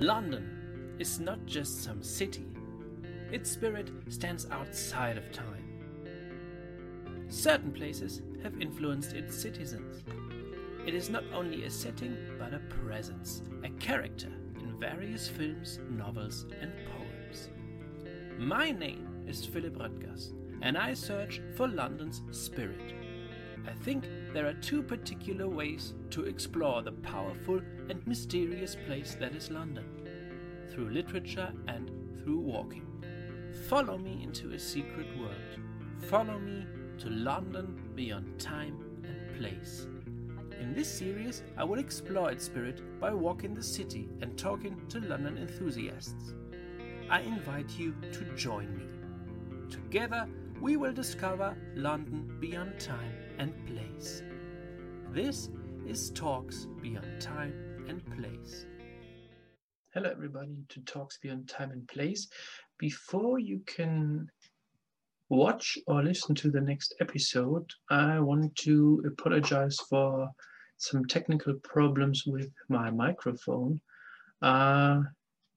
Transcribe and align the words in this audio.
London 0.00 0.96
is 0.98 1.20
not 1.20 1.44
just 1.44 1.84
some 1.84 2.02
city, 2.02 2.46
its 3.30 3.50
spirit 3.50 3.90
stands 4.08 4.46
outside 4.50 5.18
of 5.18 5.30
time. 5.30 7.26
Certain 7.28 7.70
places 7.70 8.22
have 8.42 8.62
influenced 8.62 9.12
its 9.12 9.36
citizens. 9.36 10.02
It 10.86 10.94
is 10.94 11.10
not 11.10 11.24
only 11.34 11.64
a 11.64 11.70
setting, 11.70 12.16
but 12.38 12.54
a 12.54 12.60
presence, 12.82 13.42
a 13.62 13.68
character 13.78 14.32
in 14.58 14.80
various 14.80 15.28
films, 15.28 15.78
novels, 15.90 16.46
and 16.62 16.72
poems. 16.86 17.50
My 18.38 18.70
name 18.70 19.06
is 19.28 19.44
Philipp 19.44 19.76
Röttgers, 19.76 20.32
and 20.62 20.78
I 20.78 20.94
search 20.94 21.42
for 21.56 21.68
London's 21.68 22.22
spirit. 22.30 22.94
I 23.68 23.72
think 23.84 24.04
there 24.32 24.46
are 24.46 24.54
two 24.54 24.82
particular 24.82 25.48
ways 25.48 25.94
to 26.10 26.24
explore 26.24 26.82
the 26.82 26.92
powerful 26.92 27.60
and 27.88 28.06
mysterious 28.06 28.76
place 28.86 29.16
that 29.18 29.34
is 29.34 29.50
London 29.50 29.84
through 30.70 30.90
literature 30.90 31.52
and 31.66 31.90
through 32.22 32.38
walking. 32.38 32.86
Follow 33.68 33.98
me 33.98 34.20
into 34.22 34.52
a 34.52 34.58
secret 34.58 35.06
world. 35.18 35.58
Follow 36.08 36.38
me 36.38 36.64
to 36.98 37.10
London 37.10 37.90
beyond 37.96 38.38
time 38.38 38.78
and 39.02 39.38
place. 39.38 39.88
In 40.60 40.74
this 40.74 40.88
series, 40.88 41.42
I 41.56 41.64
will 41.64 41.78
explore 41.78 42.30
its 42.30 42.44
spirit 42.44 43.00
by 43.00 43.12
walking 43.12 43.54
the 43.54 43.62
city 43.62 44.08
and 44.20 44.38
talking 44.38 44.80
to 44.90 45.00
London 45.00 45.38
enthusiasts. 45.38 46.34
I 47.08 47.22
invite 47.22 47.78
you 47.78 47.94
to 48.12 48.24
join 48.36 48.76
me. 48.76 48.86
Together, 49.70 50.28
we 50.60 50.76
will 50.76 50.92
discover 50.92 51.56
London 51.74 52.36
beyond 52.38 52.78
time 52.78 53.12
and 53.40 53.54
place. 53.66 54.22
This 55.14 55.48
is 55.88 56.10
Talks 56.10 56.66
Beyond 56.82 57.22
Time 57.22 57.86
and 57.88 58.04
Place. 58.18 58.66
Hello, 59.94 60.10
everybody, 60.10 60.58
to 60.68 60.80
Talks 60.80 61.16
Beyond 61.22 61.48
Time 61.48 61.70
and 61.70 61.88
Place. 61.88 62.28
Before 62.78 63.38
you 63.38 63.62
can 63.64 64.28
watch 65.30 65.78
or 65.86 66.02
listen 66.02 66.34
to 66.34 66.50
the 66.50 66.60
next 66.60 66.94
episode, 67.00 67.64
I 67.88 68.20
want 68.20 68.54
to 68.56 69.02
apologize 69.06 69.78
for 69.88 70.28
some 70.76 71.06
technical 71.06 71.54
problems 71.64 72.24
with 72.26 72.52
my 72.68 72.90
microphone. 72.90 73.80
Uh, 74.42 75.00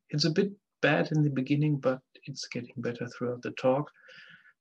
it's 0.09 0.23
a 0.23 0.31
bit 0.31 0.53
bad 0.81 1.11
in 1.11 1.21
the 1.21 1.29
beginning, 1.29 1.79
but 1.79 1.99
it's 2.27 2.47
getting 2.47 2.75
better 2.77 3.09
throughout 3.09 3.41
the 3.41 3.51
talk. 3.51 3.91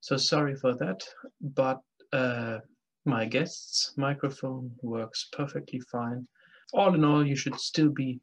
So 0.01 0.17
sorry 0.17 0.57
for 0.57 0.75
that, 0.79 1.05
but 1.41 1.79
uh, 2.13 2.59
my 3.05 3.25
guest's 3.25 3.93
microphone 3.97 4.71
works 4.83 5.29
perfectly 5.33 5.81
fine. 5.81 6.27
All 6.73 6.95
in 6.95 7.05
all, 7.05 7.27
you 7.27 7.37
should 7.37 7.59
still 7.59 7.91
be 7.91 8.21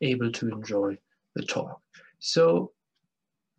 able 0.00 0.30
to 0.32 0.48
enjoy 0.50 0.96
the 1.34 1.42
talk. 1.42 1.80
So 2.18 2.72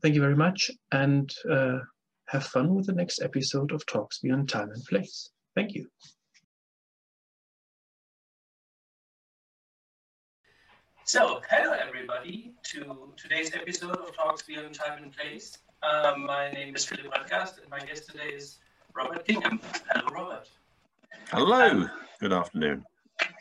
thank 0.02 0.16
you 0.16 0.22
very 0.22 0.36
much 0.36 0.72
and 0.92 1.34
uh, 1.50 1.80
have 2.28 2.46
fun 2.46 2.76
with 2.76 2.86
the 2.86 2.94
next 2.94 3.22
episode 3.22 3.72
of 3.72 3.86
Talks 3.86 4.20
Beyond 4.20 4.50
Time 4.50 4.70
and 4.72 4.84
Place. 4.86 5.30
Thank 5.56 5.74
you. 5.74 5.88
So, 11.06 11.42
hello 11.50 11.74
everybody 11.74 12.54
to 12.66 13.10
today's 13.18 13.52
episode 13.56 13.98
of 13.98 14.16
Talks 14.16 14.44
Beyond 14.44 14.76
Time 14.76 15.04
and 15.04 15.12
Place. 15.12 15.58
Um, 15.82 16.26
my 16.26 16.52
name 16.52 16.76
is 16.76 16.86
Philipp 16.86 17.12
Röttgers 17.12 17.60
and 17.60 17.70
my 17.72 17.80
guest 17.80 18.12
today 18.12 18.28
is 18.28 18.60
Robert 18.94 19.26
Kingham. 19.26 19.60
Hello, 19.90 20.06
Robert. 20.14 20.48
Hello. 21.32 21.70
Um, 21.70 21.92
Good 22.20 22.34
afternoon. 22.34 22.86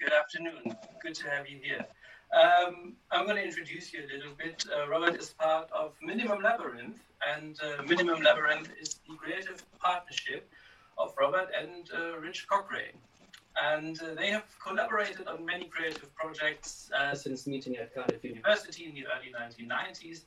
Good 0.00 0.12
afternoon. 0.12 0.76
Good 1.02 1.14
to 1.16 1.30
have 1.30 1.48
you 1.48 1.58
here. 1.62 1.84
Um, 2.32 2.94
I'm 3.10 3.24
going 3.24 3.36
to 3.36 3.44
introduce 3.44 3.92
you 3.92 4.00
a 4.04 4.14
little 4.14 4.32
bit. 4.34 4.64
Uh, 4.70 4.88
Robert 4.88 5.16
is 5.16 5.30
part 5.30 5.70
of 5.72 5.94
Minimum 6.02 6.42
Labyrinth, 6.42 7.00
and 7.26 7.58
uh, 7.62 7.82
Minimum 7.82 8.22
Labyrinth 8.22 8.70
is 8.80 9.00
the 9.08 9.14
creative 9.16 9.64
partnership 9.80 10.50
of 10.98 11.14
Robert 11.18 11.48
and 11.58 11.88
uh, 11.96 12.18
Rich 12.18 12.46
Cochrane. 12.48 12.98
And 13.62 14.00
uh, 14.02 14.14
they 14.14 14.30
have 14.30 14.44
collaborated 14.62 15.26
on 15.26 15.44
many 15.44 15.64
creative 15.64 16.14
projects 16.14 16.90
uh, 16.96 17.14
since 17.14 17.46
meeting 17.46 17.76
at 17.76 17.94
Cardiff 17.94 18.22
University 18.22 18.84
in 18.84 18.94
the 18.94 19.06
early 19.06 19.32
1990s. 19.32 20.24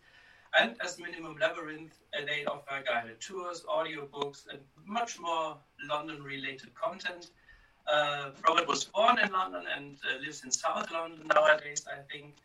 And 0.59 0.75
as 0.83 0.99
Minimum 0.99 1.37
Labyrinth, 1.39 1.93
uh, 2.17 2.25
they 2.25 2.43
offer 2.45 2.83
guided 2.85 3.21
tours, 3.21 3.63
audiobooks, 3.69 4.47
and 4.51 4.59
much 4.85 5.19
more 5.19 5.57
London 5.87 6.21
related 6.23 6.73
content. 6.73 7.29
Uh, 7.91 8.31
Robert 8.47 8.67
was 8.67 8.85
born 8.85 9.19
in 9.19 9.31
London 9.31 9.63
and 9.75 9.97
uh, 10.05 10.19
lives 10.21 10.43
in 10.43 10.51
South 10.51 10.91
London 10.91 11.27
nowadays, 11.33 11.85
I 11.87 12.01
think. 12.11 12.35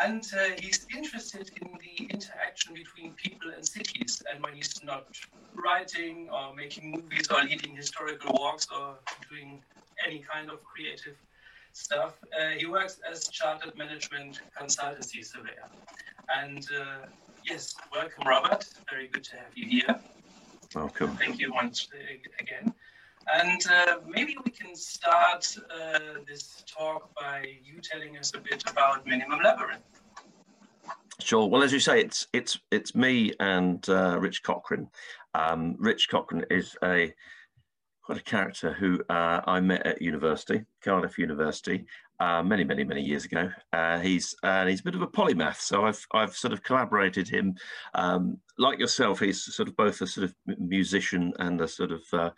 And 0.00 0.24
uh, 0.32 0.50
he's 0.58 0.86
interested 0.96 1.50
in 1.60 1.68
the 1.72 2.04
interaction 2.04 2.74
between 2.74 3.12
people 3.14 3.50
and 3.54 3.66
cities. 3.66 4.22
And 4.32 4.42
when 4.42 4.54
he's 4.54 4.82
not 4.84 5.06
writing 5.54 6.28
or 6.32 6.54
making 6.54 6.92
movies 6.92 7.28
or 7.30 7.42
leading 7.42 7.74
historical 7.74 8.32
walks 8.34 8.68
or 8.74 8.94
doing 9.28 9.60
any 10.06 10.20
kind 10.20 10.50
of 10.50 10.62
creative 10.62 11.16
stuff, 11.72 12.18
uh, 12.38 12.50
he 12.56 12.66
works 12.66 13.00
as 13.10 13.28
chartered 13.28 13.76
management 13.76 14.40
consultancy 14.58 15.24
surveyor. 15.24 15.68
And 16.36 16.66
uh, 16.78 17.06
yes, 17.44 17.74
welcome, 17.92 18.26
Robert. 18.26 18.68
Very 18.88 19.08
good 19.08 19.24
to 19.24 19.36
have 19.36 19.56
you 19.56 19.66
here. 19.66 20.00
Welcome. 20.74 21.16
Thank 21.16 21.40
you 21.40 21.52
once 21.52 21.88
again. 22.38 22.72
And 23.32 23.60
uh, 23.70 23.96
maybe 24.06 24.36
we 24.44 24.50
can 24.50 24.74
start 24.74 25.56
uh, 25.70 25.98
this 26.26 26.64
talk 26.66 27.10
by 27.14 27.44
you 27.62 27.80
telling 27.80 28.16
us 28.16 28.32
a 28.34 28.38
bit 28.38 28.64
about 28.68 29.06
Minimum 29.06 29.40
Labyrinth. 29.44 29.82
Sure. 31.20 31.46
Well, 31.46 31.62
as 31.62 31.72
you 31.72 31.80
say, 31.80 32.00
it's 32.00 32.26
it's 32.32 32.58
it's 32.70 32.94
me 32.94 33.32
and 33.40 33.86
uh, 33.88 34.18
Rich 34.18 34.42
Cochrane. 34.42 34.88
Um, 35.34 35.76
Rich 35.78 36.08
Cochrane 36.08 36.44
is 36.50 36.76
a 36.82 37.12
quite 38.10 38.20
a 38.20 38.24
character 38.24 38.72
who 38.72 39.00
uh, 39.08 39.40
I 39.46 39.60
met 39.60 39.86
at 39.86 40.02
university, 40.02 40.64
Cardiff 40.82 41.16
University, 41.16 41.86
uh, 42.18 42.42
many, 42.42 42.64
many, 42.64 42.82
many 42.82 43.02
years 43.02 43.24
ago. 43.24 43.48
Uh, 43.72 44.00
he's 44.00 44.34
uh, 44.42 44.66
he's 44.66 44.80
a 44.80 44.82
bit 44.82 44.96
of 44.96 45.02
a 45.02 45.06
polymath, 45.06 45.60
so 45.60 45.84
I've 45.84 46.04
I've 46.12 46.34
sort 46.34 46.52
of 46.52 46.64
collaborated 46.64 47.28
him. 47.28 47.54
Um, 47.94 48.38
like 48.58 48.80
yourself, 48.80 49.20
he's 49.20 49.44
sort 49.54 49.68
of 49.68 49.76
both 49.76 50.00
a 50.00 50.08
sort 50.08 50.24
of 50.24 50.34
musician 50.58 51.32
and 51.38 51.60
a 51.60 51.68
sort 51.68 51.92
of 51.92 52.02
uh, 52.12 52.30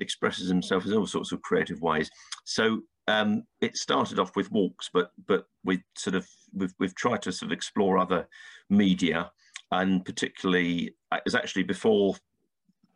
expresses 0.00 0.50
himself 0.50 0.84
in 0.84 0.92
all 0.92 1.06
sorts 1.06 1.32
of 1.32 1.40
creative 1.40 1.80
ways. 1.80 2.10
So 2.44 2.82
um, 3.08 3.44
it 3.62 3.78
started 3.78 4.18
off 4.18 4.36
with 4.36 4.52
walks, 4.52 4.90
but 4.92 5.12
but 5.26 5.46
we 5.64 5.82
sort 5.96 6.14
of 6.14 6.28
we've 6.52 6.74
we've 6.78 6.94
tried 6.94 7.22
to 7.22 7.32
sort 7.32 7.50
of 7.50 7.56
explore 7.56 7.96
other 7.96 8.28
media, 8.68 9.30
and 9.70 10.04
particularly 10.04 10.94
it 11.10 11.22
was 11.24 11.34
actually 11.34 11.62
before 11.62 12.16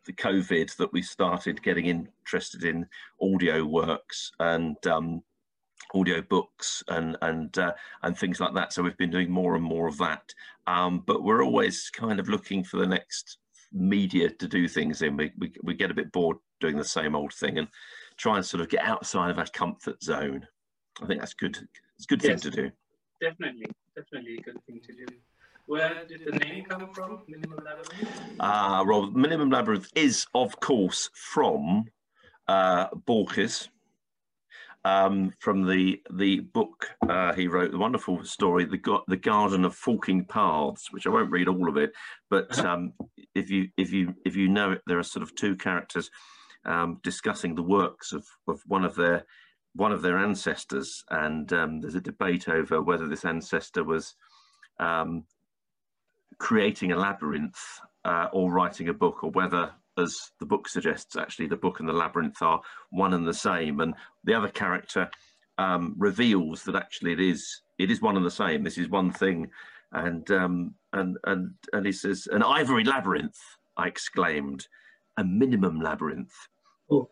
the 0.05 0.13
COVID 0.13 0.75
that 0.77 0.91
we 0.93 1.01
started 1.01 1.61
getting 1.61 1.85
interested 1.85 2.63
in 2.63 2.87
audio 3.21 3.65
works 3.65 4.31
and 4.39 4.75
um, 4.87 5.23
audio 5.93 6.21
books 6.21 6.83
and 6.87 7.17
and 7.21 7.57
uh, 7.57 7.73
and 8.03 8.17
things 8.17 8.39
like 8.39 8.53
that. 8.53 8.73
So 8.73 8.83
we've 8.83 8.97
been 8.97 9.11
doing 9.11 9.31
more 9.31 9.55
and 9.55 9.63
more 9.63 9.87
of 9.87 9.97
that. 9.99 10.33
Um, 10.67 11.03
but 11.05 11.23
we're 11.23 11.43
always 11.43 11.89
kind 11.89 12.19
of 12.19 12.29
looking 12.29 12.63
for 12.63 12.77
the 12.77 12.87
next 12.87 13.37
media 13.71 14.29
to 14.29 14.47
do 14.47 14.67
things 14.67 15.01
in. 15.01 15.17
We, 15.17 15.31
we 15.37 15.53
we 15.63 15.73
get 15.73 15.91
a 15.91 15.95
bit 15.95 16.11
bored 16.11 16.37
doing 16.59 16.77
the 16.77 16.83
same 16.83 17.15
old 17.15 17.33
thing 17.33 17.57
and 17.57 17.67
try 18.17 18.37
and 18.37 18.45
sort 18.45 18.61
of 18.61 18.69
get 18.69 18.83
outside 18.83 19.31
of 19.31 19.39
our 19.39 19.47
comfort 19.47 20.01
zone. 20.03 20.45
I 21.01 21.05
think 21.07 21.19
that's 21.19 21.33
good. 21.33 21.57
It's 21.95 22.05
a 22.05 22.07
good 22.07 22.23
yes, 22.23 22.41
thing 22.41 22.51
to 22.51 22.61
do. 22.61 22.71
Definitely, 23.21 23.65
definitely 23.95 24.37
a 24.37 24.41
good 24.41 24.63
thing 24.65 24.81
to 24.83 24.93
do. 24.93 25.05
Where 25.65 26.05
did 26.07 26.25
the 26.25 26.37
name 26.39 26.65
come 26.65 26.93
from? 26.93 27.21
Minimum 27.27 27.59
Labyrinth. 27.63 28.21
Ah, 28.39 28.79
uh, 28.79 28.85
Rob. 28.85 29.15
Minimum 29.15 29.49
Labyrinth 29.49 29.89
is, 29.95 30.25
of 30.33 30.59
course, 30.59 31.09
from 31.13 31.85
uh, 32.47 32.87
Borges 33.05 33.69
um, 34.83 35.33
from 35.39 35.67
the 35.67 36.01
the 36.11 36.39
book 36.39 36.89
uh, 37.07 37.33
he 37.33 37.47
wrote, 37.47 37.71
the 37.71 37.77
wonderful 37.77 38.23
story, 38.23 38.65
the 38.65 38.99
the 39.07 39.17
Garden 39.17 39.65
of 39.65 39.75
Forking 39.75 40.25
Paths, 40.25 40.91
which 40.91 41.05
I 41.05 41.09
won't 41.09 41.31
read 41.31 41.47
all 41.47 41.69
of 41.69 41.77
it, 41.77 41.93
but 42.29 42.57
uh-huh. 42.57 42.67
um, 42.67 42.93
if 43.35 43.49
you 43.49 43.69
if 43.77 43.91
you 43.91 44.15
if 44.25 44.35
you 44.35 44.47
know 44.47 44.71
it, 44.71 44.81
there 44.87 44.99
are 44.99 45.03
sort 45.03 45.23
of 45.23 45.35
two 45.35 45.55
characters 45.55 46.09
um, 46.65 46.99
discussing 47.03 47.55
the 47.55 47.63
works 47.63 48.11
of 48.11 48.25
of 48.47 48.61
one 48.65 48.83
of 48.83 48.95
their 48.95 49.25
one 49.75 49.91
of 49.91 50.01
their 50.01 50.17
ancestors, 50.17 51.03
and 51.09 51.53
um, 51.53 51.79
there's 51.79 51.95
a 51.95 52.01
debate 52.01 52.49
over 52.49 52.81
whether 52.81 53.07
this 53.07 53.25
ancestor 53.25 53.83
was 53.83 54.15
um, 54.79 55.25
creating 56.37 56.91
a 56.91 56.97
labyrinth 56.97 57.59
uh, 58.05 58.27
or 58.31 58.51
writing 58.51 58.89
a 58.89 58.93
book, 58.93 59.23
or 59.23 59.31
whether 59.31 59.71
as 59.97 60.31
the 60.39 60.45
book 60.45 60.67
suggests, 60.67 61.15
actually, 61.15 61.47
the 61.47 61.55
book 61.55 61.79
and 61.79 61.87
the 61.87 61.93
labyrinth 61.93 62.41
are 62.41 62.61
one 62.89 63.13
and 63.13 63.27
the 63.27 63.33
same. 63.33 63.79
And 63.79 63.93
the 64.23 64.33
other 64.33 64.49
character 64.49 65.09
um, 65.57 65.95
reveals 65.97 66.63
that 66.63 66.75
actually 66.75 67.13
it 67.13 67.19
is 67.19 67.61
it 67.77 67.91
is 67.91 68.01
one 68.01 68.17
and 68.17 68.25
the 68.25 68.31
same. 68.31 68.63
This 68.63 68.77
is 68.77 68.89
one 68.89 69.11
thing. 69.11 69.49
And 69.91 70.29
um, 70.31 70.75
and 70.93 71.17
and 71.25 71.53
and 71.73 71.85
he 71.85 71.91
says, 71.91 72.27
"An 72.31 72.43
ivory 72.43 72.83
labyrinth!" 72.83 73.37
I 73.77 73.87
exclaimed. 73.87 74.67
"A 75.17 75.25
minimum 75.25 75.81
labyrinth, 75.81 76.33
oh. 76.89 77.09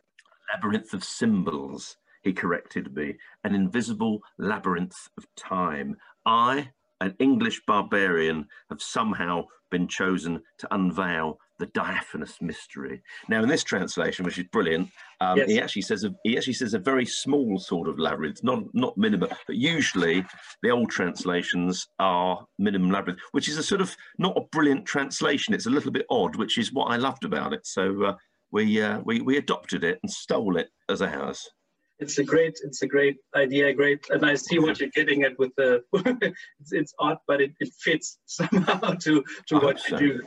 labyrinth 0.54 0.94
of 0.94 1.04
symbols." 1.04 1.98
He 2.22 2.33
corrected 2.33 2.95
me. 2.95 3.18
An 3.44 3.56
invisible 3.56 4.22
labyrinth 4.38 5.10
of 5.18 5.25
time. 5.36 5.98
I 6.25 6.72
an 7.01 7.16
English 7.19 7.62
barbarian 7.66 8.46
have 8.69 8.81
somehow 8.81 9.46
been 9.72 9.88
chosen 9.88 10.42
to 10.57 10.74
unveil 10.74 11.38
the 11.60 11.68
diaphanous 11.68 12.42
mystery. 12.42 13.01
Now, 13.28 13.44
in 13.44 13.50
this 13.50 13.63
translation, 13.63 14.25
which 14.25 14.40
is 14.40 14.46
brilliant, 14.51 14.90
um, 15.22 15.38
yes. 15.38 15.50
he 15.50 15.62
actually 15.62 15.81
says 15.84 16.04
a, 16.06 16.13
he 16.24 16.38
actually 16.38 16.54
says 16.54 16.74
a 16.74 16.80
very 16.80 17.06
small 17.06 17.60
sort 17.60 17.88
of 17.88 18.00
labyrinth, 18.00 18.44
not 18.44 18.63
not 18.74 18.98
minimum, 18.98 19.30
but 19.30 19.56
usually 19.56 20.25
the 20.63 20.69
old 20.69 20.90
translations 20.90 21.88
are 22.00 22.46
minimum 22.57 22.92
labyrinth, 22.92 23.19
which 23.31 23.50
is 23.50 23.57
a 23.57 23.63
sort 23.63 23.81
of 23.81 23.96
not 24.18 24.38
a 24.38 24.46
brilliant 24.51 24.86
translation. 24.86 25.54
It's 25.54 25.68
a 25.68 25.72
little 25.72 25.92
bit 25.92 26.06
odd, 26.10 26.36
which 26.36 26.57
is 26.57 26.74
what 26.74 26.92
I 26.92 26.96
loved 26.96 27.25
about 27.25 27.54
it. 27.54 27.66
So 27.66 28.04
uh, 28.04 28.16
we 28.51 28.81
uh, 28.81 29.00
we 29.04 29.22
we 29.22 29.38
adopted 29.38 29.84
it 29.84 30.00
and 30.01 30.12
stole 30.12 30.57
it 30.57 30.69
as 30.90 31.01
ours 31.01 31.50
it's 32.00 32.18
a 32.18 32.24
great 32.24 32.60
it's 32.63 32.81
a 32.81 32.88
great 32.88 33.18
idea 33.36 33.74
great 33.74 34.10
and 34.10 34.25
i 34.25 34.34
see 34.36 34.57
what 34.57 34.80
you're 34.80 34.90
getting 34.90 35.24
at 35.24 35.38
with 35.38 35.54
the 35.56 35.84
it's, 36.60 36.72
it's 36.72 36.94
odd 37.00 37.18
but 37.28 37.42
it, 37.42 37.54
it 37.60 37.72
fits 37.74 38.18
somehow 38.25 38.94
to 38.94 39.24
to 39.48 39.60
what 39.60 39.78
you 39.90 39.98
do. 39.98 40.22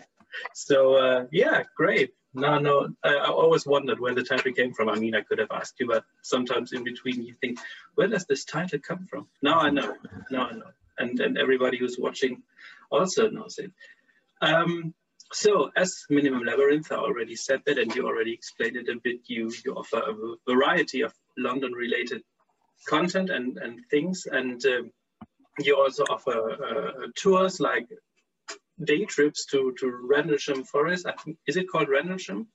So 0.54 0.94
uh, 0.96 1.26
yeah 1.30 1.62
great. 1.76 2.14
No 2.34 2.58
no 2.58 2.88
I, 3.04 3.14
I, 3.14 3.28
always 3.28 3.66
wondered 3.66 4.00
where 4.00 4.14
the 4.14 4.22
title 4.22 4.52
came 4.52 4.72
from. 4.72 4.88
I 4.88 4.98
mean 4.98 5.14
i 5.14 5.20
could 5.20 5.38
have 5.38 5.50
asked 5.50 5.74
you 5.80 5.86
but 5.86 6.04
sometimes 6.22 6.72
in 6.72 6.84
between 6.84 7.22
you 7.22 7.34
think 7.40 7.58
where 7.96 8.08
does 8.08 8.24
this 8.26 8.44
title 8.44 8.78
come 8.78 9.06
from? 9.10 9.28
Now 9.42 9.60
i 9.60 9.70
know 9.70 9.94
now 10.30 10.46
i 10.46 10.52
know. 10.52 10.72
And 10.98 11.20
and 11.20 11.36
everybody 11.38 11.78
who's 11.78 11.98
watching 11.98 12.42
also 12.90 13.28
knows 13.28 13.58
it. 13.58 13.72
Um, 14.40 14.94
so 15.32 15.70
as 15.76 16.04
Minimum 16.10 16.44
Labyrinth, 16.44 16.92
I 16.92 16.96
already 16.96 17.36
said 17.36 17.62
that, 17.64 17.78
and 17.78 17.94
you 17.94 18.06
already 18.06 18.34
explained 18.34 18.76
it 18.76 18.88
a 18.88 18.96
bit. 19.02 19.20
You 19.24 19.50
you 19.64 19.74
offer 19.74 19.98
a 19.98 20.14
variety 20.50 21.00
of 21.02 21.14
London-related 21.36 22.22
content 22.88 23.30
and 23.30 23.58
and 23.58 23.80
things, 23.90 24.26
and 24.26 24.64
um, 24.66 24.90
you 25.58 25.76
also 25.76 26.04
offer 26.04 26.38
uh, 26.52 27.06
tours 27.16 27.60
like 27.60 27.88
day 28.84 29.04
trips 29.04 29.46
to 29.46 29.74
to 29.78 29.86
Rendlesham 30.10 30.64
Forest. 30.64 31.06
I 31.06 31.12
think 31.12 31.38
is 31.46 31.56
it 31.56 31.68
called 31.70 31.88
Rendlesham? 31.88 32.48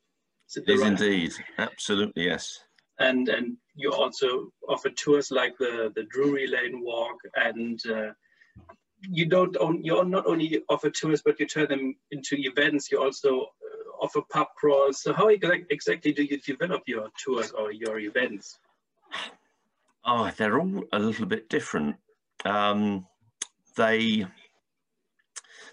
Is 0.50 0.58
it, 0.58 0.70
is 0.70 0.82
right? 0.82 0.92
indeed, 0.92 1.34
absolutely 1.58 2.26
yes. 2.26 2.60
And 3.00 3.30
and 3.30 3.58
you 3.76 3.92
also 3.92 4.52
offer 4.68 4.90
tours 4.90 5.32
like 5.32 5.58
the 5.58 5.92
the 5.96 6.04
Drury 6.04 6.48
Lane 6.48 6.82
Walk 6.84 7.18
and. 7.36 7.80
Uh, 7.86 8.12
you 9.00 9.26
don't 9.26 9.56
own, 9.58 9.84
you 9.84 10.04
not 10.06 10.26
only 10.26 10.64
offer 10.70 10.90
tours, 10.90 11.22
but 11.24 11.40
you 11.40 11.46
turn 11.46 11.68
them 11.70 11.96
into 12.10 12.36
events. 12.40 12.92
You 12.92 13.02
also 13.02 13.42
uh, 13.42 14.04
offer 14.04 14.22
pub 14.32 14.48
crawls. 14.56 15.04
So 15.04 15.14
how 15.14 15.28
exactly 15.28 16.14
do 16.14 16.24
you 16.24 16.40
develop 16.40 16.82
your 16.88 17.10
tours 17.24 17.52
or 17.52 17.72
your 17.72 18.00
events? 18.00 18.58
Oh, 20.06 20.32
they're 20.38 20.60
all 20.60 20.84
a 20.94 21.00
little 21.00 21.26
bit 21.26 21.50
different. 21.50 21.98
Um, 22.46 23.08
they 23.76 24.26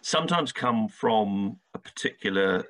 sometimes 0.02 0.52
come 0.52 0.88
from 0.88 1.60
a 1.72 1.78
particular 1.78 2.64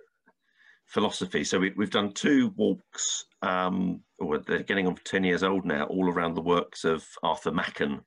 philosophy. 0.87 1.43
So 1.43 1.59
we, 1.59 1.73
have 1.79 1.91
done 1.91 2.13
two 2.13 2.53
walks, 2.57 3.25
um, 3.43 4.03
or 4.19 4.39
they're 4.39 4.63
getting 4.63 4.87
on 4.87 4.95
for 4.95 5.05
10 5.05 5.25
years 5.25 5.43
old 5.43 5.65
now, 5.65 5.85
all 5.85 6.09
around 6.09 6.35
the 6.35 6.43
works 6.43 6.85
of 6.85 7.05
Arthur 7.23 7.51
Machen, 7.51 8.03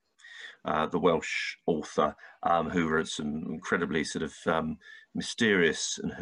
uh, 0.63 0.85
the 0.87 0.99
Welsh 0.99 1.55
author, 1.65 2.15
um, 2.43 2.69
who 2.69 2.87
wrote 2.87 3.09
some 3.09 3.43
incredibly 3.49 4.03
sort 4.03 4.23
of 4.23 4.33
um, 4.45 4.77
mysterious 5.13 5.99
and 6.01 6.13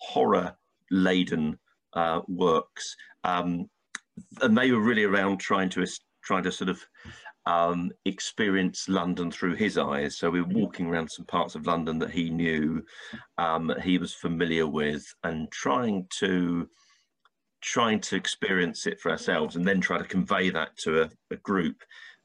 horror 0.00 0.56
laden 0.90 1.58
uh, 1.92 2.20
works. 2.26 2.96
Um, 3.22 3.68
and 4.42 4.56
they 4.56 4.70
were 4.70 4.80
really 4.80 5.04
around 5.04 5.38
trying 5.38 5.68
to 5.70 5.86
trying 6.22 6.42
to 6.44 6.52
sort 6.52 6.70
of 6.70 6.84
um, 7.46 7.90
experience 8.04 8.88
London 8.88 9.30
through 9.30 9.54
his 9.54 9.78
eyes. 9.78 10.18
So 10.18 10.30
we 10.30 10.40
were 10.40 10.46
mm-hmm. 10.46 10.60
walking 10.60 10.86
around 10.86 11.08
some 11.10 11.26
parts 11.26 11.54
of 11.54 11.66
London 11.66 11.98
that 12.00 12.10
he 12.10 12.30
knew, 12.30 12.82
um, 13.38 13.72
he 13.82 13.98
was 13.98 14.12
familiar 14.14 14.66
with, 14.66 15.04
and 15.24 15.50
trying 15.50 16.06
to 16.18 16.68
trying 17.62 18.00
to 18.00 18.16
experience 18.16 18.86
it 18.86 19.00
for 19.00 19.10
ourselves, 19.10 19.56
and 19.56 19.66
then 19.66 19.80
try 19.80 19.98
to 19.98 20.04
convey 20.04 20.50
that 20.50 20.76
to 20.78 21.02
a, 21.02 21.10
a 21.30 21.36
group 21.36 21.76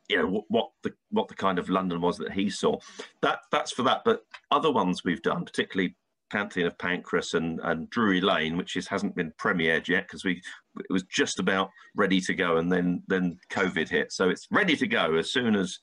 you 0.08 0.18
know 0.18 0.46
what 0.50 0.70
the 0.84 0.94
what 1.10 1.28
the 1.28 1.34
kind 1.34 1.58
of 1.58 1.70
London 1.70 2.02
was 2.02 2.18
that 2.18 2.32
he 2.32 2.50
saw. 2.50 2.78
That 3.22 3.40
that's 3.52 3.72
for 3.72 3.84
that. 3.84 4.02
But 4.06 4.22
other 4.52 4.72
ones 4.72 5.04
we've 5.04 5.22
done, 5.22 5.46
particularly 5.46 5.96
Pantheon 6.32 6.68
of 6.68 6.78
Pancras 6.78 7.34
and, 7.34 7.60
and 7.64 7.90
Drury 7.90 8.22
Lane, 8.22 8.58
which 8.58 8.76
is 8.76 8.88
hasn't 8.88 9.16
been 9.16 9.32
premiered 9.40 9.88
yet 9.88 10.08
because 10.08 10.24
we 10.24 10.42
it 10.80 10.92
was 10.92 11.04
just 11.04 11.40
about 11.40 11.70
ready 11.96 12.20
to 12.22 12.34
go, 12.34 12.58
and 12.58 12.72
then 12.72 13.04
then 13.08 13.38
COVID 13.52 13.90
hit. 13.90 14.12
So 14.12 14.30
it's 14.30 14.48
ready 14.52 14.76
to 14.78 14.88
go 14.88 15.16
as 15.16 15.32
soon 15.32 15.56
as, 15.56 15.80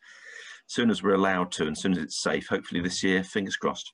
as 0.67 0.75
soon 0.75 0.91
as 0.91 1.03
we're 1.03 1.15
allowed 1.15 1.53
to, 1.53 1.63
and 1.63 1.73
as 1.73 1.83
soon 1.83 1.93
as 1.93 1.99
it's 1.99 2.23
safe. 2.23 2.49
Hopefully 2.49 2.81
this 2.81 3.03
year, 3.03 3.23
fingers 3.23 3.57
crossed. 3.57 3.93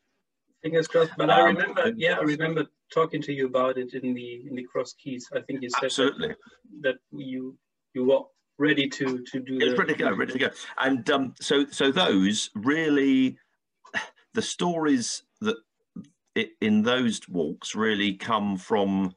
Fingers 0.63 0.89
crossed. 0.89 1.13
But 1.17 1.31
um, 1.31 1.39
I 1.39 1.45
remember, 1.45 1.93
yeah, 1.97 2.17
I 2.19 2.23
remember 2.23 2.67
talking 2.93 3.23
to 3.23 3.33
you 3.33 3.47
about 3.47 3.79
it 3.79 3.95
in 3.95 4.15
the 4.15 4.47
in 4.49 4.55
the 4.55 4.65
Cross 4.65 4.95
Keys. 4.95 5.29
I 5.35 5.41
think 5.41 5.63
you 5.63 5.71
said 5.71 5.85
absolutely 5.85 6.29
that, 6.29 6.37
that 6.83 6.97
you 7.13 7.57
you 7.95 8.05
were 8.05 8.23
ready 8.59 8.89
to 8.89 9.23
to 9.23 9.41
do. 9.41 9.59
It's 9.61 9.79
ready 9.79 9.93
to 9.93 9.99
go, 9.99 10.13
ready 10.13 10.33
to 10.33 10.39
go. 10.39 10.51
And 10.79 11.09
um, 11.11 11.35
so 11.41 11.67
so 11.67 11.93
those 11.93 12.51
really, 12.55 13.39
the 14.35 14.43
stories 14.43 15.23
in 16.61 16.83
those 16.83 17.21
walks 17.29 17.75
really 17.75 18.15
come 18.15 18.57
from 18.57 19.13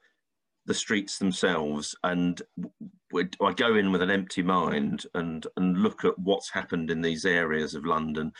the 0.66 0.74
streets 0.74 1.18
themselves 1.18 1.96
and 2.04 2.42
I 3.42 3.54
go 3.54 3.76
in 3.76 3.92
with 3.92 4.02
an 4.02 4.12
empty 4.12 4.42
mind 4.42 5.06
and 5.16 5.46
and 5.58 5.78
look 5.78 6.06
at 6.06 6.18
what's 6.18 6.52
happened 6.52 6.90
in 6.92 7.02
these 7.02 7.26
areas 7.26 7.76
of 7.76 7.86
London 7.86 8.32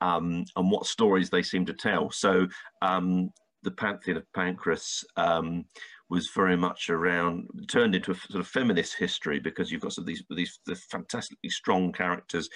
um, 0.00 0.44
and 0.56 0.70
what 0.70 0.86
stories 0.86 1.30
they 1.30 1.42
seem 1.42 1.64
to 1.66 1.72
tell. 1.72 2.10
So 2.10 2.46
um, 2.82 3.30
the 3.62 3.70
Pantheon 3.70 4.16
of 4.18 4.32
Pancras 4.34 5.04
um, 5.16 5.64
was 6.10 6.30
very 6.34 6.56
much 6.56 6.90
around 6.90 7.48
turned 7.68 7.94
into 7.94 8.12
a 8.12 8.14
sort 8.14 8.40
of 8.40 8.48
feminist 8.48 8.96
history 8.96 9.40
because 9.40 9.70
you've 9.70 9.82
got 9.82 9.92
some 9.92 10.02
of 10.02 10.06
these 10.06 10.22
these 10.30 10.58
the 10.66 10.74
fantastically 10.74 11.50
strong 11.50 11.92
characters, 11.92 12.48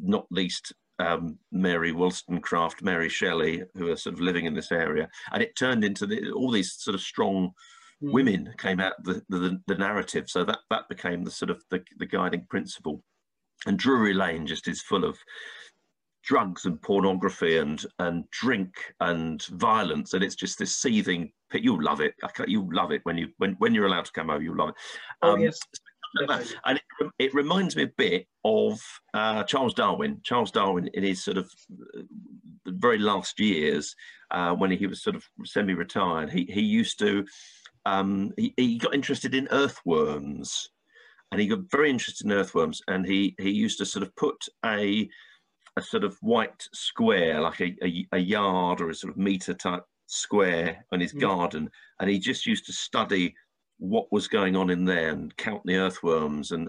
not 0.00 0.26
least 0.30 0.72
um, 0.98 1.38
Mary 1.50 1.92
Wollstonecraft, 1.92 2.82
Mary 2.82 3.08
Shelley, 3.08 3.62
who 3.74 3.90
are 3.90 3.96
sort 3.96 4.14
of 4.14 4.20
living 4.20 4.44
in 4.44 4.54
this 4.54 4.72
area, 4.72 5.08
and 5.32 5.42
it 5.42 5.56
turned 5.56 5.84
into 5.84 6.06
the, 6.06 6.30
all 6.32 6.50
these 6.50 6.74
sort 6.74 6.94
of 6.94 7.00
strong 7.00 7.52
mm. 8.02 8.12
women 8.12 8.52
came 8.58 8.80
out 8.80 8.94
the, 9.04 9.22
the, 9.28 9.60
the 9.66 9.74
narrative. 9.74 10.28
So 10.28 10.44
that 10.44 10.60
that 10.70 10.88
became 10.88 11.24
the 11.24 11.30
sort 11.30 11.50
of 11.50 11.62
the, 11.70 11.82
the 11.98 12.06
guiding 12.06 12.46
principle. 12.48 13.02
And 13.66 13.78
Drury 13.78 14.14
Lane 14.14 14.46
just 14.46 14.68
is 14.68 14.82
full 14.82 15.04
of 15.04 15.16
drugs 16.22 16.66
and 16.66 16.80
pornography 16.80 17.58
and 17.58 17.84
and 17.98 18.28
drink 18.30 18.74
and 19.00 19.42
violence 19.44 20.14
and 20.14 20.22
it's 20.22 20.36
just 20.36 20.58
this 20.58 20.76
seething 20.76 21.32
pit 21.50 21.62
you 21.62 21.80
love 21.82 22.00
it 22.00 22.14
you 22.46 22.68
love 22.72 22.92
it 22.92 23.00
when 23.02 23.18
you 23.18 23.28
when, 23.38 23.54
when 23.58 23.74
you're 23.74 23.86
allowed 23.86 24.04
to 24.04 24.12
come 24.12 24.30
over 24.30 24.42
you 24.42 24.56
love 24.56 24.68
it 24.68 24.74
oh, 25.22 25.32
um, 25.32 25.40
yes. 25.40 25.58
And 26.20 26.78
it, 26.78 27.10
it, 27.18 27.34
reminds 27.34 27.76
me 27.76 27.84
a 27.84 27.92
bit 27.96 28.26
of 28.44 28.80
uh, 29.14 29.44
Charles 29.44 29.74
Darwin. 29.74 30.20
Charles 30.22 30.50
Darwin, 30.50 30.88
in 30.94 31.02
his 31.02 31.22
sort 31.24 31.38
of 31.38 31.50
uh, 31.96 32.02
the 32.64 32.72
very 32.72 32.98
last 32.98 33.40
years, 33.40 33.94
uh, 34.30 34.54
when 34.54 34.70
he 34.70 34.86
was 34.86 35.02
sort 35.02 35.16
of 35.16 35.24
semi-retired, 35.44 36.30
he 36.30 36.44
he 36.50 36.62
used 36.62 36.98
to 36.98 37.24
um, 37.86 38.32
he, 38.36 38.54
he 38.56 38.78
got 38.78 38.94
interested 38.94 39.34
in 39.34 39.48
earthworms, 39.50 40.70
and 41.30 41.40
he 41.40 41.48
got 41.48 41.70
very 41.70 41.90
interested 41.90 42.26
in 42.26 42.32
earthworms, 42.32 42.80
and 42.88 43.06
he 43.06 43.34
he 43.38 43.50
used 43.50 43.78
to 43.78 43.86
sort 43.86 44.02
of 44.02 44.14
put 44.16 44.36
a 44.64 45.08
a 45.76 45.82
sort 45.82 46.04
of 46.04 46.16
white 46.20 46.68
square, 46.74 47.40
like 47.40 47.60
a, 47.60 47.74
a, 47.82 48.06
a 48.12 48.18
yard 48.18 48.80
or 48.80 48.90
a 48.90 48.94
sort 48.94 49.10
of 49.10 49.16
meter 49.16 49.54
type 49.54 49.84
square 50.06 50.84
in 50.92 51.00
his 51.00 51.14
mm. 51.14 51.20
garden, 51.20 51.70
and 52.00 52.10
he 52.10 52.18
just 52.18 52.46
used 52.46 52.66
to 52.66 52.72
study 52.72 53.34
what 53.78 54.12
was 54.12 54.28
going 54.28 54.56
on 54.56 54.70
in 54.70 54.84
there 54.84 55.10
and 55.10 55.36
count 55.36 55.62
the 55.64 55.76
earthworms. 55.76 56.52
And 56.52 56.68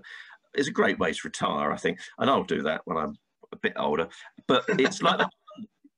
it's 0.53 0.67
a 0.67 0.72
great 0.72 1.00
way 1.00 1.13
to 1.13 1.19
retire, 1.24 1.72
I 1.72 1.77
think. 1.77 2.00
And 2.17 2.29
I'll 2.29 2.43
do 2.43 2.62
that 2.63 2.81
when 2.86 2.98
I'm 2.98 3.15
a 3.51 3.57
bit 3.57 3.74
older. 3.77 4.07
But 4.48 4.65
it's 4.67 5.01
like 5.01 5.19
that. 5.19 5.29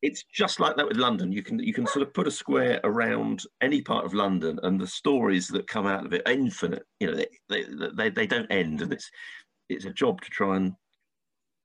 It's 0.02 0.24
just 0.32 0.60
like 0.60 0.76
that 0.76 0.88
with 0.88 0.98
London. 0.98 1.32
You 1.32 1.42
can 1.42 1.58
you 1.58 1.74
can 1.74 1.88
sort 1.88 2.06
of 2.06 2.14
put 2.14 2.28
a 2.28 2.32
square 2.32 2.80
around 2.84 3.42
any 3.62 3.82
part 3.82 4.06
of 4.06 4.14
London, 4.14 4.60
and 4.62 4.80
the 4.80 4.86
stories 4.86 5.48
that 5.48 5.68
come 5.68 5.88
out 5.88 6.06
of 6.06 6.14
it 6.14 6.22
are 6.28 6.32
infinite. 6.32 6.84
You 7.00 7.08
know, 7.08 7.16
they 7.16 7.28
they, 7.50 7.66
they, 7.96 8.10
they 8.10 8.28
don't 8.28 8.52
end, 8.52 8.82
and 8.82 8.94
it's 8.94 9.10
it's 9.70 9.86
a 9.86 9.94
job 9.94 10.22
to 10.22 10.30
try 10.30 10.58
and 10.58 10.74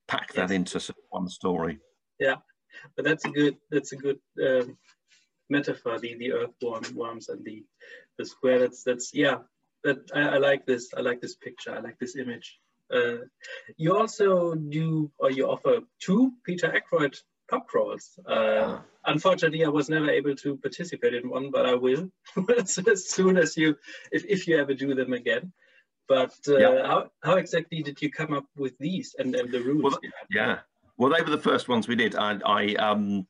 pack 0.08 0.32
that 0.32 0.50
yes. 0.50 0.72
into 0.72 0.94
one 1.10 1.28
story. 1.28 1.78
Yeah, 2.18 2.36
but 2.96 3.04
that's 3.04 3.24
a 3.26 3.30
good 3.30 3.56
that's 3.70 3.92
a 3.92 3.96
good 3.96 4.18
um, 4.42 4.76
metaphor. 5.50 5.98
The 5.98 6.14
the 6.16 6.32
earthworm 6.32 6.84
worms 6.94 7.28
and 7.28 7.44
the 7.44 7.64
the 8.18 8.24
square. 8.24 8.58
That's 8.60 8.82
that's 8.82 9.12
yeah. 9.14 9.38
That 9.82 10.10
I, 10.14 10.20
I 10.20 10.38
like 10.38 10.66
this. 10.66 10.92
I 10.96 11.00
like 11.00 11.20
this 11.20 11.36
picture. 11.36 11.74
I 11.74 11.80
like 11.80 11.98
this 11.98 12.16
image. 12.16 12.58
Uh, 12.92 13.18
you 13.76 13.96
also 13.96 14.54
do 14.54 15.10
or 15.18 15.30
you 15.30 15.48
offer 15.48 15.80
two 16.00 16.32
Peter 16.44 16.74
Ackroyd 16.74 17.16
pub 17.50 17.66
crawls. 17.66 18.18
Uh, 18.28 18.32
ah. 18.32 18.82
Unfortunately, 19.06 19.64
I 19.64 19.68
was 19.68 19.88
never 19.88 20.10
able 20.10 20.34
to 20.36 20.56
participate 20.56 21.14
in 21.14 21.28
one, 21.28 21.50
but 21.50 21.66
I 21.66 21.74
will 21.74 22.10
as 22.58 23.08
soon 23.08 23.36
as 23.36 23.56
you, 23.56 23.76
if, 24.12 24.24
if 24.26 24.46
you 24.46 24.58
ever 24.58 24.74
do 24.74 24.94
them 24.94 25.12
again. 25.12 25.52
But 26.08 26.34
uh, 26.48 26.58
yeah. 26.58 26.86
how, 26.86 27.10
how 27.22 27.36
exactly 27.36 27.82
did 27.82 28.00
you 28.02 28.10
come 28.10 28.32
up 28.34 28.46
with 28.56 28.76
these 28.78 29.14
and, 29.18 29.34
and 29.34 29.50
the 29.50 29.62
rules? 29.62 29.82
Well, 29.82 30.00
yeah. 30.30 30.58
Well, 30.96 31.12
they 31.12 31.22
were 31.22 31.30
the 31.30 31.38
first 31.38 31.68
ones 31.68 31.88
we 31.88 31.94
did. 31.94 32.14
I, 32.14 32.38
I 32.44 32.74
um, 32.74 33.26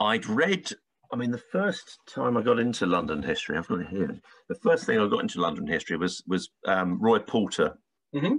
I'd 0.00 0.26
read. 0.26 0.70
I 1.12 1.16
mean, 1.16 1.30
the 1.30 1.38
first 1.38 1.98
time 2.06 2.36
I 2.36 2.42
got 2.42 2.58
into 2.58 2.86
London 2.86 3.22
history, 3.22 3.58
I've 3.58 3.66
got 3.66 3.80
it 3.80 3.88
here. 3.88 4.16
The 4.48 4.54
first 4.56 4.86
thing 4.86 4.98
I 4.98 5.08
got 5.08 5.22
into 5.22 5.40
London 5.40 5.66
history 5.66 5.96
was 5.96 6.22
was 6.26 6.50
um, 6.66 7.00
Roy 7.00 7.18
Porter. 7.18 7.76
Mm-hmm. 8.14 8.36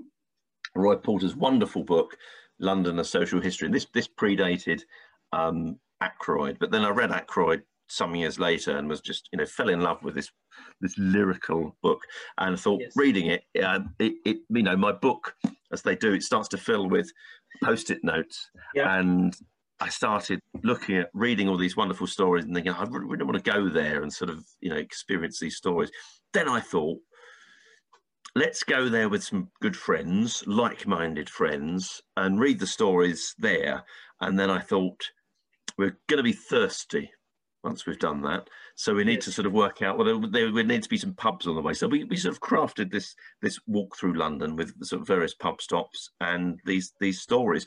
Roy 0.75 0.95
Porter's 0.95 1.35
wonderful 1.35 1.83
book, 1.83 2.15
London: 2.59 2.99
A 2.99 3.03
Social 3.03 3.41
History. 3.41 3.65
And 3.65 3.75
this 3.75 3.87
this 3.93 4.07
predated 4.07 4.81
um, 5.33 5.79
Ackroyd, 6.01 6.57
but 6.59 6.71
then 6.71 6.85
I 6.85 6.89
read 6.89 7.11
Ackroyd 7.11 7.63
some 7.91 8.15
years 8.15 8.39
later 8.39 8.77
and 8.77 8.87
was 8.87 9.01
just 9.01 9.27
you 9.33 9.37
know 9.37 9.45
fell 9.45 9.67
in 9.67 9.81
love 9.81 10.01
with 10.01 10.15
this 10.15 10.29
this 10.79 10.97
lyrical 10.97 11.75
book 11.83 11.99
and 12.37 12.57
thought 12.57 12.79
yes. 12.79 12.93
reading 12.95 13.27
it, 13.27 13.43
uh, 13.61 13.79
it, 13.99 14.13
it 14.25 14.37
you 14.49 14.63
know 14.63 14.77
my 14.77 14.93
book 14.93 15.35
as 15.73 15.81
they 15.81 15.95
do 15.95 16.13
it 16.13 16.23
starts 16.23 16.47
to 16.47 16.57
fill 16.57 16.89
with 16.89 17.11
post-it 17.61 18.01
notes 18.03 18.49
yeah. 18.73 18.97
and 18.97 19.35
I 19.81 19.89
started 19.89 20.39
looking 20.63 20.97
at 20.97 21.09
reading 21.13 21.49
all 21.49 21.57
these 21.57 21.75
wonderful 21.75 22.05
stories 22.05 22.45
and 22.45 22.53
thinking 22.53 22.71
I 22.71 22.83
really 22.83 23.25
want 23.25 23.43
to 23.43 23.51
go 23.51 23.67
there 23.67 24.03
and 24.03 24.13
sort 24.13 24.29
of 24.29 24.45
you 24.59 24.69
know 24.69 24.75
experience 24.77 25.39
these 25.39 25.57
stories 25.57 25.89
then 26.33 26.47
I 26.47 26.59
thought 26.59 26.99
let's 28.35 28.63
go 28.63 28.89
there 28.89 29.09
with 29.09 29.23
some 29.23 29.49
good 29.59 29.75
friends 29.75 30.43
like-minded 30.45 31.29
friends 31.29 31.99
and 32.15 32.39
read 32.39 32.59
the 32.59 32.67
stories 32.67 33.33
there 33.39 33.83
and 34.21 34.39
then 34.39 34.51
I 34.51 34.59
thought 34.59 35.01
we're 35.79 35.97
going 36.07 36.17
to 36.17 36.23
be 36.23 36.33
thirsty 36.33 37.09
once 37.63 37.85
we've 37.85 37.99
done 37.99 38.21
that. 38.21 38.47
So 38.75 38.93
we 38.93 39.03
need 39.03 39.21
to 39.21 39.31
sort 39.31 39.45
of 39.45 39.53
work 39.53 39.81
out. 39.81 39.97
Well, 39.97 40.19
there, 40.29 40.51
would 40.51 40.67
need 40.67 40.83
to 40.83 40.89
be 40.89 40.97
some 40.97 41.13
pubs 41.13 41.47
on 41.47 41.55
the 41.55 41.61
way. 41.61 41.73
So 41.73 41.87
we, 41.87 42.03
we 42.05 42.17
sort 42.17 42.33
of 42.33 42.41
crafted 42.41 42.91
this 42.91 43.13
this 43.41 43.59
walk 43.67 43.95
through 43.95 44.17
London 44.17 44.55
with 44.55 44.73
sort 44.83 45.01
of 45.01 45.07
various 45.07 45.35
pub 45.35 45.61
stops 45.61 46.09
and 46.19 46.59
these 46.65 46.93
these 46.99 47.21
stories, 47.21 47.65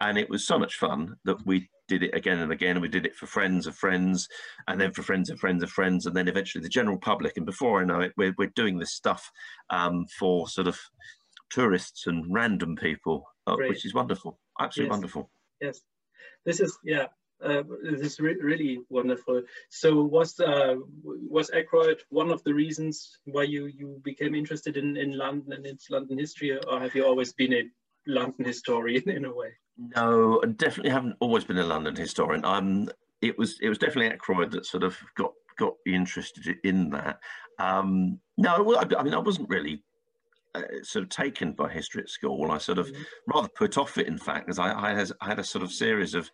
and 0.00 0.18
it 0.18 0.28
was 0.28 0.46
so 0.46 0.58
much 0.58 0.76
fun 0.76 1.16
that 1.24 1.44
we 1.46 1.68
did 1.88 2.02
it 2.02 2.14
again 2.14 2.38
and 2.38 2.52
again. 2.52 2.72
And 2.72 2.82
we 2.82 2.88
did 2.88 3.06
it 3.06 3.16
for 3.16 3.26
friends 3.26 3.66
of 3.66 3.76
friends, 3.76 4.28
and 4.68 4.80
then 4.80 4.92
for 4.92 5.02
friends 5.02 5.30
of 5.30 5.38
friends 5.38 5.62
of 5.62 5.70
friends, 5.70 6.06
and 6.06 6.16
then 6.16 6.28
eventually 6.28 6.62
the 6.62 6.68
general 6.68 6.98
public. 6.98 7.36
And 7.36 7.46
before 7.46 7.80
I 7.80 7.84
know 7.84 8.00
it, 8.00 8.12
we're 8.16 8.34
we're 8.38 8.52
doing 8.54 8.78
this 8.78 8.94
stuff 8.94 9.30
um, 9.70 10.06
for 10.18 10.48
sort 10.48 10.68
of 10.68 10.78
tourists 11.50 12.06
and 12.06 12.24
random 12.28 12.76
people, 12.76 13.24
uh, 13.46 13.56
which 13.56 13.84
is 13.84 13.94
wonderful. 13.94 14.38
Absolutely 14.60 14.88
yes. 14.88 14.92
wonderful. 14.92 15.30
Yes, 15.60 15.80
this 16.44 16.60
is 16.60 16.78
yeah 16.84 17.06
uh, 17.44 17.62
this 17.82 18.00
is 18.00 18.20
re 18.20 18.36
really 18.40 18.80
wonderful. 18.88 19.42
So 19.68 20.02
was 20.02 20.38
uh, 20.40 20.76
was 21.02 21.50
Ackroyd 21.50 22.02
one 22.08 22.30
of 22.30 22.42
the 22.44 22.54
reasons 22.54 23.18
why 23.24 23.42
you 23.42 23.66
you 23.66 24.00
became 24.04 24.34
interested 24.34 24.76
in 24.76 24.96
in 24.96 25.16
London 25.16 25.52
and 25.52 25.66
its 25.66 25.90
London 25.90 26.18
history, 26.18 26.58
or 26.58 26.80
have 26.80 26.94
you 26.94 27.04
always 27.04 27.32
been 27.32 27.52
a 27.52 27.64
London 28.06 28.44
historian 28.44 29.08
in 29.18 29.24
a 29.24 29.34
way? 29.34 29.52
No, 29.78 30.40
I 30.42 30.46
definitely 30.46 30.90
haven't 30.90 31.16
always 31.20 31.44
been 31.44 31.58
a 31.58 31.64
London 31.64 31.94
historian. 31.94 32.44
Um, 32.44 32.88
it 33.20 33.38
was 33.38 33.58
it 33.60 33.68
was 33.68 33.78
definitely 33.78 34.06
Ackroyd 34.06 34.50
that 34.52 34.66
sort 34.66 34.82
of 34.82 34.96
got 35.16 35.32
got 35.58 35.74
me 35.84 35.94
interested 35.94 36.58
in 36.64 36.90
that. 36.90 37.18
Um, 37.58 38.20
no, 38.36 38.74
I, 38.74 38.84
I 38.98 39.02
mean, 39.02 39.14
I 39.14 39.18
wasn't 39.18 39.48
really 39.48 39.82
uh, 40.54 40.62
sort 40.82 41.02
of 41.02 41.08
taken 41.08 41.52
by 41.52 41.70
history 41.70 42.02
at 42.02 42.08
school. 42.08 42.50
I 42.50 42.58
sort 42.58 42.78
of 42.78 42.88
mm 42.88 43.04
rather 43.28 43.48
put 43.48 43.76
off 43.76 43.98
it, 43.98 44.06
in 44.06 44.18
fact, 44.18 44.46
because 44.46 44.58
I, 44.58 44.72
I, 44.72 44.94
had, 44.94 45.10
I 45.20 45.26
had 45.26 45.38
a 45.40 45.44
sort 45.44 45.64
of 45.64 45.72
series 45.72 46.14
of 46.14 46.30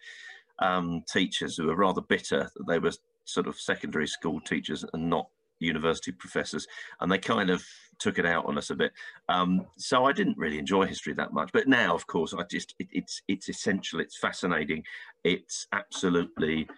um, 0.59 1.03
teachers 1.11 1.57
who 1.57 1.67
were 1.67 1.75
rather 1.77 2.03
bitter 2.03 2.51
that 2.55 2.67
they 2.69 2.79
were 2.79 2.93
sort 3.25 3.47
of 3.47 3.59
secondary 3.59 4.07
school 4.07 4.41
teachers 4.41 4.85
and 4.93 5.09
not 5.09 5.27
university 5.63 6.13
professors, 6.13 6.67
and 7.01 7.11
they 7.11 7.19
kind 7.19 7.51
of 7.51 7.65
took 7.99 8.19
it 8.19 8.27
out 8.27 8.47
on 8.47 8.59
us 8.59 8.71
a 8.71 8.75
bit. 8.75 8.93
Um, 9.29 9.67
so 9.77 10.05
I 10.05 10.13
didn't 10.13 10.39
really 10.39 10.59
enjoy 10.59 10.87
history 10.87 11.15
that 11.15 11.33
much. 11.33 11.51
But 11.53 11.69
now, 11.69 11.95
of 11.95 12.07
course, 12.07 12.35
I 12.35 12.43
just 12.51 12.75
it, 12.79 12.89
it's 12.93 13.23
it's 13.29 13.49
essential. 13.49 14.01
It's 14.01 14.17
fascinating. 14.17 14.83
It's 15.25 15.67
absolutely 15.73 16.69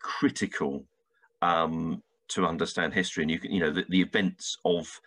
critical 0.00 0.84
um, 1.42 2.02
to 2.28 2.46
understand 2.46 2.94
history, 2.94 3.22
and 3.22 3.30
you 3.30 3.38
can 3.38 3.52
you 3.52 3.60
know 3.60 3.70
the, 3.70 3.84
the 3.88 4.00
events 4.00 4.58
of 4.64 5.00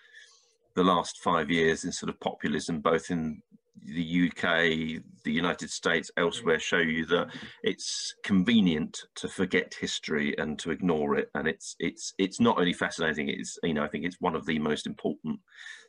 the 0.74 0.84
last 0.84 1.20
five 1.20 1.51
years 1.51 1.84
in 1.84 1.91
sort 1.91 2.10
of 2.10 2.20
populism, 2.20 2.80
both 2.80 3.12
in 3.12 3.41
the 3.84 4.30
UK, 4.30 5.01
the 5.24 5.32
United 5.32 5.70
States, 5.70 6.12
elsewhere 6.18 6.60
show 6.60 6.78
you 6.78 7.06
that 7.08 7.28
it's 7.63 8.16
convenient 8.24 9.01
to 9.16 9.28
forget 9.28 9.74
history 9.74 10.38
and 10.38 10.60
to 10.60 10.72
ignore 10.72 11.16
it. 11.18 11.30
And 11.36 11.48
it's 11.48 11.75
it's 11.80 12.13
it's 12.18 12.40
not 12.40 12.58
only 12.58 12.74
fascinating. 12.74 13.30
It's 13.30 13.58
you 13.63 13.74
know 13.74 13.84
I 13.84 13.88
think 13.88 14.06
it's 14.06 14.20
one 14.20 14.36
of 14.36 14.46
the 14.46 14.60
most 14.60 14.88
important 14.88 15.40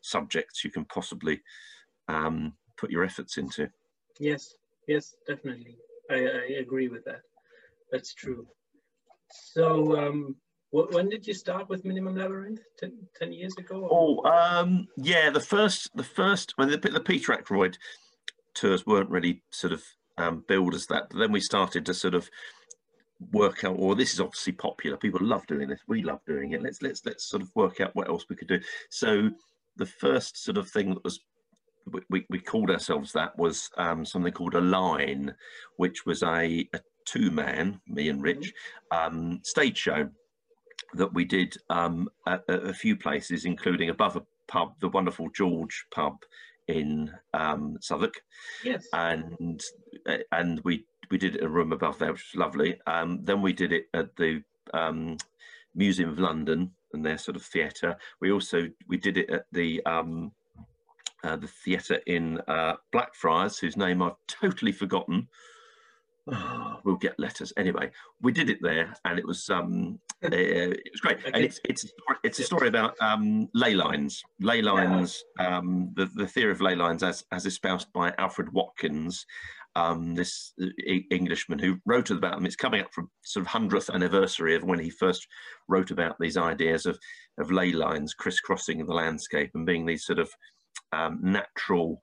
subjects 0.02 0.64
you 0.64 0.70
can 0.70 0.84
possibly 0.86 1.40
um, 2.08 2.54
put 2.76 2.90
your 2.90 3.04
efforts 3.04 3.36
into. 3.36 3.68
Yes, 4.18 4.54
yes, 4.88 5.14
definitely. 5.26 5.76
I, 6.10 6.14
I 6.14 6.58
agree 6.60 6.88
with 6.88 7.04
that. 7.04 7.20
That's 7.90 8.14
true. 8.14 8.46
So 9.30 9.98
um, 9.98 10.36
when 10.72 11.08
did 11.08 11.26
you 11.26 11.34
start 11.34 11.68
with 11.68 11.84
Minimum 11.84 12.16
Labyrinth? 12.16 12.60
Ten, 12.78 12.92
10 13.18 13.32
years 13.32 13.54
ago? 13.58 13.86
Or? 13.90 14.22
Oh, 14.24 14.30
um, 14.30 14.88
yeah, 14.96 15.28
the 15.30 15.40
first, 15.40 15.90
the 15.94 16.04
first, 16.04 16.54
when 16.56 16.70
the, 16.70 16.78
the 16.78 17.00
Peter 17.00 17.32
Ackroyd 17.32 17.76
tours 18.54 18.86
weren't 18.86 19.10
really 19.10 19.42
sort 19.50 19.74
of 19.74 19.82
um, 20.16 20.44
billed 20.48 20.74
as 20.74 20.86
that, 20.86 21.10
but 21.10 21.18
then 21.18 21.30
we 21.30 21.40
started 21.40 21.84
to 21.86 21.94
sort 21.94 22.14
of 22.14 22.30
work 23.32 23.64
out. 23.64 23.78
Well, 23.78 23.94
this 23.94 24.14
is 24.14 24.20
obviously 24.20 24.54
popular. 24.54 24.96
People 24.96 25.20
love 25.22 25.46
doing 25.46 25.68
this. 25.68 25.80
We 25.86 26.02
love 26.02 26.20
doing 26.26 26.52
it. 26.52 26.62
Let's 26.62 26.82
let's 26.82 27.04
let's 27.04 27.28
sort 27.28 27.42
of 27.42 27.50
work 27.54 27.80
out 27.80 27.94
what 27.94 28.08
else 28.08 28.24
we 28.28 28.36
could 28.36 28.48
do. 28.48 28.60
So 28.90 29.30
the 29.76 29.86
first 29.86 30.42
sort 30.42 30.58
of 30.58 30.68
thing 30.70 30.90
that 30.90 31.04
was 31.04 31.20
we, 32.08 32.24
we 32.30 32.38
called 32.38 32.70
ourselves 32.70 33.12
that 33.12 33.36
was 33.36 33.68
um, 33.76 34.04
something 34.04 34.32
called 34.32 34.54
a 34.54 34.60
line, 34.60 35.34
which 35.76 36.06
was 36.06 36.22
a, 36.22 36.68
a 36.72 36.80
two 37.04 37.30
man, 37.30 37.80
me 37.86 38.08
and 38.08 38.22
Rich, 38.22 38.52
mm-hmm. 38.92 39.16
um, 39.16 39.40
stage 39.42 39.76
show 39.78 40.08
that 40.94 41.12
we 41.12 41.24
did 41.24 41.56
um, 41.70 42.08
at, 42.26 42.42
at, 42.48 42.66
a 42.66 42.74
few 42.74 42.96
places, 42.96 43.44
including 43.44 43.90
above 43.90 44.16
a 44.16 44.22
pub, 44.48 44.74
the 44.80 44.88
wonderful 44.88 45.28
George 45.30 45.86
pub 45.94 46.22
in 46.68 47.12
um, 47.34 47.78
Southwark. 47.80 48.14
Yes. 48.64 48.86
And 48.92 49.62
and 50.32 50.60
we 50.64 50.84
we 51.10 51.18
did 51.18 51.42
a 51.42 51.48
room 51.48 51.72
above 51.72 51.98
there, 51.98 52.12
which 52.12 52.32
was 52.32 52.40
lovely. 52.40 52.80
Um, 52.86 53.20
then 53.22 53.42
we 53.42 53.52
did 53.52 53.72
it 53.72 53.86
at 53.94 54.14
the 54.16 54.42
um, 54.72 55.16
Museum 55.74 56.10
of 56.10 56.18
London 56.18 56.72
and 56.92 57.04
their 57.04 57.18
sort 57.18 57.36
of 57.36 57.42
theatre. 57.42 57.96
We 58.20 58.32
also 58.32 58.68
we 58.88 58.96
did 58.96 59.16
it 59.16 59.30
at 59.30 59.44
the 59.52 59.84
um, 59.84 60.32
uh, 61.24 61.36
the 61.36 61.48
theatre 61.48 62.00
in 62.06 62.40
uh, 62.48 62.74
Blackfriars, 62.90 63.58
whose 63.58 63.76
name 63.76 64.02
I've 64.02 64.16
totally 64.26 64.72
forgotten. 64.72 65.28
Oh, 66.30 66.80
we'll 66.84 66.96
get 66.96 67.18
letters 67.18 67.52
anyway. 67.56 67.90
We 68.20 68.32
did 68.32 68.50
it 68.50 68.58
there, 68.60 68.94
and 69.04 69.18
it 69.18 69.26
was 69.26 69.48
um, 69.50 69.98
uh, 70.10 70.11
it 70.22 70.90
was 70.92 71.00
great. 71.00 71.18
And 71.24 71.44
it's 71.44 71.60
it's 71.64 71.86
it's 72.22 72.38
a 72.38 72.44
story 72.44 72.68
about 72.68 72.94
um, 73.00 73.48
ley 73.54 73.74
lines, 73.74 74.22
ley 74.40 74.62
lines, 74.62 75.22
um, 75.38 75.92
the 75.96 76.06
the 76.14 76.26
theory 76.26 76.52
of 76.52 76.60
ley 76.60 76.74
lines 76.74 77.02
as 77.02 77.24
as 77.32 77.46
espoused 77.46 77.92
by 77.92 78.12
Alfred 78.18 78.52
Watkins, 78.52 79.26
um, 79.74 80.14
this 80.14 80.52
uh, 80.62 80.66
Englishman 81.10 81.58
who 81.58 81.78
wrote 81.86 82.10
about 82.10 82.36
them. 82.36 82.46
It's 82.46 82.56
coming 82.56 82.82
up 82.82 82.92
from 82.92 83.10
sort 83.24 83.42
of 83.42 83.48
hundredth 83.48 83.90
anniversary 83.90 84.54
of 84.54 84.64
when 84.64 84.78
he 84.78 84.90
first 84.90 85.26
wrote 85.68 85.90
about 85.90 86.16
these 86.20 86.36
ideas 86.36 86.86
of 86.86 86.98
of 87.38 87.50
ley 87.50 87.72
lines 87.72 88.14
crisscrossing 88.14 88.84
the 88.84 88.94
landscape 88.94 89.50
and 89.54 89.66
being 89.66 89.86
these 89.86 90.04
sort 90.04 90.18
of 90.18 90.30
um, 90.92 91.18
natural 91.22 92.02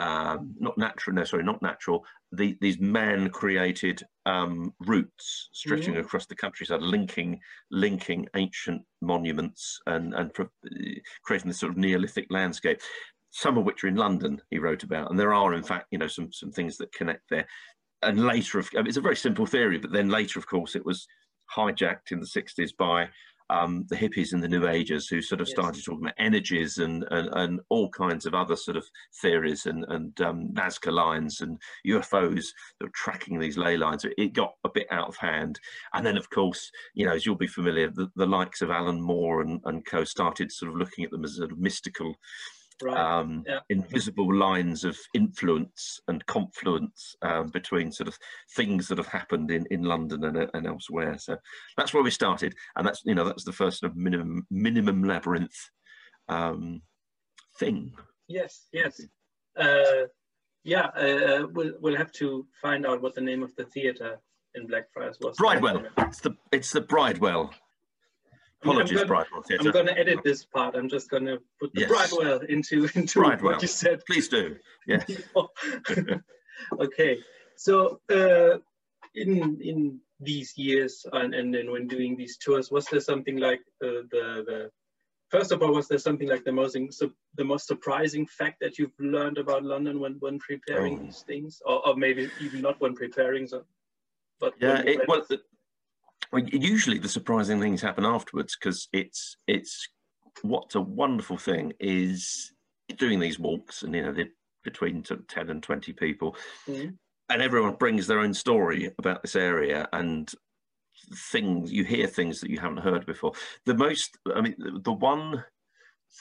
um, 0.00 0.54
not 0.58 0.78
natural, 0.78 1.14
no, 1.14 1.24
sorry, 1.24 1.42
not 1.42 1.60
natural, 1.60 2.06
the, 2.32 2.56
these 2.62 2.80
man-created 2.80 4.02
um, 4.24 4.72
routes 4.80 5.50
stretching 5.52 5.98
across 5.98 6.24
the 6.24 6.34
countryside, 6.34 6.80
linking 6.80 7.38
linking 7.70 8.26
ancient 8.34 8.80
monuments 9.02 9.78
and, 9.86 10.14
and 10.14 10.32
creating 11.22 11.48
this 11.48 11.60
sort 11.60 11.72
of 11.72 11.76
Neolithic 11.76 12.28
landscape, 12.30 12.80
some 13.30 13.58
of 13.58 13.64
which 13.64 13.84
are 13.84 13.88
in 13.88 13.96
London, 13.96 14.40
he 14.50 14.58
wrote 14.58 14.84
about. 14.84 15.10
And 15.10 15.20
there 15.20 15.34
are, 15.34 15.52
in 15.52 15.62
fact, 15.62 15.88
you 15.90 15.98
know, 15.98 16.08
some, 16.08 16.32
some 16.32 16.50
things 16.50 16.78
that 16.78 16.94
connect 16.94 17.28
there. 17.28 17.46
And 18.02 18.24
later, 18.24 18.58
of, 18.58 18.70
I 18.74 18.78
mean, 18.78 18.86
it's 18.86 18.96
a 18.96 19.02
very 19.02 19.16
simple 19.16 19.44
theory, 19.44 19.76
but 19.76 19.92
then 19.92 20.08
later, 20.08 20.38
of 20.38 20.46
course, 20.46 20.76
it 20.76 20.86
was 20.86 21.06
hijacked 21.54 22.10
in 22.10 22.20
the 22.20 22.26
60s 22.26 22.70
by 22.74 23.10
um, 23.50 23.84
the 23.88 23.96
hippies 23.96 24.32
and 24.32 24.42
the 24.42 24.48
New 24.48 24.68
Agers 24.68 25.08
who 25.08 25.20
sort 25.20 25.40
of 25.40 25.48
yes. 25.48 25.54
started 25.54 25.84
talking 25.84 26.04
about 26.04 26.14
energies 26.18 26.78
and, 26.78 27.04
and, 27.10 27.28
and 27.32 27.60
all 27.68 27.88
kinds 27.90 28.24
of 28.24 28.34
other 28.34 28.56
sort 28.56 28.76
of 28.76 28.86
theories 29.20 29.66
and, 29.66 29.84
and 29.88 30.20
um, 30.20 30.48
Nazca 30.52 30.92
lines 30.92 31.40
and 31.40 31.58
UFOs 31.86 32.46
that 32.78 32.86
were 32.86 32.92
tracking 32.94 33.38
these 33.38 33.58
ley 33.58 33.76
lines. 33.76 34.06
It 34.16 34.32
got 34.32 34.52
a 34.64 34.70
bit 34.72 34.86
out 34.90 35.08
of 35.08 35.16
hand. 35.16 35.58
And 35.94 36.06
then, 36.06 36.16
of 36.16 36.30
course, 36.30 36.70
you 36.94 37.06
know, 37.06 37.12
as 37.12 37.26
you'll 37.26 37.34
be 37.34 37.46
familiar, 37.46 37.90
the, 37.90 38.08
the 38.16 38.26
likes 38.26 38.62
of 38.62 38.70
Alan 38.70 39.02
Moore 39.02 39.42
and, 39.42 39.60
and 39.64 39.84
co 39.84 40.04
started 40.04 40.52
sort 40.52 40.70
of 40.70 40.78
looking 40.78 41.04
at 41.04 41.10
them 41.10 41.24
as 41.24 41.36
sort 41.36 41.52
of 41.52 41.58
mystical 41.58 42.14
right. 42.82 42.96
um, 42.96 43.44
yeah. 43.46 43.60
invisible 43.68 44.34
lines 44.34 44.84
of 44.84 44.96
influence 45.14 46.00
and 46.08 46.24
confluence 46.26 47.14
um, 47.22 47.48
between 47.48 47.92
sort 47.92 48.08
of 48.08 48.18
things 48.56 48.88
that 48.88 48.98
have 48.98 49.06
happened 49.06 49.50
in, 49.50 49.66
in 49.70 49.82
London 49.82 50.24
and, 50.24 50.50
and 50.54 50.66
elsewhere. 50.66 51.16
So 51.18 51.36
that's 51.76 51.94
where 51.94 52.02
we 52.02 52.10
started, 52.10 52.54
and 52.76 52.86
that's 52.86 53.02
you 53.04 53.14
know 53.14 53.24
that's 53.24 53.44
the 53.44 53.52
first 53.52 53.80
sort 53.80 53.92
of 53.92 53.96
minimum 53.96 54.46
minimum 54.50 55.04
labyrinth 55.04 55.70
um, 56.28 56.82
thing. 57.58 57.92
Yes, 58.28 58.66
yes. 58.72 59.00
Uh, 59.58 60.06
yeah, 60.64 60.86
uh, 60.86 61.46
we'll 61.52 61.72
we'll 61.80 61.96
have 61.96 62.12
to 62.12 62.46
find 62.60 62.86
out 62.86 63.02
what 63.02 63.14
the 63.14 63.20
name 63.20 63.42
of 63.42 63.54
the 63.56 63.64
theater 63.64 64.20
in 64.54 64.66
Blackfriars 64.66 65.18
was. 65.20 65.36
Bridewell. 65.36 65.84
It's 65.98 66.20
the 66.20 66.36
it's 66.52 66.72
the 66.72 66.80
Bridewell. 66.80 67.50
Apologies, 68.62 69.00
I'm 69.00 69.06
gonna, 69.06 69.24
Bridewell 69.24 69.60
I'm 69.60 69.70
going 69.72 69.86
to 69.86 69.98
edit 69.98 70.18
this 70.22 70.44
part. 70.44 70.74
I'm 70.76 70.88
just 70.88 71.08
going 71.08 71.24
to 71.26 71.38
put 71.60 71.72
the 71.74 71.80
Yes. 71.82 71.90
Bridewell 71.90 72.44
into 72.48 72.88
into 72.94 73.20
Bridewell. 73.20 73.52
what 73.52 73.62
you 73.62 73.68
said. 73.68 74.00
Please 74.06 74.28
do. 74.28 74.56
Yeah. 74.86 75.02
okay, 76.80 77.18
so 77.56 78.00
uh, 78.12 78.58
in 79.14 79.60
in 79.62 79.98
these 80.20 80.52
years 80.56 81.06
and, 81.14 81.34
and 81.34 81.54
then 81.54 81.70
when 81.70 81.86
doing 81.88 82.16
these 82.16 82.36
tours, 82.36 82.70
was 82.70 82.86
there 82.86 83.00
something 83.00 83.38
like 83.38 83.60
uh, 83.82 84.04
the 84.12 84.44
the 84.46 84.70
first 85.30 85.52
of 85.52 85.62
all, 85.62 85.72
was 85.72 85.88
there 85.88 85.98
something 85.98 86.28
like 86.28 86.44
the 86.44 86.52
most 86.52 86.76
the 87.36 87.44
most 87.44 87.66
surprising 87.66 88.26
fact 88.26 88.58
that 88.60 88.78
you've 88.78 88.98
learned 88.98 89.38
about 89.38 89.64
London 89.64 90.00
when 90.00 90.16
when 90.20 90.38
preparing 90.38 90.98
Oh. 90.98 91.02
these 91.04 91.22
things, 91.26 91.62
or, 91.64 91.86
or 91.88 91.96
maybe 91.96 92.28
even 92.40 92.60
not 92.60 92.80
when 92.80 92.94
preparing, 92.94 93.46
so, 93.46 93.64
but 94.38 94.52
Yeah, 94.60 94.82
it, 94.84 95.08
well, 95.08 95.24
the, 95.28 95.40
well, 96.32 96.42
usually 96.44 96.98
the 96.98 97.08
surprising 97.08 97.60
things 97.60 97.82
happen 97.82 98.04
afterwards 98.04 98.56
because 98.56 98.88
it's 98.92 99.36
it's 99.46 99.88
what's 100.42 100.74
a 100.74 100.80
wonderful 100.80 101.36
thing 101.36 101.72
is 101.80 102.52
doing 102.96 103.18
these 103.18 103.38
walks 103.38 103.82
and 103.82 103.94
you 103.94 104.02
know 104.02 104.12
they're 104.12 104.28
between 104.62 105.04
sort 105.04 105.20
of 105.20 105.26
10 105.26 105.50
and 105.50 105.62
20 105.62 105.92
people 105.94 106.36
Mhm. 106.66 106.96
and 107.30 107.42
everyone 107.42 107.74
brings 107.76 108.06
their 108.06 108.20
own 108.20 108.34
story 108.34 108.92
about 108.98 109.22
this 109.22 109.36
area 109.36 109.88
and 109.92 110.32
things 111.30 111.72
you 111.72 111.82
hear 111.84 112.06
things 112.06 112.40
that 112.40 112.50
you 112.50 112.58
haven't 112.58 112.78
heard 112.84 113.06
before 113.06 113.32
the 113.64 113.74
most 113.74 114.18
i 114.34 114.40
mean 114.40 114.54
the, 114.58 114.78
the 114.84 114.92
one 114.92 115.42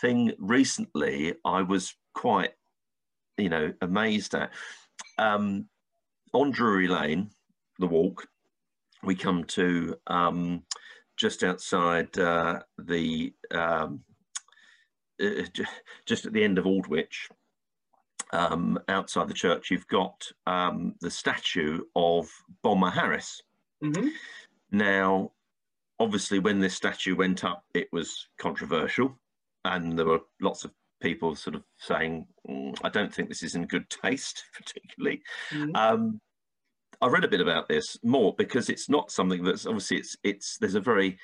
thing 0.01 0.31
recently 0.39 1.35
i 1.43 1.61
was 1.61 1.93
quite 2.13 2.51
you 3.37 3.49
know 3.49 3.73
amazed 3.81 4.33
at 4.35 4.51
um 5.17 5.67
on 6.33 6.49
drury 6.51 6.87
lane 6.87 7.29
the 7.79 7.87
walk 7.87 8.25
we 9.03 9.15
come 9.15 9.43
to 9.45 9.95
um 10.07 10.63
just 11.19 11.43
outside 11.43 12.17
uh, 12.17 12.61
the 12.77 13.33
um, 13.51 14.01
uh, 15.21 15.43
just 16.05 16.25
at 16.25 16.31
the 16.31 16.43
end 16.43 16.57
of 16.57 16.65
Aldwych, 16.65 17.29
um, 18.31 18.79
outside 18.87 19.27
the 19.27 19.33
church, 19.33 19.69
you've 19.69 19.87
got 19.87 20.25
um, 20.47 20.95
the 21.01 21.11
statue 21.11 21.81
of 21.95 22.29
Bomber 22.63 22.89
Harris. 22.89 23.41
Mhm. 23.83 24.11
Now, 24.71 25.33
obviously, 25.99 26.39
when 26.39 26.59
this 26.59 26.75
statue 26.75 27.15
went 27.15 27.43
up, 27.43 27.65
it 27.73 27.89
was 27.91 28.29
controversial, 28.37 29.19
and 29.65 29.99
there 29.99 30.05
were 30.05 30.21
lots 30.39 30.63
of 30.63 30.71
people 31.01 31.35
sort 31.35 31.55
of 31.55 31.63
saying, 31.77 32.27
"Mm, 32.47 32.77
"I 32.83 32.89
don't 32.89 33.13
think 33.13 33.27
this 33.27 33.43
is 33.43 33.55
in 33.55 33.67
good 33.67 33.89
taste, 33.89 34.45
particularly." 34.53 35.21
Mhm. 35.49 35.75
Um, 35.75 36.21
I 37.01 37.07
read 37.07 37.23
a 37.23 37.29
bit 37.29 37.41
about 37.41 37.67
this 37.67 37.97
more 38.03 38.33
because 38.37 38.69
it's 38.69 38.89
not 38.89 39.11
something 39.11 39.43
that's 39.43 39.65
obviously 39.65 39.97
it's 39.97 40.17
it's 40.23 40.57
there's 40.59 40.75
a 40.75 40.81
very 40.81 41.17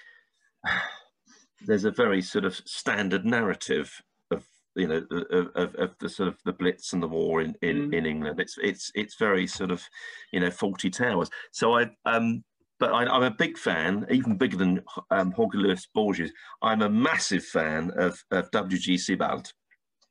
there's 1.67 1.85
a 1.85 1.91
very 1.91 2.21
sort 2.21 2.45
of 2.45 2.55
standard 2.65 3.25
narrative 3.25 3.91
of 4.31 4.45
you 4.75 4.87
know 4.87 5.05
of, 5.31 5.47
of, 5.55 5.75
of 5.75 5.95
the 5.99 6.09
sort 6.09 6.29
of 6.29 6.37
the 6.45 6.53
Blitz 6.53 6.93
and 6.93 7.01
the 7.03 7.07
war 7.07 7.41
in 7.41 7.55
in, 7.61 7.89
Mm. 7.89 7.93
in 7.93 8.05
England. 8.05 8.39
It's 8.39 8.57
it's 8.61 8.91
it's 8.95 9.15
very 9.15 9.47
sort 9.47 9.71
of 9.71 9.83
you 10.31 10.39
know 10.39 10.49
Fawlty 10.49 10.91
Towers. 10.91 11.29
So 11.51 11.77
I 11.77 11.89
um 12.05 12.43
but 12.77 12.91
I, 12.91 13.05
I'm 13.05 13.23
a 13.23 13.31
big 13.31 13.57
fan, 13.57 14.05
even 14.11 14.35
bigger 14.35 14.57
than 14.57 14.81
um, 15.09 15.31
Jorge 15.31 15.57
Luis 15.57 15.87
Borges. 15.93 16.29
I'm 16.61 16.81
a 16.81 16.89
massive 16.89 17.45
fan 17.45 17.89
of, 17.95 18.21
of 18.31 18.51
W.G. 18.51 18.97
Sebald 18.97 19.53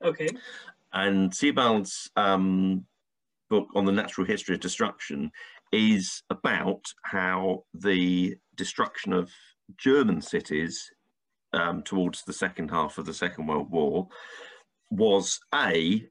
Okay. 0.02 0.28
and 0.94 1.30
Sebald's 1.30 2.11
um, 2.16 2.87
book 3.50 3.68
on 3.75 3.85
the 3.85 3.92
natural 3.92 4.26
history 4.26 4.54
of 4.54 4.62
destruction 4.62 5.30
is 5.74 6.22
about 6.30 6.84
how 7.02 7.64
the 7.74 8.36
destruction 8.56 9.12
of 9.12 9.30
German 9.76 10.20
cities 10.20 10.90
um, 11.52 11.82
towards 11.82 12.22
the 12.22 12.32
second 12.32 12.70
half 12.70 12.98
of 12.98 13.06
the 13.06 13.14
Second 13.14 13.46
World 13.46 13.70
War 13.70 14.08
was 14.90 15.40
a 15.54 16.06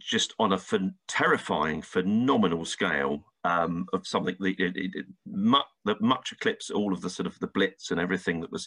just 0.00 0.34
on 0.38 0.52
a 0.52 0.56
phen- 0.56 0.94
terrifying, 1.08 1.82
phenomenal 1.82 2.64
scale 2.64 3.24
um, 3.44 3.86
of 3.92 4.06
something 4.06 4.36
that, 4.38 4.54
it, 4.58 4.76
it, 4.76 5.06
much, 5.26 5.66
that 5.84 6.00
much 6.00 6.32
eclipsed 6.32 6.70
all 6.70 6.92
of 6.92 7.00
the 7.00 7.10
sort 7.10 7.26
of 7.26 7.38
the 7.40 7.48
Blitz 7.48 7.90
and 7.90 8.00
everything 8.00 8.40
that 8.40 8.52
was 8.52 8.66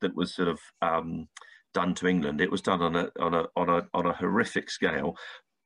that 0.00 0.14
was 0.14 0.34
sort 0.34 0.48
of 0.48 0.60
um, 0.82 1.28
done 1.72 1.94
to 1.94 2.06
England. 2.06 2.40
It 2.40 2.50
was 2.50 2.62
done 2.62 2.82
on 2.82 2.96
a 2.96 3.10
on 3.20 3.34
a 3.34 3.44
on 3.56 3.68
a 3.68 3.86
on 3.92 4.06
a 4.06 4.12
horrific 4.12 4.70
scale. 4.70 5.16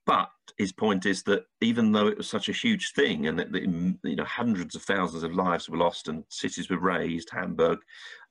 But 0.08 0.30
his 0.56 0.72
point 0.72 1.04
is 1.04 1.22
that 1.24 1.44
even 1.60 1.92
though 1.92 2.06
it 2.06 2.16
was 2.16 2.30
such 2.30 2.48
a 2.48 2.52
huge 2.52 2.92
thing, 2.94 3.26
and 3.26 3.38
that, 3.38 3.54
you 3.54 4.16
know 4.16 4.24
hundreds 4.24 4.74
of 4.74 4.82
thousands 4.82 5.22
of 5.22 5.34
lives 5.34 5.68
were 5.68 5.76
lost 5.76 6.08
and 6.08 6.24
cities 6.30 6.70
were 6.70 6.78
razed, 6.78 7.28
Hamburg, 7.30 7.78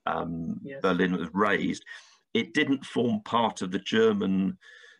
um, 0.04 0.58
Yes. 0.64 0.82
Berlin 0.82 1.12
was 1.16 1.28
razed, 1.32 1.84
it 2.34 2.52
didn't 2.52 2.84
form 2.84 3.20
part 3.24 3.62
of 3.62 3.70
the 3.70 3.78
German 3.78 4.58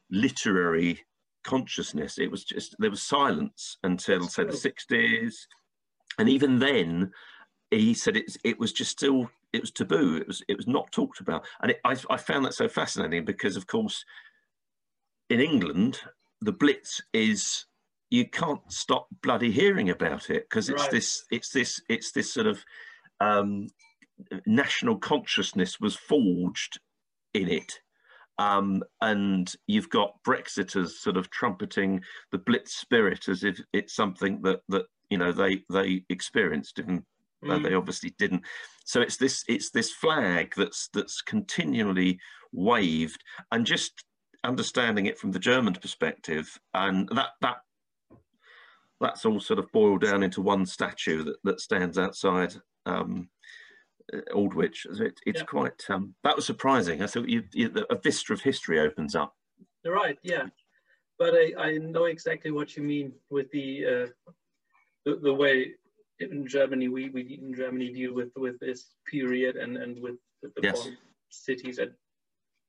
literary 0.08 1.04
consciousness. 1.42 2.16
It 2.16 2.30
was 2.30 2.44
just 2.44 2.76
there 2.78 2.90
was 2.90 3.02
silence 3.02 3.76
until 3.82 4.20
That's 4.20 4.34
say 4.36 4.44
the 4.44 4.52
sixties, 4.52 5.48
and 6.16 6.28
even 6.28 6.60
then, 6.60 7.10
he 7.72 7.92
said 7.92 8.16
it 8.16 8.36
it 8.44 8.56
was 8.60 8.72
just 8.72 8.92
still 8.92 9.28
it 9.52 9.60
was 9.62 9.72
taboo. 9.72 10.16
It 10.16 10.28
was 10.28 10.42
it 10.46 10.56
was 10.56 10.68
not 10.68 10.92
talked 10.92 11.18
about, 11.18 11.44
and 11.60 11.72
it, 11.72 11.80
I 11.84 11.96
I 12.08 12.18
found 12.18 12.44
that 12.44 12.54
so 12.54 12.68
fascinating 12.68 13.24
because 13.24 13.56
of 13.56 13.66
course, 13.66 14.04
in 15.28 15.40
England, 15.40 16.00
the 16.40 16.52
Blitz 16.52 17.00
is 17.12 17.66
you 18.10 18.28
can't 18.28 18.60
stop 18.72 19.06
bloody 19.22 19.50
hearing 19.50 19.90
about 19.90 20.30
it 20.30 20.44
because 20.48 20.68
it's 20.68 20.82
Right. 20.82 20.90
this 20.92 21.24
it's 21.30 21.50
this 21.50 21.80
it's 21.88 22.12
this 22.12 22.32
sort 22.32 22.46
of 22.46 22.64
um, 23.20 23.66
national 24.46 24.98
consciousness 24.98 25.78
was 25.80 25.96
forged 25.96 26.80
in 27.34 27.48
it. 27.48 27.80
Um, 28.38 28.84
and 29.00 29.52
you've 29.66 29.90
got 29.90 30.22
Brexiters 30.24 30.90
sort 30.90 31.16
of 31.16 31.28
trumpeting 31.30 32.02
the 32.30 32.38
Blitz 32.38 32.76
spirit 32.76 33.28
as 33.28 33.42
if 33.42 33.60
it's 33.72 33.94
something 33.94 34.40
that 34.42 34.60
that 34.68 34.86
you 35.10 35.18
know 35.18 35.32
they 35.32 35.64
they 35.70 36.04
experienced, 36.08 36.78
even 36.78 37.04
Mm. 37.44 37.62
they 37.62 37.74
obviously 37.74 38.10
didn't. 38.18 38.44
So 38.84 39.00
it's 39.00 39.16
this 39.16 39.44
it's 39.48 39.70
this 39.70 39.92
flag 39.92 40.54
that's 40.56 40.88
that's 40.92 41.22
continually 41.22 42.18
waved, 42.52 43.22
and 43.52 43.64
just 43.64 44.04
understanding 44.44 45.06
it 45.06 45.18
from 45.18 45.32
the 45.32 45.38
German 45.38 45.74
perspective, 45.74 46.58
and 46.74 47.08
that 47.10 47.30
that 47.40 47.58
that's 49.00 49.24
all 49.24 49.40
sort 49.40 49.58
of 49.58 49.70
boiled 49.72 50.02
down 50.02 50.22
into 50.22 50.42
one 50.42 50.66
statue 50.66 51.22
that 51.24 51.36
that 51.44 51.60
stands 51.60 51.98
outside 51.98 52.54
um, 52.86 53.28
Aldwych. 54.34 54.86
It, 55.00 55.20
it's 55.26 55.40
Yeah. 55.40 55.44
quite 55.46 55.84
um, 55.90 56.14
that 56.24 56.36
was 56.36 56.46
surprising. 56.46 57.02
I 57.02 57.06
thought 57.06 57.28
you, 57.28 57.44
you, 57.52 57.72
a 57.90 57.96
vista 57.96 58.32
of 58.32 58.40
history 58.40 58.78
opens 58.80 59.14
up. 59.14 59.34
You're 59.84 59.94
right, 59.94 60.18
yeah. 60.22 60.46
But 61.18 61.34
I, 61.34 61.52
I 61.58 61.78
know 61.78 62.04
exactly 62.04 62.50
what 62.50 62.76
you 62.76 62.82
mean 62.82 63.12
with 63.30 63.50
the 63.50 63.86
uh, 63.86 64.32
the, 65.04 65.16
the 65.16 65.34
way 65.34 65.72
in 66.20 66.46
Germany 66.46 66.88
we, 66.88 67.08
we 67.10 67.40
in 67.40 67.54
Germany 67.54 67.92
deal 67.92 68.12
with 68.14 68.30
with 68.36 68.58
this 68.60 68.94
period 69.06 69.56
and 69.56 69.76
and 69.76 70.00
with, 70.02 70.16
with 70.42 70.54
the 70.54 70.62
Yes. 70.62 70.88
cities 71.28 71.78
at 71.78 71.90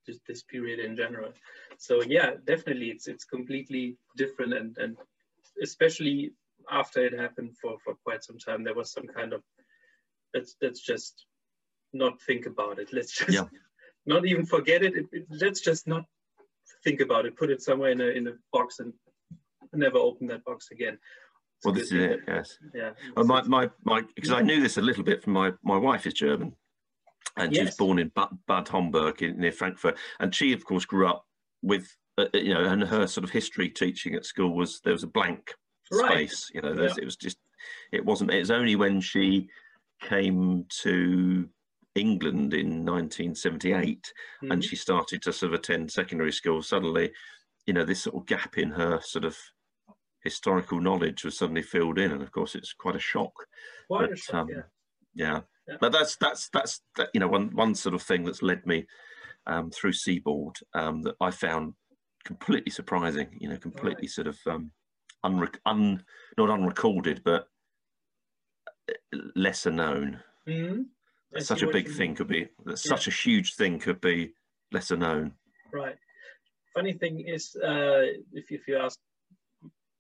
just 0.06 0.20
this 0.28 0.44
period 0.44 0.80
in 0.80 0.96
general. 0.96 1.32
So 1.78 2.02
yeah, 2.02 2.32
definitely 2.46 2.90
it's 2.90 3.08
it's 3.08 3.26
completely 3.26 3.98
different 4.18 4.54
and 4.54 4.78
and 4.78 4.98
especially 5.62 6.34
after 6.72 7.06
it 7.06 7.14
happened 7.14 7.56
for 7.62 7.78
for 7.84 7.96
quite 8.06 8.24
some 8.24 8.38
time 8.38 8.64
there 8.64 8.76
was 8.76 8.92
some 8.92 9.08
kind 9.08 9.34
of 9.34 9.42
let's 10.34 10.56
let's 10.62 10.82
just 10.82 11.26
not 11.94 12.22
think 12.22 12.46
about 12.46 12.80
it. 12.80 12.90
Let's 12.94 13.16
just 13.18 13.32
Yeah. 13.32 13.46
not 14.06 14.26
even 14.26 14.46
forget 14.46 14.84
it. 14.84 14.96
It, 14.96 15.06
it. 15.12 15.26
Let's 15.30 15.62
just 15.62 15.88
not 15.88 16.06
think 16.84 17.02
about 17.02 17.26
it. 17.26 17.36
Put 17.38 17.50
it 17.50 17.62
somewhere 17.62 17.92
in 17.92 18.02
a 18.02 18.08
in 18.08 18.28
a 18.28 18.34
box 18.54 18.80
and 18.80 18.94
never 19.74 19.98
open 19.98 20.28
that 20.28 20.44
box 20.46 20.70
again. 20.72 20.98
It's 21.58 21.66
Well, 21.66 21.74
this 21.74 21.92
is 21.92 21.94
it. 21.94 22.20
Yes. 22.28 22.58
Yeah. 22.74 22.92
Well, 23.16 23.26
my, 23.26 23.42
my, 23.44 23.70
my, 23.84 24.02
because 24.16 24.32
I 24.32 24.42
knew 24.42 24.62
this 24.62 24.78
a 24.78 24.82
little 24.82 25.04
bit 25.04 25.22
from 25.24 25.34
my, 25.34 25.52
my 25.62 25.78
wife 25.78 26.08
is 26.08 26.14
German, 26.14 26.56
and 27.38 27.56
she 27.56 27.62
was 27.64 27.76
born 27.76 28.00
in 28.00 28.10
Bad, 28.10 28.30
Bad 28.48 28.68
Homburg 28.68 29.22
in, 29.22 29.38
near 29.40 29.52
Frankfurt, 29.52 29.98
and 30.20 30.34
she, 30.34 30.54
of 30.54 30.66
course, 30.66 30.86
grew 30.86 31.08
up 31.08 31.26
with, 31.62 31.96
uh, 32.18 32.28
you 32.34 32.54
know, 32.54 32.66
and 32.66 32.84
her 32.84 33.08
sort 33.08 33.24
of 33.24 33.30
history 33.30 33.70
teaching 33.70 34.16
at 34.16 34.26
school 34.26 34.56
was 34.56 34.82
there 34.82 34.94
was 34.94 35.04
a 35.04 35.08
blank 35.08 35.54
Right. 35.92 36.30
space, 36.30 36.52
you 36.54 36.62
know, 36.62 36.76
there's, 36.76 36.98
it 37.00 37.06
was 37.06 37.16
just, 37.16 37.38
it 37.92 38.06
wasn't. 38.06 38.32
It 38.32 38.40
was 38.40 38.52
only 38.52 38.76
when 38.76 39.02
she 39.02 39.50
came 40.02 40.66
to 40.84 41.50
England 41.96 42.54
in 42.54 42.86
1978 42.86 44.14
and 44.44 44.62
Mhm. 44.62 44.64
she 44.64 44.76
started 44.76 45.22
to 45.24 45.34
sort 45.34 45.52
of 45.54 45.60
attend 45.60 45.92
secondary 45.92 46.32
school. 46.32 46.62
Suddenly, 46.62 47.12
you 47.66 47.74
know, 47.74 47.84
this 47.84 48.04
sort 48.04 48.16
of 48.18 48.28
gap 48.28 48.58
in 48.60 48.70
her 48.70 49.02
sort 49.02 49.26
of 49.26 49.36
historical 50.24 50.80
knowledge 50.80 51.24
was 51.24 51.38
suddenly 51.38 51.64
filled 51.64 51.98
in, 51.98 52.12
and 52.12 52.22
of 52.22 52.32
course, 52.32 52.54
it's 52.54 52.74
quite 52.74 52.96
a 52.96 53.00
shock 53.00 53.34
Quite 53.88 54.12
a 54.12 54.16
shock, 54.16 54.36
um, 54.36 54.50
yeah. 54.50 54.62
yeah. 55.16 55.42
Yeah. 55.70 55.78
but 55.80 55.92
that's 55.92 56.16
that's 56.18 56.50
that's 56.50 56.82
that, 56.98 57.10
you 57.14 57.20
know 57.20 57.28
one 57.28 57.56
one 57.56 57.76
sort 57.76 57.94
of 57.96 58.02
thing 58.02 58.24
that's 58.24 58.42
led 58.42 58.66
me 58.66 58.88
um, 59.46 59.70
through 59.70 59.94
Sebald 59.94 60.58
um, 60.74 61.04
that 61.04 61.16
I 61.22 61.32
found 61.32 61.74
completely 62.26 62.72
surprising. 62.72 63.28
You 63.40 63.50
know, 63.50 63.58
completely 63.58 64.08
sort 64.08 64.28
of 64.28 64.38
um, 64.48 64.72
unrec- 65.26 65.60
un, 65.66 66.04
not 66.38 66.50
unrecorded, 66.50 67.22
but 67.24 67.48
lesser 69.36 69.72
known. 69.72 70.20
Mm-hmm. 70.48 70.82
Such 71.40 71.62
a 71.62 71.68
big 71.68 71.90
thing 71.90 72.16
could 72.16 72.28
be, 72.28 72.48
yeah. 72.66 72.76
such 72.76 73.08
a 73.08 73.12
huge 73.12 73.56
thing 73.56 73.80
could 73.80 74.02
be 74.02 74.34
lesser 74.72 74.98
known. 74.98 75.34
Right. 75.72 75.96
Funny 76.74 76.94
thing 76.94 77.20
is, 77.28 77.56
uh, 77.56 78.02
if, 78.34 78.52
if 78.52 78.68
you 78.68 78.78
ask 78.78 79.00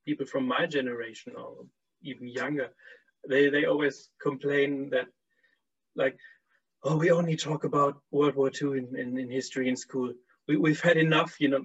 people 0.05 0.25
from 0.25 0.47
my 0.47 0.65
generation 0.65 1.33
or 1.37 1.65
even 2.01 2.27
younger, 2.27 2.69
they, 3.27 3.49
they 3.49 3.65
always 3.65 4.09
complain 4.21 4.89
that, 4.89 5.07
like, 5.95 6.17
oh, 6.83 6.97
we 6.97 7.11
only 7.11 7.35
talk 7.35 7.63
about 7.63 7.97
World 8.11 8.35
War 8.35 8.49
II 8.49 8.77
in, 8.77 8.95
in, 8.97 9.17
in 9.17 9.29
history 9.29 9.69
in 9.69 9.75
school. 9.75 10.13
We, 10.47 10.57
we've 10.57 10.81
had 10.81 10.97
enough, 10.97 11.35
you 11.39 11.49
know, 11.49 11.61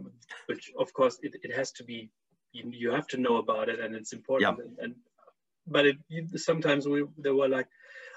which 0.47 0.73
of 0.79 0.93
course 0.93 1.19
it, 1.23 1.37
it 1.43 1.55
has 1.55 1.73
to 1.73 1.85
be, 1.85 2.11
you, 2.53 2.65
you 2.71 2.91
have 2.91 3.07
to 3.09 3.17
know 3.17 3.37
about 3.37 3.69
it 3.69 3.81
and 3.81 3.95
it's 3.95 4.13
important. 4.13 4.59
And, 4.61 4.79
and, 4.79 4.95
but 5.67 5.87
it, 5.87 5.97
sometimes 6.37 6.87
we, 6.87 7.05
they 7.19 7.31
were 7.31 7.49
like, 7.49 7.69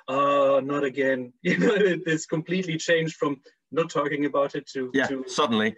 oh, 0.08 0.60
not 0.64 0.84
again. 0.84 1.34
You 1.44 1.58
know, 1.58 1.74
it, 1.74 2.02
it's 2.06 2.26
completely 2.26 2.78
changed 2.78 3.16
from 3.16 3.42
not 3.72 3.90
talking 3.90 4.26
about 4.26 4.56
it 4.56 4.68
to, 4.74 4.92
yeah, 4.94 5.08
to 5.08 5.24
suddenly 5.28 5.76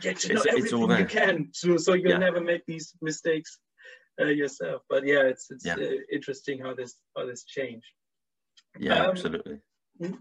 get 0.00 0.18
to 0.20 0.34
know 0.34 0.40
it's, 0.40 0.46
everything 0.46 0.90
it's 0.90 1.00
you 1.00 1.20
can. 1.20 1.48
So, 1.52 1.76
so 1.76 1.94
you'll 1.94 2.12
yeah. 2.12 2.18
never 2.18 2.40
make 2.40 2.64
these 2.66 2.94
mistakes 3.00 3.58
uh, 4.20 4.26
yourself. 4.26 4.82
But 4.88 5.06
yeah, 5.06 5.22
it's, 5.22 5.50
it's 5.50 5.66
yeah. 5.66 5.74
Uh, 5.74 5.98
interesting 6.12 6.60
how 6.60 6.74
this, 6.74 6.94
how 7.16 7.26
this 7.26 7.44
changed. 7.44 7.86
Yeah, 8.78 9.00
um, 9.00 9.10
absolutely. 9.10 9.60
Hmm? 10.00 10.14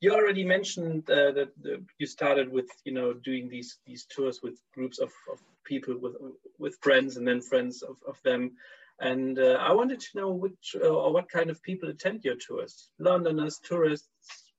You 0.00 0.12
already 0.14 0.44
mentioned 0.44 1.08
uh, 1.08 1.32
that 1.32 1.50
you 1.98 2.06
started 2.06 2.52
with 2.52 2.68
you 2.84 2.92
know 2.92 3.14
doing 3.14 3.48
these 3.48 3.78
these 3.86 4.04
tours 4.04 4.40
with 4.42 4.60
groups 4.74 4.98
of, 4.98 5.12
of 5.32 5.40
people 5.64 5.98
with 5.98 6.16
with 6.58 6.76
friends 6.82 7.16
and 7.16 7.26
then 7.26 7.40
friends 7.40 7.82
of, 7.82 7.96
of 8.06 8.20
them. 8.22 8.52
And 9.00 9.38
uh, 9.38 9.58
I 9.60 9.72
wanted 9.72 10.00
to 10.00 10.16
know 10.16 10.30
which 10.30 10.76
uh, 10.82 10.88
or 10.88 11.12
what 11.12 11.30
kind 11.30 11.50
of 11.50 11.62
people 11.62 11.88
attend 11.88 12.24
your 12.24 12.36
tours. 12.36 12.90
Londoners, 12.98 13.58
tourists, 13.58 14.52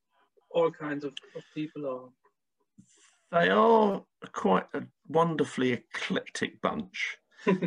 all 0.49 0.71
kinds 0.71 1.03
of, 1.03 1.13
of 1.35 1.43
people 1.53 1.85
or 1.85 2.09
they 3.31 3.49
are 3.49 4.03
quite 4.31 4.65
a 4.73 4.83
wonderfully 5.07 5.73
eclectic 5.73 6.61
bunch. 6.61 7.17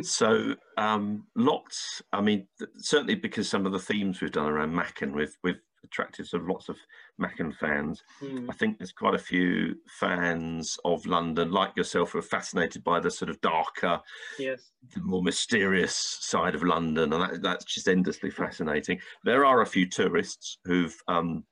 So 0.01 0.55
um, 0.77 1.25
lots. 1.35 2.01
I 2.11 2.21
mean, 2.21 2.47
certainly 2.77 3.15
because 3.15 3.49
some 3.49 3.65
of 3.65 3.71
the 3.71 3.79
themes 3.79 4.21
we've 4.21 4.31
done 4.31 4.47
around 4.47 4.73
Machen, 4.73 5.13
we've 5.13 5.35
we've 5.43 5.59
attracted 5.83 6.27
sort 6.27 6.43
of 6.43 6.49
lots 6.49 6.69
of 6.69 6.77
Machen 7.17 7.51
fans. 7.51 8.03
Mm. 8.21 8.47
I 8.49 8.53
think 8.53 8.77
there's 8.77 8.91
quite 8.91 9.15
a 9.15 9.19
few 9.19 9.75
fans 9.99 10.77
of 10.85 11.05
London, 11.05 11.51
like 11.51 11.75
yourself, 11.75 12.11
who 12.11 12.19
are 12.19 12.23
fascinated 12.23 12.83
by 12.83 12.99
the 12.99 13.11
sort 13.11 13.29
of 13.29 13.41
darker, 13.41 13.99
yes, 14.39 14.71
the 14.93 15.01
more 15.01 15.23
mysterious 15.23 15.95
side 16.21 16.55
of 16.55 16.63
London, 16.63 17.13
and 17.13 17.21
that, 17.21 17.41
that's 17.41 17.65
just 17.65 17.87
endlessly 17.87 18.29
fascinating. 18.29 18.99
There 19.23 19.45
are 19.45 19.61
a 19.61 19.67
few 19.67 19.87
tourists 19.87 20.57
who've, 20.65 20.95
um, 21.07 21.43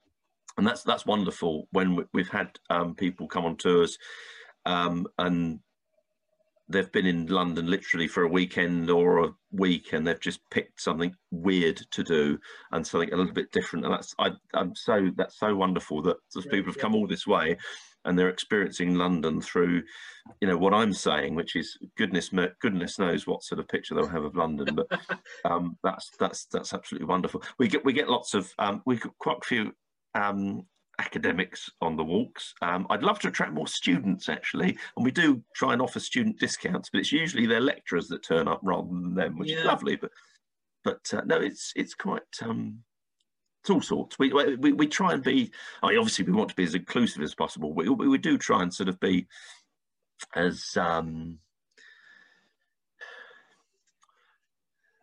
and 0.57 0.67
that's 0.67 0.83
that's 0.83 1.05
wonderful 1.05 1.67
when 1.71 2.05
we've 2.13 2.29
had 2.29 2.51
um, 2.69 2.95
people 2.95 3.27
come 3.27 3.45
on 3.45 3.57
tours. 3.57 3.97
Um, 4.65 5.07
and 5.17 5.59
they've 6.69 6.91
been 6.91 7.07
in 7.07 7.25
London 7.25 7.67
literally 7.67 8.07
for 8.07 8.23
a 8.23 8.27
weekend 8.29 8.89
or 8.89 9.25
a 9.25 9.33
week, 9.51 9.93
and 9.93 10.05
they've 10.05 10.19
just 10.19 10.47
picked 10.51 10.81
something 10.81 11.13
weird 11.31 11.77
to 11.91 12.03
do 12.03 12.37
and 12.71 12.85
something 12.85 13.11
a 13.11 13.17
little 13.17 13.33
bit 13.33 13.51
different. 13.51 13.85
And 13.85 13.93
that's 13.93 14.13
I, 14.19 14.31
am 14.53 14.75
so 14.75 15.09
that's 15.17 15.39
so 15.39 15.55
wonderful 15.55 16.01
that 16.03 16.17
those 16.33 16.45
yeah, 16.45 16.51
people 16.51 16.69
have 16.71 16.77
yeah. 16.77 16.81
come 16.83 16.95
all 16.95 17.07
this 17.07 17.25
way, 17.25 17.57
and 18.05 18.17
they're 18.17 18.29
experiencing 18.29 18.95
London 18.95 19.41
through, 19.41 19.81
you 20.41 20.47
know, 20.47 20.57
what 20.57 20.73
I'm 20.73 20.93
saying, 20.93 21.35
which 21.35 21.55
is 21.55 21.77
goodness 21.97 22.29
goodness 22.61 22.99
knows 22.99 23.25
what 23.25 23.43
sort 23.43 23.59
of 23.59 23.67
picture 23.67 23.95
they'll 23.95 24.07
have 24.07 24.23
of 24.23 24.35
London. 24.35 24.75
But 24.75 24.99
um, 25.45 25.77
that's 25.83 26.11
that's 26.19 26.45
that's 26.45 26.73
absolutely 26.73 27.07
wonderful. 27.07 27.43
We 27.57 27.67
get 27.67 27.83
we 27.83 27.93
get 27.93 28.09
lots 28.09 28.33
of 28.35 28.51
um, 28.59 28.83
we 28.85 28.97
got 28.97 29.17
quite 29.17 29.37
a 29.41 29.47
few 29.47 29.71
um, 30.13 30.65
academics 30.99 31.69
on 31.81 31.95
the 31.95 32.03
walks. 32.03 32.53
Um, 32.61 32.85
I'd 32.89 33.03
love 33.03 33.19
to 33.19 33.29
attract 33.29 33.53
more 33.53 33.67
students 33.67 34.29
actually, 34.29 34.77
and 34.95 35.05
we 35.05 35.11
do 35.11 35.41
try 35.55 35.73
and 35.73 35.81
offer 35.81 35.99
student 35.99 36.39
discounts, 36.39 36.89
but 36.91 36.99
it's 36.99 37.11
usually 37.11 37.47
their 37.47 37.61
lecturers 37.61 38.07
that 38.09 38.23
turn 38.23 38.47
up 38.47 38.59
rather 38.61 38.87
than 38.87 39.15
them, 39.15 39.37
which 39.37 39.49
yeah. 39.49 39.59
is 39.59 39.65
lovely. 39.65 39.95
But 39.95 40.11
but 40.83 41.13
uh, 41.13 41.21
no, 41.25 41.37
it's 41.37 41.73
it's 41.75 41.95
quite 41.95 42.21
um, 42.41 42.79
it's 43.63 43.69
all 43.69 43.81
sorts. 43.81 44.19
We, 44.19 44.31
we 44.31 44.73
we 44.73 44.87
try 44.87 45.13
and 45.13 45.23
be. 45.23 45.51
I 45.81 45.89
mean, 45.89 45.97
obviously, 45.97 46.25
we 46.25 46.33
want 46.33 46.49
to 46.49 46.55
be 46.55 46.63
as 46.63 46.75
inclusive 46.75 47.23
as 47.23 47.35
possible. 47.35 47.73
We 47.73 47.89
we, 47.89 48.17
do 48.17 48.37
try 48.37 48.61
and 48.61 48.73
sort 48.73 48.89
of 48.89 48.99
be 48.99 49.27
as 50.35 50.77
um, 50.77 51.39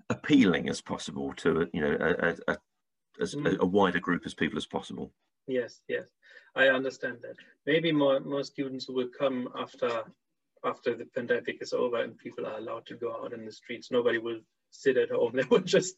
appealing 0.08 0.68
as 0.68 0.80
possible 0.80 1.32
to 1.34 1.68
you 1.72 1.80
know 1.80 1.96
a, 2.00 2.52
a, 2.52 2.56
as 3.20 3.34
mm. 3.34 3.46
a, 3.46 3.62
a 3.62 3.66
wider 3.66 4.00
group 4.00 4.22
as 4.24 4.34
people 4.34 4.58
as 4.58 4.66
possible. 4.66 5.12
Yes, 5.46 5.80
yes, 5.88 6.08
I 6.54 6.68
understand 6.68 7.18
that. 7.22 7.36
Maybe 7.66 7.92
more 7.92 8.20
more 8.20 8.44
students 8.44 8.88
will 8.88 9.08
come 9.18 9.48
after 9.58 10.04
after 10.64 10.94
the 10.96 11.06
pandemic 11.14 11.58
is 11.60 11.72
over 11.72 12.02
and 12.02 12.18
people 12.18 12.46
are 12.46 12.58
allowed 12.58 12.86
to 12.86 12.96
go 12.96 13.12
out 13.22 13.32
in 13.32 13.44
the 13.44 13.52
streets. 13.52 13.90
Nobody 13.90 14.18
will 14.18 14.40
sit 14.70 14.96
at 14.96 15.10
home. 15.10 15.32
They 15.36 15.44
will 15.48 15.60
just 15.60 15.94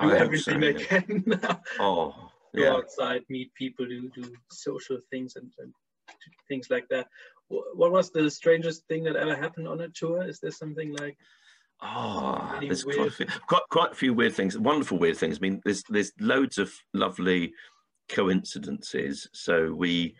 do 0.00 0.10
everything 0.12 0.54
so, 0.54 0.60
they 0.60 0.72
yeah. 0.72 0.86
can. 0.86 1.40
oh, 1.80 2.30
go 2.54 2.62
yeah. 2.62 2.72
outside, 2.72 3.22
meet 3.28 3.54
people, 3.54 3.86
do 3.86 4.10
do 4.14 4.34
social 4.50 4.98
things 5.10 5.36
and, 5.36 5.50
and 5.58 5.72
things 6.48 6.68
like 6.70 6.88
that. 6.88 7.06
What 7.48 7.92
was 7.92 8.10
the 8.10 8.30
strangest 8.30 8.86
thing 8.88 9.04
that 9.04 9.16
ever 9.16 9.34
happened 9.34 9.68
on 9.68 9.80
a 9.80 9.88
tour? 9.88 10.28
Is 10.28 10.40
there 10.40 10.50
something 10.50 10.94
like 10.96 11.16
Oh, 11.80 12.58
there's 12.60 12.82
quite 12.82 13.06
a, 13.06 13.10
few, 13.10 13.26
quite, 13.46 13.62
quite 13.70 13.92
a 13.92 13.94
few 13.94 14.12
weird 14.12 14.34
things, 14.34 14.58
wonderful 14.58 14.98
weird 14.98 15.16
things. 15.16 15.38
I 15.38 15.40
mean, 15.40 15.60
there's 15.64 15.84
there's 15.88 16.12
loads 16.18 16.58
of 16.58 16.72
lovely 16.92 17.52
coincidences. 18.08 19.28
So 19.32 19.72
we 19.72 20.16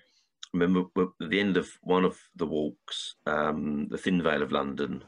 remember 0.53 0.85
at 0.99 1.31
the 1.31 1.41
end 1.41 1.57
of 1.57 1.69
one 1.83 2.05
of 2.05 2.19
the 2.37 2.47
walks, 2.47 3.17
um, 3.27 3.89
the 3.89 3.99
Thin 3.99 4.23
Veil 4.23 4.43
of 4.43 4.53
London, 4.53 5.05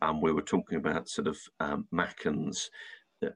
and 0.00 0.10
um, 0.10 0.20
we 0.20 0.32
were 0.32 0.42
talking 0.42 0.78
about 0.78 1.08
sort 1.08 1.26
of 1.26 1.38
um, 1.60 1.86
Machen's 1.92 2.70
uh, 3.24 3.30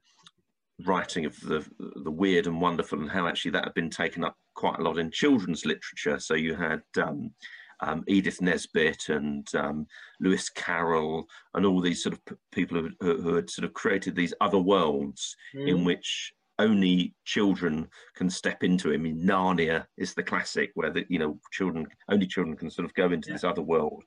writing 0.85 1.25
of 1.27 1.39
the 1.41 1.67
the 1.79 2.11
weird 2.11 2.47
and 2.47 2.61
wonderful, 2.61 3.01
and 3.01 3.11
how 3.11 3.27
actually 3.27 3.51
that 3.53 3.65
had 3.65 3.75
been 3.75 3.91
taken 3.91 4.25
up 4.25 4.37
quite 4.55 4.79
a 4.79 4.83
lot 4.83 4.99
in 4.99 5.11
children's 5.11 5.67
literature. 5.67 6.19
So 6.19 6.35
you 6.35 6.55
had 6.55 6.83
um, 7.03 7.33
um, 7.81 8.05
Edith 8.07 8.41
Nesbit 8.41 9.09
and 9.09 9.47
um, 9.55 9.87
Lewis 10.21 10.49
Carroll 10.49 11.27
and 11.55 11.67
all 11.67 11.81
these 11.81 12.03
sort 12.03 12.15
of 12.15 12.21
people 12.53 12.81
who, 13.01 13.21
who, 13.21 13.35
had 13.35 13.51
sort 13.51 13.65
of 13.65 13.75
created 13.75 14.15
these 14.15 14.33
other 14.41 14.59
worlds 14.59 15.37
mm. 15.55 15.69
in 15.69 15.85
which 15.85 16.33
only 16.59 17.15
children 17.25 17.89
can 18.15 18.31
step 18.31 18.63
into. 18.63 18.93
I 18.93 18.97
mean, 18.97 19.27
Narnia 19.27 19.87
is 19.97 20.15
the 20.15 20.23
classic 20.23 20.71
where 20.75 20.91
the 20.91 21.05
you 21.09 21.19
know 21.19 21.39
children 21.53 21.87
only 22.11 22.27
children 22.27 22.57
can 22.57 22.71
sort 22.71 22.85
of 22.85 22.95
go 22.95 23.11
into 23.11 23.29
yeah. 23.29 23.35
this 23.35 23.45
other 23.45 23.63
world. 23.63 24.03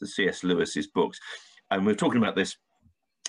The 0.00 0.06
C.S. 0.06 0.44
Lewis's 0.44 0.88
books, 0.88 1.18
and 1.70 1.86
we 1.86 1.92
are 1.92 1.96
talking 1.96 2.20
about 2.20 2.36
this 2.36 2.56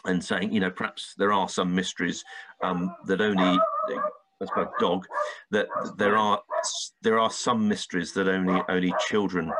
and 0.05 0.23
saying 0.23 0.53
you 0.53 0.59
know 0.59 0.69
perhaps 0.69 1.13
there 1.17 1.31
are 1.31 1.49
some 1.49 1.73
mysteries 1.73 2.23
um, 2.63 2.93
that 3.05 3.21
only 3.21 3.59
that's 4.39 4.51
my 4.55 4.65
dog 4.79 5.05
that 5.51 5.67
there 5.97 6.17
are 6.17 6.41
there 7.01 7.19
are 7.19 7.31
some 7.31 7.67
mysteries 7.67 8.13
that 8.13 8.27
only 8.27 8.61
only 8.69 8.93
children 9.07 9.51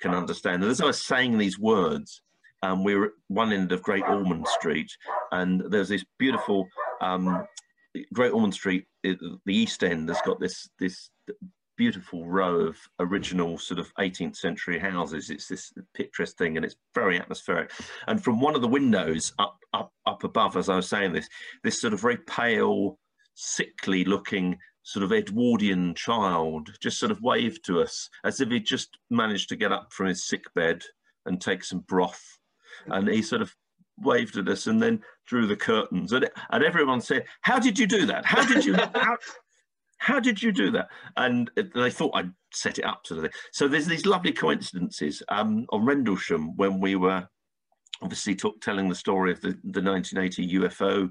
can 0.00 0.14
understand. 0.14 0.62
And 0.62 0.70
as 0.70 0.80
I 0.80 0.86
was 0.86 1.04
saying 1.04 1.38
these 1.38 1.58
words, 1.58 2.22
um, 2.62 2.84
we 2.84 2.94
were 2.94 3.06
at 3.06 3.12
one 3.28 3.52
end 3.52 3.72
of 3.72 3.82
Great 3.82 4.04
Ormond 4.04 4.46
Street, 4.48 4.90
and 5.32 5.62
there's 5.70 5.88
this 5.88 6.04
beautiful 6.18 6.66
um, 7.00 7.46
Great 8.12 8.32
Ormond 8.32 8.54
Street, 8.54 8.86
the 9.02 9.38
East 9.48 9.84
End 9.84 10.08
has 10.08 10.20
got 10.24 10.40
this 10.40 10.68
this 10.78 11.10
beautiful 11.76 12.26
row 12.26 12.60
of 12.60 12.76
original 13.00 13.58
sort 13.58 13.80
of 13.80 13.92
18th 13.98 14.36
century 14.36 14.78
houses. 14.78 15.30
It's 15.30 15.48
this 15.48 15.72
picturesque 15.94 16.36
thing, 16.36 16.56
and 16.56 16.64
it's 16.64 16.76
very 16.94 17.18
atmospheric. 17.18 17.72
And 18.06 18.22
from 18.22 18.40
one 18.40 18.54
of 18.54 18.62
the 18.62 18.68
windows 18.68 19.32
up 19.38 19.58
up 19.72 19.92
up 20.06 20.24
above, 20.24 20.56
as 20.56 20.68
I 20.68 20.76
was 20.76 20.88
saying 20.88 21.12
this, 21.12 21.28
this 21.62 21.80
sort 21.80 21.92
of 21.92 22.00
very 22.00 22.18
pale, 22.18 22.98
sickly 23.34 24.04
looking 24.04 24.58
sort 24.82 25.02
of 25.02 25.12
Edwardian 25.12 25.94
child 25.94 26.70
just 26.80 26.98
sort 27.00 27.10
of 27.10 27.22
waved 27.22 27.64
to 27.64 27.80
us 27.80 28.10
as 28.22 28.40
if 28.40 28.50
he'd 28.50 28.66
just 28.66 28.98
managed 29.10 29.48
to 29.48 29.56
get 29.56 29.72
up 29.72 29.90
from 29.90 30.06
his 30.06 30.28
sick 30.28 30.44
bed 30.54 30.82
and 31.24 31.40
take 31.40 31.64
some 31.64 31.80
broth. 31.80 32.38
And 32.86 33.08
he 33.08 33.22
sort 33.22 33.40
of 33.40 33.54
waved 33.98 34.36
at 34.36 34.48
us 34.48 34.66
and 34.66 34.82
then 34.82 35.02
drew 35.26 35.46
the 35.46 35.56
curtains. 35.56 36.12
And, 36.12 36.28
and 36.50 36.64
everyone 36.64 37.00
said, 37.00 37.24
How 37.42 37.58
did 37.58 37.78
you 37.78 37.86
do 37.86 38.06
that? 38.06 38.24
How 38.24 38.44
did 38.46 38.64
you? 38.64 38.74
How, 38.94 39.16
how 39.98 40.20
did 40.20 40.42
you 40.42 40.52
do 40.52 40.70
that? 40.72 40.88
And 41.16 41.50
they 41.56 41.90
thought 41.90 42.14
I'd 42.14 42.30
set 42.52 42.78
it 42.78 42.84
up 42.84 43.06
sort 43.06 43.18
of 43.18 43.24
thing. 43.24 43.40
So 43.52 43.68
there's 43.68 43.86
these 43.86 44.04
lovely 44.04 44.32
coincidences 44.32 45.22
um, 45.30 45.64
on 45.70 45.86
Rendlesham 45.86 46.54
when 46.56 46.78
we 46.78 46.94
were 46.94 47.26
obviously 48.02 48.34
talk, 48.34 48.60
telling 48.60 48.90
the 48.90 48.94
story 48.94 49.32
of 49.32 49.40
the, 49.40 49.58
the 49.64 49.80
1980 49.80 50.58
UFO 50.58 51.10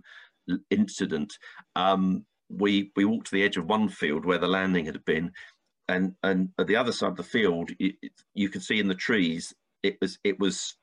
incident. 0.70 1.34
Um, 1.76 2.26
we 2.50 2.92
we 2.96 3.06
walked 3.06 3.28
to 3.28 3.36
the 3.36 3.44
edge 3.44 3.58
of 3.58 3.66
one 3.66 3.90
field 3.90 4.26
where 4.26 4.38
the 4.38 4.48
landing 4.48 4.86
had 4.86 5.04
been, 5.06 5.32
and 5.88 6.14
and 6.22 6.50
at 6.60 6.68
the 6.68 6.76
other 6.76 6.92
side 6.92 7.12
of 7.12 7.18
the 7.18 7.24
field, 7.24 7.72
it, 7.80 7.96
you 8.36 8.50
could 8.50 8.62
see 8.62 8.80
in 8.80 8.88
the 8.88 8.96
trees 8.96 9.54
it 9.82 9.98
was 10.02 10.20
it 10.24 10.40
was 10.40 10.76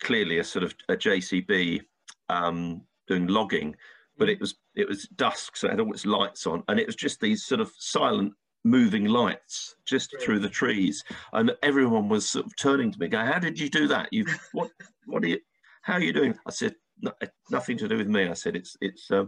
clearly 0.00 0.38
a 0.38 0.44
sort 0.44 0.64
of 0.64 0.74
a 0.88 0.96
JCB 0.96 1.82
um, 2.28 2.82
doing 3.06 3.26
logging, 3.26 3.74
but 4.16 4.28
it 4.28 4.40
was 4.40 4.56
it 4.74 4.88
was 4.88 5.08
dusk, 5.08 5.56
so 5.56 5.68
it 5.68 5.72
had 5.72 5.80
all 5.80 5.92
its 5.92 6.06
lights 6.06 6.46
on, 6.46 6.62
and 6.68 6.78
it 6.78 6.86
was 6.86 6.96
just 6.96 7.20
these 7.20 7.44
sort 7.44 7.60
of 7.60 7.72
silent 7.78 8.32
moving 8.64 9.06
lights 9.06 9.76
just 9.86 10.14
through 10.20 10.40
the 10.40 10.48
trees, 10.48 11.04
and 11.32 11.52
everyone 11.62 12.08
was 12.08 12.28
sort 12.28 12.46
of 12.46 12.56
turning 12.56 12.92
to 12.92 12.98
me, 12.98 13.08
going, 13.08 13.26
"How 13.26 13.38
did 13.38 13.58
you 13.58 13.68
do 13.68 13.88
that? 13.88 14.12
You 14.12 14.26
what 14.52 14.70
what 15.06 15.24
are 15.24 15.28
you? 15.28 15.40
How 15.82 15.94
are 15.94 16.02
you 16.02 16.12
doing?" 16.12 16.36
I 16.46 16.50
said, 16.50 16.74
no, 17.00 17.12
"Nothing 17.50 17.78
to 17.78 17.88
do 17.88 17.96
with 17.96 18.08
me." 18.08 18.28
I 18.28 18.34
said, 18.34 18.56
"It's 18.56 18.76
it's." 18.80 19.10
Uh, 19.10 19.26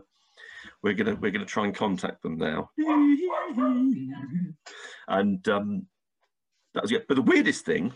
we're 0.83 0.95
gonna 0.95 1.15
we're 1.15 1.31
gonna 1.31 1.47
try 1.47 1.65
and 1.65 1.75
contact 1.75 2.23
them 2.23 2.37
now, 2.37 2.71
and 5.09 5.49
um, 5.49 5.87
that 6.75 6.83
was 6.83 6.93
it. 6.93 7.09
But 7.09 7.15
the 7.15 7.23
weirdest 7.23 7.65
thing, 7.65 7.95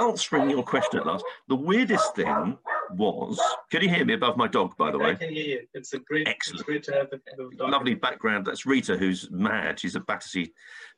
answering 0.00 0.50
your 0.50 0.62
question 0.62 1.00
at 1.00 1.06
last. 1.06 1.24
The 1.48 1.56
weirdest 1.56 2.14
thing 2.14 2.58
was, 2.96 3.40
can 3.70 3.82
you 3.82 3.88
hear 3.88 4.04
me 4.04 4.14
above 4.14 4.36
my 4.36 4.48
dog, 4.48 4.76
by 4.76 4.90
the 4.90 4.98
way? 4.98 5.10
I 5.10 5.14
can 5.14 5.32
hear 5.32 5.44
you. 5.44 5.60
It's 5.74 5.92
a 5.92 5.98
great, 5.98 6.28
excellent, 6.28 6.66
great 6.66 6.82
to 6.84 6.92
have 6.92 7.08
a 7.12 7.36
dog. 7.36 7.70
Lovely 7.70 7.94
background. 7.94 8.46
That's 8.46 8.66
Rita, 8.66 8.96
who's 8.96 9.30
mad. 9.30 9.80
She's 9.80 9.96
a 9.96 10.00
Battersea 10.00 10.52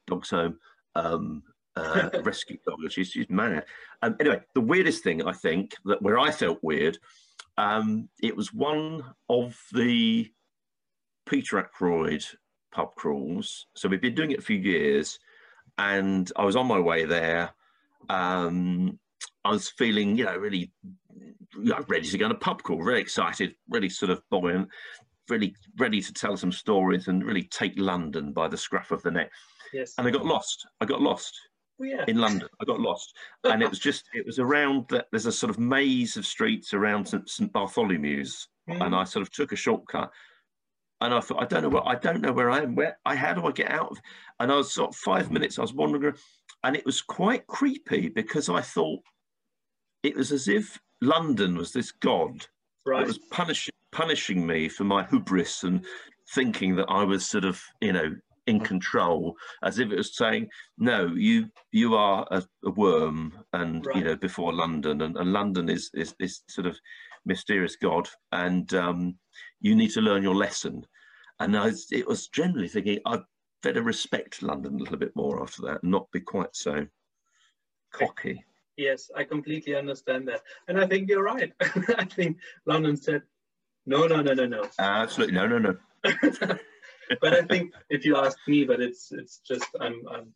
Dogs 0.07 0.31
Home 0.31 0.59
um, 0.95 1.42
uh, 1.77 2.11
rescue 2.23 2.59
dog. 2.66 2.79
She's, 2.90 3.09
she's 3.09 3.31
mad. 3.31 3.64
Um, 4.03 4.16
anyway, 4.21 4.40
the 4.55 4.61
weirdest 4.61 5.03
thing 5.03 5.27
I 5.27 5.33
think 5.33 5.75
that 5.85 6.03
where 6.03 6.18
I 6.18 6.31
felt 6.31 6.59
weird, 6.62 6.99
um, 7.59 8.09
it 8.23 8.37
was 8.37 8.53
one 8.53 9.05
of 9.29 9.59
the 9.73 10.31
Peter 11.27 11.59
Ackroyd 11.59 12.25
pub 12.73 12.95
crawls. 12.95 13.66
So 13.75 13.88
we've 13.88 14.01
been 14.01 14.14
doing 14.14 14.33
it 14.33 14.38
a 14.38 14.42
few 14.42 14.59
years, 14.59 15.18
and 15.79 16.31
I 16.37 16.45
was 16.45 16.57
on 16.57 16.66
my 16.66 16.81
way 16.81 17.05
there. 17.05 17.51
Um, 18.09 18.99
I 19.45 19.51
was 19.51 19.71
feeling, 19.71 20.17
you 20.17 20.25
know, 20.25 20.37
really 20.37 20.73
you 21.55 21.65
know, 21.65 21.85
ready 21.88 22.09
to 22.09 22.19
go 22.19 22.27
on 22.27 22.31
a 22.31 22.37
pub 22.37 22.62
crawl, 22.62 22.81
really 22.81 23.01
excited, 23.01 23.55
really 23.69 23.88
sort 23.88 24.11
of 24.11 24.23
buoyant, 24.31 24.69
really 25.29 25.55
ready 25.79 26.01
to 26.01 26.12
tell 26.12 26.37
some 26.37 26.53
stories 26.53 27.09
and 27.09 27.25
really 27.25 27.45
take 27.45 27.75
London 27.77 28.33
by 28.33 28.49
the 28.49 28.57
scruff 28.57 28.91
of 28.91 29.03
the 29.03 29.11
neck. 29.11 29.31
Yes. 29.73 29.95
And 29.99 30.07
I 30.07 30.11
got 30.11 30.25
lost. 30.25 30.67
I 30.81 30.85
got 30.85 31.01
lost. 31.01 31.38
Yeah. 31.79 32.05
In 32.07 32.19
London, 32.19 32.49
I 32.61 32.65
got 32.65 32.79
lost, 32.79 33.12
and 33.45 33.61
it 33.61 33.69
was 33.69 33.79
just 33.91 34.05
it 34.15 34.25
was 34.25 34.38
around 34.38 34.85
that. 34.91 35.07
There's 35.11 35.27
a 35.27 35.33
sort 35.33 35.51
of 35.51 35.59
maze 35.59 36.17
of 36.17 36.25
streets 36.25 36.75
around 36.75 37.09
St, 37.09 37.29
St 37.29 37.53
Bartholomew's, 37.53 38.47
mm. 38.71 38.85
and 38.85 38.95
I 38.95 39.03
sort 39.03 39.23
of 39.23 39.33
took 39.33 39.51
a 39.51 39.57
shortcut, 39.57 40.11
and 41.01 41.12
I 41.12 41.19
thought, 41.19 41.43
I 41.43 41.47
don't 41.47 41.62
know 41.62 41.71
where 41.71 41.88
I 41.88 41.97
don't 41.97 42.21
know 42.21 42.33
where 42.33 42.51
I 42.51 42.59
am. 42.59 42.77
Where 42.77 42.99
I 43.05 43.17
how 43.17 43.35
do 43.35 43.47
I 43.47 43.51
get 43.51 43.71
out 43.71 43.91
of? 43.91 43.99
And 44.38 44.53
I 44.53 44.57
was 44.57 44.73
sort 44.73 44.91
of 44.91 44.97
five 44.97 45.33
minutes. 45.33 45.59
I 45.59 45.62
was 45.62 45.75
wandering, 45.75 46.15
and 46.64 46.77
it 46.77 46.87
was 46.87 47.03
quite 47.03 47.46
creepy 47.46 48.09
because 48.09 48.48
I 48.48 48.61
thought 48.61 49.01
it 50.03 50.16
was 50.16 50.33
as 50.33 50.48
if 50.48 50.79
London 51.01 51.57
was 51.57 51.72
this 51.72 51.92
god 51.92 52.46
right. 52.87 53.01
that 53.01 53.07
was 53.07 53.18
punishing 53.31 53.75
punishing 53.90 54.46
me 54.46 54.68
for 54.68 54.85
my 54.85 55.05
hubris 55.05 55.64
and 55.64 55.85
thinking 56.35 56.77
that 56.77 56.88
I 56.88 57.05
was 57.05 57.27
sort 57.27 57.44
of 57.44 57.62
you 57.81 57.92
know 57.92 58.14
in 58.46 58.61
control, 58.61 59.37
as 59.62 59.79
if 59.79 59.90
it 59.90 59.96
was 59.96 60.16
saying, 60.16 60.48
"No, 60.79 61.07
you 61.14 61.48
you 61.70 61.94
are 61.94 62.27
a, 62.31 62.42
a 62.64 62.70
worm," 62.70 63.33
and 63.53 63.87
right. 63.87 63.96
you 63.96 64.05
know 64.05 64.16
before 64.16 64.53
London, 64.53 65.03
and, 65.03 65.16
and 65.16 65.33
London 65.33 65.68
is, 65.68 65.90
is 65.94 66.14
is 66.18 66.42
sort 66.48 66.66
of 66.66 66.77
mysterious 67.25 67.77
god, 67.77 68.09
and 68.33 68.72
um, 68.75 69.16
you 69.61 69.75
need 69.75 69.92
to 69.92 70.01
learn 70.01 70.22
your 70.22 70.35
lesson. 70.35 70.85
And 71.40 71.57
I, 71.57 71.72
it 71.90 72.07
was 72.07 72.29
generally 72.29 72.68
thinking 72.68 73.01
I'd 73.07 73.22
better 73.62 73.83
respect 73.83 74.42
London 74.42 74.75
a 74.75 74.79
little 74.79 74.98
bit 74.98 75.14
more 75.14 75.42
after 75.42 75.62
that, 75.62 75.83
and 75.83 75.90
not 75.90 76.11
be 76.12 76.20
quite 76.20 76.55
so 76.55 76.87
cocky. 77.92 78.44
Yes, 78.77 79.11
I 79.14 79.25
completely 79.25 79.75
understand 79.75 80.29
that, 80.29 80.42
and 80.68 80.81
I 80.81 80.87
think 80.87 81.09
you're 81.09 81.22
right. 81.22 81.53
I 81.61 82.05
think 82.05 82.38
London 82.66 82.96
said, 82.96 83.22
"No, 83.87 84.07
no, 84.07 84.22
no, 84.22 84.33
no, 84.33 84.46
no." 84.46 84.64
Absolutely, 84.79 85.35
no, 85.35 85.46
no, 85.46 85.59
no. 85.59 85.77
but 87.20 87.35
I 87.35 87.42
think 87.42 87.72
if 87.90 88.05
you 88.05 88.16
ask 88.16 88.37
me, 88.48 88.64
but 88.64 88.81
it's 88.81 89.12
it's 89.12 89.40
just 89.46 89.66
I'm 89.81 90.03
I'm 90.11 90.35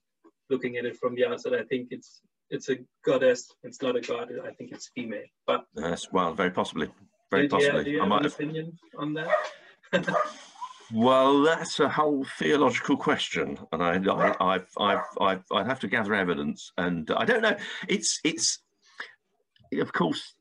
looking 0.51 0.77
at 0.77 0.85
it 0.85 0.97
from 0.97 1.15
the 1.15 1.27
outside. 1.27 1.55
I 1.55 1.65
think 1.65 1.89
it's 1.91 2.21
it's 2.51 2.69
a 2.69 2.77
goddess. 3.05 3.51
It's 3.63 3.83
not 3.83 3.97
a 3.97 4.01
god. 4.01 4.31
I 4.45 4.53
think 4.53 4.73
it's 4.73 4.91
female. 4.95 5.25
But 5.47 5.65
yes, 5.77 6.13
well, 6.13 6.35
very 6.35 6.51
possibly, 6.51 6.91
very 7.31 7.49
do, 7.49 7.57
possibly. 7.57 7.85
Do 7.85 7.91
you, 7.91 7.99
do 7.99 8.05
you 8.05 8.11
have 8.11 8.21
an 8.21 8.27
opinion 8.27 8.79
on 8.99 9.15
that? 9.15 9.31
well, 10.93 11.43
that's 11.43 11.81
a 11.81 11.89
whole 11.89 12.25
theological 12.39 12.97
question, 12.97 13.59
and 13.73 13.83
I, 13.83 14.35
I, 14.41 14.55
I've, 14.55 15.07
I've, 15.21 15.45
I'd 15.53 15.67
have 15.67 15.81
to 15.81 15.89
gather 15.89 16.15
evidence, 16.15 16.73
and 16.79 17.11
I 17.17 17.25
don't 17.25 17.43
know. 17.43 17.57
It's, 17.89 18.21
it's, 18.25 18.61
of 19.73 19.93
course. 19.93 20.35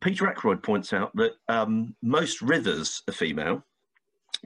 Peter 0.00 0.26
Ackroyd 0.26 0.62
points 0.62 0.92
out 0.92 1.14
that 1.16 1.32
um, 1.48 1.94
most 2.02 2.40
rivers 2.40 3.02
are 3.08 3.12
female, 3.12 3.62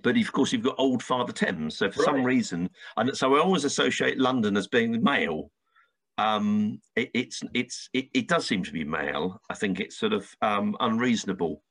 but 0.03 0.17
of 0.17 0.33
course 0.33 0.53
you've 0.53 0.65
got 0.65 0.75
Old 0.79 1.03
Father 1.03 1.33
Thames. 1.33 1.79
So 1.79 1.91
for 1.91 2.01
right. 2.01 2.07
some 2.07 2.25
reason, 2.25 2.71
and 2.97 3.17
so 3.17 3.37
I 3.37 3.41
always 3.41 3.65
associate 3.65 4.19
London 4.19 4.57
as 4.57 4.67
being 4.67 5.03
male. 5.03 5.51
Um, 6.19 6.81
it, 6.97 7.11
it's 7.15 7.43
it's 7.55 7.89
it, 7.93 8.09
it, 8.13 8.27
does 8.27 8.45
seem 8.45 8.65
to 8.65 8.73
be 8.73 8.83
male. 8.83 9.41
I 9.49 9.55
think 9.55 9.79
it's 9.79 9.97
sort 9.97 10.13
of 10.13 10.29
um, 10.43 10.77
unreasonable 10.81 11.63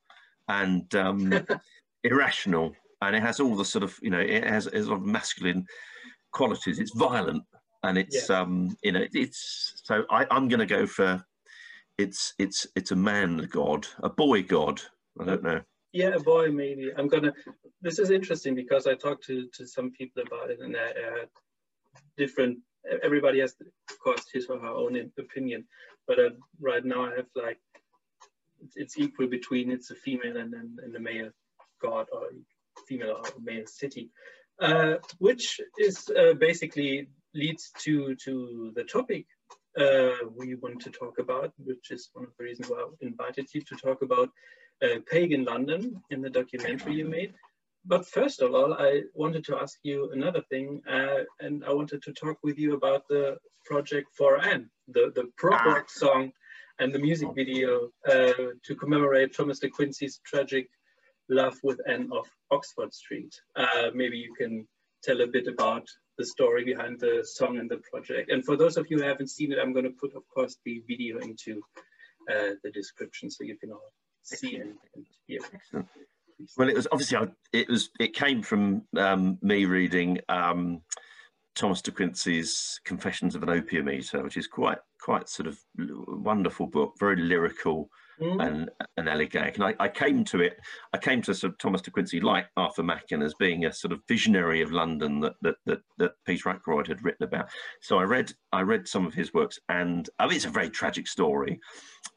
and 0.47 0.93
um, 0.95 1.33
irrational, 2.03 2.75
and 3.01 3.15
it 3.15 3.21
has 3.21 3.39
all 3.39 3.55
the 3.55 3.65
sort 3.65 3.83
of 3.83 3.97
you 4.01 4.09
know 4.09 4.19
it 4.19 4.43
has, 4.43 4.67
it 4.67 4.73
has 4.73 4.87
a 4.87 4.91
lot 4.91 4.97
of 4.97 5.05
masculine 5.05 5.65
qualities. 6.31 6.79
It's 6.79 6.95
violent 6.95 7.43
and 7.83 7.97
it's 7.97 8.29
yeah. 8.29 8.39
um 8.39 8.75
you 8.83 8.91
know 8.91 9.05
it's 9.13 9.81
so 9.83 10.03
I, 10.09 10.25
I'm 10.31 10.47
going 10.47 10.59
to 10.59 10.65
go 10.65 10.87
for 10.87 11.23
it's 11.97 12.33
it's 12.37 12.67
it's 12.75 12.91
a 12.91 12.95
man 12.95 13.47
god, 13.51 13.87
a 14.03 14.09
boy 14.09 14.43
god. 14.43 14.81
I 15.19 15.25
don't 15.25 15.43
know. 15.43 15.61
Yeah, 15.93 16.09
a 16.09 16.19
boy 16.19 16.51
maybe. 16.51 16.91
I'm 16.95 17.07
gonna. 17.07 17.33
This 17.81 17.97
is 17.97 18.11
interesting 18.11 18.53
because 18.53 18.85
I 18.85 18.93
talked 18.93 19.25
to 19.25 19.47
to 19.53 19.65
some 19.65 19.91
people 19.91 20.21
about 20.21 20.51
it, 20.51 20.59
and 20.59 20.75
I, 20.77 20.89
I 20.89 21.19
had 21.19 21.29
different. 22.17 22.59
Everybody 23.03 23.39
has, 23.39 23.55
of 23.89 23.99
course, 23.99 24.25
his 24.31 24.45
or 24.45 24.59
her 24.59 24.67
own 24.67 25.11
opinion, 25.17 25.65
but 26.07 26.19
uh, 26.19 26.29
right 26.61 26.85
now 26.85 27.05
I 27.05 27.15
have 27.15 27.25
like 27.35 27.59
it's, 28.63 28.77
it's 28.77 28.97
equal 28.97 29.27
between 29.27 29.71
it's 29.71 29.89
a 29.89 29.95
female 29.95 30.37
and 30.37 30.53
then 30.53 30.77
and, 30.83 30.93
the 30.93 30.99
male 30.99 31.29
god 31.81 32.07
or 32.11 32.29
female 32.87 33.17
or 33.17 33.23
male 33.41 33.65
city, 33.65 34.09
uh, 34.61 34.95
which 35.19 35.59
is 35.77 36.09
uh, 36.09 36.33
basically 36.33 37.07
leads 37.33 37.71
to 37.83 38.15
to 38.15 38.71
the 38.75 38.83
topic 38.83 39.25
uh, 39.77 40.09
we 40.35 40.55
want 40.55 40.81
to 40.81 40.89
talk 40.89 41.19
about, 41.19 41.53
which 41.63 41.91
is 41.91 42.09
one 42.13 42.25
of 42.25 42.31
the 42.37 42.43
reasons 42.43 42.69
why 42.69 42.79
I 42.79 42.87
invited 43.01 43.47
you 43.53 43.61
to 43.61 43.75
talk 43.75 44.01
about 44.01 44.29
uh, 44.83 44.99
pagan 45.09 45.43
London 45.43 46.01
in 46.09 46.21
the 46.21 46.29
documentary 46.29 46.95
you 46.95 47.05
made. 47.05 47.33
But 47.85 48.05
first 48.05 48.41
of 48.41 48.53
all, 48.53 48.73
I 48.73 49.03
wanted 49.13 49.45
to 49.45 49.57
ask 49.57 49.77
you 49.83 50.11
another 50.11 50.41
thing, 50.49 50.81
uh, 50.89 51.23
and 51.39 51.63
I 51.63 51.73
wanted 51.73 52.01
to 52.03 52.13
talk 52.13 52.37
with 52.43 52.57
you 52.57 52.73
about 52.73 53.07
the 53.07 53.37
project 53.65 54.07
for 54.17 54.43
Ann, 54.43 54.69
the, 54.87 55.11
the 55.15 55.29
ah. 55.43 55.83
song 55.87 56.31
and 56.79 56.93
the 56.93 56.99
music 56.99 57.29
video 57.35 57.89
uh, 58.07 58.33
to 58.65 58.75
commemorate 58.79 59.35
Thomas 59.35 59.59
de 59.59 59.69
Quincey's 59.69 60.19
tragic 60.25 60.69
love 61.29 61.57
with 61.63 61.79
Ann 61.87 62.09
of 62.11 62.29
Oxford 62.51 62.93
Street. 62.93 63.33
Uh, 63.55 63.89
maybe 63.93 64.17
you 64.17 64.33
can 64.35 64.67
tell 65.03 65.21
a 65.21 65.27
bit 65.27 65.47
about 65.47 65.87
the 66.17 66.25
story 66.25 66.63
behind 66.63 66.99
the 66.99 67.23
song 67.23 67.59
and 67.59 67.69
the 67.69 67.81
project. 67.91 68.31
And 68.31 68.43
for 68.43 68.57
those 68.57 68.77
of 68.77 68.87
you 68.89 68.97
who 68.97 69.03
haven't 69.03 69.29
seen 69.29 69.51
it, 69.51 69.59
I'm 69.61 69.73
going 69.73 69.85
to 69.85 69.91
put, 69.91 70.15
of 70.15 70.23
course, 70.33 70.57
the 70.65 70.81
video 70.87 71.19
into 71.19 71.61
uh, 72.31 72.55
the 72.63 72.71
description 72.71 73.29
so 73.29 73.43
you 73.43 73.57
can 73.57 73.71
all 73.71 73.93
see 74.23 74.55
and, 74.55 74.73
and 74.95 75.05
hear. 75.27 75.39
Excellent. 75.53 75.87
Well, 76.57 76.69
it 76.69 76.75
was 76.75 76.87
obviously 76.91 77.17
it 77.51 77.67
was 77.67 77.89
it 77.99 78.13
came 78.13 78.43
from 78.43 78.83
um, 78.95 79.39
me 79.41 79.65
reading 79.65 80.19
um, 80.29 80.81
Thomas 81.55 81.81
de 81.81 81.89
Quincey's 81.89 82.79
Confessions 82.85 83.33
of 83.33 83.41
an 83.41 83.49
Opium 83.49 83.89
Eater, 83.89 84.21
which 84.23 84.37
is 84.37 84.45
quite 84.45 84.77
quite 85.01 85.29
sort 85.29 85.47
of 85.47 85.59
wonderful 85.77 86.67
book, 86.67 86.93
very 86.99 87.15
lyrical 87.15 87.89
mm. 88.21 88.45
and, 88.45 88.69
and 88.97 89.07
elegiac. 89.07 89.55
And 89.55 89.63
I, 89.65 89.75
I, 89.79 89.87
came 89.87 90.23
to 90.25 90.41
it, 90.41 90.57
I 90.93 90.97
came 90.97 91.21
to 91.23 91.33
sort 91.33 91.53
of 91.53 91.59
Thomas 91.59 91.81
de 91.81 91.91
Quincey, 91.91 92.19
like 92.19 92.47
Arthur 92.57 92.83
Machen, 92.83 93.21
as 93.21 93.33
being 93.35 93.65
a 93.65 93.73
sort 93.73 93.91
of 93.91 94.01
visionary 94.07 94.61
of 94.61 94.71
London 94.71 95.19
that 95.21 95.33
that 95.41 95.55
that, 95.65 95.79
that 95.97 96.11
Peter 96.25 96.49
Ackroyd 96.49 96.87
had 96.87 97.03
written 97.03 97.25
about. 97.25 97.49
So 97.81 97.99
I 97.99 98.03
read 98.03 98.33
I 98.51 98.61
read 98.61 98.87
some 98.87 99.05
of 99.05 99.13
his 99.13 99.33
works, 99.33 99.59
and 99.69 100.09
I 100.19 100.27
mean, 100.27 100.35
it's 100.35 100.45
a 100.45 100.49
very 100.49 100.69
tragic 100.69 101.07
story. 101.07 101.59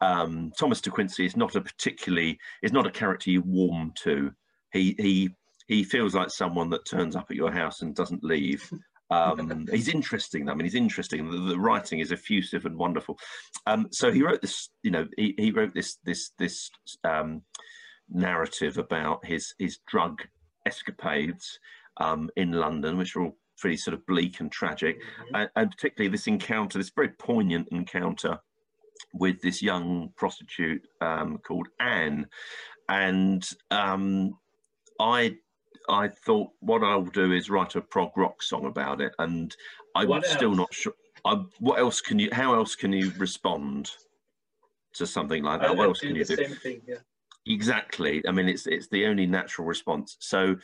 Um, 0.01 0.51
Thomas 0.59 0.81
de 0.81 0.89
Quincey 0.89 1.25
is 1.25 1.37
not 1.37 1.55
a 1.55 1.61
particularly 1.61 2.39
is 2.61 2.73
not 2.73 2.87
a 2.87 2.91
character 2.91 3.29
you 3.29 3.41
warm 3.41 3.93
to. 4.03 4.31
He 4.71 4.95
he 4.97 5.29
he 5.67 5.83
feels 5.83 6.13
like 6.13 6.29
someone 6.31 6.69
that 6.71 6.85
turns 6.85 7.15
up 7.15 7.27
at 7.29 7.37
your 7.37 7.51
house 7.51 7.81
and 7.81 7.95
doesn't 7.95 8.23
leave. 8.23 8.69
Um, 9.11 9.67
he's 9.71 9.89
interesting. 9.89 10.49
I 10.49 10.53
mean, 10.53 10.65
he's 10.65 10.75
interesting. 10.75 11.29
The, 11.29 11.37
the, 11.37 11.59
writing 11.59 11.99
is 11.99 12.13
effusive 12.13 12.65
and 12.65 12.77
wonderful. 12.77 13.19
Um, 13.67 13.87
so 13.91 14.11
he 14.11 14.23
wrote 14.23 14.41
this. 14.41 14.69
You 14.83 14.91
know, 14.91 15.07
he, 15.17 15.35
he 15.37 15.51
wrote 15.51 15.73
this 15.73 15.97
this 16.05 16.31
this 16.39 16.71
um, 17.03 17.41
narrative 18.09 18.77
about 18.77 19.25
his 19.25 19.53
his 19.59 19.79
drug 19.85 20.21
escapades 20.65 21.59
um, 21.97 22.29
in 22.37 22.53
London, 22.53 22.97
which 22.97 23.15
are 23.15 23.23
all 23.23 23.37
pretty 23.57 23.77
sort 23.77 23.93
of 23.93 24.05
bleak 24.05 24.39
and 24.39 24.51
tragic, 24.51 25.01
mm-hmm. 25.01 25.35
and, 25.35 25.49
and, 25.57 25.71
particularly 25.71 26.09
this 26.09 26.27
encounter, 26.27 26.77
this 26.77 26.91
very 26.95 27.09
poignant 27.09 27.67
encounter 27.71 28.39
with 29.13 29.41
this 29.41 29.61
young 29.61 30.09
prostitute 30.15 30.81
um, 31.01 31.37
called 31.45 31.67
Ann, 31.81 32.27
and 32.87 33.47
um, 33.71 34.37
I 35.01 35.35
I 35.89 36.07
thought 36.07 36.49
what 36.59 36.83
I'll 36.83 37.03
do 37.03 37.31
is 37.33 37.49
write 37.49 37.75
a 37.75 37.81
prog 37.81 38.11
rock 38.15 38.41
song 38.43 38.65
about 38.65 39.01
it, 39.01 39.13
and 39.19 39.55
I'm 39.95 40.07
What 40.07 40.25
still 40.25 40.49
else? 40.49 40.57
not 40.57 40.73
sure. 40.73 40.93
I, 41.25 41.43
what 41.59 41.79
else 41.79 42.01
can 42.01 42.19
you? 42.19 42.29
How 42.31 42.55
else 42.55 42.75
can 42.75 42.91
you 42.93 43.11
respond 43.17 43.91
to 44.93 45.05
something 45.05 45.43
like 45.43 45.61
that? 45.61 45.69
I, 45.69 45.73
what 45.73 45.87
else 45.87 45.99
can 45.99 46.15
you 46.15 46.25
do? 46.25 46.35
thing. 46.35 46.81
Yeah. 46.87 46.95
Exactly. 47.47 48.23
I 48.27 48.31
mean, 48.31 48.47
it's 48.47 48.67
it's 48.67 48.87
the 48.87 49.05
only 49.05 49.25
natural 49.25 49.67
response. 49.67 50.17
So 50.19 50.55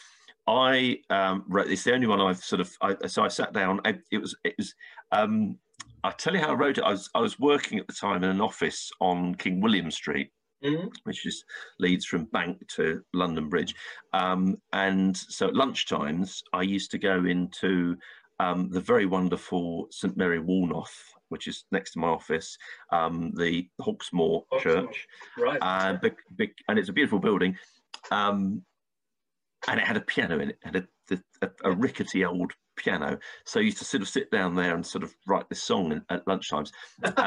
I 0.48 1.00
um, 1.10 1.44
wrote. 1.48 1.70
It's 1.70 1.84
the 1.84 1.94
only 1.94 2.08
one 2.08 2.22
I've 2.22 2.44
sort 2.44 2.62
of. 2.62 2.76
I, 2.82 3.08
so 3.08 3.24
I 3.24 3.28
sat 3.28 3.54
down. 3.54 3.82
I, 3.86 3.98
it 4.12 4.20
was. 4.20 4.36
It 4.44 4.56
was. 4.58 4.74
Um, 5.12 5.58
I'll 6.04 6.14
tell 6.14 6.34
you 6.34 6.40
how 6.40 6.52
I 6.52 6.54
wrote 6.54 6.78
it. 6.78 6.84
I 6.84 6.92
was 6.92 7.10
I 7.16 7.20
was 7.20 7.40
working 7.40 7.80
at 7.80 7.88
the 7.88 7.94
time 7.94 8.24
in 8.24 8.30
an 8.30 8.42
office 8.42 8.92
on 9.02 9.36
King 9.36 9.60
William 9.60 9.90
Street, 9.92 10.32
Mhm. 10.64 10.90
which 11.04 11.26
is 11.26 11.44
leads 11.80 12.06
from 12.06 12.26
Bank 12.26 12.68
to 12.70 13.04
London 13.14 13.48
Bridge. 13.50 13.76
Um, 14.14 14.58
and 14.74 15.16
so 15.16 15.48
at 15.48 15.54
lunchtimes, 15.54 16.42
I 16.54 16.64
used 16.64 16.92
to 16.92 16.98
go 16.98 17.26
into 17.26 17.98
um, 18.40 18.70
the 18.70 18.82
very 18.82 19.06
wonderful 19.06 19.88
St 19.92 20.16
Mary 20.16 20.40
Woolnoth, 20.40 21.12
which 21.30 21.48
is 21.48 21.66
next 21.72 21.94
to 21.94 22.00
my 22.00 22.08
office, 22.08 22.58
um, 22.92 23.32
the 23.36 23.68
Hawksmoor 23.82 24.44
Hawksmoor. 24.52 24.62
Church 24.62 25.08
Right. 25.38 25.58
uh, 25.62 25.94
big, 26.02 26.16
big, 26.36 26.54
and 26.68 26.78
it's 26.78 26.90
a 26.90 26.94
beautiful 26.94 27.20
building. 27.20 27.58
Um, 28.12 28.64
and 29.68 29.80
it 29.80 29.86
had 29.88 29.98
a 29.98 30.02
piano 30.02 30.40
in 30.40 30.52
it, 30.52 30.60
had 30.64 30.76
a, 30.76 30.88
a, 31.42 31.50
a 31.66 31.72
rickety 31.76 32.24
old 32.24 32.54
piano. 32.78 33.18
So 33.46 33.60
I 33.60 33.64
used 33.64 33.80
to 33.80 33.86
sort 33.86 34.04
of 34.04 34.08
sit 34.10 34.30
down 34.32 34.56
there 34.56 34.76
and 34.76 34.86
sort 34.86 35.04
of 35.04 35.16
write 35.28 35.50
this 35.50 35.64
song 35.64 36.02
at 36.10 36.26
lunchtimes. 36.26 36.72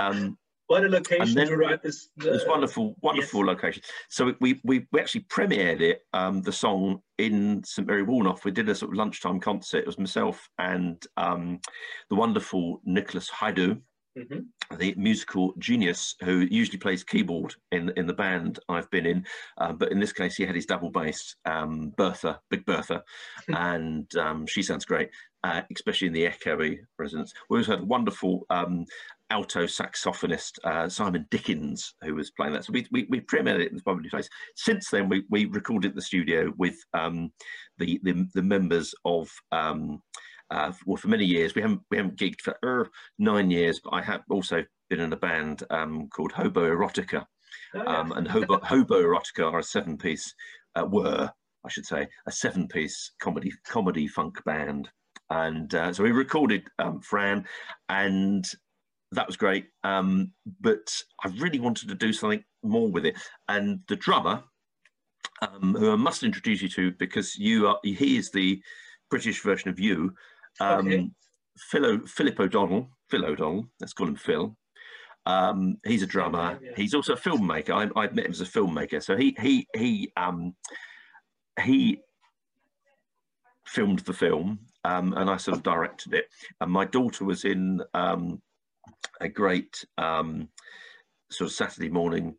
What 0.70 0.84
a 0.84 0.88
location 0.88 1.34
then 1.34 1.48
to 1.48 1.56
write 1.56 1.82
this. 1.82 2.10
uh, 2.24 2.38
wonderful, 2.46 2.94
wonderful 3.02 3.44
location. 3.44 3.82
So 4.08 4.32
we, 4.38 4.60
we 4.62 4.86
we 4.92 5.00
actually 5.00 5.22
premiered 5.22 5.80
it, 5.80 6.02
um, 6.12 6.42
the 6.42 6.52
song 6.52 7.02
in 7.18 7.64
St 7.64 7.88
Mary 7.88 8.04
Woolnoth. 8.04 8.44
We 8.44 8.52
did 8.52 8.68
a 8.68 8.74
sort 8.76 8.92
of 8.92 8.96
lunchtime 8.96 9.40
concert. 9.40 9.78
It 9.78 9.86
was 9.86 9.98
myself 9.98 10.48
and 10.60 11.04
um, 11.16 11.58
the 12.08 12.14
wonderful 12.14 12.80
Nicholas 12.84 13.28
Haidu, 13.28 13.80
mhm. 14.16 14.44
the 14.78 14.94
musical 14.96 15.54
genius 15.58 16.14
who 16.22 16.46
usually 16.48 16.78
plays 16.78 17.02
keyboard 17.02 17.52
in 17.72 17.92
in 17.96 18.06
the 18.06 18.14
band 18.14 18.60
I've 18.68 18.90
been 18.92 19.06
in, 19.06 19.26
uh, 19.58 19.72
but 19.72 19.90
in 19.90 19.98
this 19.98 20.12
case 20.12 20.36
he 20.36 20.46
had 20.46 20.54
his 20.54 20.66
double 20.66 20.90
bass, 20.90 21.34
um, 21.46 21.92
Bertha, 21.96 22.38
Big 22.48 22.64
Bertha, 22.64 23.02
and 23.48 24.06
um, 24.14 24.46
she 24.46 24.62
sounds 24.62 24.84
great, 24.84 25.10
uh, 25.42 25.62
especially 25.74 26.06
in 26.06 26.14
the 26.14 26.28
echoey 26.28 26.78
resonance. 26.96 27.32
We 27.48 27.58
also 27.58 27.72
had 27.72 27.80
a 27.80 27.86
wonderful 27.86 28.46
um, 28.50 28.84
alto 29.30 29.64
saxophonist 29.64 30.58
uh, 30.64 30.88
Simon 30.88 31.26
Dickens 31.30 31.94
who 32.02 32.14
was 32.14 32.30
playing 32.32 32.52
that. 32.54 32.64
So 32.64 32.72
we 32.72 32.86
we, 32.90 33.06
we 33.10 33.20
premiered 33.20 33.60
it 33.60 33.70
in 33.70 33.76
the 33.76 33.82
public 33.82 34.10
place. 34.10 34.28
Since 34.56 34.90
then 34.90 35.08
we 35.08 35.24
we 35.30 35.46
recorded 35.46 35.94
the 35.94 36.02
studio 36.02 36.52
with 36.58 36.76
um, 36.94 37.32
the, 37.78 38.00
the 38.02 38.26
the 38.34 38.42
members 38.42 38.94
of. 39.04 39.30
Um, 39.52 40.02
uh, 40.52 40.72
well, 40.84 40.96
for 40.96 41.06
many 41.06 41.24
years, 41.24 41.54
we 41.54 41.62
haven't 41.62 41.80
we 41.92 41.96
haven't 41.96 42.18
gigged 42.18 42.40
for 42.40 42.56
uh, 42.66 42.88
nine 43.20 43.52
years, 43.52 43.80
but 43.84 43.94
I 43.94 44.02
have 44.02 44.22
also 44.28 44.64
been 44.88 44.98
in 44.98 45.12
a 45.12 45.16
band 45.16 45.62
um, 45.70 46.08
called 46.08 46.32
Hobo 46.32 46.68
Erotica, 46.68 47.24
Oh, 47.74 47.82
yeah. 47.84 48.00
um, 48.00 48.12
and 48.12 48.26
Hobo, 48.26 48.58
Hobo 48.64 49.00
Erotica 49.02 49.52
are 49.52 49.60
a 49.60 49.62
seven-piece, 49.62 50.34
uh, 50.76 50.86
were 50.90 51.30
I 51.64 51.68
should 51.68 51.86
say, 51.86 52.08
a 52.26 52.32
seven-piece 52.32 53.12
comedy 53.20 53.52
comedy 53.64 54.08
funk 54.08 54.42
band, 54.44 54.88
and 55.30 55.72
uh, 55.74 55.92
so 55.92 56.02
we 56.02 56.10
recorded 56.10 56.62
um, 56.78 57.00
For 57.00 57.18
Ann, 57.18 57.44
and 57.88 58.44
that 59.12 59.26
was 59.26 59.36
great. 59.36 59.66
Um, 59.84 60.32
but 60.60 60.94
I 61.24 61.28
really 61.38 61.60
wanted 61.60 61.88
to 61.88 61.94
do 61.94 62.12
something 62.12 62.44
more 62.62 62.90
with 62.90 63.06
it, 63.06 63.16
and 63.48 63.80
the 63.88 63.96
drummer, 63.96 64.42
um, 65.42 65.74
who 65.78 65.90
I 65.92 65.96
must 65.96 66.22
introduce 66.22 66.62
you 66.62 66.68
to 66.70 66.92
because 66.92 67.36
you 67.36 67.66
are 67.68 67.78
he 67.82 68.16
is 68.16 68.30
the 68.30 68.60
British 69.10 69.42
version 69.42 69.70
of 69.70 69.78
you. 69.80 70.14
Um, 70.60 70.86
Okay. 70.86 71.10
Phil, 71.58 71.84
O- 71.86 72.06
Philip 72.06 72.38
O'Donnell, 72.40 72.88
Phil 73.10 73.24
O'Donnell, 73.24 73.66
let's 73.80 73.92
call 73.92 74.06
him 74.08 74.16
Phil. 74.16 74.56
Um, 75.26 75.76
he's 75.84 76.02
a 76.02 76.06
drummer. 76.06 76.52
name, 76.54 76.60
yeah. 76.62 76.70
He's 76.76 76.94
also 76.94 77.12
a 77.12 77.16
filmmaker. 77.16 77.70
I, 77.70 78.00
I 78.00 78.08
met 78.10 78.24
him 78.26 78.30
as 78.32 78.40
a 78.40 78.44
filmmaker. 78.44 79.02
So 79.02 79.16
he 79.16 79.36
he 79.40 79.66
he 79.76 80.12
um, 80.16 80.54
he 81.62 81.98
filmed 83.66 84.00
the 84.00 84.12
film, 84.12 84.60
um, 84.84 85.12
and 85.14 85.28
I 85.28 85.36
sort 85.36 85.56
of 85.56 85.62
directed 85.62 86.14
it. 86.14 86.26
And 86.60 86.72
my 86.72 86.84
daughter 86.84 87.24
was 87.24 87.44
in 87.44 87.82
um, 87.94 88.40
a 89.20 89.28
great 89.28 89.84
um, 89.98 90.48
sort 91.30 91.50
of 91.50 91.54
Saturday 91.54 91.88
morning 91.88 92.34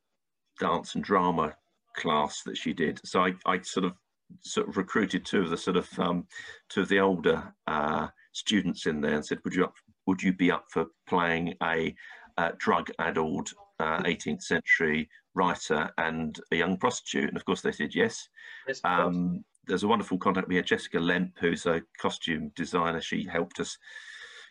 dance 0.60 0.96
and 0.96 1.04
drama 1.04 1.56
class 1.96 2.44
that 2.44 2.58
she 2.58 2.74
did. 2.74 3.00
So 3.06 3.26
I, 3.26 3.34
I 3.46 3.62
sort 3.62 3.86
of 3.86 3.94
sort 4.42 4.70
of 4.70 4.78
recruited 4.78 5.26
two 5.26 5.42
of 5.42 5.50
the 5.50 5.58
sort 5.58 5.78
of 5.78 5.88
um, 6.00 6.26
two 6.70 6.82
of 6.82 6.88
the 6.88 7.00
older 7.00 7.54
uh, 7.68 8.08
students 8.34 8.86
in 8.86 9.02
there 9.02 9.16
and 9.16 9.26
said, 9.26 9.40
"Would 9.44 9.56
you 9.56 9.66
up, 9.66 9.74
would 10.06 10.22
you 10.22 10.34
be 10.34 10.52
up 10.52 10.66
for 10.70 10.86
playing 11.08 11.56
a 11.64 11.94
uh, 12.38 12.52
drug-addled 12.58 13.50
uh, 13.80 14.02
18th 14.04 14.44
century 14.44 15.10
writer 15.34 15.90
and 15.98 16.40
a 16.52 16.56
young 16.56 16.78
prostitute?" 16.78 17.30
And 17.30 17.38
of 17.38 17.46
course 17.46 17.62
they 17.62 17.72
said 17.72 17.94
yes. 17.94 18.28
Yes. 18.68 18.82
Um, 18.84 19.44
there's 19.68 19.84
a 19.84 19.88
wonderful 19.88 20.18
contact. 20.18 20.48
We 20.48 20.56
had 20.56 20.66
Jessica 20.66 21.00
Lemp, 21.00 21.38
who's 21.40 21.66
a 21.66 21.82
costume 22.00 22.52
designer. 22.56 23.00
She 23.00 23.26
helped 23.26 23.60
us 23.60 23.78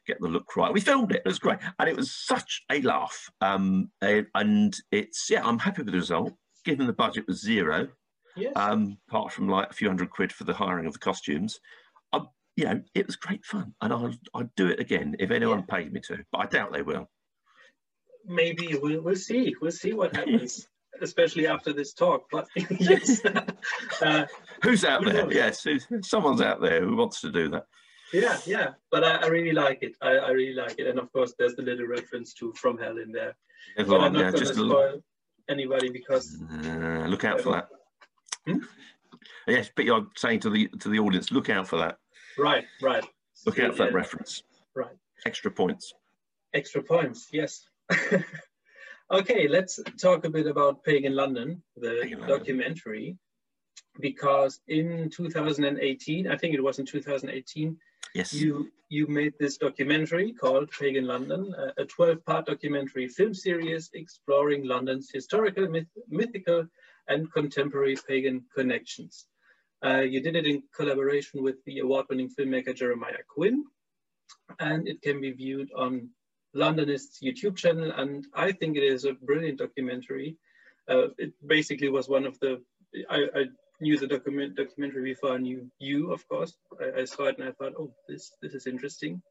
get 0.06 0.20
the 0.20 0.28
look 0.28 0.56
right. 0.56 0.72
We 0.72 0.80
filmed 0.80 1.12
it. 1.12 1.22
It 1.24 1.28
was 1.28 1.38
great, 1.38 1.58
and 1.78 1.88
it 1.88 1.96
was 1.96 2.12
such 2.12 2.62
a 2.70 2.80
laugh. 2.82 3.30
Um, 3.40 3.90
and 4.02 4.76
it's 4.90 5.28
yeah, 5.30 5.46
I'm 5.46 5.58
happy 5.58 5.82
with 5.82 5.92
the 5.92 5.98
result. 5.98 6.32
Given 6.64 6.86
the 6.86 6.92
budget 6.92 7.26
was 7.26 7.40
zero, 7.40 7.88
yes. 8.36 8.52
um, 8.56 8.98
apart 9.08 9.32
from 9.32 9.48
like 9.48 9.70
a 9.70 9.74
few 9.74 9.88
hundred 9.88 10.10
quid 10.10 10.32
for 10.32 10.44
the 10.44 10.54
hiring 10.54 10.86
of 10.86 10.92
the 10.92 10.98
costumes. 10.98 11.58
I, 12.12 12.20
you 12.56 12.64
know, 12.64 12.82
it 12.94 13.06
was 13.06 13.16
great 13.16 13.44
fun, 13.44 13.74
and 13.80 13.92
I'll 13.92 14.14
I'd 14.34 14.54
do 14.56 14.68
it 14.68 14.80
again 14.80 15.16
if 15.18 15.30
anyone 15.30 15.62
paid 15.62 15.92
me 15.92 16.00
to, 16.08 16.18
but 16.32 16.38
I 16.38 16.46
doubt 16.46 16.72
they 16.72 16.82
will. 16.82 17.08
Maybe 18.26 18.76
we'll, 18.80 19.00
we'll 19.02 19.16
see. 19.16 19.54
We'll 19.60 19.70
see 19.70 19.92
what 19.92 20.14
happens, 20.16 20.68
especially 21.00 21.46
after 21.46 21.72
this 21.72 21.94
talk. 21.94 22.24
But 22.30 22.46
yes, 22.78 23.24
uh, 24.02 24.26
Who's 24.62 24.84
out 24.84 25.04
there? 25.04 25.26
knows? 25.26 25.34
Yes, 25.34 25.66
someone's 26.02 26.42
out 26.42 26.60
there 26.60 26.84
who 26.84 26.96
wants 26.96 27.20
to 27.22 27.32
do 27.32 27.48
that. 27.50 27.66
Yeah, 28.12 28.38
yeah. 28.46 28.68
But 28.90 29.04
I, 29.04 29.16
I 29.16 29.26
really 29.26 29.52
like 29.52 29.82
it. 29.82 29.96
I, 30.00 30.10
I 30.10 30.30
really 30.30 30.54
like 30.54 30.78
it. 30.78 30.86
And 30.86 30.98
of 30.98 31.12
course, 31.12 31.34
there's 31.38 31.54
the 31.54 31.62
little 31.62 31.86
reference 31.86 32.34
to 32.34 32.52
From 32.54 32.78
Hell 32.78 32.98
in 32.98 33.12
there. 33.12 33.36
But 33.76 34.00
I'm 34.00 34.12
not 34.12 34.14
yeah, 34.14 34.20
going 34.30 34.32
to 34.32 34.38
just 34.38 34.54
spoil 34.54 35.02
anybody 35.48 35.90
because 35.90 36.38
uh, 36.52 37.06
look 37.08 37.24
out 37.24 37.40
for 37.40 37.52
that. 37.52 37.68
Hmm? 38.46 38.58
Yes, 39.46 39.70
but 39.74 39.84
you're 39.84 40.06
saying 40.16 40.40
to 40.40 40.50
the 40.50 40.68
to 40.80 40.88
the 40.88 40.98
audience, 40.98 41.30
look 41.30 41.50
out 41.50 41.68
for 41.68 41.78
that. 41.78 41.96
right, 42.38 42.64
right. 42.80 43.04
Look 43.46 43.58
out 43.58 43.72
for 43.72 43.84
that 43.84 43.90
Yeah, 43.90 43.96
reference. 43.96 44.42
Right. 44.74 44.96
Extra 45.26 45.50
points. 45.50 45.92
Extra 46.54 46.82
points. 46.82 47.28
Yes. 47.32 47.66
okay, 49.10 49.48
let's 49.48 49.80
talk 50.00 50.24
a 50.24 50.30
bit 50.30 50.46
about 50.46 50.84
Pagan 50.84 51.14
London, 51.14 51.62
the 51.76 52.00
Pagan 52.02 52.20
London. 52.20 53.18
Because 54.00 54.60
in 54.68 55.10
2018, 55.10 56.28
I 56.28 56.36
think 56.36 56.54
it 56.54 56.62
was 56.62 56.78
in 56.78 56.86
2018, 56.86 57.76
Yes. 58.14 58.32
you 58.34 58.70
you 58.88 59.06
made 59.06 59.34
this 59.38 59.56
documentary 59.56 60.32
called 60.32 60.68
Pagan 60.72 61.06
London, 61.06 61.54
a- 61.56 61.82
a 61.82 61.86
12-part 61.86 62.46
documentary 62.46 63.06
film 63.06 63.32
series 63.34 63.88
exploring 63.94 64.64
London's 64.64 65.08
historical, 65.12 65.68
myth, 65.68 65.86
mythical, 66.08 66.66
and 67.06 67.32
contemporary 67.32 67.96
pagan 68.08 68.44
connections. 68.52 69.26
Uh, 69.84 70.00
you 70.00 70.20
did 70.20 70.34
it 70.34 70.44
in 70.44 70.64
collaboration 70.74 71.40
with 71.44 71.62
the 71.66 71.78
award-winning 71.78 72.30
filmmaker 72.36 72.74
Jeremiah 72.74 73.22
Quinn, 73.28 73.64
and 74.58 74.88
it 74.88 75.00
can 75.02 75.20
be 75.20 75.30
viewed 75.30 75.70
on 75.76 76.10
Londonist's 76.52 77.20
YouTube 77.22 77.56
channel. 77.56 77.92
And 77.92 78.26
I 78.34 78.50
think 78.50 78.76
it 78.76 78.82
is 78.82 79.04
a 79.04 79.12
brilliant 79.14 79.58
documentary. 79.58 80.36
Uh, 80.88 81.08
it 81.16 81.32
basically 81.46 81.90
was 81.90 82.08
one 82.08 82.26
of 82.26 82.36
the 82.40 82.60
I, 83.08 83.18
I 83.36 83.42
knew 83.80 83.98
the 83.98 84.06
document 84.06 84.56
documentary 84.56 85.02
before 85.02 85.32
I 85.32 85.38
knew 85.38 85.70
you, 85.78 86.12
of 86.12 86.26
course. 86.28 86.54
I, 86.80 87.00
I 87.02 87.04
saw 87.04 87.24
it 87.24 87.38
and 87.38 87.48
I 87.48 87.52
thought, 87.52 87.74
oh, 87.78 87.92
this 88.08 88.32
this 88.42 88.54
is 88.54 88.66
interesting. 88.66 89.22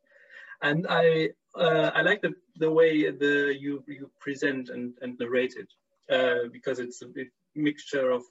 And 0.61 0.85
I 0.89 1.29
uh, 1.55 1.91
I 1.93 2.01
like 2.01 2.21
the 2.21 2.33
the 2.57 2.71
way 2.71 3.09
the 3.09 3.55
you 3.57 3.83
you 3.87 4.11
present 4.19 4.69
and 4.69 4.93
and 5.01 5.17
narrate 5.19 5.55
it 5.55 5.69
uh, 6.13 6.49
because 6.51 6.79
it's 6.79 7.01
a 7.01 7.07
mixture 7.55 8.11
of 8.11 8.23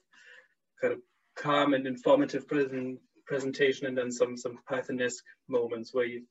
kind 0.81 0.93
of 0.93 0.99
calm 1.35 1.73
and 1.73 1.87
informative 1.87 2.47
present, 2.47 2.99
presentation 3.25 3.87
and 3.87 3.97
then 3.97 4.11
some 4.11 4.37
some 4.37 4.59
Pythonesque 4.69 5.23
moments 5.47 5.93
where 5.93 6.05
you 6.05 6.23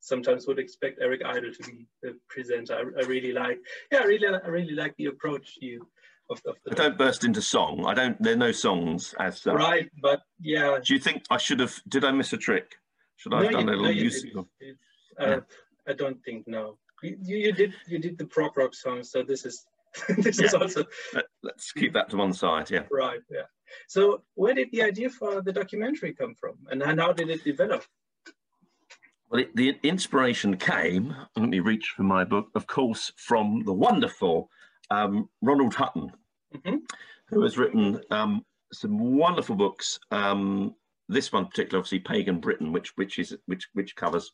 sometimes 0.00 0.46
would 0.46 0.58
expect 0.58 0.98
Eric 1.00 1.22
Idle 1.24 1.52
to 1.52 1.62
be 1.70 1.86
the 2.02 2.16
presenter. 2.28 2.74
I, 2.74 3.02
I 3.02 3.06
really 3.06 3.32
like 3.32 3.58
yeah 3.90 4.00
I 4.00 4.04
really 4.04 4.28
I 4.28 4.48
really 4.48 4.74
like 4.74 4.94
the 4.96 5.06
approach 5.06 5.54
you 5.60 5.86
of, 6.30 6.40
of 6.46 6.56
the 6.64 6.72
I 6.72 6.74
don't 6.74 6.98
burst 6.98 7.24
into 7.24 7.42
song. 7.42 7.84
I 7.86 7.94
don't. 7.94 8.20
There 8.22 8.32
are 8.34 8.36
no 8.36 8.52
songs 8.52 9.14
as 9.20 9.40
such. 9.42 9.54
right 9.54 9.88
but 10.02 10.20
yeah 10.40 10.78
Do 10.84 10.94
you 10.94 11.00
think 11.00 11.24
I 11.30 11.36
should 11.38 11.60
have? 11.60 11.74
Did 11.88 12.04
I 12.04 12.12
miss 12.12 12.32
a 12.32 12.36
trick? 12.36 12.74
Should 13.16 13.34
I 13.34 13.38
No, 13.38 13.42
have 13.44 13.52
done 13.52 13.68
you- 13.68 13.72
a 13.74 13.76
no, 13.76 13.82
little 13.82 13.96
use? 13.96 14.22
didn't. 14.22 14.48
It- 14.60 14.78
uh, 15.18 15.40
I 15.86 15.92
don't 15.92 16.20
think 16.24 16.48
no 16.48 16.78
You, 17.02 17.16
you 17.20 17.52
did 17.52 17.72
you 17.86 17.98
did 17.98 18.18
the 18.18 18.26
prog 18.26 18.56
rock 18.56 18.74
song, 18.74 19.02
so 19.04 19.22
this 19.22 19.44
is 19.44 19.66
this 20.18 20.40
yeah. 20.40 20.46
is 20.46 20.54
also. 20.54 20.84
Let's 21.44 21.70
keep 21.72 21.92
that 21.92 22.10
to 22.10 22.16
one 22.16 22.32
side. 22.32 22.68
Yeah. 22.70 22.82
Right. 22.90 23.20
Yeah. 23.30 23.42
So 23.86 24.22
where 24.34 24.54
did 24.54 24.68
the 24.72 24.82
idea 24.82 25.08
for 25.08 25.40
the 25.40 25.52
documentary 25.52 26.12
come 26.14 26.34
from, 26.34 26.54
and 26.70 26.82
how 27.00 27.12
did 27.12 27.30
it 27.30 27.44
develop? 27.44 27.84
Well, 29.30 29.42
it, 29.42 29.54
the 29.56 29.76
inspiration 29.82 30.56
came. 30.56 31.14
Let 31.36 31.48
me 31.48 31.60
reach 31.60 31.92
for 31.96 32.02
my 32.02 32.24
book, 32.24 32.48
of 32.54 32.66
course, 32.66 33.12
from 33.16 33.62
the 33.64 33.72
wonderful 33.72 34.48
um, 34.90 35.28
Ronald 35.42 35.74
Hutton, 35.74 36.10
mm-hmm. 36.54 36.76
who 37.28 37.42
has 37.42 37.58
written 37.58 38.00
um, 38.10 38.44
some 38.72 39.16
wonderful 39.16 39.56
books. 39.56 39.98
Um, 40.10 40.74
this 41.08 41.32
one, 41.32 41.46
particularly, 41.46 41.80
obviously, 41.80 42.00
Pagan 42.00 42.40
Britain, 42.40 42.72
which 42.72 42.96
which 42.96 43.18
is 43.18 43.36
which 43.46 43.68
which 43.74 43.94
covers 43.96 44.32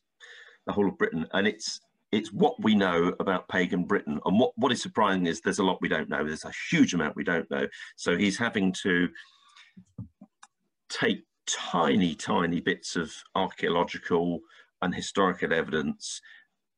the 0.66 0.72
whole 0.72 0.88
of 0.88 0.98
Britain, 0.98 1.26
and 1.32 1.46
it's 1.46 1.80
it's 2.12 2.32
what 2.32 2.60
we 2.62 2.74
know 2.74 3.14
about 3.20 3.48
pagan 3.48 3.84
Britain. 3.84 4.18
And 4.24 4.38
what, 4.38 4.52
what 4.56 4.72
is 4.72 4.82
surprising 4.82 5.26
is 5.26 5.40
there's 5.40 5.60
a 5.60 5.64
lot 5.64 5.78
we 5.80 5.88
don't 5.88 6.08
know. 6.08 6.24
There's 6.24 6.44
a 6.44 6.52
huge 6.70 6.92
amount 6.92 7.16
we 7.16 7.24
don't 7.24 7.50
know. 7.50 7.68
So 7.96 8.16
he's 8.16 8.36
having 8.36 8.72
to 8.82 9.08
take 10.88 11.24
tiny, 11.46 12.14
tiny 12.14 12.60
bits 12.60 12.96
of 12.96 13.12
archaeological 13.34 14.40
and 14.82 14.94
historical 14.94 15.52
evidence 15.52 16.20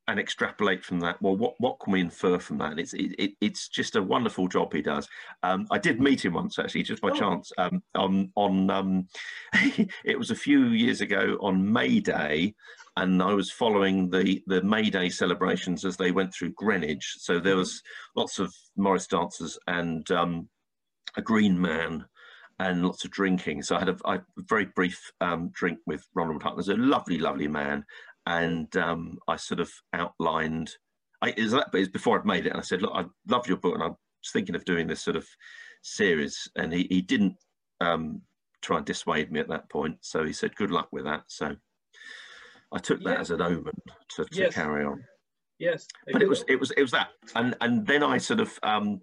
and 0.09 0.19
extrapolate 0.19 0.85
from 0.85 1.01
that. 1.01 1.21
Well, 1.23 1.37
what, 1.37 1.55
what 1.59 1.79
can 1.81 1.93
we 1.93 2.01
infer 2.01 2.39
from 2.39 2.59
that? 2.59 2.73
And 2.73 2.81
it's 2.81 2.93
it, 2.93 3.15
it, 3.19 3.33
it's 3.41 3.69
just 3.69 3.97
a 3.97 4.03
wonderful 4.03 4.49
job 4.49 4.73
he 4.73 4.83
does. 4.83 5.09
Um, 5.43 5.67
I 5.71 5.79
did 5.79 6.01
meet 6.01 6.25
him 6.25 6.35
once 6.35 6.59
actually, 6.59 6.83
just 6.83 7.03
by 7.03 7.11
oh. 7.11 7.15
chance. 7.15 7.53
Um, 7.59 7.83
on 7.95 8.33
on 8.35 8.71
um, 8.71 9.07
it 10.05 10.19
was 10.19 10.31
a 10.31 10.37
few 10.37 10.67
years 10.67 11.01
ago 11.01 11.39
on 11.41 11.73
May 11.73 12.01
Day, 12.01 12.55
and 12.97 13.23
I 13.23 13.33
was 13.35 13.51
following 13.51 14.11
the 14.11 14.43
the 14.47 14.63
May 14.63 14.91
Day 14.91 15.09
celebrations 15.09 15.85
as 15.85 15.97
they 15.97 16.11
went 16.11 16.35
through 16.35 16.51
Greenwich. 16.51 17.17
So 17.19 17.39
there 17.39 17.57
was 17.57 17.83
lots 18.17 18.39
of 18.39 18.53
Morris 18.77 19.07
dancers 19.07 19.59
and 19.69 20.09
um, 20.11 20.49
a 21.17 21.23
Green 21.23 21.61
Man. 21.61 22.05
And 22.59 22.85
lots 22.85 23.05
of 23.05 23.11
drinking. 23.11 23.63
So 23.63 23.75
I 23.75 23.81
had 23.81 23.89
a, 23.89 23.97
a 24.05 24.23
very 24.37 24.67
brief 24.67 25.11
um, 25.21 25.51
drink 25.53 25.81
with 25.85 26.07
Ronald 26.15 26.45
Hutton. 26.45 26.61
He's 26.61 26.69
a 26.69 26.77
lovely, 26.77 27.19
lovely 27.19 27.49
man 27.49 27.85
and 28.27 28.75
um, 28.77 29.19
I 29.29 29.37
sort 29.37 29.61
of 29.61 29.71
outlined. 29.93 30.71
I, 31.21 31.31
it 31.31 31.43
was 31.43 31.53
that, 31.53 31.69
but 31.73 31.93
before 31.93 32.19
I'd 32.19 32.27
made 32.27 32.47
it, 32.47 32.51
and 32.51 32.59
I 32.59 32.63
said, 32.63 32.83
"Look, 32.83 32.93
I 32.95 33.05
love 33.29 33.47
your 33.47 33.57
book, 33.57 33.75
and 33.75 33.83
I 33.83 33.89
was 33.89 33.97
thinking 34.33 34.55
of 34.55 34.65
doing 34.65 34.87
this 34.87 35.03
sort 35.03 35.17
of 35.17 35.27
series." 35.83 36.49
And 36.57 36.73
he, 36.73 36.87
he 36.91 37.01
didn't 37.01 37.37
um, 37.81 38.23
try 38.61 38.79
and 38.79 38.87
dissuade 38.87 39.33
me 39.33 39.41
at 39.41 39.49
that 39.49 39.69
point, 39.71 39.99
so 40.01 40.25
he 40.25 40.33
said, 40.33 40.57
"Good 40.57 40.71
luck 40.71 40.89
with 40.93 41.05
that." 41.05 41.25
So 41.29 41.57
I 42.73 42.79
took 42.79 43.03
that 43.05 43.21
as 43.21 43.31
an 43.31 43.43
omen 43.43 43.75
to, 44.17 44.25
to 44.25 44.29
yes. 44.33 44.55
carry 44.55 44.85
on. 44.85 45.05
Yes, 45.59 45.87
but 46.13 46.23
it 46.23 46.29
was 46.29 46.45
it 46.49 46.59
was 46.59 46.71
it 46.73 46.83
was 46.83 46.91
that, 46.91 47.11
and 47.37 47.55
and 47.61 47.87
then 47.87 48.03
I 48.03 48.19
sort 48.19 48.41
of 48.41 48.59
um, 48.63 49.01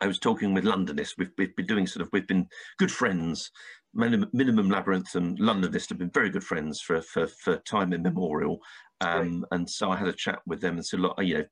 I 0.00 0.06
was 0.06 0.18
talking 0.18 0.54
with 0.54 0.64
Londonists. 0.64 1.14
We've, 1.18 1.30
we've 1.38 1.54
been 1.54 1.66
doing 1.66 1.86
sort 1.86 2.02
of 2.02 2.08
we've 2.12 2.26
been 2.26 2.48
good 2.78 2.90
friends 2.90 3.50
Minimum 3.94 4.70
Labyrinth 4.70 5.14
and 5.14 5.38
Londonist 5.38 5.88
have 5.88 5.98
been 5.98 6.10
very 6.10 6.30
good 6.30 6.44
friends 6.44 6.80
for, 6.80 7.00
for, 7.00 7.26
for 7.26 7.56
time 7.58 7.92
immemorial. 7.92 8.60
Um, 9.00 9.44
and 9.50 9.68
so 9.68 9.90
I 9.90 9.96
had 9.96 10.08
a 10.08 10.12
chat 10.12 10.40
with 10.46 10.60
them 10.60 10.74
and 10.74 10.84
said, 10.84 11.00
look, 11.00 11.14
you 11.20 11.38
know, 11.38 11.44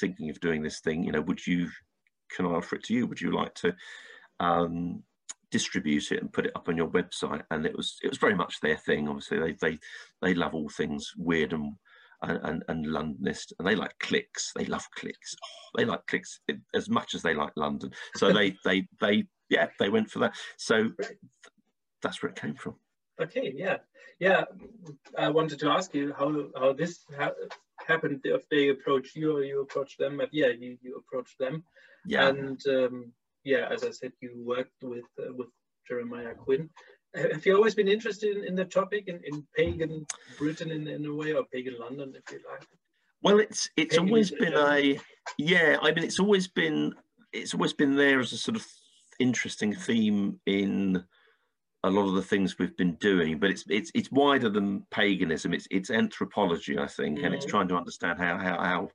thinking 0.00 0.28
of 0.30 0.40
doing 0.40 0.62
this 0.62 0.80
thing, 0.80 1.04
you 1.04 1.12
know, 1.12 1.20
would 1.22 1.46
you, 1.46 1.68
can 2.34 2.46
I 2.46 2.50
offer 2.50 2.76
it 2.76 2.84
to 2.84 2.94
you? 2.94 3.06
Would 3.06 3.20
you 3.20 3.30
like 3.30 3.54
to 3.56 3.74
um, 4.40 5.02
distribute 5.50 6.12
it 6.12 6.20
and 6.20 6.32
put 6.32 6.46
it 6.46 6.52
up 6.56 6.68
on 6.68 6.76
your 6.76 6.88
website? 6.88 7.42
And 7.50 7.64
it 7.64 7.76
was, 7.76 7.96
it 8.02 8.08
was 8.08 8.18
very 8.18 8.34
much 8.34 8.60
their 8.60 8.76
thing. 8.76 9.08
Obviously 9.08 9.38
they, 9.38 9.52
they, 9.60 9.78
they 10.20 10.34
love 10.34 10.54
all 10.54 10.68
things 10.68 11.12
weird 11.16 11.52
and, 11.52 11.74
and, 12.22 12.40
and, 12.42 12.64
and 12.68 12.86
Londonist 12.86 13.52
and 13.58 13.68
they 13.68 13.76
like 13.76 13.94
clicks. 14.00 14.52
They 14.56 14.64
love 14.64 14.86
clicks. 14.96 15.36
Oh, 15.44 15.78
they 15.78 15.84
like 15.84 16.06
clicks 16.06 16.40
as 16.74 16.88
much 16.88 17.14
as 17.14 17.22
they 17.22 17.34
like 17.34 17.52
London. 17.56 17.90
So 18.16 18.32
they, 18.32 18.56
they, 18.64 18.88
they, 19.00 19.24
yeah, 19.48 19.68
they 19.78 19.88
went 19.88 20.10
for 20.10 20.18
that. 20.20 20.34
So 20.58 20.90
that's 22.02 22.22
where 22.22 22.30
it 22.30 22.40
came 22.40 22.54
from. 22.54 22.76
Okay, 23.20 23.52
yeah, 23.56 23.78
yeah. 24.20 24.44
I 25.18 25.28
wanted 25.28 25.58
to 25.60 25.68
ask 25.70 25.94
you 25.94 26.14
how 26.18 26.46
how 26.56 26.72
this 26.72 27.04
ha 27.18 27.30
happened. 27.86 28.20
If 28.24 28.48
they 28.48 28.68
approach 28.68 29.16
you 29.16 29.36
or 29.36 29.42
you 29.42 29.60
approach 29.60 29.96
them, 29.96 30.18
but 30.18 30.30
yeah, 30.32 30.48
you 30.48 30.78
you 30.80 30.96
approach 30.96 31.36
them. 31.38 31.64
Yeah. 32.06 32.28
And 32.28 32.60
um, 32.68 33.12
yeah, 33.44 33.68
as 33.70 33.84
I 33.84 33.90
said, 33.90 34.12
you 34.20 34.30
worked 34.44 34.82
with 34.82 35.08
uh, 35.18 35.32
with 35.34 35.48
Jeremiah 35.86 36.34
Quinn. 36.34 36.70
Have 37.14 37.44
you 37.46 37.56
always 37.56 37.74
been 37.74 37.88
interested 37.88 38.36
in, 38.36 38.44
in 38.44 38.54
the 38.54 38.66
topic 38.66 39.08
in, 39.08 39.20
in 39.24 39.46
pagan 39.56 40.06
Britain 40.38 40.70
in, 40.70 40.86
in 40.86 41.06
a 41.06 41.14
way, 41.14 41.32
or 41.32 41.44
pagan 41.52 41.76
London, 41.78 42.12
if 42.14 42.30
you 42.32 42.40
like? 42.50 42.66
Well, 43.22 43.40
it's 43.40 43.68
it's 43.76 43.96
pagan 43.96 44.08
always 44.08 44.30
been 44.30 44.54
a 44.54 45.00
yeah. 45.38 45.78
I 45.82 45.92
mean, 45.92 46.04
it's 46.04 46.20
always 46.20 46.46
been 46.46 46.94
it's 47.32 47.54
always 47.54 47.72
been 47.72 47.96
there 47.96 48.20
as 48.20 48.32
a 48.32 48.38
sort 48.38 48.56
of 48.56 48.66
interesting 49.18 49.74
theme 49.74 50.38
in 50.46 51.02
a 51.84 51.90
lot 51.90 52.08
of 52.08 52.14
the 52.14 52.22
things 52.22 52.58
we've 52.58 52.76
been 52.76 52.94
doing, 52.94 53.38
but 53.38 53.50
it's 53.50 53.64
it's 53.68 53.90
it's 53.94 54.10
wider 54.10 54.48
than 54.48 54.86
paganism. 54.90 55.54
It's 55.54 55.68
it's 55.70 55.90
anthropology, 55.90 56.78
I 56.78 56.86
think, 56.86 57.18
mm. 57.18 57.26
and 57.26 57.34
it's 57.34 57.46
mm. 57.46 57.50
trying 57.50 57.68
to 57.68 57.76
understand 57.76 58.18
how 58.18 58.38
how 58.38 58.58
how. 58.58 58.90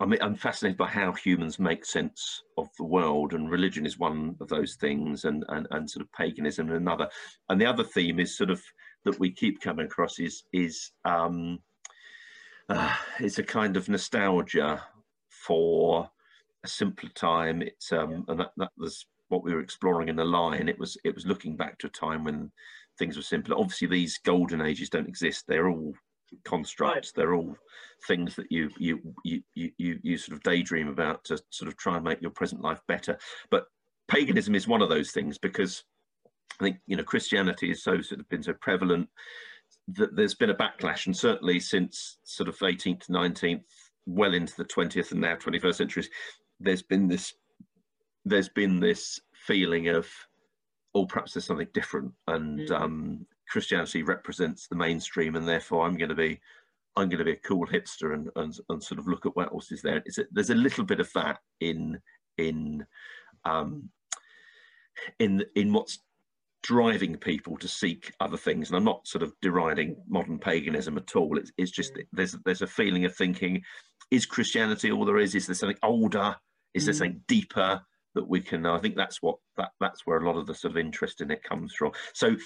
I 0.00 0.06
mean, 0.06 0.18
I'm 0.20 0.34
fascinated 0.34 0.76
by 0.76 0.88
how 0.88 1.12
humans 1.12 1.60
make 1.60 1.84
sense 1.84 2.42
of 2.58 2.68
the 2.78 2.84
world, 2.84 3.32
and 3.32 3.50
religion 3.50 3.86
is 3.86 3.98
one 3.98 4.34
of 4.40 4.48
those 4.48 4.74
things, 4.76 5.24
and 5.24 5.44
and 5.48 5.68
and 5.70 5.88
sort 5.88 6.04
of 6.04 6.12
paganism 6.12 6.68
and 6.68 6.76
another. 6.76 7.08
And 7.48 7.60
the 7.60 7.66
other 7.66 7.84
theme 7.84 8.18
is 8.18 8.36
sort 8.36 8.50
of 8.50 8.62
that 9.04 9.20
we 9.20 9.30
keep 9.30 9.60
coming 9.60 9.86
across 9.86 10.18
is 10.18 10.44
is 10.52 10.90
um, 11.04 11.60
uh, 12.68 12.94
it's 13.20 13.38
a 13.38 13.44
kind 13.44 13.76
of 13.76 13.88
nostalgia 13.88 14.82
for 15.28 16.08
a 16.64 16.68
simpler 16.68 17.10
time. 17.10 17.62
It's 17.62 17.92
um, 17.92 18.24
and 18.28 18.40
that, 18.40 18.52
that 18.56 18.70
was 18.78 19.06
what 19.34 19.44
we 19.44 19.52
were 19.52 19.60
exploring 19.60 20.08
in 20.08 20.16
the 20.16 20.24
line, 20.24 20.68
it 20.68 20.78
was 20.78 20.96
it 21.04 21.14
was 21.14 21.26
looking 21.26 21.56
back 21.56 21.78
to 21.78 21.88
a 21.88 21.90
time 21.90 22.24
when 22.24 22.52
things 22.98 23.16
were 23.16 23.22
simpler. 23.22 23.56
Obviously, 23.58 23.88
these 23.88 24.18
golden 24.18 24.60
ages 24.60 24.88
don't 24.88 25.08
exist. 25.08 25.44
They're 25.46 25.68
all 25.68 25.92
constructs. 26.44 27.08
Right. 27.08 27.12
They're 27.16 27.34
all 27.34 27.56
things 28.06 28.36
that 28.36 28.50
you, 28.50 28.70
you 28.78 29.00
you 29.24 29.42
you 29.54 29.70
you 29.76 29.98
you 30.02 30.18
sort 30.18 30.36
of 30.36 30.42
daydream 30.44 30.88
about 30.88 31.24
to 31.24 31.38
sort 31.50 31.68
of 31.68 31.76
try 31.76 31.96
and 31.96 32.04
make 32.04 32.22
your 32.22 32.30
present 32.30 32.62
life 32.62 32.80
better. 32.86 33.18
But 33.50 33.66
paganism 34.08 34.54
is 34.54 34.68
one 34.68 34.82
of 34.82 34.88
those 34.88 35.10
things 35.10 35.36
because 35.36 35.82
I 36.60 36.64
think 36.64 36.76
you 36.86 36.96
know 36.96 37.02
Christianity 37.02 37.68
has 37.68 37.82
so 37.82 38.00
sort 38.00 38.20
of 38.20 38.28
been 38.28 38.42
so 38.42 38.54
prevalent 38.54 39.08
that 39.88 40.14
there's 40.14 40.36
been 40.36 40.50
a 40.50 40.54
backlash, 40.54 41.06
and 41.06 41.16
certainly 41.16 41.58
since 41.58 42.18
sort 42.22 42.48
of 42.48 42.56
18th, 42.58 43.08
19th, 43.10 43.64
well 44.06 44.32
into 44.32 44.54
the 44.56 44.64
20th 44.64 45.10
and 45.10 45.20
now 45.20 45.34
21st 45.34 45.74
centuries, 45.74 46.10
there's 46.60 46.82
been 46.82 47.08
this 47.08 47.34
there's 48.24 48.48
been 48.48 48.80
this 48.80 49.20
feeling 49.34 49.88
of, 49.88 50.08
oh, 50.94 51.06
perhaps 51.06 51.34
there's 51.34 51.44
something 51.44 51.68
different, 51.74 52.12
and 52.28 52.60
mm. 52.60 52.80
um, 52.80 53.26
Christianity 53.48 54.02
represents 54.02 54.66
the 54.66 54.76
mainstream, 54.76 55.36
and 55.36 55.46
therefore 55.46 55.86
I'm 55.86 55.96
going 55.96 56.08
to 56.08 56.14
be, 56.14 56.40
I'm 56.96 57.08
going 57.08 57.18
to 57.18 57.24
be 57.24 57.32
a 57.32 57.48
cool 57.48 57.66
hipster 57.66 58.14
and 58.14 58.30
and, 58.36 58.54
and 58.68 58.82
sort 58.82 58.98
of 58.98 59.08
look 59.08 59.26
at 59.26 59.36
what 59.36 59.52
else 59.52 59.72
is 59.72 59.82
there. 59.82 60.02
There's 60.30 60.50
a 60.50 60.54
little 60.54 60.84
bit 60.84 61.00
of 61.00 61.12
that 61.14 61.38
in 61.60 62.00
in 62.38 62.86
um, 63.44 63.90
in 65.18 65.44
in 65.54 65.72
what's 65.72 65.98
driving 66.62 67.14
people 67.16 67.58
to 67.58 67.68
seek 67.68 68.10
other 68.20 68.38
things. 68.38 68.70
And 68.70 68.76
I'm 68.76 68.84
not 68.84 69.06
sort 69.06 69.22
of 69.22 69.34
deriding 69.42 69.96
modern 70.08 70.38
paganism 70.38 70.96
at 70.96 71.14
all. 71.14 71.36
It's, 71.36 71.52
it's 71.58 71.70
just 71.70 71.94
mm. 71.94 72.06
there's 72.12 72.36
there's 72.44 72.62
a 72.62 72.66
feeling 72.66 73.04
of 73.04 73.14
thinking, 73.14 73.62
is 74.10 74.26
Christianity 74.26 74.90
all 74.90 75.04
there 75.04 75.18
is? 75.18 75.34
Is 75.34 75.46
there 75.46 75.54
something 75.54 75.78
older? 75.82 76.36
Is 76.72 76.86
there 76.86 76.94
mm. 76.94 76.98
something 76.98 77.20
deeper? 77.28 77.82
That 78.14 78.28
we 78.28 78.40
can 78.40 78.64
i 78.66 78.78
think 78.78 78.96
that's 78.96 79.20
what 79.22 79.36
that 79.56 79.70
that's 79.80 80.06
where 80.06 80.18
a 80.18 80.26
lot 80.26 80.38
of 80.38 80.46
the 80.46 80.54
sort 80.54 80.72
of 80.72 80.78
interest 80.78 81.20
in 81.20 81.30
it 81.30 81.42
comes 81.42 81.74
from. 81.74 81.92
So 82.12 82.36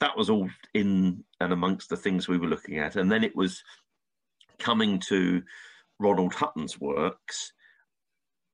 that 0.00 0.16
was 0.16 0.30
all 0.30 0.48
in 0.74 1.22
and 1.40 1.52
amongst 1.52 1.88
the 1.88 1.96
things 1.96 2.26
we 2.26 2.38
were 2.38 2.48
looking 2.48 2.78
at. 2.78 2.96
And 2.96 3.10
then 3.10 3.22
it 3.22 3.36
was 3.36 3.62
coming 4.58 4.98
to 4.98 5.42
ronald 5.98 6.34
hutton's 6.34 6.80
works 6.80 7.52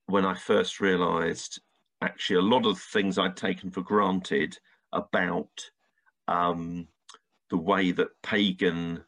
when 0.07 0.24
i 0.24 0.34
first 0.34 0.80
realized 0.80 1.61
actually 2.03 2.36
a 2.36 2.43
lot 2.43 2.66
of 2.66 2.78
things 2.78 3.18
i'd 3.18 3.36
taken 3.36 3.70
for 3.70 3.82
granted 3.82 4.59
about 4.93 5.70
um, 6.28 6.86
the 7.51 7.57
way 7.57 7.91
that 7.91 8.09
pagan 8.22 9.03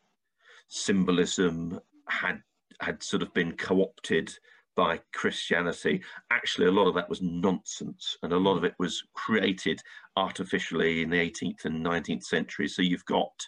symbolism 0.68 1.78
had 2.09 2.41
had 2.81 3.03
sort 3.03 3.22
of 3.22 3.33
been 3.35 3.53
co-opted 3.53 4.33
by 4.81 4.99
Christianity, 5.12 6.01
actually 6.31 6.66
a 6.66 6.72
lot 6.72 6.89
of 6.89 6.95
that 6.95 7.11
was 7.11 7.20
nonsense, 7.20 8.16
and 8.22 8.33
a 8.33 8.39
lot 8.39 8.57
of 8.57 8.64
it 8.64 8.72
was 8.78 9.05
created 9.12 9.78
artificially 10.16 11.03
in 11.03 11.11
the 11.11 11.18
18th 11.18 11.66
and 11.66 11.85
19th 11.85 12.24
century. 12.24 12.66
So 12.66 12.81
you've 12.81 13.05
got 13.05 13.47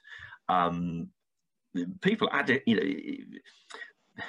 um, 0.50 1.08
people 2.02 2.28
adding, 2.32 2.60
you 2.66 2.76
know, 2.76 4.24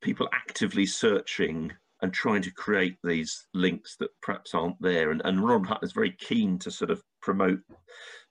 people 0.00 0.30
actively 0.32 0.86
searching 0.86 1.70
and 2.00 2.10
trying 2.10 2.40
to 2.40 2.50
create 2.50 2.96
these 3.04 3.46
links 3.52 3.96
that 3.96 4.18
perhaps 4.22 4.54
aren't 4.54 4.80
there. 4.80 5.10
And, 5.10 5.20
and 5.26 5.44
Ron 5.44 5.62
Hutton 5.62 5.84
is 5.84 5.92
very 5.92 6.12
keen 6.12 6.58
to 6.60 6.70
sort 6.70 6.90
of 6.90 7.02
promote 7.20 7.60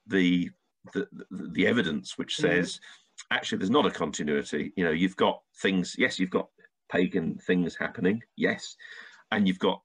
the 0.08 0.50
the, 0.94 1.08
the 1.30 1.68
evidence 1.68 2.18
which 2.18 2.38
mm-hmm. 2.38 2.54
says 2.54 2.80
actually 3.30 3.60
there's 3.60 3.70
not 3.70 3.86
a 3.86 3.92
continuity. 3.92 4.74
You 4.76 4.84
know, 4.84 4.90
you've 4.90 5.16
got 5.16 5.44
things. 5.62 5.96
Yes, 5.96 6.18
you've 6.18 6.32
got 6.32 6.48
pagan 6.92 7.38
things 7.48 7.76
happening. 7.76 8.22
Yes, 8.36 8.76
and 9.32 9.48
you've 9.48 9.60
got 9.60 9.82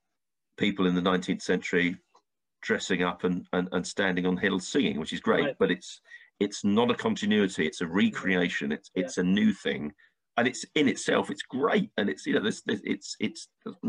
people 0.56 0.86
in 0.86 0.94
the 0.94 1.02
19th 1.02 1.42
century 1.42 1.96
dressing 2.62 3.02
up 3.02 3.24
and, 3.24 3.46
and, 3.52 3.68
and 3.72 3.86
standing 3.86 4.26
on 4.26 4.36
hills 4.36 4.66
singing, 4.66 4.98
which 4.98 5.12
is 5.12 5.20
great. 5.20 5.44
Right. 5.44 5.56
But 5.58 5.70
it's 5.70 6.00
it's 6.40 6.64
not 6.64 6.90
a 6.90 6.94
continuity. 6.94 7.66
It's 7.66 7.80
a 7.80 7.86
recreation. 7.86 8.72
It's 8.72 8.90
yeah. 8.94 9.04
it's 9.04 9.18
a 9.18 9.22
new 9.22 9.52
thing, 9.52 9.92
and 10.36 10.46
it's 10.46 10.64
in 10.74 10.88
itself. 10.88 11.30
It's 11.30 11.42
great, 11.42 11.90
and 11.96 12.10
it's 12.10 12.26
you 12.26 12.34
know 12.34 12.42
this, 12.42 12.62
this 12.62 12.80
it's 12.84 13.16
it's 13.20 13.48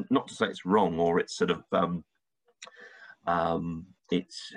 not 0.10 0.28
to 0.28 0.36
say 0.36 0.48
it's 0.48 0.66
wrong 0.66 1.00
or 1.00 1.20
it's 1.20 1.36
sort 1.36 1.52
of 1.52 1.64
um, 1.72 2.04
um, 3.26 3.88
it's 4.12 4.54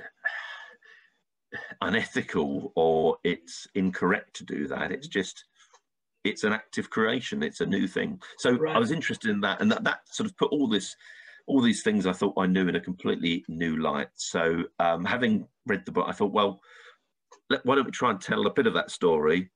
unethical 1.81 2.73
or 2.77 3.17
it's 3.25 3.67
incorrect 3.75 4.37
to 4.37 4.45
do 4.45 4.69
that. 4.69 4.93
It's 4.93 5.09
just 5.09 5.45
it's 6.25 6.45
an 6.45 6.53
active 6.53 6.91
creation. 6.91 7.43
It's 7.43 7.61
a 7.61 7.67
new 7.67 7.87
thing. 7.87 8.21
So 8.39 8.53
right. 8.53 8.77
I 8.77 8.79
was 8.79 8.91
interested 8.91 9.31
in 9.31 9.41
that, 9.41 9.61
and 9.61 9.71
that 9.73 9.85
that 9.85 10.01
sort 10.11 10.29
of 10.29 10.37
put 10.37 10.53
all 10.53 10.69
this 10.69 10.97
all 11.47 11.61
these 11.61 11.83
things 11.83 12.07
I 12.07 12.13
thought 12.13 12.35
I 12.37 12.47
knew 12.47 12.69
in 12.69 12.77
a 12.77 12.81
completely 12.81 13.45
new 13.49 13.77
light. 13.77 14.09
So 14.15 14.65
um, 14.79 15.05
having 15.05 15.49
read 15.67 15.85
the 15.85 15.93
book, 15.93 16.07
I 16.09 16.13
thought, 16.13 16.33
well, 16.33 16.61
let, 17.49 17.65
why 17.67 17.75
don't 17.75 17.87
we 17.87 17.91
try 17.91 18.11
and 18.11 18.21
tell 18.21 18.47
a 18.47 18.53
bit 18.53 18.67
of 18.67 18.75
that 18.75 18.91
story 18.91 19.51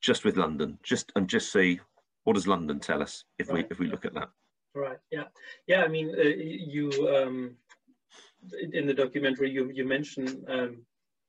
just 0.00 0.24
with 0.24 0.36
London, 0.36 0.78
just 0.82 1.10
and 1.16 1.28
just 1.28 1.52
see 1.52 1.80
what 2.24 2.34
does 2.34 2.46
London 2.46 2.78
tell 2.78 3.02
us 3.02 3.24
if 3.38 3.48
right. 3.48 3.56
we 3.56 3.64
if 3.70 3.78
we 3.78 3.88
look 3.88 4.04
at 4.04 4.14
that. 4.14 4.28
Right. 4.74 4.98
Yeah. 5.10 5.24
Yeah. 5.66 5.82
I 5.82 5.88
mean, 5.88 6.14
uh, 6.16 6.22
you 6.22 6.90
um, 7.16 7.56
in 8.72 8.86
the 8.86 8.94
documentary 8.94 9.50
you 9.50 9.70
you 9.72 9.84
mentioned 9.84 10.44
um, 10.48 10.82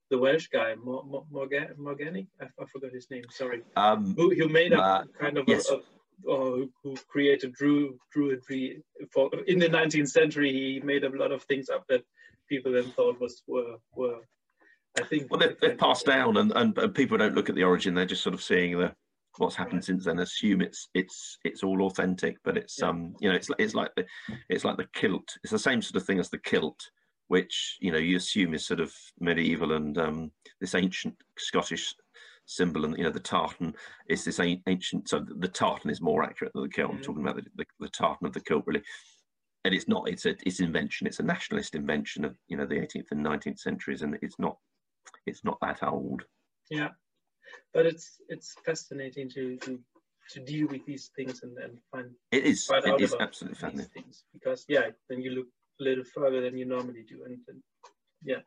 the 0.09 0.17
Welsh 0.17 0.47
guy 0.47 0.75
Morgan 0.75 1.67
Morgani. 1.79 2.27
I, 2.41 2.45
I, 2.45 2.65
forgot 2.65 2.91
his 2.91 3.09
name. 3.11 3.23
Sorry. 3.29 3.61
Um, 3.75 4.15
who, 4.15 4.33
who 4.33 4.49
made 4.49 4.73
a 4.73 4.81
uh, 4.81 5.03
kind 5.19 5.37
of 5.37 5.45
yes. 5.47 5.69
a, 5.69 5.75
a 5.75 5.79
or 6.25 6.65
who 6.83 6.95
created 7.07 7.53
Drew 7.53 7.97
Druidry 8.15 8.81
for 9.11 9.29
in 9.47 9.59
the 9.59 9.69
19th 9.69 10.09
century. 10.09 10.51
He 10.51 10.81
made 10.83 11.03
a 11.03 11.09
lot 11.09 11.31
of 11.31 11.43
things 11.43 11.69
up 11.69 11.85
that 11.87 12.03
people 12.47 12.71
then 12.71 12.91
thought 12.91 13.19
was 13.19 13.43
were 13.47 13.77
were. 13.95 14.19
I 14.99 15.03
think. 15.03 15.29
Well, 15.29 15.39
they've, 15.39 15.59
they've 15.61 15.77
passed 15.77 16.05
down, 16.05 16.37
and, 16.37 16.51
and, 16.55 16.77
and 16.77 16.95
people 16.95 17.17
don't 17.17 17.35
look 17.35 17.47
at 17.47 17.55
the 17.55 17.63
origin. 17.63 17.93
They're 17.93 18.05
just 18.05 18.23
sort 18.23 18.33
of 18.33 18.41
seeing 18.41 18.77
the 18.77 18.93
what's 19.37 19.55
happened 19.55 19.75
right. 19.75 19.83
since 19.85 20.05
then 20.05 20.19
assume 20.19 20.59
it's 20.59 20.89
it's 20.93 21.37
it's 21.45 21.63
all 21.63 21.83
authentic 21.83 22.35
but 22.43 22.57
it's 22.57 22.79
yeah. 22.81 22.89
um 22.89 23.13
you 23.19 23.29
know 23.29 23.35
it's 23.35 23.47
it's 23.57 23.75
like 23.75 23.89
the 23.95 24.03
it's 24.49 24.65
like 24.65 24.75
the 24.75 24.87
kilt 24.93 25.37
it's 25.43 25.51
the 25.51 25.59
same 25.59 25.81
sort 25.81 25.95
of 25.95 26.05
thing 26.05 26.19
as 26.19 26.29
the 26.29 26.37
kilt 26.39 26.89
which 27.29 27.77
you 27.79 27.91
know 27.91 27.97
you 27.97 28.17
assume 28.17 28.53
is 28.53 28.65
sort 28.65 28.79
of 28.79 28.93
medieval 29.19 29.73
and 29.73 29.97
um 29.97 30.31
this 30.59 30.75
ancient 30.75 31.15
scottish 31.37 31.95
symbol 32.49 32.83
and 32.83 32.97
you 32.97 33.03
know 33.03 33.11
the 33.11 33.19
tartan 33.19 33.75
is 34.09 34.25
this 34.25 34.39
ancient 34.39 35.07
so 35.07 35.19
the 35.19 35.47
tartan 35.47 35.91
is 35.91 36.01
more 36.01 36.23
accurate 36.23 36.51
than 36.53 36.63
the 36.63 36.69
kilt. 36.69 36.89
I'm 36.89 36.97
mm-hmm. 36.97 37.03
talking 37.03 37.21
about 37.21 37.35
the, 37.35 37.45
the, 37.55 37.65
the, 37.79 37.89
tartan 37.89 38.27
of 38.27 38.33
the 38.33 38.41
kilt 38.41 38.63
really. 38.65 38.81
And 39.63 39.73
it's 39.73 39.87
not 39.87 40.09
it's 40.09 40.25
a 40.25 40.35
it's 40.45 40.59
invention 40.59 41.05
it's 41.05 41.19
a 41.19 41.23
nationalist 41.23 41.75
invention 41.75 42.25
of 42.25 42.35
you 42.47 42.57
know 42.57 42.65
the 42.65 42.75
18th 42.75 43.11
and 43.11 43.23
19th 43.25 43.59
centuries 43.59 44.01
and 44.01 44.17
it's 44.21 44.39
not 44.39 44.57
it's 45.27 45.43
not 45.43 45.59
that 45.61 45.83
old. 45.83 46.23
Yeah. 46.71 46.89
But 47.73 47.85
it's 47.85 48.21
it's 48.29 48.55
fascinating 48.65 49.29
to 49.31 49.57
to 49.57 49.79
to 50.31 50.39
deal 50.39 50.67
with 50.67 50.85
these 50.85 51.11
things 51.15 51.41
and 51.43 51.55
then 51.55 51.77
find 51.91 52.09
it 52.31 52.43
is. 52.45 52.67
it 52.71 53.01
is 53.01 53.15
absolutely 53.19 53.59
fascinating. 53.59 53.91
things. 53.93 54.23
Because 54.33 54.65
yeah 54.67 54.87
then 55.09 55.21
you 55.21 55.31
look 55.31 55.47
a 55.79 55.83
little 55.83 56.03
further 56.03 56.41
than 56.41 56.57
you 56.57 56.65
normally 56.65 57.03
do 57.07 57.23
and, 57.25 57.37
and 57.47 57.61
yeah 58.23 58.41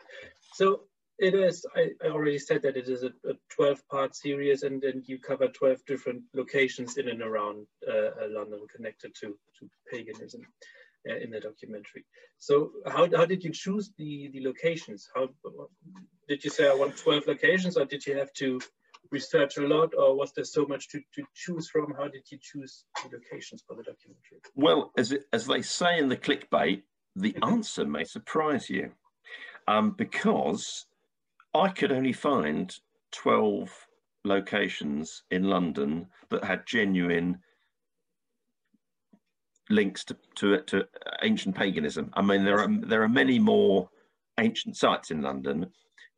so 0.55 0.83
it 1.19 1.35
is. 1.35 1.65
I, 1.77 1.91
I, 2.05 2.09
already 2.09 2.39
said 2.39 2.63
that 2.63 2.77
it 2.77 2.89
is 2.89 3.05
a, 3.05 3.13
a 3.29 3.35
12 3.51 3.87
part 3.89 4.17
series 4.17 4.65
and 4.65 4.83
then 4.83 5.03
you 5.07 5.19
cover 5.19 5.47
12 5.47 5.85
different 5.87 6.23
locations 6.35 6.97
in 6.97 7.09
and 7.09 7.23
around 7.23 7.67
uh, 7.89 8.11
uh, 8.23 8.29
London 8.29 8.67
connected 8.75 9.15
to, 9.21 9.39
to 9.59 9.71
paganism 9.91 10.43
uh, 11.09 11.17
in 11.17 11.31
the 11.31 11.41
documentary. 11.41 12.05
So 12.39 12.73
how, 12.87 13.09
how 13.17 13.27
did 13.27 13.45
you 13.45 13.53
choose 13.53 13.93
the, 13.99 14.31
the 14.33 14.43
locations? 14.45 15.09
How 15.15 15.29
Did 16.29 16.45
you 16.45 16.51
say 16.51 16.69
I 16.69 16.75
want 16.75 16.97
12 16.97 17.27
locations 17.27 17.77
or 17.77 17.85
did 17.85 18.05
you 18.07 18.17
have 18.19 18.33
to 18.35 18.61
research 19.11 19.59
a 19.59 19.67
lot 19.69 19.93
or 19.97 20.17
was 20.17 20.33
there 20.33 20.45
so 20.45 20.65
much 20.67 20.89
to, 20.89 21.01
to 21.15 21.25
choose 21.35 21.69
from? 21.69 21.95
How 21.97 22.09
did 22.09 22.25
you 22.31 22.39
choose 22.41 22.85
the 22.97 23.17
locations 23.17 23.63
for 23.67 23.77
the 23.77 23.83
documentary? 23.83 24.41
Well, 24.57 24.91
as, 24.97 25.15
as 25.33 25.47
they 25.47 25.63
say 25.63 25.99
in 25.99 26.09
the 26.09 26.17
clickbait, 26.17 26.83
the 27.17 27.37
answer 27.43 27.85
may 27.85 28.05
surprise 28.05 28.71
you. 28.71 28.93
Um, 29.69 29.93
because 29.93 30.87
I 31.55 31.69
could 31.69 31.93
only 31.93 32.13
find 32.13 32.75
12 33.13 33.71
locations 34.25 35.23
in 35.31 35.45
London 35.45 36.07
that 36.31 36.45
had 36.45 36.67
genuine 36.67 37.39
links 39.71 40.05
to, 40.05 40.17
to, 40.37 40.61
to 40.63 40.87
ancient 41.23 41.55
paganism. 41.55 42.11
I 42.15 42.23
mean, 42.23 42.45
there 42.45 42.59
are, 42.61 42.69
there 42.69 43.03
are 43.03 43.09
many 43.09 43.39
more 43.39 43.89
ancient 44.39 44.77
sites 44.77 45.11
in 45.11 45.23
London, 45.23 45.67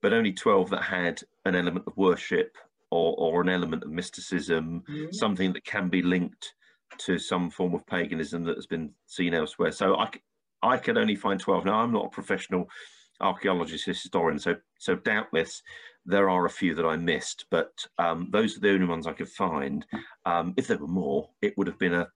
but 0.01 0.13
only 0.13 0.33
12 0.33 0.71
that 0.71 0.83
had 0.83 1.23
an 1.45 1.55
element 1.55 1.87
of 1.87 1.97
worship 1.97 2.57
or, 2.91 3.15
or 3.19 3.41
an 3.43 3.49
element 3.49 3.83
of 3.83 3.91
mysticism, 3.91 4.83
mm-hmm. 4.89 5.13
something 5.13 5.53
that 5.53 5.65
can 5.65 5.89
be 5.89 6.03
linked 6.03 6.55
to 6.99 7.19
some 7.19 7.51
form 7.51 7.75
of 7.75 7.87
paganism 7.87 8.45
that 8.45 8.57
has 8.57 8.67
been 8.67 8.91
seen 9.07 9.35
elsewhere. 9.35 9.73
So 9.73 9.97
I, 9.97 10.09
I 10.65 10.79
could 10.79 10.99
only 10.99 11.17
find 11.17 11.39
12. 11.39 11.65
Now, 11.65 11.81
I'm 11.81 11.93
not 11.93 12.07
a 12.07 12.11
professional 12.11 12.69
archaeologist, 13.21 13.87
historian. 13.87 14.39
So, 14.39 14.57
so 14.79 14.97
doubtless 14.97 15.63
there 16.07 16.29
are 16.29 16.47
a 16.47 16.51
few 16.51 16.75
that 16.75 16.85
I 16.85 16.97
missed, 16.97 17.47
but 17.51 17.73
um, 17.99 18.29
those 18.31 18.57
are 18.57 18.61
the 18.61 18.71
only 18.71 18.87
ones 18.87 19.07
I 19.07 19.13
could 19.13 19.29
find. 19.29 19.87
Um, 20.27 20.55
if 20.57 20.67
there 20.67 20.79
were 20.79 20.87
more, 20.87 21.31
it 21.41 21.57
would 21.57 21.67
have 21.67 21.79
been 21.79 21.95
a 21.95 22.09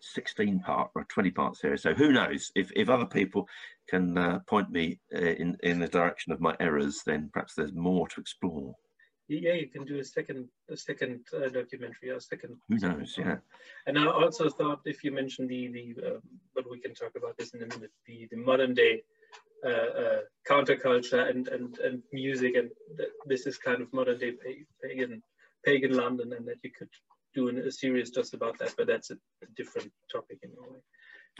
16 0.00 0.60
part 0.60 0.90
or 0.94 1.04
20 1.08 1.30
part 1.30 1.56
series. 1.56 1.82
So 1.82 1.94
who 1.94 2.12
knows? 2.12 2.52
If, 2.54 2.70
if 2.76 2.88
other 2.88 3.06
people 3.06 3.48
can 3.88 4.16
uh, 4.16 4.38
point 4.46 4.70
me 4.70 5.00
uh, 5.14 5.18
in, 5.18 5.56
in 5.62 5.80
the 5.80 5.88
direction 5.88 6.32
of 6.32 6.40
my 6.40 6.54
errors, 6.60 7.02
then 7.04 7.30
perhaps 7.32 7.54
there's 7.54 7.72
more 7.72 8.06
to 8.08 8.20
explore. 8.20 8.74
Yeah, 9.28 9.54
you 9.54 9.66
can 9.66 9.84
do 9.84 9.98
a 9.98 10.04
second, 10.04 10.48
a 10.70 10.76
second 10.76 11.26
uh, 11.34 11.48
documentary, 11.48 12.10
a 12.10 12.20
second. 12.20 12.56
Who 12.68 12.78
knows? 12.78 13.16
Yeah. 13.18 13.38
And 13.86 13.98
I 13.98 14.06
also 14.06 14.48
thought 14.48 14.80
if 14.84 15.02
you 15.02 15.10
mentioned 15.10 15.48
the 15.48 15.68
the, 15.68 16.06
um, 16.06 16.22
but 16.54 16.70
we 16.70 16.78
can 16.78 16.94
talk 16.94 17.12
about 17.16 17.36
this 17.36 17.50
in 17.54 17.62
a 17.62 17.66
minute. 17.66 17.90
The 18.06 18.28
the 18.30 18.36
modern 18.36 18.74
day 18.74 19.02
uh, 19.64 19.68
uh, 19.68 20.20
counterculture 20.48 21.28
and, 21.28 21.48
and, 21.48 21.78
and 21.78 22.02
music, 22.12 22.54
and 22.54 22.70
this 23.26 23.46
is 23.46 23.58
kind 23.58 23.82
of 23.82 23.92
modern 23.92 24.18
day 24.18 24.34
pagan 24.82 25.22
pagan 25.64 25.96
London, 25.96 26.32
and 26.32 26.46
that 26.46 26.58
you 26.62 26.70
could 26.70 26.90
do 27.34 27.48
a 27.48 27.70
series 27.70 28.10
just 28.10 28.32
about 28.32 28.58
that, 28.58 28.74
but 28.76 28.86
that's 28.86 29.10
a, 29.10 29.14
a 29.14 29.46
different 29.56 29.90
topic 30.10 30.38
in 30.42 30.50
a 30.50 30.62
way. 30.72 30.78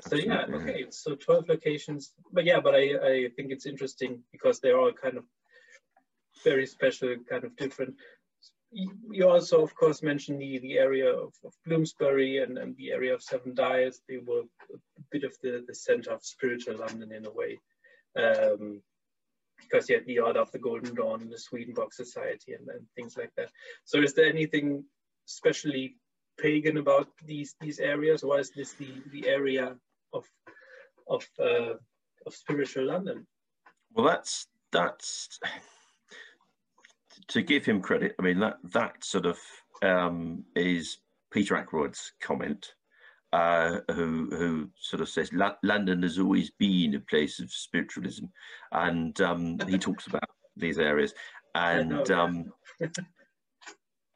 So 0.02 0.16
yeah, 0.16 0.44
okay, 0.52 0.86
so 0.90 1.14
12 1.14 1.48
locations, 1.48 2.12
but 2.32 2.44
yeah, 2.44 2.60
but 2.60 2.74
I, 2.74 2.82
I 3.12 3.28
think 3.34 3.50
it's 3.50 3.64
interesting 3.64 4.22
because 4.30 4.60
they're 4.60 4.78
all 4.78 4.92
kind 4.92 5.16
of 5.16 5.24
very 6.44 6.66
special, 6.66 7.14
kind 7.28 7.44
of 7.44 7.56
different. 7.56 7.94
You 8.72 9.28
also, 9.28 9.62
of 9.62 9.74
course, 9.74 10.02
mentioned 10.02 10.40
the, 10.40 10.58
the 10.58 10.78
area 10.78 11.08
of, 11.08 11.32
of 11.44 11.52
Bloomsbury 11.64 12.42
and, 12.42 12.58
and 12.58 12.76
the 12.76 12.92
area 12.92 13.14
of 13.14 13.22
Seven 13.22 13.54
Dials. 13.54 14.00
They 14.08 14.18
were 14.18 14.42
a 14.74 15.02
bit 15.10 15.24
of 15.24 15.34
the, 15.42 15.64
the 15.66 15.74
center 15.74 16.10
of 16.10 16.24
spiritual 16.24 16.78
London 16.78 17.12
in 17.12 17.26
a 17.26 17.30
way 17.30 17.58
um, 18.18 18.82
because 19.58 19.88
you 19.88 19.96
had 19.96 20.06
the 20.06 20.18
Order 20.18 20.40
of 20.40 20.52
the 20.52 20.58
Golden 20.58 20.94
Dawn, 20.94 21.28
the 21.30 21.38
Swedenborg 21.38 21.94
Society, 21.94 22.52
and, 22.52 22.68
and 22.68 22.86
things 22.94 23.16
like 23.16 23.30
that. 23.36 23.50
So, 23.84 24.02
is 24.02 24.14
there 24.14 24.26
anything 24.26 24.84
especially 25.28 25.96
pagan 26.38 26.76
about 26.76 27.08
these 27.24 27.54
these 27.60 27.78
areas, 27.78 28.22
or 28.22 28.38
is 28.38 28.50
this 28.50 28.72
the 28.74 28.88
the 29.12 29.28
area 29.28 29.76
of 30.12 30.24
of 31.08 31.26
uh, 31.40 31.74
of 32.26 32.34
spiritual 32.34 32.86
London? 32.86 33.26
Well, 33.92 34.06
that's 34.06 34.46
that's 34.72 35.40
to 37.28 37.42
give 37.42 37.64
him 37.64 37.80
credit. 37.80 38.14
I 38.18 38.22
mean 38.22 38.40
that 38.40 38.58
that 38.72 39.04
sort 39.04 39.26
of 39.26 39.38
um, 39.82 40.44
is 40.54 40.98
Peter 41.32 41.54
Ackroyd's 41.54 42.12
comment 42.20 42.74
uh, 43.32 43.80
who 43.92 44.28
who 44.30 44.70
sort 44.80 45.00
of 45.00 45.08
says 45.08 45.30
London 45.62 46.02
has 46.02 46.18
always 46.18 46.50
been 46.58 46.94
a 46.94 47.00
place 47.00 47.40
of 47.40 47.52
spiritualism, 47.52 48.26
and 48.72 49.20
um, 49.20 49.58
he 49.68 49.78
talks 49.78 50.06
about 50.06 50.28
these 50.56 50.78
areas, 50.78 51.12
and 51.54 52.10
um, 52.10 52.52
and 52.80 53.04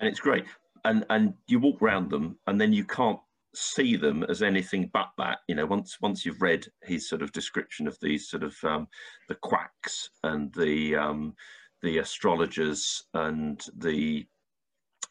it's 0.00 0.20
great. 0.20 0.44
And 0.84 1.04
and 1.11 1.34
you 1.46 1.58
walk 1.58 1.82
around 1.82 2.11
them, 2.11 2.38
and 2.46 2.61
then 2.61 2.72
you 2.72 2.84
can't 2.84 3.18
see 3.54 3.96
them 3.96 4.22
as 4.24 4.42
anything 4.42 4.90
but 4.92 5.11
that. 5.18 5.40
You 5.48 5.56
know, 5.56 5.66
once 5.66 5.98
once 6.00 6.24
you've 6.24 6.40
read 6.40 6.66
his 6.82 7.08
sort 7.08 7.22
of 7.22 7.32
description 7.32 7.86
of 7.86 7.98
these 8.00 8.30
sort 8.30 8.44
of 8.44 8.54
um, 8.64 8.88
the 9.28 9.34
quacks 9.34 10.11
and 10.22 10.52
the 10.54 10.96
um, 10.96 11.34
the 11.83 11.99
astrologers 11.99 13.05
and 13.14 13.64
the 13.76 14.26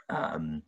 um, 0.09 0.63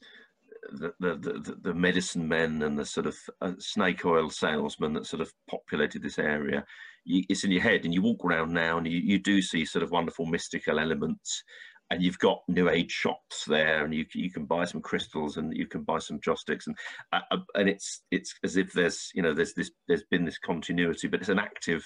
the, 0.73 0.93
the, 0.99 1.57
the, 1.61 1.73
medicine 1.73 2.27
men 2.27 2.61
and 2.61 2.77
the 2.77 2.85
sort 2.85 3.07
of 3.07 3.17
uh, 3.41 3.53
snake 3.57 4.05
oil 4.05 4.29
salesmen 4.29 4.93
that 4.93 5.05
sort 5.05 5.21
of 5.21 5.33
populated 5.49 6.01
this 6.01 6.19
area. 6.19 6.63
You, 7.03 7.23
it's 7.29 7.43
in 7.43 7.51
your 7.51 7.63
head, 7.63 7.83
and 7.83 7.93
you 7.93 8.01
walk 8.01 8.23
around 8.23 8.53
now, 8.53 8.77
and 8.77 8.87
you, 8.87 8.99
you 8.99 9.19
do 9.19 9.41
see 9.41 9.65
sort 9.65 9.83
of 9.83 9.91
wonderful 9.91 10.25
mystical 10.25 10.79
elements. 10.79 11.43
and 11.89 12.01
you've 12.01 12.19
got 12.19 12.41
new 12.47 12.69
age 12.69 12.91
shops 12.91 13.43
there, 13.45 13.83
and 13.83 13.93
you 13.93 14.05
you 14.13 14.31
can 14.31 14.45
buy 14.45 14.65
some 14.65 14.81
crystals 14.81 15.37
and 15.37 15.55
you 15.55 15.67
can 15.67 15.83
buy 15.83 15.99
some 15.99 16.21
joss 16.21 16.41
sticks, 16.41 16.67
and 16.67 16.75
uh, 17.11 17.19
uh, 17.31 17.37
and 17.55 17.67
it's 17.67 18.03
it's 18.11 18.35
as 18.43 18.55
if 18.55 18.71
there's 18.71 19.09
you 19.13 19.21
know 19.21 19.33
there's 19.33 19.53
this 19.53 19.71
there's 19.87 20.05
been 20.11 20.25
this 20.25 20.37
continuity, 20.37 21.07
but 21.07 21.19
it's 21.19 21.29
an 21.29 21.39
active 21.39 21.83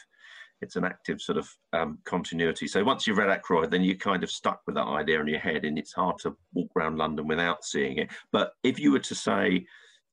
it's 0.61 0.75
an 0.75 0.85
active 0.85 1.21
sort 1.21 1.37
of 1.37 1.49
um, 1.73 1.99
continuity. 2.05 2.67
So 2.67 2.83
once 2.83 3.05
you've 3.05 3.17
read 3.17 3.29
Ackroyd, 3.29 3.71
then 3.71 3.83
you're 3.83 3.95
kind 3.95 4.23
of 4.23 4.31
stuck 4.31 4.61
with 4.65 4.75
that 4.75 4.87
idea 4.87 5.19
in 5.19 5.27
your 5.27 5.39
head, 5.39 5.65
and 5.65 5.77
it's 5.77 5.93
hard 5.93 6.17
to 6.19 6.35
walk 6.53 6.71
around 6.75 6.97
London 6.97 7.27
without 7.27 7.63
seeing 7.63 7.97
it. 7.97 8.09
But 8.31 8.53
if 8.63 8.79
you 8.79 8.91
were 8.91 8.99
to 8.99 9.15
say, 9.15 9.65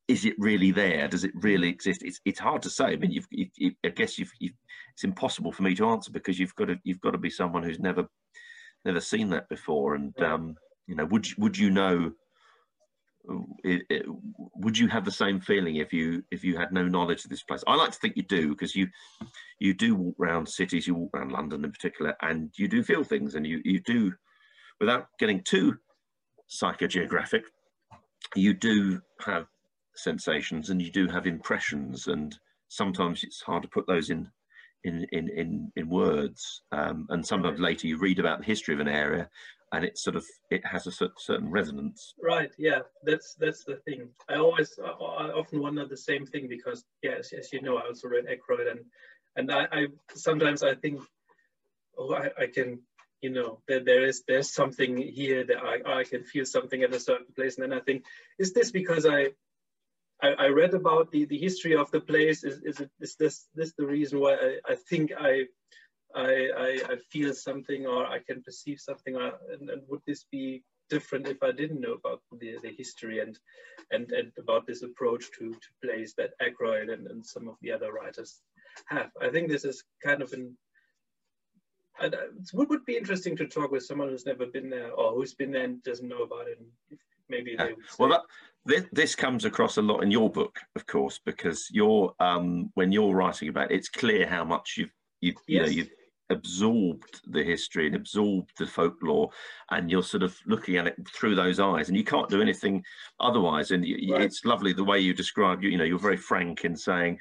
is 0.09 0.24
it 0.24 0.34
really 0.38 0.72
there? 0.72 1.09
Does 1.09 1.24
it 1.24 1.30
really 1.34 1.68
exist? 1.68 2.03
It's 2.03 2.20
it's 2.24 2.40
hard 2.40 2.62
to 2.62 2.70
say. 2.70 2.86
I 2.86 2.97
mean, 2.97 3.12
you've, 3.12 3.28
you, 3.30 3.72
I 3.84 3.88
guess 3.90 4.18
you've, 4.18 4.32
you've, 4.40 4.53
it's 4.93 5.05
impossible 5.05 5.53
for 5.53 5.62
me 5.62 5.74
to 5.76 5.88
answer 5.88 6.11
because 6.11 6.38
you've 6.38 6.55
got 6.57 6.66
to 6.66 6.76
you've 6.84 7.01
got 7.01 7.12
to 7.12 7.18
be 7.18 7.30
someone 7.30 7.62
who's 7.62 7.78
never 7.78 8.07
never 8.84 9.01
seen 9.01 9.30
that 9.30 9.49
before. 9.49 9.95
And 9.95 10.20
um, 10.22 10.57
you 10.86 10.97
know, 10.97 11.07
would 11.07 11.26
would 11.38 11.57
you 11.57 11.70
know? 11.70 12.12
It, 13.62 13.82
it, 13.88 14.06
would 14.56 14.76
you 14.76 14.88
have 14.88 15.04
the 15.04 15.12
same 15.12 15.40
feeling 15.40 15.76
if 15.76 15.92
you 15.92 16.24
if 16.32 16.42
you 16.42 16.56
had 16.56 16.72
no 16.72 16.86
knowledge 16.88 17.24
of 17.24 17.30
this 17.30 17.44
place? 17.44 17.62
I 17.66 17.76
like 17.76 17.92
to 17.92 17.98
think 17.98 18.16
you 18.16 18.24
do 18.24 18.48
because 18.50 18.74
you 18.74 18.88
you 19.60 19.74
do 19.74 19.94
walk 19.94 20.16
around 20.20 20.48
cities, 20.48 20.86
you 20.86 20.94
walk 20.94 21.10
around 21.14 21.30
London 21.30 21.64
in 21.64 21.70
particular, 21.70 22.16
and 22.22 22.50
you 22.56 22.66
do 22.66 22.82
feel 22.82 23.04
things, 23.04 23.34
and 23.34 23.46
you 23.46 23.60
you 23.64 23.80
do, 23.80 24.12
without 24.80 25.06
getting 25.20 25.42
too 25.44 25.76
psychogeographic, 26.50 27.42
you 28.34 28.54
do 28.54 29.00
have 29.24 29.46
sensations 29.94 30.70
and 30.70 30.82
you 30.82 30.90
do 30.90 31.06
have 31.06 31.26
impressions, 31.26 32.08
and 32.08 32.36
sometimes 32.68 33.22
it's 33.22 33.40
hard 33.40 33.62
to 33.62 33.68
put 33.68 33.86
those 33.86 34.10
in 34.10 34.28
in 34.84 35.06
in 35.12 35.28
in, 35.28 35.72
in 35.76 35.88
words. 35.88 36.62
Um, 36.72 37.06
and 37.10 37.24
sometimes 37.24 37.60
later 37.60 37.86
you 37.86 37.98
read 37.98 38.18
about 38.18 38.40
the 38.40 38.46
history 38.46 38.74
of 38.74 38.80
an 38.80 38.88
area, 38.88 39.30
and 39.72 39.84
it 39.84 39.98
sort 39.98 40.16
of 40.16 40.24
it 40.50 40.64
has 40.64 40.86
a 40.86 40.92
certain 40.92 41.50
resonance. 41.50 42.14
Right. 42.22 42.52
Yeah. 42.58 42.80
That's 43.04 43.34
that's 43.34 43.64
the 43.64 43.76
thing. 43.76 44.10
I 44.28 44.36
always 44.36 44.78
I 44.82 44.88
often 44.88 45.60
wonder 45.60 45.86
the 45.86 45.96
same 45.96 46.26
thing 46.26 46.46
because 46.48 46.84
yes, 47.02 47.30
yeah, 47.32 47.38
as, 47.40 47.52
you 47.52 47.62
know, 47.62 47.78
I 47.78 47.86
also 47.86 48.08
read 48.08 48.26
Ackroyd, 48.26 48.66
and 48.66 48.80
and 49.36 49.50
I, 49.50 49.66
I 49.72 49.86
sometimes 50.14 50.62
I 50.62 50.74
think, 50.74 51.00
oh, 51.96 52.14
I, 52.14 52.30
I 52.38 52.46
can 52.46 52.80
you 53.22 53.30
know 53.30 53.60
that 53.68 53.84
there 53.84 54.04
is 54.04 54.24
there's 54.28 54.52
something 54.52 54.96
here 54.98 55.44
that 55.46 55.58
I, 55.58 56.00
I 56.00 56.04
can 56.04 56.24
feel 56.24 56.44
something 56.44 56.82
at 56.82 56.92
a 56.92 57.00
certain 57.00 57.32
place 57.36 57.56
and 57.56 57.62
then 57.70 57.78
i 57.78 57.80
think 57.80 58.04
is 58.36 58.52
this 58.52 58.72
because 58.72 59.06
i 59.06 59.28
I, 60.20 60.30
I, 60.38 60.46
read 60.46 60.74
about 60.74 61.10
the, 61.10 61.24
the 61.24 61.36
history 61.36 61.74
of 61.74 61.90
the 61.90 61.98
place. 61.98 62.44
Is, 62.44 62.60
is, 62.62 62.78
it, 62.78 62.90
is 63.00 63.16
this, 63.16 63.48
this 63.56 63.72
the 63.76 63.84
reason 63.84 64.20
why 64.20 64.34
I, 64.34 64.72
I 64.72 64.74
think 64.76 65.10
I, 65.18 65.46
I, 66.14 66.80
I, 66.90 66.96
feel 67.10 67.32
something 67.34 67.86
or 67.86 68.06
I 68.06 68.18
can 68.18 68.42
perceive 68.42 68.80
something? 68.80 69.16
Or, 69.16 69.32
and, 69.52 69.70
and, 69.70 69.82
would 69.88 70.02
this 70.06 70.26
be 70.30 70.62
different 70.90 71.28
if 71.28 71.42
I 71.42 71.52
didn't 71.52 71.80
know 71.80 71.94
about 71.94 72.20
the, 72.38 72.58
the 72.62 72.70
history 72.70 73.20
and, 73.20 73.38
and, 73.90 74.10
and 74.12 74.32
about 74.38 74.66
this 74.66 74.82
approach 74.82 75.30
to, 75.38 75.50
to 75.52 75.68
plays 75.82 76.14
that 76.18 76.32
Ackroyd 76.40 76.90
and, 76.90 77.06
and 77.06 77.24
some 77.24 77.48
of 77.48 77.56
the 77.62 77.72
other 77.72 77.92
writers 77.92 78.40
have? 78.86 79.10
I 79.20 79.30
think 79.30 79.48
this 79.48 79.64
is 79.64 79.84
kind 80.04 80.22
of 80.22 80.32
an 80.32 80.56
it 82.00 82.52
would 82.52 82.84
be 82.84 82.96
interesting 82.96 83.36
to 83.36 83.46
talk 83.46 83.70
with 83.70 83.84
someone 83.84 84.08
who's 84.08 84.26
never 84.26 84.46
been 84.46 84.70
there 84.70 84.92
or 84.92 85.12
who's 85.12 85.34
been 85.34 85.52
there 85.52 85.64
and 85.64 85.82
doesn't 85.82 86.08
know 86.08 86.22
about 86.22 86.48
it. 86.48 86.58
And 86.58 86.98
maybe 87.28 87.54
yeah. 87.58 87.68
well, 87.98 88.08
that, 88.10 88.22
this, 88.64 88.84
this 88.92 89.14
comes 89.14 89.44
across 89.44 89.76
a 89.76 89.82
lot 89.82 90.02
in 90.02 90.10
your 90.10 90.30
book, 90.30 90.58
of 90.76 90.86
course, 90.86 91.20
because 91.24 91.68
you're 91.70 92.14
um, 92.20 92.70
when 92.74 92.92
you're 92.92 93.14
writing 93.14 93.48
about 93.48 93.70
it, 93.70 93.76
it's 93.76 93.88
clear 93.88 94.26
how 94.26 94.44
much 94.44 94.74
you've 94.78 94.92
you've 95.20 95.36
yes. 95.46 95.46
you 95.46 95.60
know 95.60 95.68
you've 95.68 95.90
absorbed 96.32 97.20
the 97.28 97.42
history 97.42 97.86
and 97.86 97.96
absorbed 97.96 98.50
the 98.58 98.66
folklore 98.66 99.30
and 99.70 99.90
you're 99.90 100.02
sort 100.02 100.22
of 100.22 100.36
looking 100.46 100.76
at 100.76 100.86
it 100.86 100.96
through 101.08 101.34
those 101.34 101.60
eyes 101.60 101.88
and 101.88 101.96
you 101.96 102.04
can't 102.04 102.28
do 102.28 102.42
anything 102.42 102.82
otherwise 103.20 103.70
and 103.70 103.84
you, 103.84 104.14
right. 104.14 104.22
it's 104.22 104.44
lovely 104.44 104.72
the 104.72 104.84
way 104.84 104.98
you 104.98 105.14
describe 105.14 105.62
you 105.62 105.70
you 105.70 105.78
know 105.78 105.84
you're 105.84 105.98
very 105.98 106.16
frank 106.16 106.64
in 106.64 106.76
saying 106.76 107.18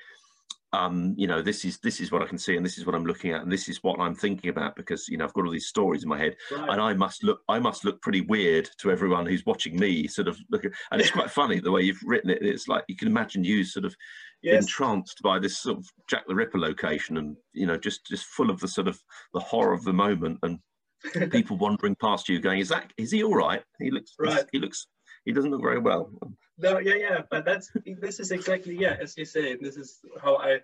um, 0.73 1.13
you 1.17 1.27
know, 1.27 1.41
this 1.41 1.65
is 1.65 1.79
this 1.79 1.99
is 1.99 2.11
what 2.11 2.21
I 2.21 2.25
can 2.25 2.37
see, 2.37 2.55
and 2.55 2.65
this 2.65 2.77
is 2.77 2.85
what 2.85 2.95
I'm 2.95 3.05
looking 3.05 3.31
at, 3.31 3.41
and 3.41 3.51
this 3.51 3.67
is 3.67 3.83
what 3.83 3.99
I'm 3.99 4.15
thinking 4.15 4.49
about 4.49 4.77
because 4.77 5.09
you 5.09 5.17
know 5.17 5.25
I've 5.25 5.33
got 5.33 5.45
all 5.45 5.51
these 5.51 5.67
stories 5.67 6.03
in 6.03 6.09
my 6.09 6.17
head, 6.17 6.37
right. 6.49 6.69
and 6.69 6.79
I 6.79 6.93
must 6.93 7.23
look 7.23 7.41
I 7.49 7.59
must 7.59 7.83
look 7.83 8.01
pretty 8.01 8.21
weird 8.21 8.69
to 8.77 8.89
everyone 8.89 9.25
who's 9.25 9.45
watching 9.45 9.77
me. 9.77 10.07
Sort 10.07 10.29
of 10.29 10.39
look, 10.49 10.63
at, 10.63 10.71
and 10.91 11.01
it's 11.01 11.11
quite 11.11 11.29
funny 11.29 11.59
the 11.59 11.71
way 11.71 11.81
you've 11.81 12.01
written 12.05 12.29
it. 12.29 12.41
It's 12.41 12.69
like 12.69 12.85
you 12.87 12.95
can 12.95 13.09
imagine 13.09 13.43
you 13.43 13.65
sort 13.65 13.85
of 13.85 13.95
yes. 14.41 14.63
entranced 14.63 15.21
by 15.23 15.39
this 15.39 15.59
sort 15.59 15.77
of 15.77 15.85
Jack 16.09 16.23
the 16.27 16.35
Ripper 16.35 16.59
location, 16.59 17.17
and 17.17 17.35
you 17.53 17.65
know 17.65 17.77
just 17.77 18.05
just 18.05 18.25
full 18.25 18.49
of 18.49 18.59
the 18.59 18.67
sort 18.67 18.87
of 18.87 18.99
the 19.33 19.39
horror 19.39 19.73
of 19.73 19.83
the 19.83 19.93
moment, 19.93 20.39
and 20.43 20.59
people 21.31 21.57
wandering 21.57 21.95
past 21.95 22.29
you, 22.29 22.39
going, 22.39 22.59
"Is 22.59 22.69
that 22.69 22.91
is 22.97 23.11
he 23.11 23.23
all 23.23 23.35
right? 23.35 23.63
He 23.79 23.91
looks 23.91 24.13
right. 24.19 24.45
He 24.51 24.59
looks 24.59 24.87
he 25.25 25.31
doesn't 25.31 25.51
look 25.51 25.61
very 25.61 25.79
well." 25.79 26.11
No, 26.57 26.77
yeah, 26.79 26.95
yeah, 26.95 27.21
but 27.29 27.45
that's 27.45 27.71
this 27.99 28.19
is 28.19 28.31
exactly 28.31 28.75
yeah, 28.77 28.97
as 29.01 29.17
you 29.17 29.25
say, 29.25 29.55
this 29.55 29.77
is 29.77 29.99
how 30.21 30.37
I 30.37 30.59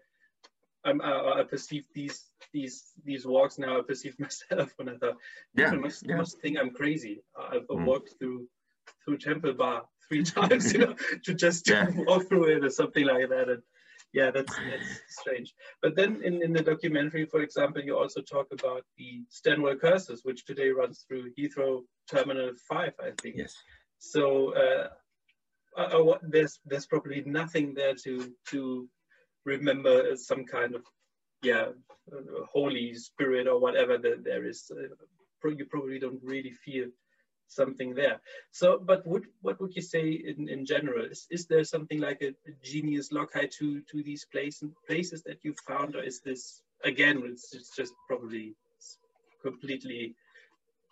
I'm, 0.88 1.02
uh, 1.02 1.34
I 1.36 1.44
perceive 1.44 1.86
these 1.94 2.26
these 2.54 2.94
these 3.04 3.26
walks 3.26 3.58
now. 3.58 3.80
I 3.80 3.82
perceive 3.82 4.16
myself 4.20 4.74
when 4.78 4.90
I 4.90 4.98
thought 4.98 5.18
yeah, 5.54 5.66
people 5.66 5.84
must, 5.84 6.06
yeah. 6.08 6.16
must 6.16 6.40
think 6.40 6.58
I'm 6.58 6.72
crazy. 6.72 7.24
I've 7.38 7.68
mm. 7.68 7.86
walked 7.86 8.16
through 8.20 8.48
through 9.04 9.18
Temple 9.18 9.54
Bar 9.54 9.84
three 10.08 10.24
times, 10.38 10.74
you 10.74 10.80
know, 10.80 10.96
to 11.24 11.34
just 11.34 11.70
yeah. 11.70 11.88
walk 11.96 12.28
through 12.28 12.56
it 12.56 12.64
or 12.64 12.70
something 12.70 13.06
like 13.06 13.30
that. 13.30 13.50
And 13.50 13.62
yeah, 14.14 14.32
that's 14.32 14.56
that's 14.56 15.02
strange. 15.10 15.54
But 15.82 15.96
then 15.96 16.22
in, 16.24 16.42
in 16.42 16.54
the 16.54 16.62
documentary, 16.62 17.26
for 17.26 17.42
example, 17.42 17.82
you 17.84 17.98
also 17.98 18.22
talk 18.22 18.48
about 18.52 18.84
the 18.98 19.24
Stanwell 19.30 19.76
cursus, 19.76 20.22
which 20.24 20.46
today 20.46 20.70
runs 20.70 21.06
through 21.08 21.32
Heathrow 21.38 21.82
Terminal 22.10 22.52
Five, 22.70 22.94
I 23.00 23.12
think. 23.22 23.36
Yes. 23.38 23.54
So 24.00 24.54
uh, 24.56 24.88
uh, 25.78 26.12
uh 26.12 26.18
there's 26.22 26.60
there's 26.66 26.88
probably 26.88 27.24
nothing 27.26 27.74
there 27.74 27.96
to 28.04 28.34
to 28.50 28.88
remember 29.46 30.16
some 30.16 30.46
kind 30.46 30.76
of 30.76 30.84
yeah 31.44 31.68
holy 32.50 32.94
spirit 32.96 33.48
or 33.48 33.60
whatever 33.60 33.98
that 33.98 34.24
there 34.24 34.46
is. 34.46 34.72
Uh, 34.72 34.96
you 35.50 35.66
probably 35.66 36.00
don't 36.00 36.20
really 36.24 36.52
feel 36.52 36.88
something 37.48 37.94
there. 37.94 38.20
So, 38.52 38.80
but 38.84 39.06
what 39.06 39.24
what 39.42 39.60
would 39.62 39.76
you 39.76 39.82
say 39.82 40.10
in, 40.10 40.50
in 40.50 40.66
general? 40.66 41.06
Is, 41.06 41.28
is 41.30 41.48
there 41.48 41.64
something 41.64 42.00
like 42.00 42.22
a, 42.22 42.30
a 42.30 42.54
genius 42.64 43.12
loci 43.12 43.48
to 43.60 43.82
to 43.82 44.04
these 44.04 44.26
places 44.26 44.70
places 44.88 45.24
that 45.24 45.44
you 45.44 45.54
found, 45.68 45.96
or 45.96 46.04
is 46.04 46.22
this 46.22 46.62
again? 46.84 47.22
It's, 47.26 47.54
it's 47.54 47.76
just 47.76 47.94
probably 48.08 48.56
completely 49.44 50.16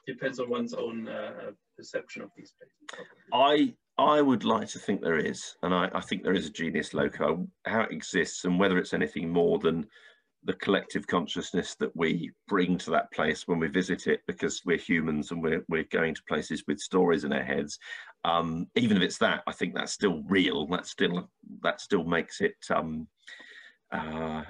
depends 0.07 0.39
on 0.39 0.49
one's 0.49 0.73
own 0.73 1.07
uh, 1.07 1.51
perception 1.75 2.21
of 2.21 2.29
these 2.37 2.53
places. 2.57 3.09
I 3.33 3.73
I 3.97 4.21
would 4.21 4.43
like 4.43 4.67
to 4.69 4.79
think 4.79 5.01
there 5.01 5.17
is, 5.17 5.55
and 5.63 5.73
I, 5.73 5.89
I, 5.93 6.01
think 6.01 6.23
there 6.23 6.33
is 6.33 6.47
a 6.47 6.51
genius 6.51 6.93
loci. 6.93 7.17
How 7.65 7.81
it 7.81 7.91
exists 7.91 8.45
and 8.45 8.59
whether 8.59 8.77
it's 8.77 8.93
anything 8.93 9.29
more 9.29 9.57
than 9.59 9.87
the 10.45 10.53
collective 10.53 11.07
consciousness 11.07 11.75
that 11.79 11.95
we 11.95 12.31
bring 12.47 12.77
to 12.77 12.91
that 12.91 13.11
place 13.11 13.47
when 13.47 13.59
we 13.59 13.67
visit 13.67 14.07
it, 14.07 14.21
because 14.27 14.61
we're 14.65 14.77
humans 14.77 15.31
and 15.31 15.41
we're 15.41 15.63
we're 15.67 15.87
going 15.91 16.13
to 16.15 16.21
places 16.27 16.63
with 16.67 16.79
stories 16.79 17.23
in 17.23 17.33
our 17.33 17.43
heads. 17.43 17.79
Um, 18.23 18.67
even 18.75 18.97
if 18.97 19.03
it's 19.03 19.17
that, 19.19 19.43
I 19.47 19.51
think 19.51 19.73
that's 19.73 19.93
still 19.93 20.23
real. 20.27 20.67
That 20.67 20.87
still 20.87 21.29
that 21.63 21.81
still 21.81 22.03
makes 22.03 22.41
it 22.41 22.55
um, 22.69 23.07
uh, 23.91 24.43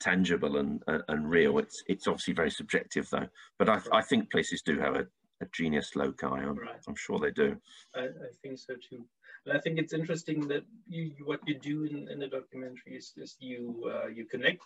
tangible 0.00 0.58
and, 0.58 0.82
and, 1.08 1.30
real. 1.30 1.58
It's 1.58 1.82
it's 1.86 2.06
obviously 2.06 2.34
very 2.34 2.50
subjective 2.50 3.08
though, 3.10 3.28
but 3.58 3.68
I, 3.68 3.80
I 3.92 4.02
think 4.02 4.30
places 4.30 4.62
do 4.62 4.78
have 4.80 4.96
a, 4.96 5.06
a 5.40 5.46
genius 5.52 5.96
loci. 5.96 6.26
I'm, 6.26 6.56
right. 6.56 6.80
I'm 6.86 6.96
sure 6.96 7.18
they 7.18 7.30
do. 7.30 7.56
I, 7.94 8.04
I, 8.04 8.30
think 8.42 8.58
so 8.58 8.74
too. 8.74 9.04
And 9.46 9.56
I 9.56 9.60
think 9.60 9.78
it's 9.78 9.92
interesting 9.92 10.46
that 10.48 10.64
you, 10.88 11.12
what 11.24 11.40
you 11.46 11.58
do 11.58 11.84
in, 11.84 12.08
in 12.08 12.18
the 12.18 12.28
documentary 12.28 12.96
is, 12.96 13.12
is 13.16 13.36
you 13.40 13.90
uh, 13.92 14.08
you 14.08 14.24
connect 14.24 14.62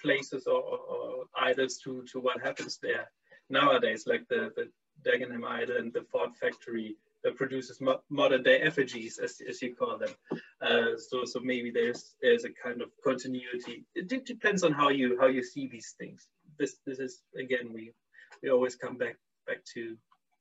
places 0.00 0.46
or, 0.46 0.62
or, 0.62 1.24
idols 1.38 1.78
to, 1.78 2.02
to 2.10 2.18
what 2.20 2.40
happens 2.40 2.78
there 2.82 3.10
nowadays, 3.50 4.04
like 4.06 4.26
the, 4.28 4.50
the 4.56 4.68
Dagenham 5.08 5.44
idol 5.44 5.76
and 5.76 5.92
the 5.92 6.02
Ford 6.10 6.34
factory 6.34 6.96
that 7.22 7.36
produces 7.36 7.80
mo 7.80 8.00
modern 8.08 8.42
day 8.42 8.58
effigies, 8.58 9.18
as, 9.18 9.40
as 9.48 9.60
you 9.60 9.74
call 9.74 9.98
them. 9.98 10.14
Uh, 10.60 10.96
so 10.96 11.24
so 11.24 11.40
maybe 11.40 11.70
there's 11.70 12.14
there's 12.22 12.44
a 12.44 12.50
kind 12.50 12.80
of 12.80 12.88
continuity. 13.04 13.84
It, 13.94 14.10
it 14.12 14.24
depends 14.24 14.62
on 14.62 14.72
how 14.72 14.88
you 14.88 15.18
how 15.20 15.26
you 15.26 15.42
see 15.42 15.66
these 15.66 15.94
things. 15.98 16.28
This 16.58 16.76
this 16.86 16.98
is 16.98 17.22
again 17.38 17.72
we 17.72 17.92
we 18.42 18.50
always 18.50 18.76
come 18.76 18.96
back 18.96 19.16
back 19.46 19.64
to 19.74 19.96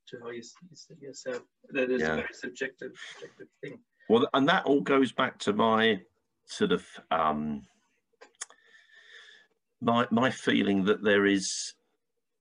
to 0.09 0.19
how 0.21 0.29
you 0.29 0.43
see 0.43 0.95
yourself. 0.99 1.41
That 1.69 1.89
is 1.89 2.01
yeah. 2.01 2.13
a 2.13 2.15
very 2.17 2.33
subjective, 2.33 2.91
subjective 3.13 3.47
thing. 3.61 3.79
Well, 4.09 4.27
and 4.33 4.47
that 4.47 4.65
all 4.65 4.81
goes 4.81 5.11
back 5.11 5.39
to 5.39 5.53
my 5.53 5.99
sort 6.45 6.71
of 6.71 6.85
um, 7.09 7.63
my 9.85 10.07
my 10.11 10.31
feeling 10.31 10.83
that 10.85 11.03
there 11.03 11.25
is 11.25 11.73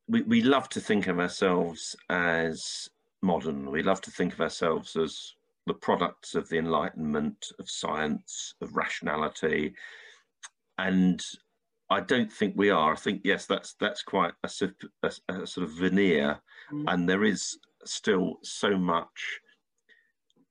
we, 0.08 0.22
we 0.22 0.40
love 0.42 0.68
to 0.70 0.80
think 0.80 1.06
of 1.06 1.20
ourselves 1.20 1.94
as 2.08 2.88
modern. 3.22 3.70
We 3.70 3.82
love 3.82 4.00
to 4.02 4.10
think 4.10 4.32
of 4.32 4.40
ourselves 4.40 4.96
as 4.96 5.34
the 5.66 5.74
products 5.74 6.34
of 6.34 6.48
the 6.48 6.58
Enlightenment, 6.58 7.46
of 7.58 7.70
science, 7.70 8.54
of 8.60 8.76
rationality, 8.76 9.74
and 10.78 11.22
I 11.90 12.00
don't 12.00 12.32
think 12.32 12.54
we 12.56 12.70
are. 12.70 12.92
I 12.92 12.96
think 12.96 13.20
yes, 13.24 13.46
that's 13.46 13.74
that's 13.74 14.02
quite 14.02 14.32
a, 14.42 14.50
a, 15.02 15.12
a 15.28 15.46
sort 15.46 15.64
of 15.64 15.72
veneer, 15.74 16.40
mm. 16.72 16.84
and 16.88 17.08
there 17.08 17.24
is 17.24 17.58
still 17.84 18.38
so 18.42 18.78
much 18.78 19.40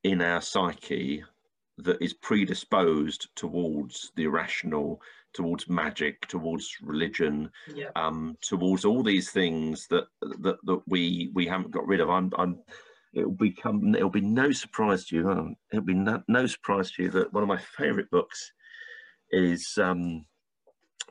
in 0.04 0.22
our 0.22 0.42
psyche 0.42 1.24
that 1.80 2.02
is 2.02 2.14
predisposed 2.14 3.28
towards 3.36 4.12
the 4.16 4.26
irrational, 4.26 5.02
towards 5.34 5.68
magic, 5.68 6.28
towards 6.28 6.70
religion, 6.84 7.50
Yeah. 7.74 7.90
um, 7.96 8.38
towards 8.42 8.86
all 8.86 9.02
these 9.04 9.32
things 9.32 9.88
that 9.90 10.06
that 10.42 10.58
that 10.64 10.82
we 10.88 11.32
we 11.34 11.48
haven't 11.48 11.72
got 11.72 11.88
rid 11.88 12.00
of. 12.00 12.10
I'm, 12.10 12.32
I'm 12.38 12.60
it'll 13.14 13.32
become 13.32 13.96
it'll 13.96 14.10
be 14.10 14.22
no 14.22 14.52
surprise 14.52 15.06
to 15.08 15.16
you. 15.16 15.30
um, 15.30 15.56
It'll 15.72 15.84
be 15.86 15.94
no, 15.96 16.22
no 16.28 16.46
surprise 16.46 16.92
to 16.92 17.04
you 17.04 17.10
that 17.12 17.34
one 17.34 17.44
of 17.44 17.50
my 17.50 17.58
favourite 17.78 18.10
books 18.12 18.52
is 19.32 19.78
um, 19.82 20.26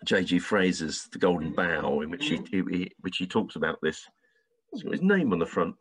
J.G. 0.04 0.38
Frazer's 0.38 1.08
The 1.12 1.18
Golden 1.18 1.52
Bough, 1.52 2.00
in 2.02 2.10
which 2.10 2.26
he, 2.28 2.40
he, 2.50 2.92
which 3.00 3.16
he 3.18 3.26
talks 3.26 3.56
about 3.56 3.78
this. 3.82 4.04
It's 4.72 4.82
got 4.84 4.92
his 4.92 5.02
name 5.02 5.32
on 5.32 5.38
the 5.40 5.46
front. 5.46 5.74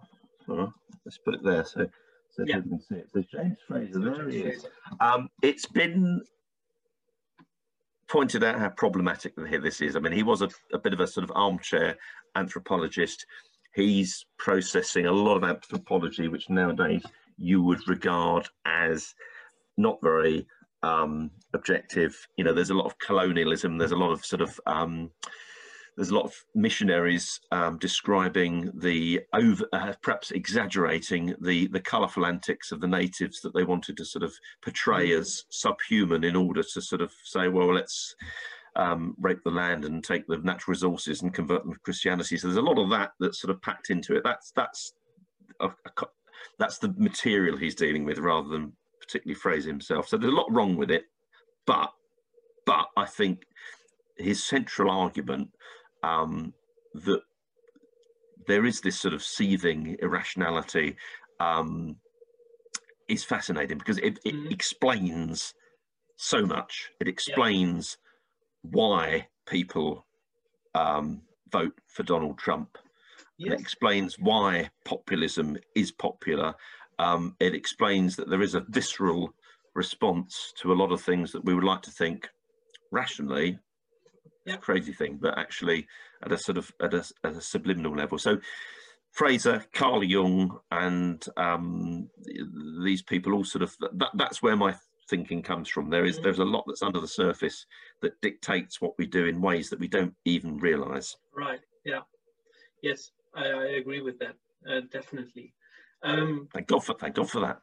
Let's 1.05 1.17
put 1.19 1.35
it 1.35 1.43
there 1.43 1.63
so 1.65 1.87
so 2.31 2.43
Yeah. 2.47 2.57
people 2.57 2.77
can 2.77 2.81
see 2.81 2.95
it. 2.95 3.09
So 3.13 3.21
James 3.21 3.57
Frazer, 3.67 3.99
there 3.99 4.29
he 4.29 4.39
is. 4.39 4.65
Um, 4.99 5.29
it's 5.41 5.65
been 5.65 6.21
pointed 8.07 8.43
out 8.43 8.59
how 8.59 8.69
problematic 8.69 9.33
here 9.47 9.61
this 9.61 9.81
is. 9.81 9.95
I 9.95 9.99
mean, 9.99 10.11
he 10.13 10.23
was 10.23 10.41
a, 10.41 10.49
a 10.73 10.79
bit 10.79 10.93
of 10.93 10.99
a 10.99 11.07
sort 11.07 11.23
of 11.23 11.31
armchair 11.35 11.97
anthropologist. 12.35 13.25
He's 13.73 14.25
processing 14.37 15.05
a 15.05 15.11
lot 15.11 15.37
of 15.37 15.43
anthropology, 15.43 16.27
which 16.27 16.49
nowadays 16.49 17.03
you 17.37 17.63
would 17.63 17.87
regard 17.87 18.47
as 18.65 19.13
not 19.77 19.97
very 20.01 20.45
um, 20.83 21.31
objective. 21.53 22.15
You 22.37 22.43
know, 22.43 22.53
there's 22.53 22.69
a 22.69 22.73
lot 22.75 22.85
of 22.85 22.97
colonialism. 22.99 23.77
There's 23.77 23.91
a 23.93 23.97
lot 23.97 24.11
of 24.11 24.25
sort 24.25 24.41
of 24.41 24.59
um, 24.65 25.09
there's 26.01 26.09
a 26.09 26.15
lot 26.15 26.25
of 26.25 26.33
missionaries 26.55 27.39
um, 27.51 27.77
describing 27.77 28.71
the 28.73 29.21
over, 29.35 29.67
uh, 29.71 29.93
perhaps 30.01 30.31
exaggerating 30.31 31.35
the 31.41 31.67
the 31.67 31.79
colourful 31.79 32.25
antics 32.25 32.71
of 32.71 32.81
the 32.81 32.87
natives 32.87 33.39
that 33.41 33.53
they 33.53 33.63
wanted 33.63 33.97
to 33.97 34.03
sort 34.03 34.23
of 34.23 34.33
portray 34.63 35.11
as 35.11 35.43
subhuman 35.51 36.23
in 36.23 36.35
order 36.35 36.63
to 36.63 36.81
sort 36.81 37.01
of 37.01 37.11
say, 37.23 37.49
well, 37.49 37.71
let's 37.71 38.15
um, 38.75 39.13
rape 39.19 39.41
the 39.45 39.51
land 39.51 39.85
and 39.85 40.03
take 40.03 40.25
the 40.25 40.37
natural 40.37 40.71
resources 40.71 41.21
and 41.21 41.35
convert 41.35 41.61
them 41.61 41.73
to 41.73 41.79
Christianity. 41.81 42.35
So 42.35 42.47
there's 42.47 42.57
a 42.57 42.61
lot 42.63 42.79
of 42.79 42.89
that 42.89 43.11
that's 43.19 43.39
sort 43.39 43.51
of 43.51 43.61
packed 43.61 43.91
into 43.91 44.15
it. 44.15 44.23
That's 44.23 44.51
that's 44.55 44.93
a, 45.59 45.67
a 45.67 46.05
that's 46.57 46.79
the 46.79 46.95
material 46.97 47.57
he's 47.57 47.75
dealing 47.75 48.05
with 48.05 48.17
rather 48.17 48.49
than 48.49 48.73
particularly 48.99 49.35
Frazer 49.35 49.69
himself. 49.69 50.07
So 50.07 50.17
there's 50.17 50.33
a 50.33 50.35
lot 50.35 50.51
wrong 50.51 50.77
with 50.77 50.89
it, 50.89 51.03
but 51.67 51.93
but 52.65 52.87
I 52.97 53.05
think 53.05 53.43
his 54.17 54.43
central 54.43 54.89
argument 54.89 55.49
um, 56.03 56.53
that 56.93 57.21
there 58.47 58.65
is 58.65 58.81
this 58.81 58.99
sort 58.99 59.13
of 59.13 59.23
seething 59.23 59.97
irrationality 60.01 60.95
um, 61.39 61.97
is 63.07 63.23
fascinating 63.23 63.77
because 63.77 63.97
it, 63.99 64.19
it 64.25 64.33
Mhm. 64.33 64.51
explains 64.51 65.53
so 66.15 66.45
much. 66.45 66.91
It 66.99 67.07
explains 67.07 67.97
why 68.61 69.27
people 69.45 70.05
um, 70.75 71.21
vote 71.51 71.77
for 71.87 72.03
Donald 72.03 72.37
Trump. 72.37 72.77
It 73.39 73.53
explains 73.53 74.19
why 74.19 74.69
populism 74.85 75.57
is 75.75 75.91
popular. 75.91 76.55
Um, 76.99 77.35
it 77.39 77.55
explains 77.55 78.15
that 78.15 78.29
there 78.29 78.43
is 78.43 78.53
a 78.53 78.61
visceral 78.69 79.33
response 79.73 80.53
to 80.57 80.71
a 80.71 80.75
lot 80.75 80.91
of 80.91 81.01
things 81.01 81.31
that 81.31 81.43
we 81.43 81.55
would 81.55 81.63
like 81.63 81.81
to 81.83 81.91
think 81.91 82.29
rationally 82.91 83.57
Yeah. 84.45 84.57
crazy 84.57 84.93
thing, 84.93 85.17
but 85.21 85.37
actually 85.37 85.87
at 86.23 86.31
a 86.31 86.37
sort 86.37 86.57
of 86.57 86.71
at 86.81 86.93
a, 86.93 87.03
at 87.23 87.33
a 87.33 87.41
subliminal 87.41 87.95
level. 87.95 88.17
So 88.17 88.39
Frazer, 89.11 89.63
Carl 89.73 90.03
Jung, 90.03 90.59
and 90.71 91.23
um, 91.37 92.09
these 92.83 93.01
people 93.03 93.33
all 93.33 93.43
sort 93.43 93.61
of 93.61 93.75
that, 93.79 94.09
that's 94.15 94.41
where 94.41 94.55
my 94.55 94.73
thinking 95.09 95.43
comes 95.43 95.67
from. 95.69 95.89
There 95.89 96.05
is 96.05 96.17
Mhm. 96.19 96.23
there's 96.23 96.39
a 96.39 96.45
lot 96.45 96.63
that's 96.65 96.81
under 96.81 96.99
the 97.01 97.07
surface 97.07 97.65
that 98.01 98.19
dictates 98.21 98.79
what 98.81 98.97
we 98.97 99.05
do 99.05 99.25
in 99.25 99.41
ways 99.41 99.69
that 99.69 99.79
we 99.79 99.87
don't 99.87 100.15
even 100.25 100.57
realise. 100.57 101.17
Right. 101.35 101.59
Yeah. 101.83 102.01
Yes, 102.81 103.11
I, 103.35 103.45
I 103.47 103.65
agree 103.81 104.01
with 104.01 104.17
that. 104.19 104.35
Uh, 104.67 104.81
definitely. 104.91 105.53
Um, 106.03 106.47
Thank 106.53 106.67
God 106.67 106.83
for 106.83 106.95
thank 106.95 107.15
God 107.15 107.29
for 107.29 107.41
that. 107.41 107.61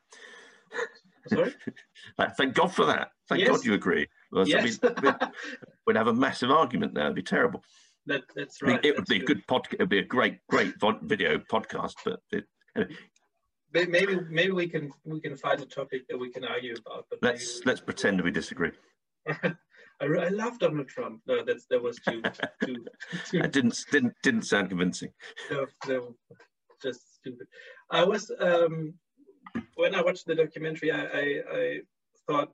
sorry. 1.26 1.54
Thank 2.36 2.54
God 2.54 2.72
for 2.72 2.84
that. 2.86 3.10
Thank 3.28 3.40
Yes. 3.40 3.50
God 3.50 3.64
you 3.64 3.74
agree. 3.74 4.06
Otherwise 4.32 4.78
yes. 5.02 5.16
we'd 5.88 5.96
have 5.96 6.06
a 6.06 6.12
massive 6.14 6.50
argument 6.50 6.92
now. 6.94 7.04
It'd 7.04 7.16
be 7.16 7.22
terrible. 7.22 7.64
that 8.06 8.22
that's 8.36 8.62
right. 8.62 8.78
it 8.84 8.92
would 8.94 9.06
that's 9.06 9.10
be 9.10 9.20
a 9.20 9.24
good 9.24 9.44
podcast. 9.48 9.74
It'd 9.74 9.88
be 9.88 9.98
a 9.98 10.04
great, 10.04 10.38
great 10.48 10.78
vo- 10.80 11.00
video 11.02 11.38
podcast. 11.38 11.94
But 12.04 12.20
it, 12.30 12.44
May- 13.74 13.84
Maybe 13.86 14.14
maybe 14.30 14.52
we 14.52 14.66
can 14.68 14.90
we 15.04 15.20
can 15.20 15.36
find 15.36 15.60
a 15.60 15.66
topic 15.66 16.06
that 16.08 16.16
we 16.18 16.30
can 16.30 16.44
argue 16.44 16.74
about. 16.86 17.06
But 17.10 17.18
let's 17.22 17.56
we- 17.56 17.62
let's 17.66 17.80
pretend 17.80 18.20
we 18.20 18.30
disagree. 18.30 18.70
I, 20.00 20.06
I 20.06 20.28
love 20.28 20.58
Donald 20.58 20.88
Trump. 20.88 21.20
No, 21.26 21.44
that's 21.44 21.66
that 21.70 21.82
was 21.82 21.98
too 21.98 22.22
too 22.64 22.76
too 23.30 23.38
That 23.40 23.52
didn't 23.52 23.76
didn't 23.90 24.14
didn't 24.22 24.42
sound 24.42 24.68
convincing. 24.70 25.10
no, 25.50 25.66
no, 25.88 26.14
just 26.82 27.16
stupid. 27.16 27.46
I 27.90 28.04
was 28.04 28.30
um, 28.40 28.94
when 29.74 29.94
I 29.94 30.02
watched 30.02 30.26
the 30.26 30.34
documentary, 30.34 30.90
I, 30.92 31.02
I, 31.22 31.42
I 31.60 31.80
thought, 32.26 32.50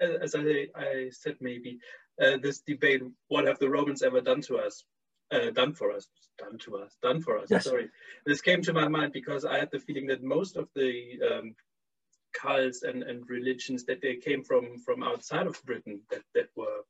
as 0.00 0.34
I, 0.34 0.66
I 0.74 1.08
said, 1.10 1.36
maybe 1.40 1.78
uh, 2.22 2.36
this 2.42 2.60
debate: 2.60 3.02
what 3.28 3.46
have 3.46 3.58
the 3.58 3.68
Romans 3.70 4.02
ever 4.02 4.20
done 4.20 4.40
to 4.42 4.56
us? 4.58 4.84
Uh, 5.32 5.50
done 5.50 5.72
for 5.72 5.92
us, 5.92 6.08
done 6.38 6.58
to 6.58 6.76
us, 6.76 6.96
done 7.02 7.20
for 7.20 7.38
us. 7.38 7.48
Yes. 7.50 7.64
Sorry, 7.64 7.88
this 8.26 8.40
came 8.40 8.62
to 8.62 8.72
my 8.72 8.88
mind 8.88 9.12
because 9.12 9.44
I 9.44 9.58
had 9.58 9.70
the 9.70 9.78
feeling 9.78 10.06
that 10.08 10.22
most 10.24 10.56
of 10.56 10.68
the 10.74 11.20
um, 11.30 11.54
cults 12.32 12.82
and, 12.82 13.02
and 13.04 13.28
religions 13.28 13.84
that 13.84 14.02
they 14.02 14.16
came 14.16 14.42
from 14.42 14.78
from 14.78 15.02
outside 15.04 15.46
of 15.46 15.62
Britain 15.64 16.00
that 16.10 16.22
that 16.34 16.48
were 16.56 16.80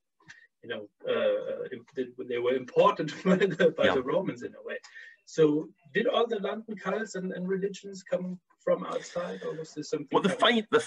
you 0.62 0.68
know, 0.68 0.88
uh, 1.08 1.64
im- 1.72 1.86
they 2.28 2.38
were 2.38 2.54
important 2.54 3.10
by, 3.24 3.36
the, 3.36 3.74
by 3.76 3.84
Yeah. 3.86 3.94
the 3.94 4.02
Romans 4.02 4.42
in 4.42 4.52
a 4.54 4.62
way. 4.62 4.76
So, 5.24 5.68
did 5.94 6.06
all 6.06 6.26
the 6.26 6.38
London 6.40 6.76
cults 6.76 7.14
and, 7.14 7.32
and 7.32 7.48
religions 7.48 8.02
come 8.02 8.38
from 8.62 8.84
outside, 8.84 9.40
or 9.44 9.54
was 9.54 9.72
this 9.74 9.90
something? 9.90 10.08
Well, 10.12 10.22
the 10.22 10.28
fam- 10.30 10.66
the, 10.70 10.84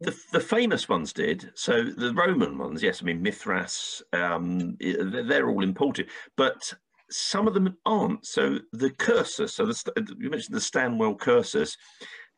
the 0.00 0.16
the 0.32 0.40
famous 0.40 0.88
ones 0.88 1.12
did. 1.12 1.50
So 1.54 1.84
the 1.84 2.12
Roman 2.12 2.58
ones, 2.58 2.82
yes. 2.82 3.02
I 3.02 3.06
mean 3.06 3.22
Mithras, 3.22 4.02
um, 4.12 4.76
they're 4.80 5.22
they're 5.22 5.48
all 5.48 5.62
imported, 5.62 6.10
but 6.36 6.72
some 7.10 7.46
of 7.46 7.54
them 7.54 7.76
aren't. 7.86 8.26
So 8.26 8.58
the 8.72 8.90
cursus. 8.90 9.54
So 9.54 9.66
the, 9.66 10.14
you 10.18 10.30
mentioned 10.30 10.56
the 10.56 10.60
Stanwell 10.60 11.14
cursus. 11.14 11.76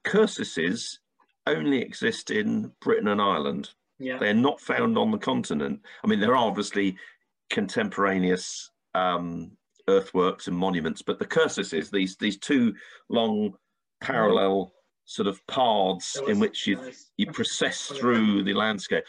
Cursuses 0.05 0.99
only 1.47 1.81
exist 1.81 2.31
in 2.31 2.73
Britain 2.81 3.09
and 3.09 3.21
Ireland. 3.21 3.71
Yeah, 3.99 4.19
They're 4.19 4.35
not 4.35 4.61
found 4.61 4.99
on 4.99 5.11
the 5.11 5.19
continent. 5.19 5.81
I 6.05 6.07
mean, 6.07 6.21
there 6.21 6.33
are 6.33 6.49
obviously 6.49 6.97
contemporaneous 7.49 8.71
um, 8.95 9.53
earthworks 9.89 10.49
and 10.49 10.57
monuments, 10.57 11.03
but 11.03 11.19
the 11.19 11.27
cursuses, 11.27 11.91
these 11.91 12.17
these 12.17 12.39
two 12.39 12.75
long 13.09 13.55
parallel 14.01 14.73
sort 15.07 15.29
of 15.29 15.45
paths 15.47 16.21
in 16.27 16.39
which 16.39 16.67
you 16.67 16.79
you 17.17 17.31
process 17.33 17.87
through 17.87 18.43
the 18.43 18.53
landscape. 18.53 19.05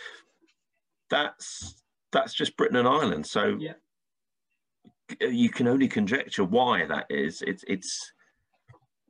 That's 1.09 1.83
that's 2.11 2.33
just 2.33 2.55
Britain 2.55 2.77
and 2.77 2.87
Ireland. 2.87 3.25
So 3.25 3.57
Yeah. 3.59 3.73
you 5.21 5.49
can 5.49 5.67
only 5.67 5.87
conjecture 5.87 6.43
why 6.43 6.85
that 6.85 7.07
is. 7.09 7.41
It's 7.41 7.63
it's, 7.67 8.13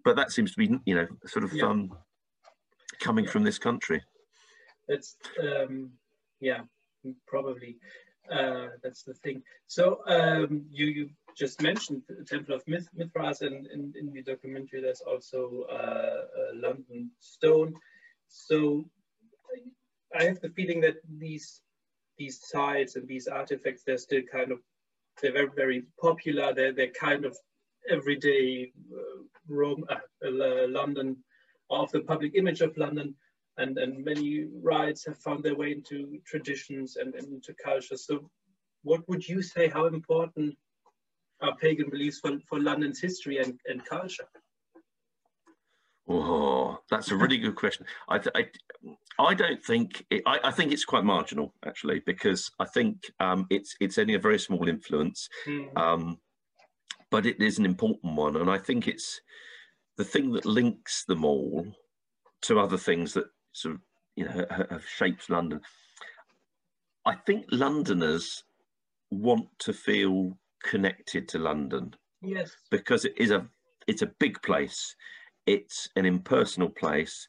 but 0.04 0.16
that 0.16 0.32
seems 0.32 0.52
to 0.54 0.58
be 0.58 0.80
you 0.86 0.96
know 0.96 1.08
sort 1.26 1.44
of 1.46 1.54
Yeah. 1.54 1.66
um, 1.68 1.92
coming 3.00 3.26
Yeah. 3.26 3.32
from 3.32 3.44
this 3.44 3.60
country. 3.60 4.02
That's 4.88 5.18
um, 5.42 5.92
yeah, 6.40 6.62
probably 7.28 7.78
uh, 8.32 8.68
that's 8.84 9.04
the 9.04 9.14
thing. 9.14 9.42
So 9.68 10.02
um, 10.08 10.66
you 10.72 10.86
you 10.88 11.10
just 11.38 11.62
mentioned 11.62 12.02
the 12.08 12.24
Temple 12.24 12.56
of 12.56 12.68
Myth, 12.68 12.88
Mithras, 12.96 13.42
and 13.42 13.68
in, 13.68 14.12
the 14.12 14.24
documentary 14.24 14.82
there's 14.82 15.02
also 15.02 15.66
uh, 15.72 16.22
London 16.56 17.12
Stone. 17.20 17.76
So 18.28 18.90
I 20.18 20.24
have 20.24 20.42
the 20.42 20.50
feeling 20.50 20.82
that 20.82 20.98
these 21.18 21.62
these 22.18 22.40
sites 22.48 22.96
and 22.96 23.08
these 23.08 23.28
artifacts 23.28 23.84
they're 23.86 23.98
still 23.98 24.24
kind 24.32 24.52
of 24.52 24.60
they're 25.22 25.34
very 25.34 25.50
very 25.56 25.84
popular. 26.02 26.54
They're 26.54 26.74
they're 26.74 27.00
kind 27.00 27.26
of 27.26 27.38
everyday 27.90 28.72
uh, 28.94 29.24
Rome, 29.48 29.86
uh, 29.90 29.96
uh, 30.26 30.68
London, 30.68 31.18
of 31.70 31.92
the 31.92 32.02
public 32.02 32.36
image 32.36 32.62
of 32.62 32.76
London 32.78 33.16
and, 33.58 33.78
and 33.78 34.04
many 34.04 34.46
rites 34.62 35.06
have 35.06 35.18
found 35.18 35.44
their 35.44 35.56
way 35.56 35.72
into 35.72 36.20
traditions 36.26 36.98
and, 36.98 37.16
and 37.16 37.28
into 37.28 37.54
culture. 37.64 37.98
So 37.98 38.30
what 38.84 39.08
would 39.10 39.28
you 39.28 39.42
say, 39.42 39.68
how 39.68 39.86
important 39.88 40.56
are 41.42 41.56
pagan 41.58 41.90
beliefs 41.90 42.20
for, 42.20 42.40
for 42.48 42.60
London's 42.60 43.00
history 43.00 43.38
and, 43.40 43.60
and 43.68 43.84
culture? 43.86 44.28
Oh, 46.10 46.80
that's 46.90 47.12
a 47.12 47.18
really 47.18 47.38
good 47.38 47.56
question. 47.56 47.86
I, 48.08 48.18
th- 48.20 48.34
I, 48.34 48.48
I 49.20 49.34
don't 49.34 49.62
think 49.62 50.06
it, 50.10 50.24
I, 50.26 50.40
I 50.46 50.52
think 50.52 50.72
it's 50.72 50.86
quite 50.86 51.04
marginal 51.04 51.54
actually 51.66 52.02
because 52.06 52.50
I 52.60 52.66
think 52.66 53.12
um, 53.20 53.46
it's 53.50 53.76
it's 53.82 53.98
only 53.98 54.14
a 54.14 54.20
very 54.20 54.40
small 54.40 54.70
influence, 54.70 55.28
Hmm, 55.46 55.64
um, 55.76 56.18
but 57.12 57.26
it 57.26 57.42
is 57.42 57.60
an 57.60 57.66
important 57.66 58.16
one, 58.16 58.38
and 58.38 58.50
I 58.50 58.58
think 58.58 58.88
it's 58.88 59.20
the 59.98 60.06
thing 60.06 60.32
that 60.32 60.46
links 60.46 61.04
them 61.04 61.26
all 61.26 61.66
to 62.44 62.60
other 62.60 62.78
things 62.78 63.14
that 63.14 63.26
sort 63.58 63.76
of 63.76 63.82
you 64.16 64.26
know 64.26 64.46
have 64.50 64.86
shaped 64.88 65.30
London. 65.30 65.62
I 67.06 67.16
think 67.26 67.46
Londoners 67.52 68.44
want 69.12 69.48
to 69.60 69.74
feel 69.74 70.38
connected 70.64 71.28
to 71.30 71.40
London. 71.40 71.94
Yes. 72.22 72.52
Because 72.70 73.06
it 73.06 73.14
is 73.18 73.32
a 73.32 73.48
it's 73.88 74.02
a 74.02 74.12
big 74.20 74.42
place. 74.42 74.96
It's 75.46 75.90
an 75.96 76.06
impersonal 76.06 76.70
place. 76.70 77.28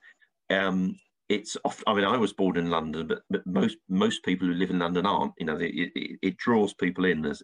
Um, 0.50 0.96
it's 1.28 1.58
off, 1.64 1.84
I 1.86 1.92
mean, 1.94 2.04
I 2.04 2.16
was 2.16 2.32
born 2.32 2.56
in 2.56 2.70
London, 2.70 3.06
but, 3.06 3.20
but 3.28 3.46
most 3.46 3.76
most 3.88 4.24
people 4.24 4.48
who 4.48 4.54
live 4.54 4.70
in 4.70 4.78
London 4.78 5.04
aren't. 5.04 5.34
You 5.38 5.46
know, 5.46 5.56
it, 5.58 5.90
it, 5.94 6.18
it 6.22 6.36
draws 6.38 6.72
people 6.72 7.04
in 7.04 7.24
as, 7.26 7.42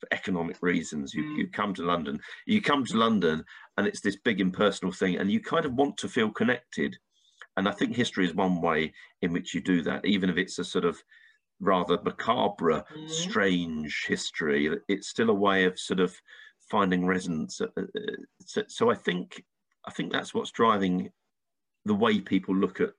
for 0.00 0.08
economic 0.12 0.56
reasons. 0.62 1.12
You, 1.12 1.22
mm. 1.24 1.36
you 1.36 1.48
come 1.48 1.74
to 1.74 1.82
London, 1.82 2.18
you 2.46 2.62
come 2.62 2.84
to 2.86 2.96
London, 2.96 3.44
and 3.76 3.86
it's 3.86 4.00
this 4.00 4.16
big 4.16 4.40
impersonal 4.40 4.92
thing, 4.92 5.16
and 5.18 5.30
you 5.30 5.40
kind 5.40 5.66
of 5.66 5.74
want 5.74 5.98
to 5.98 6.08
feel 6.08 6.30
connected. 6.30 6.96
And 7.58 7.68
I 7.68 7.72
think 7.72 7.96
history 7.96 8.24
is 8.24 8.34
one 8.34 8.60
way 8.60 8.92
in 9.20 9.32
which 9.32 9.52
you 9.52 9.60
do 9.60 9.82
that, 9.82 10.06
even 10.06 10.30
if 10.30 10.36
it's 10.36 10.60
a 10.60 10.64
sort 10.64 10.84
of 10.84 11.02
rather 11.58 11.98
macabre, 12.04 12.84
mm. 12.96 13.10
strange 13.10 14.04
history. 14.06 14.70
It's 14.86 15.08
still 15.08 15.30
a 15.30 15.34
way 15.34 15.64
of 15.64 15.76
sort 15.76 15.98
of 15.98 16.14
finding 16.70 17.04
resonance. 17.04 17.60
Uh, 17.60 17.66
uh, 17.76 18.00
so, 18.46 18.62
so 18.68 18.90
I 18.90 18.94
think 18.94 19.42
I 19.84 19.90
think 19.90 20.12
that's 20.12 20.32
what's 20.32 20.52
driving 20.52 21.10
the 21.84 21.96
way 21.96 22.20
people 22.20 22.54
look 22.54 22.80
at 22.80 22.90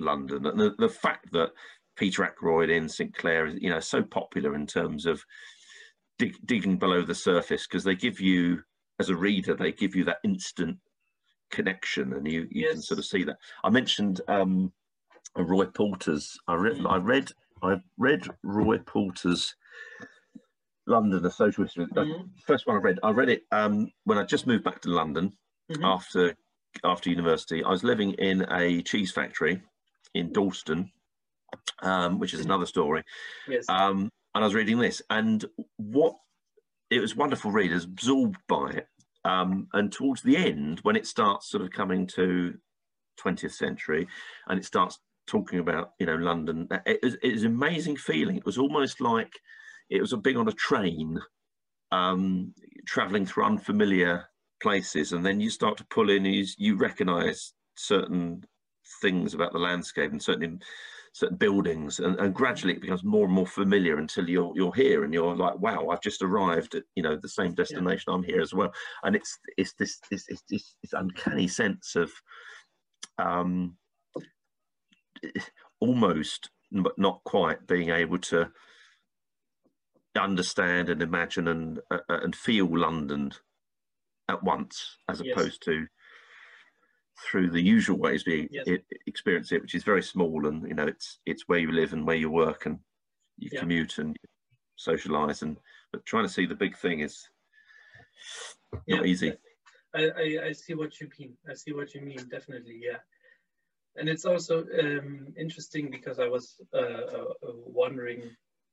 London. 0.00 0.46
And 0.46 0.58
the, 0.58 0.74
the 0.78 0.88
fact 0.88 1.30
that 1.32 1.50
Peter 1.96 2.24
Ackroyd 2.24 2.70
in 2.70 2.88
Sinclair 2.88 3.46
is, 3.46 3.54
you 3.60 3.70
know, 3.70 3.80
so 3.80 4.02
popular 4.02 4.56
in 4.56 4.66
terms 4.66 5.06
of 5.06 5.24
dig, 6.18 6.34
digging 6.44 6.76
below 6.76 7.02
the 7.02 7.14
surface 7.14 7.68
because 7.68 7.84
they 7.84 7.94
give 7.94 8.20
you, 8.20 8.62
as 8.98 9.10
a 9.10 9.16
reader, 9.16 9.54
they 9.54 9.70
give 9.70 9.94
you 9.94 10.02
that 10.04 10.18
instant 10.24 10.78
connection, 11.50 12.12
and 12.12 12.26
you 12.26 12.42
you 12.50 12.64
yes. 12.64 12.72
can 12.72 12.82
sort 12.82 12.98
of 12.98 13.04
see 13.04 13.24
that. 13.24 13.36
I 13.64 13.70
mentioned 13.70 14.20
um, 14.28 14.72
Roy 15.36 15.66
Porter's. 15.66 16.38
I 16.46 16.54
read. 16.54 16.78
Mm. 16.78 16.90
I 16.90 16.96
read. 16.96 17.30
I 17.62 17.80
read 17.96 18.26
Roy 18.44 18.78
Porter's 18.78 19.54
London, 20.86 21.22
the 21.22 21.30
social 21.30 21.64
history. 21.64 21.86
Mm. 21.86 22.28
First 22.46 22.66
one 22.66 22.76
I 22.76 22.80
read. 22.80 22.98
I 23.02 23.10
read 23.10 23.28
it 23.28 23.42
um, 23.52 23.90
when 24.04 24.18
I 24.18 24.24
just 24.24 24.46
moved 24.46 24.64
back 24.64 24.80
to 24.82 24.90
London 24.90 25.32
mm-hmm. 25.70 25.84
after 25.84 26.34
after 26.84 27.10
university. 27.10 27.62
I 27.62 27.70
was 27.70 27.84
living 27.84 28.12
in 28.14 28.46
a 28.50 28.82
cheese 28.82 29.12
factory 29.12 29.60
in 30.14 30.32
Dalston, 30.32 30.90
um, 31.82 32.18
which 32.18 32.34
is 32.34 32.44
another 32.44 32.66
story. 32.66 33.02
Yes. 33.48 33.66
Um, 33.68 34.10
and 34.34 34.44
I 34.44 34.46
was 34.46 34.54
reading 34.54 34.78
this, 34.78 35.02
and 35.10 35.44
what 35.76 36.14
it 36.90 37.00
was 37.00 37.16
wonderful 37.16 37.50
read, 37.50 37.72
absorbed 37.72 38.38
by 38.48 38.70
it. 38.70 38.88
Um, 39.28 39.68
and 39.74 39.92
towards 39.92 40.22
the 40.22 40.38
end, 40.38 40.80
when 40.82 40.96
it 40.96 41.06
starts 41.06 41.50
sort 41.50 41.62
of 41.62 41.70
coming 41.70 42.06
to 42.08 42.54
20th 43.22 43.52
century, 43.52 44.08
and 44.46 44.58
it 44.58 44.64
starts 44.64 44.98
talking 45.26 45.58
about 45.58 45.90
you 45.98 46.06
know 46.06 46.14
London, 46.14 46.66
it 46.86 47.00
was, 47.02 47.16
it 47.22 47.34
was 47.34 47.42
an 47.42 47.52
amazing 47.52 47.96
feeling. 47.96 48.36
It 48.36 48.46
was 48.46 48.56
almost 48.56 49.02
like 49.02 49.32
it 49.90 50.00
was 50.00 50.14
a 50.14 50.16
big 50.16 50.36
on 50.36 50.48
a 50.48 50.52
train, 50.52 51.20
um, 51.92 52.54
traveling 52.86 53.26
through 53.26 53.44
unfamiliar 53.44 54.24
places, 54.62 55.12
and 55.12 55.24
then 55.24 55.40
you 55.40 55.50
start 55.50 55.76
to 55.76 55.86
pull 55.90 56.08
in, 56.08 56.24
you, 56.24 56.46
you 56.56 56.76
recognise 56.76 57.52
certain 57.76 58.42
things 59.02 59.34
about 59.34 59.52
the 59.52 59.58
landscape 59.58 60.10
and 60.10 60.22
certain 60.22 60.60
certain 61.12 61.36
buildings 61.36 62.00
and, 62.00 62.18
and 62.18 62.34
gradually 62.34 62.74
it 62.74 62.80
becomes 62.80 63.04
more 63.04 63.24
and 63.24 63.34
more 63.34 63.46
familiar 63.46 63.98
until 63.98 64.28
you're 64.28 64.52
you're 64.54 64.74
here 64.74 65.04
and 65.04 65.12
you're 65.12 65.34
like 65.34 65.58
wow 65.58 65.88
I've 65.88 66.02
just 66.02 66.22
arrived 66.22 66.74
at 66.74 66.84
you 66.94 67.02
know 67.02 67.16
the 67.16 67.28
same 67.28 67.54
destination 67.54 68.04
yeah. 68.08 68.14
I'm 68.14 68.22
here 68.22 68.40
as 68.40 68.54
well 68.54 68.72
and 69.02 69.16
it's 69.16 69.38
it's 69.56 69.74
this 69.74 69.98
this 70.10 70.26
it's 70.28 70.42
this, 70.48 70.74
this 70.82 70.92
uncanny 70.92 71.48
sense 71.48 71.96
of 71.96 72.12
um 73.18 73.76
almost 75.80 76.50
but 76.70 76.98
not 76.98 77.20
quite 77.24 77.66
being 77.66 77.90
able 77.90 78.18
to 78.18 78.50
understand 80.18 80.88
and 80.88 81.02
imagine 81.02 81.48
and 81.48 81.80
uh, 81.90 81.98
and 82.08 82.34
feel 82.34 82.66
London 82.66 83.32
at 84.28 84.42
once 84.42 84.96
as 85.08 85.22
yes. 85.24 85.32
opposed 85.32 85.62
to 85.64 85.86
through 87.26 87.50
the 87.50 87.62
usual 87.62 87.98
ways 87.98 88.24
we 88.26 88.48
yes. 88.50 88.66
it, 88.66 88.84
experience 89.06 89.52
it, 89.52 89.62
which 89.62 89.74
is 89.74 89.84
very 89.84 90.02
small, 90.02 90.46
and 90.46 90.68
you 90.68 90.74
know 90.74 90.86
it's 90.86 91.18
it's 91.26 91.48
where 91.48 91.58
you 91.58 91.72
live 91.72 91.92
and 91.92 92.06
where 92.06 92.16
you 92.16 92.30
work 92.30 92.66
and 92.66 92.78
you 93.38 93.50
yeah. 93.52 93.60
commute 93.60 93.98
and 93.98 94.16
socialize, 94.76 95.42
and 95.42 95.56
but 95.92 96.04
trying 96.06 96.24
to 96.24 96.32
see 96.32 96.46
the 96.46 96.54
big 96.54 96.76
thing 96.76 97.00
is 97.00 97.28
not 98.72 98.82
yeah. 98.86 99.02
easy. 99.02 99.32
I, 99.94 100.10
I, 100.16 100.46
I 100.46 100.52
see 100.52 100.74
what 100.74 101.00
you 101.00 101.08
mean. 101.18 101.34
I 101.48 101.54
see 101.54 101.72
what 101.72 101.94
you 101.94 102.02
mean. 102.02 102.28
Definitely, 102.30 102.80
yeah. 102.82 102.98
And 103.96 104.08
it's 104.08 104.24
also 104.24 104.64
um, 104.80 105.34
interesting 105.36 105.90
because 105.90 106.18
I 106.18 106.28
was 106.28 106.56
uh, 106.72 106.78
uh, 106.78 107.24
wondering 107.42 108.22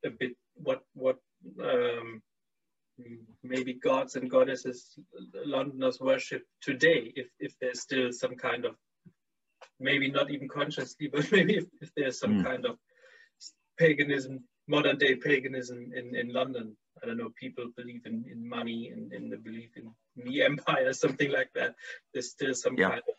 a 0.05 0.09
bit 0.09 0.33
what 0.55 0.83
what 0.93 1.17
um, 1.63 2.21
maybe 3.43 3.73
gods 3.73 4.15
and 4.15 4.29
goddesses 4.29 4.97
Londoners 5.45 5.99
worship 5.99 6.43
today, 6.61 7.11
if, 7.15 7.27
if 7.39 7.53
there's 7.59 7.81
still 7.81 8.11
some 8.11 8.35
kind 8.35 8.65
of, 8.65 8.75
maybe 9.79 10.09
not 10.09 10.31
even 10.31 10.47
consciously, 10.47 11.07
but 11.13 11.31
maybe 11.31 11.57
if, 11.57 11.65
if 11.81 11.91
there's 11.95 12.19
some 12.19 12.39
mm. 12.39 12.43
kind 12.43 12.65
of 12.65 12.77
paganism, 13.77 14.43
modern 14.67 14.97
day 14.97 15.15
paganism 15.15 15.91
in, 15.95 16.15
in 16.15 16.33
London. 16.33 16.75
I 17.03 17.07
don't 17.07 17.17
know, 17.17 17.31
people 17.37 17.65
believe 17.75 18.05
in, 18.05 18.23
in 18.31 18.47
money 18.47 18.89
and 18.93 19.11
in 19.11 19.29
the 19.29 19.37
belief 19.37 19.71
in 19.75 19.91
the 20.15 20.43
empire, 20.43 20.93
something 20.93 21.29
like 21.29 21.49
that. 21.53 21.75
There's 22.13 22.31
still 22.31 22.53
some 22.53 22.77
yeah. 22.77 22.89
kind 22.89 23.01
of 23.09 23.15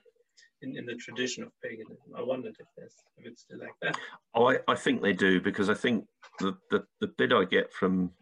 in, 0.62 0.76
in 0.76 0.86
the 0.86 0.94
tradition 0.94 1.42
of 1.42 1.50
paganism. 1.62 1.98
I 2.16 2.22
wondered 2.22 2.56
if 2.58 2.66
there's 2.76 2.94
if 3.18 3.26
it's 3.26 3.42
still 3.42 3.58
like 3.58 3.74
that. 3.82 3.98
Oh, 4.34 4.50
I, 4.50 4.58
I 4.66 4.74
think 4.74 5.02
they 5.02 5.12
do 5.12 5.40
because 5.40 5.68
I 5.68 5.74
think 5.74 6.06
the, 6.40 6.56
the, 6.70 6.84
the 7.00 7.08
bit 7.18 7.32
I 7.32 7.44
get 7.44 7.72
from 7.72 8.12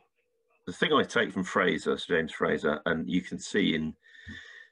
the 0.66 0.72
thing 0.72 0.92
I 0.92 1.02
take 1.02 1.32
from 1.32 1.44
Frazer, 1.44 1.96
Sir 1.98 2.16
James 2.16 2.32
Frazer, 2.32 2.80
and 2.86 3.08
you 3.08 3.20
can 3.20 3.38
see 3.38 3.74
in 3.74 3.94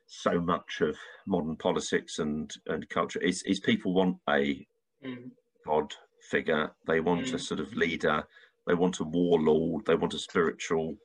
so 0.07 0.41
much 0.41 0.81
of 0.81 0.97
modern 1.27 1.57
politics 1.57 2.19
and, 2.19 2.53
and 2.67 2.89
culture 2.89 3.21
is, 3.21 3.43
is 3.45 3.61
people 3.61 3.95
want 3.95 4.17
a 4.29 4.67
mm. 5.05 5.31
god 5.67 5.95
figure. 6.31 6.71
They 6.87 7.01
want 7.01 7.27
mm. 7.27 7.35
a 7.35 7.39
sort 7.39 7.61
of 7.61 7.75
leader. 7.75 8.25
They 8.67 8.75
want 8.75 9.01
a 9.01 9.05
warlord. 9.05 9.87
They 9.87 9.95
want 9.95 10.15
a 10.15 10.19
spiritual 10.19 10.97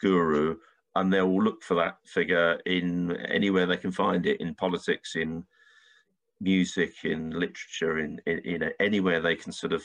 guru, 0.00 0.56
and 0.94 1.12
they'll 1.12 1.42
look 1.42 1.62
for 1.62 1.74
that 1.74 1.98
figure 2.04 2.58
in 2.66 3.16
anywhere 3.16 3.66
they 3.66 3.76
can 3.76 3.92
find 3.92 4.26
it 4.26 4.40
in 4.40 4.54
politics, 4.54 5.16
in 5.16 5.44
music, 6.40 7.04
in 7.04 7.30
literature, 7.30 7.98
in, 7.98 8.20
in, 8.26 8.38
in 8.40 8.70
anywhere 8.80 9.20
they 9.20 9.36
can 9.36 9.52
sort 9.52 9.72
of 9.72 9.82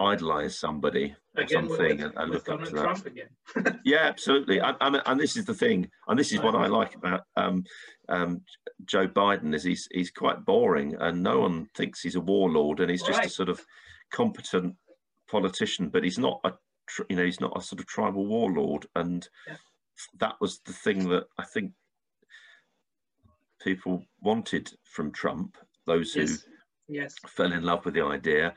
idolize 0.00 0.58
somebody 0.58 1.14
or 1.36 1.42
again, 1.42 1.68
something 1.68 1.98
with, 1.98 2.12
and, 2.16 2.30
look 2.30 2.48
up 2.48 2.64
to 2.64 2.70
that. 2.70 3.78
yeah, 3.84 4.04
absolutely. 4.04 4.58
And, 4.58 4.76
and, 4.80 5.02
and, 5.04 5.20
this 5.20 5.36
is 5.36 5.44
the 5.44 5.54
thing, 5.54 5.90
and 6.06 6.18
this 6.18 6.32
is 6.32 6.40
what 6.40 6.54
I 6.54 6.66
like 6.66 6.94
about 6.94 7.22
um, 7.36 7.64
um, 8.08 8.42
Joe 8.84 9.08
Biden 9.08 9.54
is 9.54 9.64
he's 9.64 9.88
he's 9.90 10.10
quite 10.10 10.44
boring, 10.44 10.94
and 10.98 11.22
no 11.22 11.40
one 11.40 11.68
thinks 11.76 12.00
he's 12.00 12.14
a 12.14 12.20
warlord, 12.20 12.80
and 12.80 12.90
he's 12.90 13.02
just 13.02 13.18
right. 13.18 13.26
a 13.26 13.30
sort 13.30 13.48
of 13.48 13.64
competent 14.12 14.76
politician, 15.28 15.88
but 15.88 16.04
he's 16.04 16.18
not 16.18 16.40
a 16.44 16.52
you 17.08 17.16
know 17.16 17.24
he's 17.24 17.40
not 17.40 17.56
a 17.56 17.60
sort 17.62 17.80
of 17.80 17.86
tribal 17.86 18.26
warlord, 18.26 18.86
and 18.94 19.28
yeah. 19.46 19.56
that 20.20 20.34
was 20.40 20.60
the 20.64 20.72
thing 20.72 21.08
that 21.08 21.24
I 21.38 21.44
think 21.44 21.72
people 23.60 24.04
wanted 24.20 24.70
from 24.84 25.12
Trump. 25.12 25.56
Those 25.86 26.12
who 26.12 26.20
yes. 26.20 26.44
Yes. 26.88 27.14
fell 27.26 27.52
in 27.52 27.64
love 27.64 27.84
with 27.84 27.94
the 27.94 28.04
idea 28.04 28.54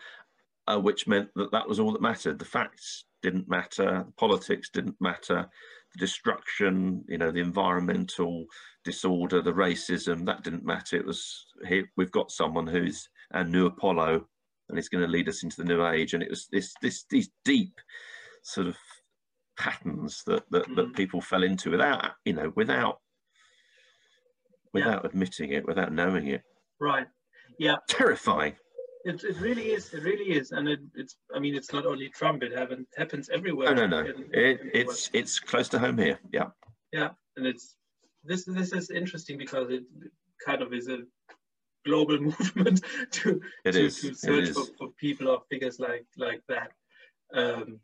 uh, 0.68 0.80
which 0.80 1.08
meant 1.08 1.30
that 1.36 1.52
that 1.52 1.68
was 1.68 1.80
all 1.80 1.92
that 1.92 2.02
mattered. 2.02 2.40
The 2.40 2.46
facts 2.46 3.06
didn't 3.22 3.50
matter, 3.50 4.04
the 4.06 4.14
politics 4.18 4.70
didn't 4.70 4.96
matter, 5.00 5.48
the 5.94 6.00
destruction, 6.00 7.04
you 7.08 7.18
know, 7.18 7.32
the 7.32 7.40
environmental 7.40 8.46
disorder, 8.84 9.42
the 9.42 9.52
racism, 9.52 10.26
that 10.26 10.44
didn't 10.44 10.66
matter. 10.66 10.96
It 10.98 11.06
was 11.06 11.46
here 11.68 11.86
we've 11.98 12.12
got 12.12 12.32
someone 12.32 12.68
who's 12.68 13.08
a 13.32 13.44
new 13.44 13.68
Apollo 13.68 14.26
and 14.70 14.78
he's 14.78 14.90
going 14.90 15.04
to 15.04 15.12
lead 15.12 15.30
us 15.30 15.44
into 15.44 15.58
the 15.58 15.68
new 15.68 15.86
age. 15.86 16.14
And 16.14 16.24
it 16.24 16.30
was 16.30 16.48
this 16.52 16.74
this 16.82 17.06
these 17.10 17.30
deep 17.46 17.74
sort 18.44 18.68
of 18.68 18.78
patterns 19.58 20.24
that 20.26 20.44
that, 20.52 20.64
mm-hmm. 20.64 20.76
that 20.76 20.94
people 20.94 21.22
fell 21.22 21.44
into 21.44 21.70
without 21.72 22.12
you 22.26 22.34
know 22.34 22.52
without 22.56 23.00
without 24.74 25.02
yeah. 25.04 25.10
admitting 25.10 25.52
it, 25.52 25.68
without 25.68 25.92
knowing 25.92 26.28
it. 26.28 26.42
Right. 26.80 27.08
Yeah. 27.60 27.76
Terrifying. 27.90 28.56
It, 29.04 29.24
it 29.24 29.40
really 29.40 29.72
is. 29.72 29.94
It 29.94 30.04
really 30.04 30.32
is, 30.32 30.52
and 30.52 30.68
it, 30.68 30.80
it's. 30.96 31.16
I 31.36 31.40
mean, 31.40 31.56
it's 31.56 31.74
not 31.74 31.86
only 31.86 32.10
Trump. 32.10 32.44
It 32.44 32.56
happen, 32.56 32.86
happens 32.96 33.30
everywhere. 33.30 33.74
No, 33.74 33.88
no, 33.88 34.04
no. 34.04 34.10
In, 34.10 34.30
it, 34.32 34.60
it's 34.74 35.10
it's 35.14 35.40
close 35.40 35.70
to 35.70 35.80
home 35.80 35.98
here. 35.98 36.20
Yeah. 36.32 36.50
Yeah, 36.94 37.10
and 37.36 37.48
it's 37.48 37.76
this. 38.24 38.46
This 38.46 38.74
is 38.74 38.90
interesting 38.92 39.38
because 39.38 39.72
it 39.72 39.84
kind 40.46 40.62
of 40.62 40.74
is 40.74 40.88
a 40.88 41.00
global 41.86 42.20
movement 42.22 42.82
to 43.12 43.42
to, 43.66 43.72
to, 43.72 43.90
search 43.90 44.50
for, 44.50 44.66
for, 44.78 44.88
people 45.00 45.30
or 45.30 45.42
figures 45.50 45.80
like 45.80 46.06
like 46.18 46.42
that. 46.48 46.72
Um, 47.34 47.80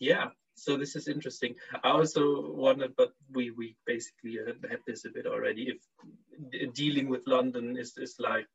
yeah, 0.00 0.28
so 0.58 0.76
this 0.76 0.96
is 0.96 1.08
interesting. 1.08 1.54
I 1.84 1.90
also 1.90 2.50
wondered, 2.50 2.94
but 2.96 3.12
we 3.32 3.50
we 3.52 3.76
basically 3.86 4.38
had 4.68 4.80
this 4.86 5.04
a 5.04 5.10
bit 5.10 5.26
already. 5.26 5.72
If 5.72 6.74
dealing 6.74 7.08
with 7.08 7.22
London 7.26 7.76
is 7.76 7.96
is 7.96 8.16
like, 8.18 8.46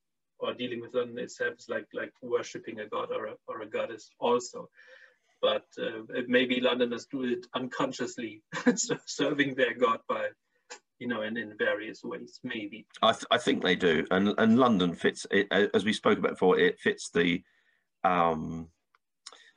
or 0.43 0.53
dealing 0.53 0.81
with 0.81 0.93
London 0.93 1.19
itself 1.19 1.55
is 1.57 1.69
like 1.69 1.87
like 1.93 2.13
worshiping 2.21 2.79
a 2.79 2.87
god 2.87 3.09
or 3.11 3.25
a, 3.27 3.33
or 3.47 3.61
a 3.61 3.65
goddess 3.65 4.09
also. 4.19 4.69
But 5.41 5.65
uh, 5.77 6.03
maybe 6.27 6.61
Londoners 6.61 7.05
do 7.11 7.23
it 7.23 7.45
unconsciously, 7.53 8.43
serving 9.05 9.55
their 9.55 9.73
god 9.73 9.99
by 10.07 10.29
you 10.99 11.07
know, 11.07 11.21
and 11.21 11.37
in 11.37 11.53
various 11.57 12.01
ways, 12.03 12.39
maybe. 12.43 12.85
I, 13.01 13.11
th 13.11 13.25
I 13.29 13.37
think 13.37 13.61
they 13.61 13.75
do, 13.75 14.05
and 14.09 14.33
and 14.37 14.57
London 14.57 14.93
fits 14.93 15.25
it, 15.31 15.47
as 15.51 15.83
we 15.83 15.91
spoke 15.91 16.17
about 16.17 16.31
before. 16.31 16.57
It 16.57 16.79
fits 16.79 17.09
the 17.09 17.43
um, 18.03 18.69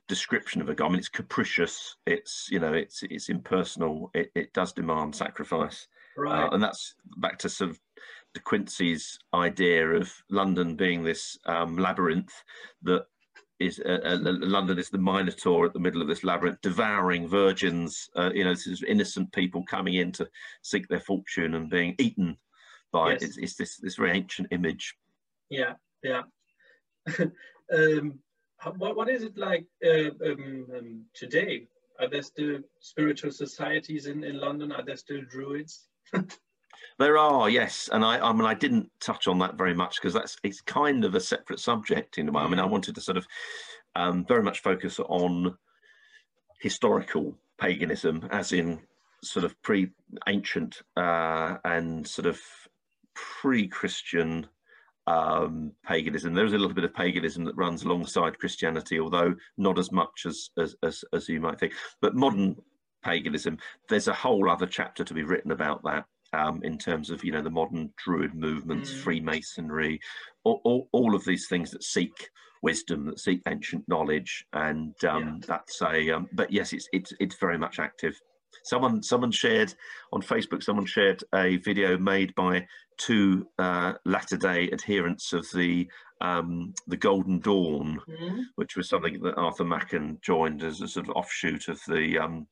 description 0.08 0.60
of 0.60 0.68
a 0.68 0.74
god. 0.74 0.86
I 0.86 0.88
mean, 0.88 0.98
it's 0.98 1.08
capricious. 1.08 1.96
It's 2.06 2.48
you 2.50 2.58
know, 2.58 2.72
it's 2.72 3.02
it's 3.04 3.28
impersonal. 3.28 4.10
It, 4.14 4.32
it 4.34 4.52
does 4.52 4.72
demand 4.72 5.14
sacrifice, 5.14 5.86
right? 6.16 6.44
Uh, 6.44 6.50
and 6.50 6.62
that's 6.62 6.94
back 7.18 7.38
to 7.40 7.48
sort 7.48 7.70
of 7.70 7.80
De 8.36 8.42
Quincey's 8.42 9.18
idea 9.32 9.88
of 9.92 10.12
London 10.28 10.76
being 10.76 11.02
this 11.02 11.38
um, 11.46 11.78
labyrinth 11.78 12.34
that 12.82 13.06
is 13.58 13.80
uh, 13.80 13.98
uh, 14.04 14.18
London 14.20 14.78
is 14.78 14.90
the 14.90 14.98
Minotaur 14.98 15.64
at 15.64 15.72
the 15.72 15.80
middle 15.80 16.02
of 16.02 16.08
this 16.08 16.22
labyrinth, 16.22 16.60
devouring 16.60 17.26
virgins, 17.26 18.10
uh, 18.14 18.30
you 18.34 18.44
know, 18.44 18.52
this 18.52 18.66
is 18.66 18.82
innocent 18.82 19.32
people 19.32 19.64
coming 19.64 19.94
in 19.94 20.12
to 20.12 20.28
seek 20.60 20.86
their 20.86 21.00
fortune 21.00 21.54
and 21.54 21.70
being 21.70 21.94
eaten 21.98 22.36
by 22.92 23.12
yes. 23.12 23.22
It's, 23.22 23.38
it's, 23.38 23.54
this 23.54 23.78
this 23.78 23.96
very 23.96 24.10
ancient 24.10 24.48
image. 24.50 24.94
Yeah, 25.48 25.72
yeah. 26.02 26.24
um, 27.18 28.18
what 28.76 28.96
what 28.96 29.08
is 29.08 29.22
it 29.22 29.38
like 29.38 29.64
uh, 29.82 30.10
um, 30.26 30.66
um, 30.76 31.04
today? 31.14 31.68
Are 31.98 32.10
there 32.10 32.20
still 32.20 32.58
spiritual 32.80 33.30
societies 33.30 34.04
in 34.04 34.24
in 34.24 34.38
London? 34.38 34.72
Are 34.72 34.84
there 34.84 34.98
still 34.98 35.22
druids? 35.22 35.88
There 36.98 37.18
are, 37.18 37.50
yes, 37.50 37.90
and 37.92 38.04
I, 38.04 38.18
I 38.18 38.32
mean, 38.32 38.46
I 38.46 38.54
didn't 38.54 38.90
touch 39.00 39.28
on 39.28 39.38
that 39.40 39.56
very 39.56 39.74
much 39.74 39.96
because 39.96 40.14
that's 40.14 40.38
it's 40.42 40.62
kind 40.62 41.04
of 41.04 41.14
a 41.14 41.20
separate 41.20 41.60
subject 41.60 42.16
in 42.16 42.28
a 42.28 42.32
way. 42.32 42.42
I 42.42 42.48
mean, 42.48 42.58
I 42.58 42.66
mm. 42.66 42.70
wanted 42.70 42.94
to 42.94 43.00
sort 43.02 43.18
of 43.18 43.26
um, 43.94 44.24
very 44.24 44.42
much 44.42 44.62
focus 44.62 44.98
on 45.00 45.56
historical 46.60 47.36
paganism, 47.58 48.26
as 48.30 48.52
in 48.52 48.80
sort 49.22 49.44
of 49.44 49.60
pre-ancient 49.62 50.82
uh, 50.96 51.56
and 51.64 52.06
sort 52.06 52.26
of 52.26 52.40
pre-Christian 53.14 54.46
um, 55.06 55.72
paganism. 55.84 56.32
There 56.32 56.46
is 56.46 56.54
a 56.54 56.58
little 56.58 56.74
bit 56.74 56.84
of 56.84 56.94
paganism 56.94 57.44
that 57.44 57.56
runs 57.56 57.82
alongside 57.82 58.38
Christianity, 58.38 58.98
although 58.98 59.34
not 59.58 59.78
as 59.78 59.92
much 59.92 60.24
as 60.26 60.48
as, 60.56 60.74
as, 60.82 61.04
as 61.12 61.28
you 61.28 61.40
might 61.40 61.60
think. 61.60 61.74
But 62.00 62.14
modern 62.14 62.56
paganism, 63.04 63.58
there's 63.90 64.08
a 64.08 64.14
whole 64.14 64.50
other 64.50 64.66
chapter 64.66 65.04
to 65.04 65.14
be 65.14 65.22
written 65.24 65.52
about 65.52 65.82
that 65.84 66.06
um, 66.32 66.60
in 66.62 66.78
terms 66.78 67.10
of 67.10 67.24
you 67.24 67.32
know 67.32 67.42
the 67.42 67.50
modern 67.50 67.92
Druid 67.96 68.34
movements, 68.34 68.90
mm. 68.90 68.96
Freemasonry, 68.96 70.00
all, 70.44 70.60
all, 70.64 70.88
all, 70.92 71.14
of 71.14 71.24
these 71.24 71.48
things 71.48 71.70
that 71.70 71.82
seek 71.82 72.30
wisdom, 72.62 73.06
that 73.06 73.20
seek 73.20 73.42
ancient 73.48 73.84
knowledge, 73.88 74.44
and 74.52 74.94
um, 75.04 75.22
yeah. 75.22 75.46
that's 75.46 75.82
a. 75.82 76.10
Um, 76.10 76.28
but 76.32 76.50
yes, 76.50 76.72
it's 76.72 76.88
it's 76.92 77.12
it's 77.20 77.36
very 77.38 77.58
much 77.58 77.78
active. 77.78 78.14
Someone 78.64 79.02
someone 79.02 79.30
shared 79.30 79.74
on 80.12 80.22
Facebook. 80.22 80.62
Someone 80.62 80.86
shared 80.86 81.22
a 81.34 81.56
video 81.58 81.98
made 81.98 82.34
by 82.34 82.66
two 82.98 83.46
uh, 83.58 83.94
latter 84.04 84.36
day 84.36 84.70
adherents 84.72 85.32
of 85.32 85.46
the 85.54 85.88
um, 86.20 86.72
the 86.86 86.96
Golden 86.96 87.40
Dawn, 87.40 88.00
mm. 88.08 88.42
which 88.56 88.76
was 88.76 88.88
something 88.88 89.20
that 89.22 89.36
Arthur 89.36 89.64
Machen 89.64 90.18
joined 90.22 90.62
as 90.62 90.80
a 90.80 90.88
sort 90.88 91.08
of 91.08 91.16
offshoot 91.16 91.68
of 91.68 91.80
the 91.86 92.18
um, 92.18 92.46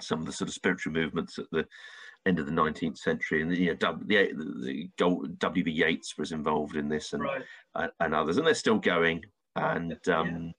some 0.00 0.20
of 0.20 0.26
the 0.26 0.32
sort 0.32 0.48
of 0.48 0.54
spiritual 0.54 0.92
movements 0.92 1.38
at 1.38 1.46
the 1.50 1.66
end 2.28 2.38
of 2.38 2.46
the 2.46 2.52
19th 2.52 2.98
century, 2.98 3.42
and 3.42 3.56
you 3.56 3.70
know, 3.70 3.94
the, 4.04 4.32
the, 4.34 4.88
the 4.98 5.28
W.B. 5.38 5.70
Yeats 5.70 6.16
was 6.18 6.32
involved 6.32 6.76
in 6.76 6.88
this, 6.88 7.12
and 7.12 7.22
right. 7.22 7.42
uh, 7.74 7.88
and 8.00 8.14
others, 8.14 8.36
and 8.36 8.46
they're 8.46 8.54
still 8.54 8.78
going, 8.78 9.24
and 9.56 10.08
um, 10.08 10.54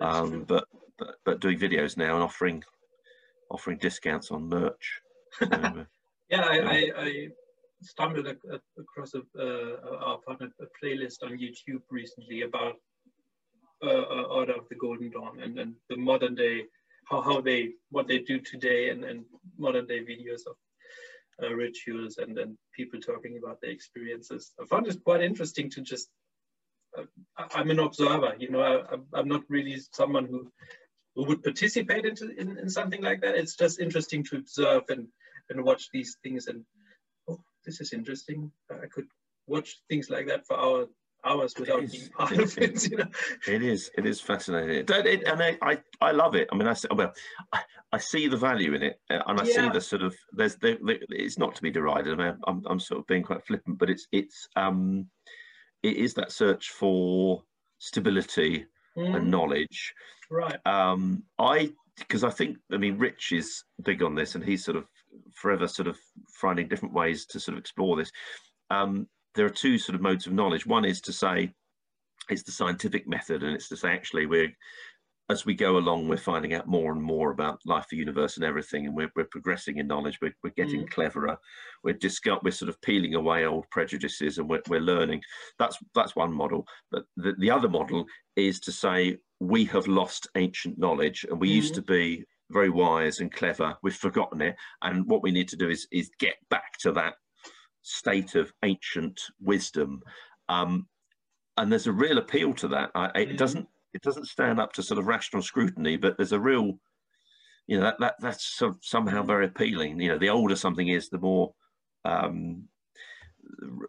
yeah. 0.00 0.08
um, 0.08 0.44
but, 0.44 0.64
but 0.98 1.16
but 1.24 1.40
doing 1.40 1.58
videos 1.58 1.96
now 1.96 2.14
and 2.14 2.22
offering 2.22 2.62
offering 3.50 3.78
discounts 3.78 4.30
on 4.30 4.48
merch. 4.48 5.00
So, 5.38 5.46
uh, 5.52 5.84
yeah, 6.28 6.42
I, 6.42 6.58
I, 6.58 6.90
I, 6.96 7.28
stumbled 7.82 8.26
across 8.78 9.14
a, 9.14 9.22
uh, 9.38 9.96
our 10.04 10.18
partner 10.18 10.50
a 10.60 10.64
playlist 10.84 11.22
on 11.22 11.38
YouTube 11.38 11.80
recently 11.90 12.42
about 12.42 12.74
uh, 13.82 13.88
uh, 13.88 14.22
Order 14.24 14.52
of 14.52 14.68
the 14.68 14.74
Golden 14.74 15.10
Dawn 15.10 15.40
and, 15.40 15.58
and 15.58 15.74
the 15.88 15.96
modern 15.96 16.34
day 16.34 16.64
how, 17.08 17.20
how 17.22 17.40
they 17.40 17.70
what 17.90 18.06
they 18.06 18.18
do 18.18 18.38
today 18.38 18.90
and, 18.90 19.04
and 19.04 19.24
modern 19.58 19.86
day 19.86 20.00
videos 20.00 20.42
of 20.46 20.56
uh, 21.42 21.52
rituals 21.52 22.18
and 22.18 22.36
then 22.36 22.56
people 22.74 23.00
talking 23.00 23.38
about 23.42 23.60
their 23.60 23.70
experiences. 23.70 24.52
I 24.60 24.66
found 24.66 24.86
it 24.86 25.02
quite 25.04 25.22
interesting 25.22 25.70
to 25.70 25.80
just, 25.80 26.08
uh, 26.96 27.04
I'm 27.54 27.70
an 27.70 27.78
observer, 27.78 28.34
you 28.38 28.50
know, 28.50 28.62
I, 28.62 29.18
am 29.18 29.28
not 29.28 29.42
really 29.48 29.78
someone 29.92 30.26
who, 30.26 30.50
who 31.14 31.24
would 31.24 31.42
participate 31.42 32.04
into, 32.04 32.30
in, 32.36 32.58
in 32.58 32.68
something 32.68 33.02
like 33.02 33.20
that. 33.22 33.36
It's 33.36 33.56
just 33.56 33.80
interesting 33.80 34.24
to 34.24 34.36
observe 34.36 34.84
and, 34.88 35.08
and 35.48 35.64
watch 35.64 35.88
these 35.92 36.16
things 36.22 36.46
and, 36.46 36.64
oh, 37.28 37.40
this 37.64 37.80
is 37.80 37.92
interesting. 37.92 38.52
I 38.70 38.86
could 38.86 39.06
watch 39.46 39.80
things 39.88 40.10
like 40.10 40.28
that 40.28 40.46
for 40.46 40.58
hours 40.58 40.88
hours 41.24 41.54
without 41.58 41.90
being 41.90 42.08
part 42.08 42.32
of 42.32 42.58
it. 42.58 42.90
You 42.90 42.98
know? 42.98 43.06
It 43.46 43.62
is. 43.62 43.90
It 43.96 44.06
is 44.06 44.20
fascinating. 44.20 44.70
It, 44.70 44.90
it, 44.90 45.24
and 45.24 45.42
I, 45.42 45.58
I, 45.62 45.78
I, 46.00 46.12
love 46.12 46.34
it. 46.34 46.48
I 46.52 46.56
mean, 46.56 46.68
I 46.68 46.74
well, 46.94 47.12
I, 47.52 47.60
I 47.92 47.98
see 47.98 48.28
the 48.28 48.36
value 48.36 48.74
in 48.74 48.82
it, 48.82 49.00
uh, 49.10 49.22
and 49.26 49.40
I 49.40 49.44
yeah. 49.44 49.54
see 49.54 49.68
the 49.70 49.80
sort 49.80 50.02
of 50.02 50.14
there's 50.32 50.56
the, 50.56 50.78
the, 50.82 50.98
it's 51.10 51.38
not 51.38 51.54
to 51.56 51.62
be 51.62 51.70
derided. 51.70 52.18
I 52.18 52.24
mean, 52.24 52.38
I'm, 52.46 52.62
I'm 52.66 52.80
sort 52.80 53.00
of 53.00 53.06
being 53.06 53.22
quite 53.22 53.44
flippant, 53.44 53.78
but 53.78 53.90
it's 53.90 54.06
it's 54.12 54.48
um, 54.56 55.06
it 55.82 55.96
is 55.96 56.14
that 56.14 56.32
search 56.32 56.70
for 56.70 57.42
stability 57.78 58.66
mm. 58.96 59.16
and 59.16 59.30
knowledge. 59.30 59.94
Right. 60.30 60.58
Um, 60.66 61.24
I 61.38 61.72
because 61.98 62.24
I 62.24 62.30
think 62.30 62.58
I 62.72 62.76
mean 62.76 62.98
Rich 62.98 63.32
is 63.32 63.64
big 63.82 64.02
on 64.02 64.14
this, 64.14 64.34
and 64.34 64.44
he's 64.44 64.64
sort 64.64 64.76
of 64.76 64.86
forever 65.34 65.66
sort 65.66 65.88
of 65.88 65.98
finding 66.28 66.68
different 66.68 66.94
ways 66.94 67.26
to 67.26 67.40
sort 67.40 67.56
of 67.56 67.60
explore 67.60 67.96
this. 67.96 68.10
Um, 68.70 69.08
there 69.34 69.46
are 69.46 69.50
two 69.50 69.78
sort 69.78 69.94
of 69.94 70.02
modes 70.02 70.26
of 70.26 70.32
knowledge. 70.32 70.66
One 70.66 70.84
is 70.84 71.00
to 71.02 71.12
say 71.12 71.52
it's 72.28 72.42
the 72.42 72.52
scientific 72.52 73.08
method, 73.08 73.42
and 73.42 73.54
it's 73.54 73.68
to 73.68 73.76
say 73.76 73.92
actually 73.92 74.26
we're 74.26 74.52
as 75.30 75.46
we 75.46 75.54
go 75.54 75.78
along, 75.78 76.08
we're 76.08 76.16
finding 76.16 76.54
out 76.54 76.66
more 76.66 76.90
and 76.90 77.00
more 77.00 77.30
about 77.30 77.60
life, 77.64 77.86
the 77.88 77.96
universe, 77.96 78.36
and 78.36 78.44
everything, 78.44 78.86
and 78.86 78.96
we're, 78.96 79.12
we're 79.14 79.24
progressing 79.26 79.78
in 79.78 79.86
knowledge. 79.86 80.18
We're, 80.20 80.34
we're 80.42 80.50
getting 80.50 80.82
mm. 80.82 80.90
cleverer. 80.90 81.38
We're 81.84 81.94
discuss, 81.94 82.40
we're 82.42 82.50
sort 82.50 82.68
of 82.68 82.82
peeling 82.82 83.14
away 83.14 83.46
old 83.46 83.70
prejudices, 83.70 84.38
and 84.38 84.50
we're, 84.50 84.62
we're 84.68 84.80
learning. 84.80 85.22
That's 85.58 85.78
that's 85.94 86.16
one 86.16 86.32
model. 86.32 86.66
But 86.90 87.04
the, 87.16 87.34
the 87.38 87.50
other 87.50 87.68
model 87.68 88.06
is 88.34 88.58
to 88.60 88.72
say 88.72 89.18
we 89.38 89.64
have 89.66 89.86
lost 89.86 90.26
ancient 90.34 90.78
knowledge, 90.78 91.24
and 91.30 91.40
we 91.40 91.48
mm. 91.48 91.54
used 91.54 91.74
to 91.76 91.82
be 91.82 92.24
very 92.50 92.70
wise 92.70 93.20
and 93.20 93.30
clever. 93.32 93.76
We've 93.84 93.94
forgotten 93.94 94.40
it, 94.42 94.56
and 94.82 95.06
what 95.06 95.22
we 95.22 95.30
need 95.30 95.48
to 95.50 95.56
do 95.56 95.70
is 95.70 95.86
is 95.92 96.10
get 96.18 96.34
back 96.50 96.76
to 96.80 96.90
that 96.92 97.14
state 97.82 98.34
of 98.34 98.52
ancient 98.62 99.20
wisdom. 99.40 100.02
Um, 100.48 100.86
and 101.56 101.70
there's 101.70 101.86
a 101.86 101.92
real 101.92 102.18
appeal 102.18 102.54
to 102.54 102.68
that. 102.68 102.90
I, 102.94 103.06
it 103.20 103.28
mm. 103.30 103.36
doesn't 103.36 103.68
it 103.92 104.02
doesn't 104.02 104.28
stand 104.28 104.60
up 104.60 104.72
to 104.74 104.82
sort 104.82 104.98
of 104.98 105.06
rational 105.06 105.42
scrutiny, 105.42 105.96
but 105.96 106.16
there's 106.16 106.32
a 106.32 106.38
real, 106.40 106.78
you 107.66 107.76
know, 107.76 107.84
that, 107.84 107.98
that 107.98 108.14
that's 108.20 108.44
sort 108.44 108.72
of 108.72 108.78
somehow 108.82 109.22
very 109.22 109.46
appealing. 109.46 110.00
You 110.00 110.10
know, 110.10 110.18
the 110.18 110.30
older 110.30 110.56
something 110.56 110.88
is, 110.88 111.08
the 111.08 111.18
more 111.18 111.52
um, 112.04 112.68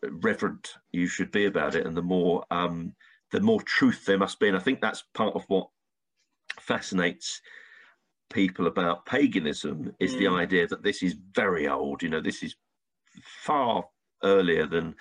reverent 0.04 0.74
you 0.92 1.08
should 1.08 1.32
be 1.32 1.46
about 1.46 1.76
it, 1.76 1.86
and 1.86 1.96
the 1.96 2.02
more 2.02 2.44
um, 2.52 2.94
the 3.32 3.42
more 3.42 3.62
truth 3.62 4.06
there 4.06 4.18
must 4.18 4.39
be. 4.39 4.48
And 4.48 4.58
I 4.58 4.62
think 4.62 4.82
that's 4.82 5.04
part 5.14 5.36
of 5.36 5.44
what 5.48 5.70
fascinates 6.60 7.42
people 8.32 8.68
about 8.68 9.06
paganism 9.06 9.94
is 10.00 10.14
mm. 10.14 10.20
the 10.20 10.28
idea 10.28 10.68
that 10.68 10.84
this 10.84 11.04
is 11.04 11.16
very 11.36 11.68
old. 11.68 12.02
You 12.02 12.10
know, 12.10 12.22
this 12.22 12.44
is 12.44 12.56
far 13.43 13.84
earlier 14.24 14.66
than 14.66 14.95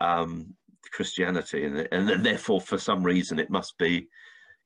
um, 0.00 0.54
Christianity, 0.92 1.64
and, 1.64 1.88
and 1.92 2.24
therefore, 2.24 2.60
for 2.60 2.78
some 2.78 3.02
reason, 3.02 3.38
it 3.38 3.50
must 3.50 3.76
be 3.78 4.08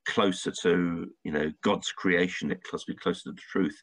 closer 0.06 0.52
to 0.62 1.10
you 1.24 1.32
know 1.32 1.52
God's 1.62 1.92
creation. 1.92 2.50
It 2.50 2.60
must 2.72 2.86
be 2.86 2.94
closer 2.94 3.24
to 3.24 3.32
the 3.32 3.40
truth. 3.50 3.78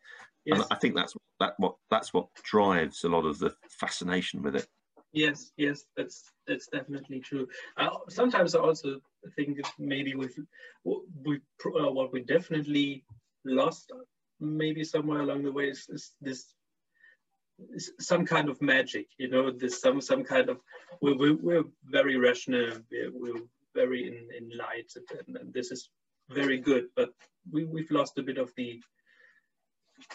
Yes. 0.45 0.59
And 0.59 0.67
I 0.71 0.75
think 0.75 0.95
that's 0.95 1.13
that 1.39 1.53
what 1.57 1.75
that's 1.89 2.13
what 2.13 2.27
drives 2.43 3.03
a 3.03 3.09
lot 3.09 3.25
of 3.25 3.39
the 3.39 3.53
fascination 3.69 4.41
with 4.41 4.55
it. 4.55 4.67
Yes, 5.13 5.51
yes, 5.57 5.85
that's 5.95 6.31
that's 6.47 6.67
definitely 6.67 7.19
true. 7.19 7.47
Uh, 7.77 7.89
sometimes 8.09 8.55
I 8.55 8.59
also 8.59 8.99
think 9.35 9.59
maybe 9.77 10.15
we've 10.15 10.35
we 10.83 11.39
uh, 11.65 11.91
what 11.91 12.11
we 12.11 12.21
definitely 12.21 13.05
lost 13.45 13.91
maybe 14.39 14.83
somewhere 14.83 15.21
along 15.21 15.43
the 15.43 15.51
way 15.51 15.65
is, 15.69 15.85
is 15.89 16.11
this 16.19 16.55
some 17.99 18.25
kind 18.25 18.49
of 18.49 18.61
magic 18.61 19.07
you 19.17 19.29
know 19.29 19.51
this 19.51 19.79
some 19.79 20.01
some 20.01 20.23
kind 20.23 20.49
of 20.49 20.57
we're, 21.01 21.17
we're, 21.17 21.35
we're 21.35 21.63
very 21.85 22.17
rational 22.17 22.71
we're, 22.91 23.11
we're 23.13 23.41
very 23.75 24.07
in, 24.07 24.27
in 24.37 24.57
light 24.57 24.91
and, 24.95 25.37
and, 25.37 25.53
this 25.53 25.71
is 25.71 25.89
very 26.29 26.57
good 26.57 26.85
but 26.95 27.09
we, 27.51 27.63
we've 27.65 27.91
lost 27.91 28.17
a 28.17 28.23
bit 28.23 28.37
of 28.37 28.51
the 28.57 28.81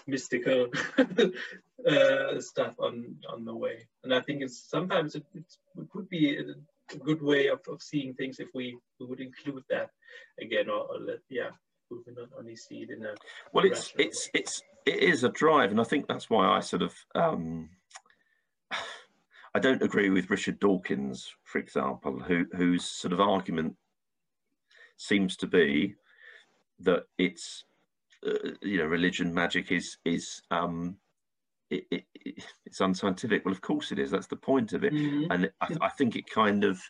mystical 0.06 0.68
uh, 1.88 2.40
stuff 2.40 2.74
on 2.78 3.16
on 3.28 3.44
the 3.44 3.54
way. 3.54 3.86
And 4.04 4.14
I 4.14 4.20
think 4.20 4.42
it's 4.42 4.68
sometimes 4.68 5.14
it, 5.14 5.24
it 5.34 5.44
could 5.90 6.08
be 6.08 6.36
a, 6.36 6.94
a 6.94 6.98
good 6.98 7.22
way 7.22 7.48
of, 7.48 7.60
of 7.68 7.82
seeing 7.82 8.14
things 8.14 8.40
if 8.40 8.48
we, 8.54 8.76
we 8.98 9.06
would 9.06 9.20
include 9.20 9.64
that 9.70 9.90
again, 10.40 10.68
or, 10.68 10.86
or 10.90 10.98
let 10.98 11.18
yeah, 11.28 11.50
we 11.90 11.98
would 12.06 12.16
not 12.16 12.28
only 12.38 12.56
see 12.56 12.86
it 12.88 13.18
well, 13.52 13.64
it's 13.64 13.92
it's 13.98 14.30
it's 14.34 14.62
it 14.86 14.98
is 14.98 15.24
a 15.24 15.28
drive, 15.30 15.70
and 15.70 15.80
I 15.80 15.84
think 15.84 16.06
that's 16.06 16.30
why 16.30 16.46
I 16.46 16.60
sort 16.60 16.82
of 16.82 16.94
um, 17.14 17.68
I 19.54 19.58
don't 19.58 19.82
agree 19.82 20.10
with 20.10 20.30
Richard 20.30 20.60
Dawkins, 20.60 21.30
for 21.44 21.58
example, 21.58 22.20
who 22.20 22.46
whose 22.56 22.84
sort 22.84 23.12
of 23.12 23.20
argument 23.20 23.74
seems 24.96 25.36
to 25.36 25.46
be 25.46 25.94
that 26.80 27.04
it's 27.18 27.64
uh, 28.26 28.50
you 28.62 28.78
know 28.78 28.86
religion 28.86 29.32
magic 29.32 29.72
is 29.72 29.98
is 30.04 30.42
um 30.50 30.96
it, 31.70 31.84
it, 31.90 32.04
it's 32.66 32.80
unscientific. 32.80 33.44
Well 33.44 33.52
of 33.52 33.60
course 33.60 33.92
it 33.92 33.98
is. 33.98 34.10
That's 34.10 34.26
the 34.26 34.36
point 34.36 34.72
of 34.72 34.84
it. 34.84 34.92
Mm-hmm. 34.92 35.30
and 35.30 35.50
I, 35.60 35.86
I, 35.86 35.88
think 35.90 36.16
it 36.16 36.28
kind 36.30 36.64
of 36.64 36.80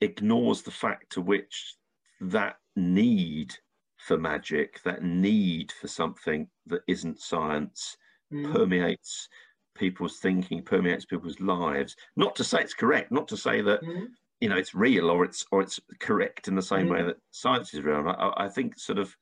ignores 0.00 0.62
the 0.62 0.70
fact 0.70 1.10
to 1.12 1.20
which 1.20 1.76
that 2.20 2.56
need 2.76 3.54
for 3.96 4.18
magic 4.18 4.82
that 4.82 5.02
need 5.02 5.70
for 5.72 5.88
something 5.88 6.48
that 6.66 6.82
isn't 6.88 7.20
science 7.20 7.96
mm-hmm. 8.32 8.52
permeates 8.52 9.28
people's 9.74 10.18
thinking 10.18 10.62
permeates 10.62 11.04
people's 11.04 11.40
lives 11.40 11.96
not 12.16 12.34
to 12.34 12.44
say 12.44 12.60
it's 12.60 12.74
correct 12.74 13.10
not 13.10 13.28
to 13.28 13.36
say 13.36 13.60
that 13.60 13.82
mm-hmm 13.82 14.04
you 14.42 14.48
know 14.48 14.56
it's 14.56 14.74
real 14.74 15.08
or 15.08 15.24
it's 15.24 15.46
or 15.52 15.62
it's 15.62 15.78
correct 16.00 16.48
in 16.48 16.56
the 16.56 16.60
same 16.60 16.88
mm. 16.88 16.90
way 16.90 17.02
that 17.04 17.16
science 17.30 17.72
is 17.74 17.82
real. 17.82 18.08
I, 18.08 18.32
I, 18.44 18.48
think 18.48 18.76
sort 18.76 18.98
of 18.98 19.16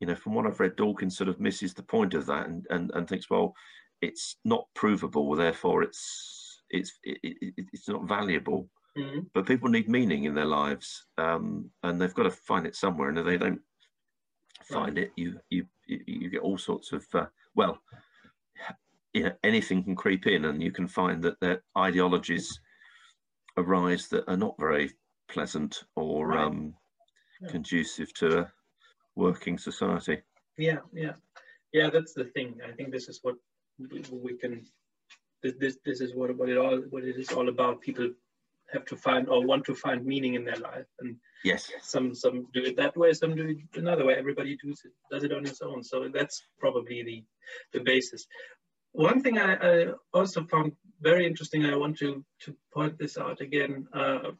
you 0.00 0.06
know 0.06 0.14
from 0.14 0.32
what 0.32 0.46
I've 0.46 0.58
read, 0.58 0.76
Dawkins 0.76 1.18
sort 1.18 1.28
of 1.28 1.38
misses 1.38 1.74
the 1.74 1.82
point 1.82 2.14
of 2.14 2.24
that 2.24 2.46
and 2.46 2.66
and, 2.70 2.90
and 2.94 3.06
thinks 3.06 3.28
well 3.28 3.54
it's 4.00 4.36
not 4.46 4.64
provable, 4.74 5.36
therefore 5.36 5.82
it's 5.82 6.62
it's 6.70 6.98
it, 7.04 7.18
it, 7.22 7.66
it's 7.74 7.86
not 7.86 8.08
valuable. 8.08 8.70
Mm. 8.98 9.26
But 9.34 9.46
people 9.46 9.68
need 9.68 9.88
meaning 9.88 10.24
in 10.24 10.34
their 10.34 10.46
lives, 10.46 11.06
um, 11.16 11.70
and 11.82 12.00
they've 12.00 12.14
got 12.14 12.24
to 12.24 12.30
find 12.30 12.66
it 12.66 12.74
somewhere. 12.74 13.08
And 13.08 13.18
if 13.18 13.24
they 13.24 13.38
don't 13.38 13.60
find 14.64 14.96
right. 14.96 15.04
it, 15.04 15.12
you 15.16 15.38
you 15.48 15.66
you 15.86 16.28
get 16.28 16.40
all 16.42 16.58
sorts 16.58 16.92
of 16.92 17.06
uh, 17.14 17.26
well, 17.54 17.78
you 19.12 19.24
know, 19.24 19.32
anything 19.44 19.84
can 19.84 19.96
creep 19.96 20.26
in, 20.26 20.46
and 20.46 20.62
you 20.62 20.72
can 20.72 20.88
find 20.88 21.22
that 21.22 21.38
their 21.40 21.62
ideologies 21.78 22.60
arise 23.56 24.08
that 24.08 24.24
are 24.28 24.36
not 24.36 24.54
very 24.58 24.90
pleasant 25.28 25.84
or 25.96 26.28
right. 26.28 26.44
um, 26.44 26.74
yeah. 27.40 27.48
conducive 27.48 28.12
to 28.14 28.40
a 28.40 28.52
working 29.16 29.58
society. 29.58 30.18
Yeah, 30.58 30.78
yeah, 30.92 31.12
yeah. 31.72 31.90
That's 31.90 32.12
the 32.12 32.24
thing. 32.24 32.58
I 32.66 32.72
think 32.72 32.90
this 32.90 33.08
is 33.08 33.20
what 33.22 33.36
we, 33.78 34.02
we 34.10 34.36
can. 34.36 34.64
This 35.42 35.78
this 35.84 36.00
is 36.00 36.14
what 36.14 36.36
what 36.36 36.48
it 36.48 36.58
all 36.58 36.78
what 36.90 37.04
it 37.04 37.16
is 37.16 37.32
all 37.32 37.48
about. 37.48 37.80
People 37.80 38.10
have 38.72 38.84
to 38.86 38.96
find 38.96 39.28
or 39.28 39.44
want 39.44 39.64
to 39.66 39.74
find 39.74 40.04
meaning 40.04 40.34
in 40.34 40.44
their 40.44 40.56
life, 40.56 40.86
and 41.00 41.16
yes, 41.44 41.70
some 41.82 42.14
some 42.14 42.46
do 42.52 42.62
it 42.62 42.76
that 42.76 42.96
way, 42.96 43.12
some 43.12 43.34
do 43.34 43.48
it 43.48 43.78
another 43.78 44.04
way. 44.06 44.14
Everybody 44.14 44.56
does 44.62 44.82
it 44.84 44.92
does 45.10 45.24
it 45.24 45.32
on 45.32 45.46
its 45.46 45.62
own. 45.62 45.82
So 45.82 46.08
that's 46.12 46.42
probably 46.58 47.02
the 47.02 47.24
the 47.72 47.84
basis. 47.84 48.26
One 48.92 49.22
thing 49.22 49.38
I, 49.38 49.54
I, 49.54 49.86
also 50.12 50.44
found 50.44 50.72
very 51.00 51.26
interesting, 51.26 51.64
I 51.64 51.76
want 51.76 51.98
to, 51.98 52.24
to 52.40 52.56
point 52.72 52.98
this 52.98 53.16
out 53.16 53.40
again, 53.40 53.86
uh, 53.92 54.32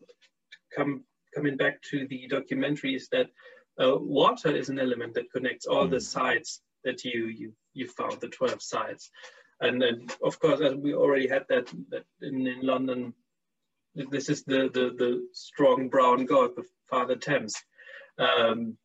come, 0.74 1.05
coming 1.35 1.57
back 1.57 1.81
to 1.91 2.07
the 2.09 2.26
documentary, 2.28 2.97
is 2.97 3.09
that 3.12 3.28
uh, 3.81 3.97
water 3.97 4.55
is 4.55 4.68
an 4.68 4.81
element 4.81 5.14
that 5.14 5.31
connects 5.31 5.66
all 5.66 5.87
mm. 5.87 5.91
the 5.91 6.01
sites 6.01 6.62
that 6.85 7.05
you, 7.05 7.26
you, 7.26 7.53
you 7.74 7.87
found, 7.87 8.20
the 8.20 8.28
12 8.28 8.61
sites. 8.61 9.11
And 9.61 9.81
then, 9.81 10.09
of 10.22 10.41
course, 10.41 10.61
as 10.61 10.74
we 10.74 10.95
already 10.95 11.28
had 11.28 11.45
that, 11.49 11.72
that 11.91 12.05
in, 12.20 12.47
in 12.47 12.62
London, 12.62 13.14
this 13.95 14.28
is 14.28 14.45
the, 14.45 14.70
the, 14.72 14.95
the 14.97 15.28
strong 15.32 15.88
brown 15.88 16.24
god, 16.26 16.51
the 16.57 16.64
Father 16.88 17.16
Thames. 17.16 17.55
Um, 18.18 18.76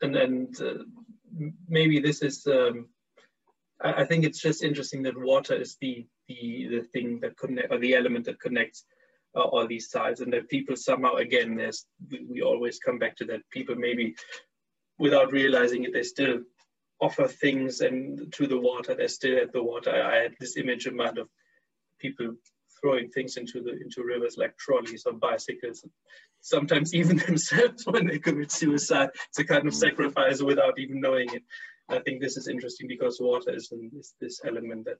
and 0.00 0.14
then 0.14 0.48
uh, 0.60 0.82
maybe 1.68 2.00
this 2.00 2.22
is 2.22 2.46
um, 2.46 2.88
I 3.84 4.04
think 4.04 4.24
it's 4.24 4.40
just 4.40 4.62
interesting 4.62 5.02
that 5.02 5.18
water 5.18 5.54
is 5.54 5.76
the 5.80 6.06
the 6.28 6.68
the 6.70 6.82
thing 6.92 7.20
that 7.20 7.36
connect 7.36 7.72
or 7.72 7.78
the 7.78 7.94
element 7.94 8.26
that 8.26 8.40
connects 8.40 8.84
uh, 9.34 9.40
all 9.40 9.66
these 9.66 9.90
sides, 9.90 10.20
and 10.20 10.32
that 10.32 10.48
people 10.48 10.76
somehow 10.76 11.14
again, 11.14 11.56
there's 11.56 11.86
we, 12.10 12.24
we 12.28 12.42
always 12.42 12.78
come 12.78 12.98
back 12.98 13.16
to 13.16 13.24
that 13.26 13.48
people 13.50 13.74
maybe 13.74 14.14
without 14.98 15.32
realizing 15.32 15.84
it, 15.84 15.92
they 15.92 16.02
still 16.02 16.40
offer 17.00 17.26
things 17.26 17.80
and 17.80 18.32
to 18.32 18.46
the 18.46 18.58
water. 18.58 18.94
They're 18.94 19.08
still 19.08 19.38
at 19.38 19.52
the 19.52 19.62
water. 19.62 19.90
I 19.90 20.22
had 20.22 20.34
this 20.38 20.56
image 20.56 20.86
in 20.86 20.94
mind 20.94 21.18
of 21.18 21.28
people 21.98 22.36
throwing 22.82 23.08
things 23.08 23.36
into 23.36 23.62
the 23.62 23.72
into 23.80 24.02
rivers 24.02 24.36
like 24.36 24.56
trolleys 24.58 25.04
or 25.06 25.12
bicycles. 25.12 25.84
Sometimes 26.40 26.94
even 26.94 27.16
themselves 27.26 27.86
when 27.86 28.06
they 28.08 28.18
commit 28.18 28.50
suicide. 28.50 29.10
It's 29.28 29.38
a 29.38 29.44
kind 29.44 29.66
of 29.66 29.72
mm. 29.72 29.76
sacrifice 29.76 30.42
without 30.42 30.78
even 30.78 31.00
knowing 31.00 31.32
it. 31.32 31.42
I 31.88 32.00
think 32.00 32.20
this 32.20 32.36
is 32.36 32.48
interesting 32.48 32.88
because 32.88 33.20
water 33.20 33.54
is, 33.54 33.70
an, 33.72 33.90
is 33.98 34.14
this 34.20 34.40
element 34.44 34.86
that, 34.86 34.98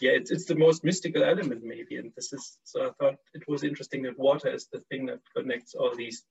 yeah, 0.00 0.12
it's, 0.12 0.30
it's 0.30 0.46
the 0.46 0.54
most 0.54 0.84
mystical 0.84 1.24
element 1.24 1.62
maybe. 1.64 1.96
And 1.96 2.12
this 2.16 2.32
is, 2.32 2.58
so 2.64 2.86
I 2.86 2.90
thought 2.98 3.16
it 3.34 3.42
was 3.48 3.64
interesting 3.64 4.02
that 4.02 4.18
water 4.18 4.52
is 4.52 4.68
the 4.72 4.80
thing 4.90 5.06
that 5.06 5.20
connects 5.36 5.74
all 5.74 5.94
these 5.94 6.24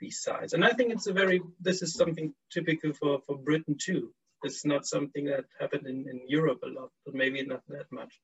these 0.00 0.22
sides. 0.22 0.54
And 0.54 0.64
I 0.64 0.70
think 0.70 0.92
it's 0.92 1.06
a 1.06 1.12
very, 1.12 1.42
this 1.60 1.82
is 1.82 1.94
something 1.94 2.32
typical 2.50 2.92
for, 2.94 3.20
for 3.26 3.36
Britain 3.36 3.76
too. 3.78 4.12
It's 4.42 4.64
not 4.64 4.86
something 4.86 5.26
that 5.26 5.44
happened 5.60 5.86
in, 5.86 6.08
in 6.08 6.22
Europe 6.26 6.60
a 6.64 6.68
lot, 6.68 6.90
but 7.04 7.14
maybe 7.14 7.44
not 7.44 7.62
that 7.68 7.86
much. 7.92 8.18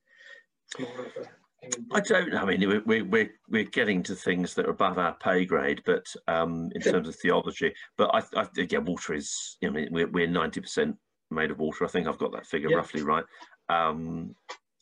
I 1.92 2.00
don't 2.00 2.30
know. 2.30 2.38
I 2.38 2.44
mean, 2.44 2.82
we're, 2.86 3.04
we're, 3.04 3.30
we're 3.48 3.64
getting 3.64 4.02
to 4.04 4.14
things 4.14 4.54
that 4.54 4.66
are 4.66 4.70
above 4.70 4.98
our 4.98 5.14
pay 5.14 5.44
grade, 5.44 5.82
but 5.84 6.06
um, 6.28 6.70
in 6.74 6.80
terms 6.80 7.08
of 7.08 7.16
theology, 7.16 7.74
but 7.96 8.10
I, 8.14 8.40
I, 8.40 8.46
again, 8.58 8.84
water 8.84 9.14
is, 9.14 9.56
you 9.60 9.70
know, 9.70 9.86
we're, 9.90 10.08
we're 10.08 10.28
90% 10.28 10.96
made 11.30 11.50
of 11.50 11.58
water. 11.58 11.84
I 11.84 11.88
think 11.88 12.06
I've 12.06 12.18
got 12.18 12.32
that 12.32 12.46
figure 12.46 12.68
yep. 12.70 12.78
roughly 12.78 13.02
right. 13.02 13.24
Um, 13.68 14.34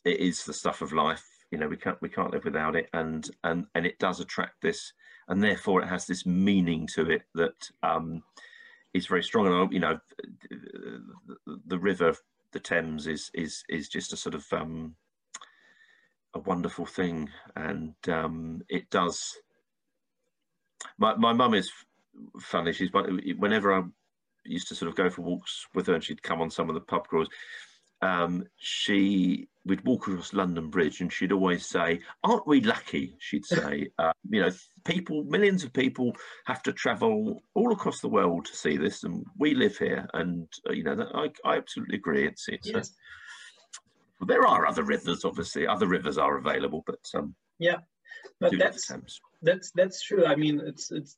it 0.03 0.19
is 0.19 0.45
the 0.45 0.53
stuff 0.53 0.81
of 0.81 0.93
life. 0.93 1.25
You 1.51 1.57
know, 1.57 1.67
we 1.67 1.77
can't 1.77 2.01
we 2.01 2.09
can't 2.09 2.31
live 2.31 2.43
without 2.43 2.75
it, 2.75 2.89
and 2.93 3.29
and 3.43 3.65
and 3.75 3.85
it 3.85 3.99
does 3.99 4.19
attract 4.19 4.61
this, 4.61 4.93
and 5.27 5.41
therefore 5.41 5.81
it 5.81 5.87
has 5.87 6.05
this 6.05 6.25
meaning 6.25 6.87
to 6.95 7.09
it 7.09 7.23
that 7.35 7.69
um, 7.83 8.23
is 8.93 9.07
very 9.07 9.23
strong. 9.23 9.47
And 9.47 9.71
you 9.71 9.79
know, 9.79 9.99
the, 10.49 11.59
the 11.67 11.79
river, 11.79 12.15
the 12.51 12.59
Thames, 12.59 13.07
is 13.07 13.31
is 13.33 13.63
is 13.69 13.89
just 13.89 14.13
a 14.13 14.17
sort 14.17 14.35
of 14.35 14.45
um, 14.51 14.95
a 16.35 16.39
wonderful 16.39 16.85
thing, 16.85 17.29
and 17.55 17.95
um, 18.07 18.61
it 18.69 18.89
does. 18.89 19.37
My 20.97 21.15
my 21.15 21.33
mum 21.33 21.53
is 21.53 21.71
funny. 22.39 22.73
She's 22.73 22.91
whenever 22.91 23.71
I'm 23.71 23.93
used 24.45 24.67
to 24.67 24.75
sort 24.75 24.89
of 24.89 24.95
go 24.95 25.09
for 25.09 25.21
walks 25.21 25.65
with 25.73 25.87
her 25.87 25.95
and 25.95 26.03
she'd 26.03 26.21
come 26.21 26.41
on 26.41 26.49
some 26.49 26.69
of 26.69 26.75
the 26.75 26.81
pub 26.81 27.07
crawls. 27.07 27.29
Um, 28.01 28.43
she 28.57 29.47
would 29.65 29.83
walk 29.85 30.07
across 30.07 30.33
London 30.33 30.69
Bridge 30.69 31.01
and 31.01 31.11
she'd 31.11 31.31
always 31.31 31.65
say, 31.65 32.01
Aren't 32.23 32.45
we 32.45 32.61
lucky? 32.61 33.15
She'd 33.19 33.45
say, 33.45 33.87
uh, 33.97 34.11
You 34.29 34.41
know, 34.41 34.51
people, 34.83 35.23
millions 35.23 35.63
of 35.63 35.73
people 35.73 36.15
have 36.45 36.61
to 36.63 36.73
travel 36.73 37.41
all 37.55 37.71
across 37.71 38.01
the 38.01 38.09
world 38.09 38.45
to 38.45 38.55
see 38.55 38.77
this, 38.77 39.03
and 39.03 39.25
we 39.39 39.55
live 39.55 39.77
here. 39.77 40.07
And, 40.13 40.47
uh, 40.69 40.73
you 40.73 40.83
know, 40.83 41.09
I, 41.13 41.29
I 41.43 41.57
absolutely 41.57 41.97
agree. 41.97 42.27
It's, 42.27 42.47
it's 42.47 42.69
yes. 42.69 42.93
Uh, 44.25 44.33
there 44.33 44.47
are 44.47 44.65
other 44.65 44.83
rivers, 44.83 45.25
obviously, 45.25 45.67
other 45.67 45.87
rivers 45.87 46.17
are 46.17 46.37
available, 46.37 46.83
but 46.85 46.99
um, 47.15 47.35
yeah, 47.59 47.77
but 48.39 48.53
that's, 48.57 48.91
that's, 49.41 49.71
that's 49.75 50.01
true. 50.03 50.25
I 50.25 50.35
mean, 50.35 50.61
it's, 50.65 50.91
it's 50.91 51.17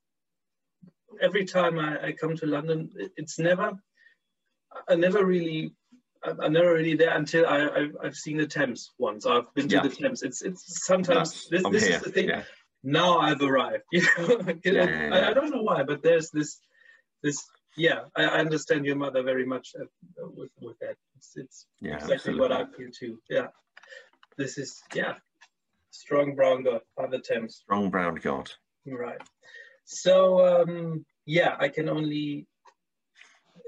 every 1.21 1.45
time 1.45 1.79
I, 1.79 2.07
I, 2.07 2.11
come 2.11 2.35
to 2.38 2.45
London, 2.45 2.89
it's 3.15 3.39
never, 3.39 3.73
I 4.88 4.95
never 4.95 5.25
really, 5.25 5.73
I'm 6.23 6.53
never 6.53 6.73
really 6.73 6.95
there 6.95 7.15
until 7.15 7.45
I, 7.45 7.89
have 8.03 8.15
seen 8.15 8.38
the 8.38 8.47
Thames 8.47 8.91
once. 8.97 9.25
I've 9.25 9.53
been 9.53 9.67
to 9.69 9.75
yeah. 9.75 9.84
the 9.84 9.89
Thames. 9.89 10.23
It's 10.23 10.41
it's 10.41 10.85
sometimes 10.85 11.47
this, 11.49 11.63
this 11.71 11.84
is 11.84 12.01
the 12.01 12.11
thing. 12.11 12.29
Yeah. 12.29 12.43
Now 12.84 13.19
I've 13.19 13.41
arrived. 13.41 13.84
You 13.91 14.01
know, 14.73 14.84
yeah, 14.84 15.09
I, 15.13 15.31
I, 15.31 15.34
don't 15.34 15.51
know 15.51 15.61
why, 15.61 15.84
but 15.84 16.03
there's 16.03 16.29
this 16.31 16.59
this. 17.23 17.43
Yeah, 17.78 18.06
I, 18.16 18.24
I 18.24 18.40
understand 18.40 18.86
your 18.86 18.95
mother 18.95 19.22
very 19.22 19.45
much 19.45 19.76
uh, 19.80 19.86
with 20.18 20.49
with 20.60 20.78
that. 20.80 20.95
It's, 21.16 21.34
it's 21.36 21.68
exactly 21.82 22.16
absolutely. 22.16 22.41
what 22.41 22.52
I 22.52 22.66
feel 22.76 22.90
too. 22.91 23.20
Yeah, 23.30 23.48
this 24.38 24.58
is 24.58 24.82
yeah, 24.95 25.14
strong 25.91 26.36
brown 26.36 26.64
god, 26.64 26.82
Father 26.95 27.20
Thames. 27.20 27.58
Strong 27.58 27.91
brown 27.91 28.16
god. 28.16 28.52
Right. 28.86 29.22
So 29.86 30.64
um, 30.64 31.06
yeah, 31.28 31.56
I 31.60 31.70
can 31.70 31.88
only 31.88 32.48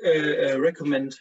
uh, 0.04 0.10
uh, 0.10 0.60
recommend 0.60 1.16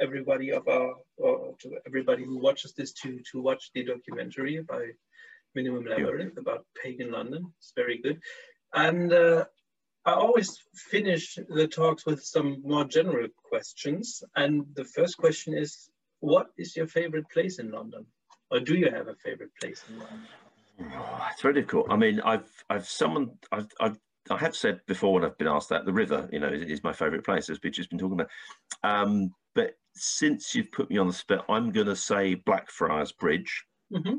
everybody 0.00 0.52
of 0.52 0.66
our 0.68 0.94
or 1.16 1.54
to 1.60 1.78
everybody 1.86 2.24
who 2.24 2.38
watches 2.38 2.72
this 2.74 2.92
to 2.92 3.20
to 3.32 3.42
watch 3.42 3.70
the 3.74 3.84
documentary 3.84 4.60
by 4.62 4.86
Minimum 5.56 5.86
Labyrinth 5.86 6.38
about 6.38 6.64
pagan 6.80 7.10
London. 7.10 7.52
It's 7.58 7.72
very 7.74 7.98
good, 7.98 8.20
and 8.74 9.12
uh, 9.12 9.44
I 10.08 10.12
always 10.14 10.58
finish 10.74 11.38
the 11.48 11.68
talks 11.68 12.06
with 12.06 12.24
some 12.24 12.62
more 12.64 12.84
general 12.84 13.28
questions. 13.44 14.22
And 14.36 14.64
the 14.74 14.84
first 14.84 15.18
question 15.18 15.52
is, 15.52 15.90
what 16.20 16.46
is 16.56 16.74
your 16.74 16.86
favorite 16.86 17.28
place 17.30 17.58
in 17.58 17.70
London? 17.70 18.06
Or 18.50 18.58
do 18.60 18.74
you 18.74 18.90
have 18.90 19.08
a 19.08 19.14
favorite 19.16 19.50
place 19.60 19.84
in 19.88 19.98
London? 19.98 20.26
Oh, 20.80 21.28
it's 21.30 21.42
very 21.42 21.54
difficult. 21.54 21.88
I 21.90 21.96
mean, 21.96 22.20
I've, 22.20 22.48
I've 22.70 22.88
someone, 22.88 23.32
I've, 23.52 23.68
I've, 23.80 23.98
I 24.30 24.38
have 24.38 24.56
said 24.56 24.80
before 24.86 25.12
when 25.12 25.24
I've 25.26 25.36
been 25.36 25.46
asked 25.46 25.68
that 25.68 25.84
the 25.84 25.92
river, 25.92 26.26
you 26.32 26.40
know, 26.40 26.48
is, 26.48 26.62
is 26.62 26.82
my 26.82 26.92
favourite 26.94 27.24
place, 27.24 27.50
as 27.50 27.60
we've 27.62 27.72
just 27.72 27.90
been 27.90 27.98
talking 27.98 28.18
about. 28.18 28.30
Um, 28.82 29.34
but 29.54 29.72
since 29.94 30.54
you've 30.54 30.72
put 30.72 30.88
me 30.88 30.96
on 30.96 31.06
the 31.06 31.12
spot, 31.12 31.44
I'm 31.50 31.70
going 31.70 31.86
to 31.86 31.96
say 31.96 32.34
Blackfriars 32.34 33.12
Bridge, 33.12 33.64
Mm-hmm. 33.92 34.16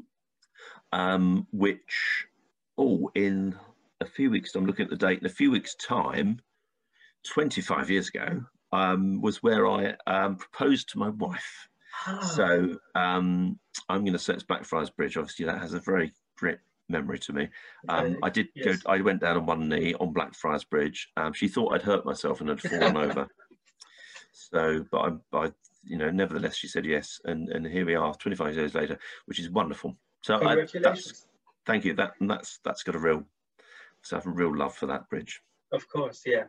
um, 0.91 1.47
which, 1.51 2.27
oh, 2.77 3.11
in 3.15 3.55
a 4.01 4.05
few 4.05 4.29
weeks, 4.29 4.55
I'm 4.55 4.65
looking 4.65 4.85
at 4.85 4.89
the 4.89 4.95
date, 4.95 5.19
in 5.19 5.25
a 5.25 5.29
few 5.29 5.51
weeks' 5.51 5.75
time, 5.75 6.39
25 7.25 7.89
years 7.89 8.09
ago, 8.09 8.43
um, 8.71 9.21
was 9.21 9.43
where 9.43 9.67
I 9.67 9.95
um, 10.07 10.35
proposed 10.35 10.89
to 10.89 10.99
my 10.99 11.09
wife. 11.09 11.67
Ah, 12.05 12.19
So 12.21 12.77
um, 12.95 13.59
I'm 13.89 14.01
going 14.01 14.13
to 14.13 14.19
say 14.19 14.33
it's 14.33 14.43
Blackfriars 14.43 14.89
Bridge. 14.89 15.17
Obviously, 15.17 15.45
that 15.45 15.61
has 15.61 15.73
a 15.73 15.79
very 15.79 16.13
great 16.37 16.59
memory 16.87 17.19
to 17.19 17.33
me. 17.33 17.49
Um. 17.87 18.17
I 18.23 18.29
did 18.29 18.47
yes. 18.55 18.77
go. 18.77 18.91
I 18.91 19.01
went 19.01 19.21
down 19.21 19.37
on 19.37 19.45
one 19.45 19.67
knee 19.67 19.93
on 19.99 20.13
Blackfriars 20.13 20.63
Bridge. 20.63 21.09
Um, 21.17 21.33
she 21.33 21.47
thought 21.47 21.73
I'd 21.73 21.81
hurt 21.81 22.05
myself 22.05 22.41
and 22.41 22.49
had 22.49 22.61
fallen 22.61 22.97
over. 23.09 23.27
So, 24.31 24.85
but 24.91 24.97
I, 25.33 25.37
I, 25.37 25.51
you 25.83 25.97
know, 25.97 26.09
nevertheless, 26.09 26.55
she 26.55 26.67
said 26.67 26.85
yes, 26.85 27.19
and 27.25 27.49
and 27.49 27.65
here 27.65 27.85
we 27.85 27.95
are, 27.95 28.13
25 28.13 28.55
years 28.55 28.75
later, 28.75 28.97
which 29.25 29.39
is 29.39 29.49
wonderful. 29.49 29.97
So 30.21 30.35
I, 30.35 30.65
that's, 30.81 31.25
thank 31.65 31.85
you. 31.85 31.93
That 31.93 32.13
and 32.19 32.29
that's 32.29 32.59
that's 32.63 32.83
got 32.83 32.95
a 32.95 32.99
real, 32.99 33.23
so 34.03 34.15
I 34.15 34.19
have 34.19 34.27
a 34.27 34.31
real 34.31 34.55
love 34.55 34.75
for 34.75 34.87
that 34.87 35.09
bridge. 35.09 35.41
Of 35.71 35.87
course, 35.87 36.21
yeah. 36.25 36.45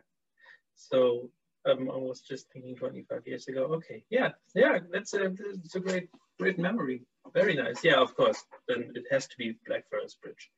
So 0.75 1.29
um, 1.65 1.89
I 1.91 1.97
was 1.97 2.21
just 2.21 2.51
thinking 2.51 2.75
25 2.75 3.21
years 3.25 3.47
ago. 3.47 3.65
Okay, 3.75 4.03
yeah, 4.09 4.29
yeah, 4.55 4.79
that's 4.91 5.13
a 5.13 5.33
it's 5.63 5.75
a 5.75 5.79
great 5.79 6.09
great 6.39 6.57
memory. 6.57 7.03
Very 7.33 7.55
nice. 7.55 7.83
Yeah, 7.83 8.01
of 8.01 8.15
course. 8.15 8.43
Then 8.67 8.91
it 8.95 9.05
has 9.11 9.27
to 9.27 9.37
be 9.37 9.57
Blackfriars 9.67 10.17
Bridge, 10.21 10.49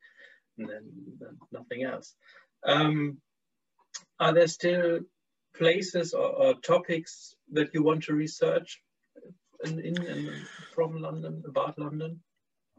and 0.58 0.68
then, 0.68 0.90
then 1.20 1.38
nothing 1.52 1.84
else. 1.84 2.14
Um, 2.66 3.18
are 4.18 4.32
there 4.32 4.48
still 4.48 5.00
places 5.56 6.14
or, 6.14 6.26
or 6.26 6.54
topics 6.54 7.34
that 7.52 7.74
you 7.74 7.82
want 7.82 8.04
to 8.04 8.14
research 8.14 8.80
in, 9.64 9.78
in, 9.80 10.02
in 10.02 10.32
from 10.74 11.00
London 11.00 11.42
about 11.46 11.78
London? 11.78 12.20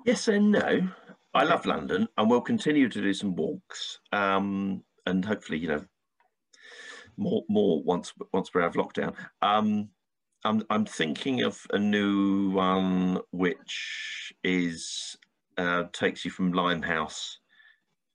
Yes 0.06 0.28
and 0.28 0.52
no. 0.52 0.90
I 1.36 1.44
love 1.44 1.66
London, 1.66 2.08
and 2.18 2.30
we'll 2.30 2.42
continue 2.42 2.88
to 2.88 3.02
do 3.02 3.14
some 3.14 3.36
walks, 3.36 4.00
um, 4.14 4.84
and 5.06 5.24
hopefully, 5.24 5.60
you 5.60 5.68
know, 5.68 5.86
more 7.18 7.44
more 7.50 7.84
once 7.84 8.14
once 8.34 8.52
we're 8.54 8.62
out 8.62 8.76
of 8.76 8.82
lockdown. 8.86 9.14
Um, 9.42 9.90
I'm 10.46 10.64
I'm 10.70 10.86
thinking 10.86 11.44
of 11.44 11.60
a 11.72 11.80
new 11.80 12.52
one 12.52 13.20
which 13.32 14.34
is 14.44 15.18
uh, 15.58 15.84
takes 15.92 16.24
you 16.24 16.32
from 16.32 16.54
Limehouse 16.54 17.40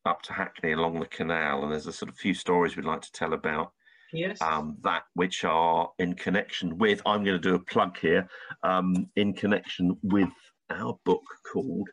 up 0.07 0.23
to 0.23 0.33
Hackney 0.33 0.73
along 0.73 0.99
the 1.01 1.07
canal, 1.07 1.63
and 1.63 1.73
there's 1.73 1.87
a 1.87 1.93
sort 1.93 2.11
of 2.11 2.17
few 2.17 2.33
stories 2.33 2.75
we'd 2.75 2.87
like 2.87 3.03
to 3.03 3.13
tell 3.13 3.35
about 3.35 3.73
Yes. 4.13 4.41
um, 4.41 4.77
that 4.83 5.03
which 5.15 5.45
are 5.45 5.91
in 5.99 6.15
connection 6.15 6.79
with. 6.79 7.03
I'm 7.07 7.23
going 7.23 7.41
to 7.41 7.49
do 7.49 7.55
a 7.55 7.65
plug 7.65 7.99
here 7.99 8.29
um, 8.63 9.09
in 9.17 9.35
connection 9.35 9.97
with 10.03 10.31
our 10.71 10.99
book 11.05 11.23
called 11.53 11.89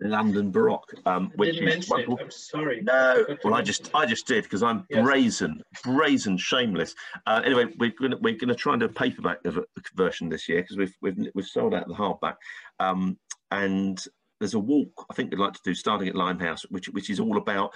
London 0.00 0.50
Baroque, 0.50 0.92
um, 1.06 1.30
which 1.36 1.58
is 1.60 1.88
wonderful. 1.88 2.18
I'm 2.20 2.30
sorry. 2.30 2.80
No, 2.82 3.24
well, 3.44 3.54
I 3.54 3.62
just. 3.62 3.90
I 3.94 4.06
just 4.06 4.26
did 4.26 4.42
because 4.44 4.62
I'm 4.62 4.84
Yes. 4.90 5.02
brazen, 5.04 5.62
brazen, 5.84 6.36
shameless. 6.36 6.94
Uh, 7.26 7.40
anyway, 7.44 7.66
we're 7.78 7.90
gonna 7.98 8.16
we're 8.20 8.36
gonna 8.36 8.54
try 8.54 8.72
and 8.74 8.80
do 8.80 8.86
a 8.86 8.88
paperback 8.88 9.44
of- 9.44 9.64
version 9.94 10.28
this 10.28 10.48
year 10.48 10.62
because 10.62 10.76
we've 10.76 10.94
we've 11.00 11.28
we've 11.34 11.46
sold 11.46 11.74
out 11.74 11.86
the 11.86 11.94
hardback, 11.94 12.36
um, 12.80 13.18
and 13.50 14.04
there's 14.40 14.54
a 14.54 14.58
walk 14.58 15.06
I 15.10 15.14
think 15.14 15.30
we'd 15.30 15.38
like 15.38 15.52
to 15.54 15.60
do 15.64 15.74
starting 15.74 16.08
at 16.08 16.16
Limehouse, 16.16 16.62
which 16.70 16.88
which 16.88 17.08
is 17.08 17.20
all 17.20 17.36
about 17.36 17.72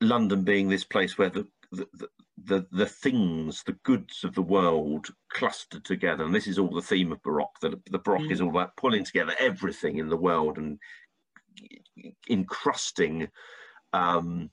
London 0.00 0.44
being 0.44 0.68
this 0.68 0.84
place 0.84 1.18
where 1.18 1.30
the 1.30 1.46
the, 1.72 1.86
the 1.94 2.08
the 2.36 2.66
the 2.72 2.86
things, 2.86 3.62
the 3.62 3.78
goods 3.84 4.24
of 4.24 4.34
the 4.34 4.42
world 4.42 5.08
clustered 5.30 5.84
together, 5.84 6.24
and 6.24 6.34
this 6.34 6.46
is 6.46 6.58
all 6.58 6.74
the 6.74 6.82
theme 6.82 7.12
of 7.12 7.22
Baroque. 7.22 7.58
The, 7.60 7.80
the 7.90 7.98
Baroque 7.98 8.30
is 8.30 8.40
all 8.40 8.50
about 8.50 8.76
pulling 8.76 9.04
together 9.04 9.34
everything 9.38 9.98
in 9.98 10.08
the 10.08 10.16
world 10.16 10.58
and 10.58 10.78
encrusting 12.28 13.28
um, 13.92 14.50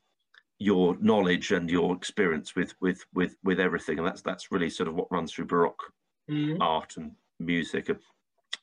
your 0.60 0.96
knowledge 1.00 1.52
and 1.52 1.70
your 1.70 1.96
experience 1.96 2.56
with 2.56 2.76
with 2.82 3.04
with 3.14 3.36
with 3.44 3.60
everything, 3.60 3.98
and 3.98 4.08
that's 4.08 4.22
that's 4.22 4.52
really 4.52 4.70
sort 4.70 4.88
of 4.88 4.96
what 4.96 5.12
runs 5.12 5.34
through 5.34 5.46
Baroque 5.46 5.94
Mhm. 6.30 6.58
art 6.62 6.98
and 6.98 7.16
music. 7.40 7.90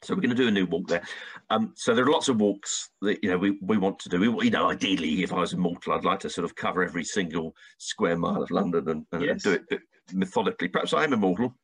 So 0.02 0.14
we're 0.14 0.20
going 0.20 0.36
to 0.36 0.36
do 0.36 0.48
a 0.48 0.52
new 0.52 0.66
walk 0.66 0.86
there. 0.88 1.02
Um, 1.50 1.72
so 1.74 1.94
there 1.94 2.04
are 2.04 2.10
lots 2.10 2.28
of 2.28 2.40
walks 2.40 2.90
that 3.02 3.22
you 3.22 3.30
know 3.30 3.38
we, 3.38 3.58
we 3.60 3.78
want 3.78 3.98
to 4.00 4.08
do. 4.08 4.32
We, 4.32 4.44
you 4.46 4.50
know, 4.50 4.70
ideally, 4.70 5.22
if 5.22 5.32
I 5.32 5.40
was 5.40 5.52
immortal, 5.52 5.92
I'd 5.92 6.04
like 6.04 6.20
to 6.20 6.30
sort 6.30 6.44
of 6.44 6.54
cover 6.54 6.84
every 6.84 7.04
single 7.04 7.54
square 7.78 8.16
mile 8.16 8.42
of 8.42 8.50
London 8.50 8.88
and, 8.88 9.06
and, 9.12 9.22
and 9.24 9.40
do 9.40 9.52
it 9.52 9.80
methodically. 10.12 10.68
Perhaps 10.68 10.92
I 10.92 11.04
am 11.04 11.12
immortal. 11.12 11.54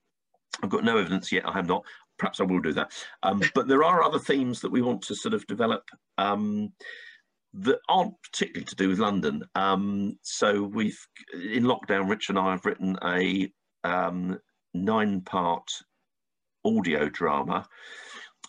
I've 0.62 0.70
got 0.70 0.85
no 0.85 0.98
evidence 0.98 1.31
yet. 1.31 1.48
I 1.48 1.59
am 1.59 1.66
not. 1.66 1.85
Perhaps 2.19 2.40
I 2.40 2.44
will 2.44 2.61
do 2.61 2.73
that. 2.73 2.93
Um, 3.23 3.40
but 3.55 3.69
there 3.69 3.85
are 3.85 4.02
other 4.02 4.19
themes 4.19 4.61
that 4.61 4.73
we 4.73 4.82
want 4.82 5.02
to 5.02 5.15
sort 5.15 5.35
of 5.35 5.47
develop 5.47 5.82
um, 6.19 6.73
that 7.55 7.78
aren't 7.89 8.15
particularly 8.23 8.65
to 8.65 8.77
do 8.77 8.89
with 8.89 8.98
London. 8.98 9.44
Um, 9.55 10.19
so 10.23 10.62
we've 10.62 10.98
in 11.35 11.65
lockdown, 11.65 12.09
Rich 12.09 12.31
and 12.31 12.39
I 12.39 12.52
have 12.52 12.65
written 12.65 12.98
a 13.05 13.52
um, 13.85 14.39
nine-part 14.73 15.70
audio 16.65 17.09
drama 17.09 17.66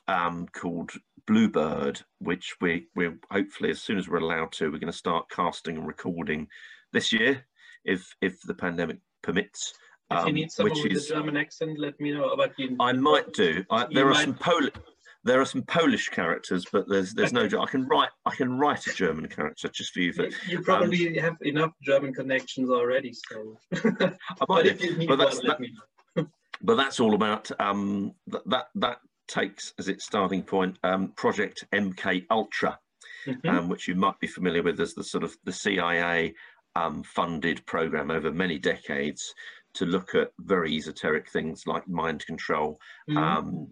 um, 0.07 0.47
called 0.53 0.91
Bluebird, 1.27 2.01
which 2.19 2.55
we 2.61 2.87
we're 2.95 3.17
hopefully 3.31 3.69
as 3.71 3.81
soon 3.81 3.97
as 3.97 4.07
we're 4.07 4.17
allowed 4.19 4.51
to, 4.53 4.65
we're 4.71 4.79
going 4.79 4.91
to 4.91 4.97
start 4.97 5.29
casting 5.29 5.77
and 5.77 5.87
recording 5.87 6.47
this 6.93 7.11
year, 7.11 7.45
if 7.83 8.15
if 8.21 8.41
the 8.41 8.53
pandemic 8.53 8.97
permits. 9.23 9.73
If 10.11 10.19
you 10.19 10.25
um, 10.27 10.33
need 10.35 10.51
someone 10.51 10.73
which 10.75 10.83
with 10.83 10.91
is 10.91 11.09
a 11.09 11.15
German 11.15 11.35
accent, 11.35 11.79
let 11.79 11.99
me 11.99 12.11
know. 12.11 12.35
But 12.37 12.53
you, 12.59 12.75
I 12.79 12.91
might 12.93 13.33
do. 13.33 13.65
I, 13.71 13.87
there 13.91 14.07
are 14.07 14.13
might- 14.13 14.23
some 14.25 14.35
Polish. 14.35 14.73
There 15.23 15.41
are 15.41 15.45
some 15.45 15.63
Polish 15.63 16.09
characters, 16.09 16.67
but 16.71 16.87
there's 16.87 17.15
there's 17.15 17.33
no. 17.33 17.45
I 17.59 17.65
can 17.65 17.87
write. 17.87 18.09
I 18.27 18.35
can 18.35 18.59
write 18.59 18.85
a 18.85 18.93
German 18.93 19.27
character 19.27 19.67
just 19.69 19.91
for 19.93 20.01
you. 20.01 20.13
For, 20.13 20.27
you- 20.47 20.61
probably 20.61 21.17
have 21.17 21.37
enough 21.41 21.71
German 21.81 22.13
connections 22.13 22.69
already. 22.69 23.11
So, 23.13 23.57
I 23.73 24.11
but 24.37 24.49
might 24.49 24.65
if 24.67 24.79
do. 24.79 24.85
you 24.85 24.97
need 24.97 25.07
But 25.07 25.15
that's- 25.15 25.41
know. 25.43 26.27
but 26.61 26.75
that's 26.75 26.99
all 26.99 27.15
about 27.15 27.49
um, 27.59 28.13
th- 28.31 28.43
that 28.45 28.67
that 28.75 28.99
takes 29.27 29.73
as 29.79 29.87
its 29.87 30.05
starting 30.05 30.43
point 30.43 30.77
um, 30.83 31.11
Project 31.13 31.65
MK 31.73 32.25
Ultra, 32.29 32.79
Mhm. 33.27 33.49
um, 33.49 33.69
which 33.69 33.87
you 33.87 33.95
might 33.95 34.19
be 34.19 34.27
familiar 34.27 34.61
with 34.63 34.79
as 34.79 34.93
the 34.93 35.03
sort 35.03 35.23
of 35.23 35.35
the 35.43 35.51
CIA 35.51 36.33
um, 36.75 37.03
funded 37.03 37.65
program 37.65 38.11
over 38.11 38.31
many 38.31 38.59
decades 38.59 39.33
to 39.73 39.85
look 39.85 40.13
at 40.13 40.31
very 40.39 40.75
esoteric 40.75 41.29
things 41.29 41.65
like 41.65 41.87
mind 41.87 42.25
control. 42.25 42.79
Mhm. 43.09 43.17
Um, 43.17 43.67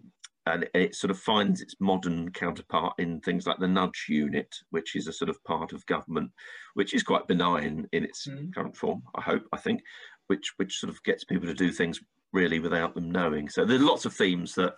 and 0.46 0.68
it 0.74 0.94
sort 0.94 1.10
of 1.10 1.18
finds 1.18 1.60
its 1.62 1.74
modern 1.80 2.30
counterpart 2.32 2.94
in 2.98 3.20
things 3.20 3.46
like 3.46 3.58
the 3.58 3.68
nudge 3.68 4.06
unit, 4.08 4.54
which 4.70 4.94
is 4.96 5.06
a 5.06 5.12
sort 5.12 5.28
of 5.30 5.42
part 5.44 5.72
of 5.72 5.84
government, 5.86 6.32
which 6.74 6.92
is 6.94 7.02
quite 7.02 7.26
benign 7.28 7.88
in 7.92 8.04
its 8.04 8.26
Mhm. 8.26 8.52
current 8.54 8.76
form. 8.76 9.02
I 9.14 9.20
hope, 9.22 9.46
I 9.52 9.56
think, 9.58 9.82
which 10.26 10.52
which 10.56 10.78
sort 10.78 10.90
of 10.92 11.02
gets 11.02 11.24
people 11.24 11.46
to 11.46 11.54
do 11.54 11.70
things 11.70 12.00
really 12.32 12.58
without 12.58 12.94
them 12.94 13.10
knowing. 13.10 13.48
So 13.48 13.64
there's 13.64 13.82
lots 13.82 14.04
of 14.06 14.14
themes 14.14 14.54
that 14.56 14.76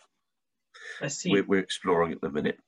I 1.01 1.09
see. 1.09 1.31
we're, 1.31 1.45
we're 1.45 1.61
exploring 1.61 2.13
at 2.13 2.21
the 2.21 2.31
minute. 2.31 2.59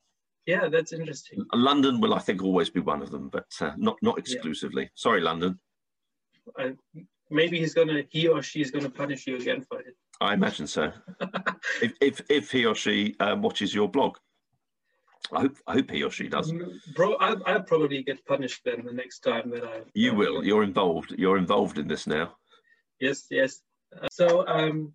yeah, 0.45 0.67
that's 0.69 0.93
interesting. 0.93 1.45
London 1.53 1.99
will, 2.01 2.13
I 2.13 2.19
think, 2.19 2.43
always 2.43 2.69
be 2.69 2.79
one 2.79 3.01
of 3.01 3.11
them, 3.11 3.29
but 3.29 3.47
uh, 3.61 3.71
not 3.77 3.97
not 4.01 4.17
exclusively. 4.17 4.89
Sorry, 4.95 5.21
London. 5.21 5.59
I, 6.57 6.73
maybe 7.29 7.59
he's 7.59 7.73
gonna, 7.73 8.03
he 8.09 8.27
or 8.27 8.41
she 8.41 8.61
is 8.61 8.71
gonna 8.71 8.89
punish 8.89 9.27
you 9.27 9.35
again 9.35 9.61
for 9.61 9.79
it. 9.79 9.95
I 10.21 10.33
imagine 10.33 10.67
so. 10.67 10.91
if, 11.81 11.93
if 12.01 12.21
if 12.29 12.51
he 12.51 12.65
or 12.65 12.75
she 12.75 13.15
um, 13.19 13.41
watches 13.41 13.73
your 13.73 13.87
blog, 13.87 14.17
I 15.31 15.41
hope 15.41 15.57
I 15.67 15.73
hope 15.73 15.91
he 15.91 16.03
or 16.03 16.11
she 16.11 16.27
does. 16.27 16.51
Mm, 16.51 16.73
Bro, 16.95 17.15
I'll, 17.15 17.41
I'll 17.45 17.63
probably 17.63 18.03
get 18.03 18.25
punished 18.25 18.61
then 18.65 18.83
the 18.85 18.93
next 18.93 19.19
time 19.19 19.51
that 19.51 19.63
I. 19.63 19.81
You 19.93 20.15
will. 20.15 20.43
You're 20.43 20.63
involved. 20.63 21.13
You're 21.17 21.37
involved 21.37 21.77
in 21.77 21.87
this 21.87 22.07
now. 22.07 22.35
Yes, 22.99 23.25
yes. 23.29 23.61
Uh, 23.95 24.07
so 24.11 24.45
um, 24.47 24.93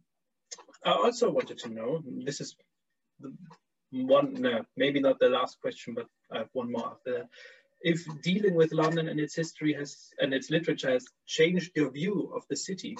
I 0.84 0.92
also 0.92 1.30
wanted 1.30 1.58
to 1.58 1.68
know. 1.68 2.02
This 2.24 2.40
is 2.40 2.56
one. 3.92 4.34
No, 4.34 4.64
maybe 4.76 5.00
not 5.00 5.18
the 5.18 5.28
last 5.28 5.60
question, 5.60 5.94
but 5.94 6.06
I 6.32 6.38
have 6.38 6.48
one 6.52 6.72
more 6.72 6.88
after 6.88 7.12
that. 7.12 7.28
If 7.82 8.02
dealing 8.22 8.54
with 8.54 8.72
London 8.72 9.08
and 9.08 9.20
its 9.20 9.34
history 9.34 9.74
has 9.74 10.10
and 10.18 10.32
its 10.32 10.50
literature 10.50 10.90
has 10.90 11.06
changed 11.26 11.72
your 11.76 11.90
view 11.90 12.32
of 12.34 12.42
the 12.48 12.56
city. 12.56 12.96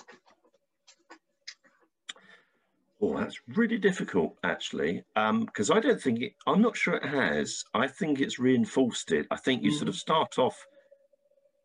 Oh, 3.01 3.19
that's 3.19 3.41
really 3.49 3.77
difficult, 3.77 4.36
actually, 4.45 5.05
um, 5.16 5.45
because 5.45 5.70
I 5.70 5.81
don't 5.81 6.01
think 6.01 6.20
it. 6.20 6.32
I'm 6.47 6.62
not 6.62 6.77
sure 6.77 6.95
it 6.95 7.07
has. 7.07 7.65
I 7.74 7.86
think 7.86 8.20
it's 8.20 8.39
reinforced 8.39 9.12
it. 9.12 9.27
I 9.31 9.36
think 9.36 9.62
you 9.62 9.73
sort 9.73 9.89
of 9.89 9.95
mm. 9.95 9.99
start 9.99 10.39
off 10.39 10.66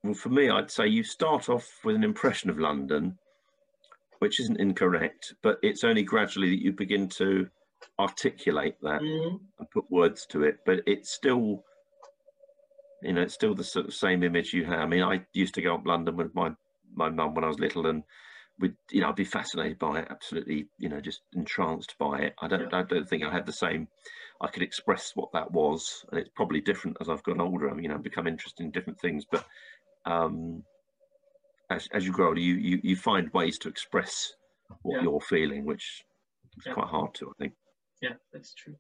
well, 0.04 0.14
for 0.14 0.30
me, 0.30 0.50
I'd 0.50 0.72
say 0.72 0.88
you 0.88 1.04
start 1.04 1.50
off 1.50 1.68
with 1.84 1.96
an 1.96 2.04
impression 2.04 2.50
of 2.50 2.58
London, 2.58 3.18
which 4.20 4.40
isn't 4.40 4.60
incorrect, 4.60 5.34
but 5.44 5.60
it's 5.62 5.84
only 5.84 6.04
gradually 6.04 6.50
that 6.50 6.64
you 6.64 6.72
begin 6.72 7.10
to 7.10 7.50
articulate 8.00 8.78
that 8.82 9.02
Mhm. 9.02 9.40
and 9.60 9.72
put 9.72 9.90
words 9.92 10.26
to 10.28 10.44
it. 10.44 10.60
But 10.66 10.82
it's 10.88 11.12
still, 11.12 11.64
you 13.02 13.14
know, 13.14 13.22
it's 13.22 13.34
still 13.34 13.56
the 13.56 13.64
sort 13.64 13.88
of 13.88 13.94
same 13.94 14.24
image 14.24 14.54
you 14.54 14.66
have. 14.66 14.80
I 14.80 14.86
mean, 14.86 15.04
I 15.04 15.26
used 15.34 15.54
to 15.56 15.62
go 15.62 15.76
up 15.76 15.86
London 15.86 16.16
with 16.16 16.34
my 16.36 16.56
my 16.94 17.10
mum 17.10 17.36
when 17.36 17.44
I 17.44 17.48
was 17.48 17.60
little, 17.60 17.86
and 17.88 18.04
would 18.60 18.76
you 18.92 19.02
know 19.02 19.10
I'd 19.10 19.16
be 19.16 19.24
fascinated 19.26 19.80
by 19.80 20.00
it, 20.00 20.08
absolutely, 20.10 20.68
you 20.78 20.90
know, 20.90 21.00
just 21.00 21.22
entranced 21.34 21.98
by 21.98 22.20
it. 22.20 22.36
I 22.42 22.48
don't, 22.48 22.74
I 22.74 22.84
don't 22.84 23.08
think 23.08 23.24
I 23.24 23.32
had 23.32 23.46
the 23.46 23.54
same. 23.54 23.88
I 24.42 24.48
could 24.48 24.64
express 24.64 25.16
what 25.16 25.32
that 25.34 25.52
was, 25.52 26.06
and 26.10 26.20
it's 26.20 26.32
probably 26.36 26.62
different 26.62 26.98
as 27.02 27.10
I've 27.10 27.24
gotten 27.24 27.42
older. 27.42 27.70
I 27.70 27.74
mean, 27.74 27.84
you 27.84 27.90
know, 27.90 27.98
become 27.98 28.28
interested 28.28 28.64
in 28.64 28.72
different 28.72 29.00
things, 29.00 29.26
but 29.30 29.46
um, 30.06 30.64
as 31.70 31.88
as 31.94 32.06
you 32.06 32.12
grow 32.12 32.30
older, 32.30 32.40
you 32.42 32.56
you, 32.56 32.80
you 32.84 32.96
find 32.96 33.32
ways 33.34 33.58
to 33.60 33.70
express 33.70 34.34
what 34.82 34.98
Yeah. 34.98 35.04
you're 35.04 35.22
feeling, 35.22 35.66
which 35.66 36.04
is 36.58 36.66
Yeah. 36.66 36.74
quite 36.74 36.88
hard 36.88 37.14
to, 37.16 37.30
I 37.30 37.34
think. 37.38 37.54
Yeah, 38.02 38.14
that's 38.32 38.54
true. 38.54 38.76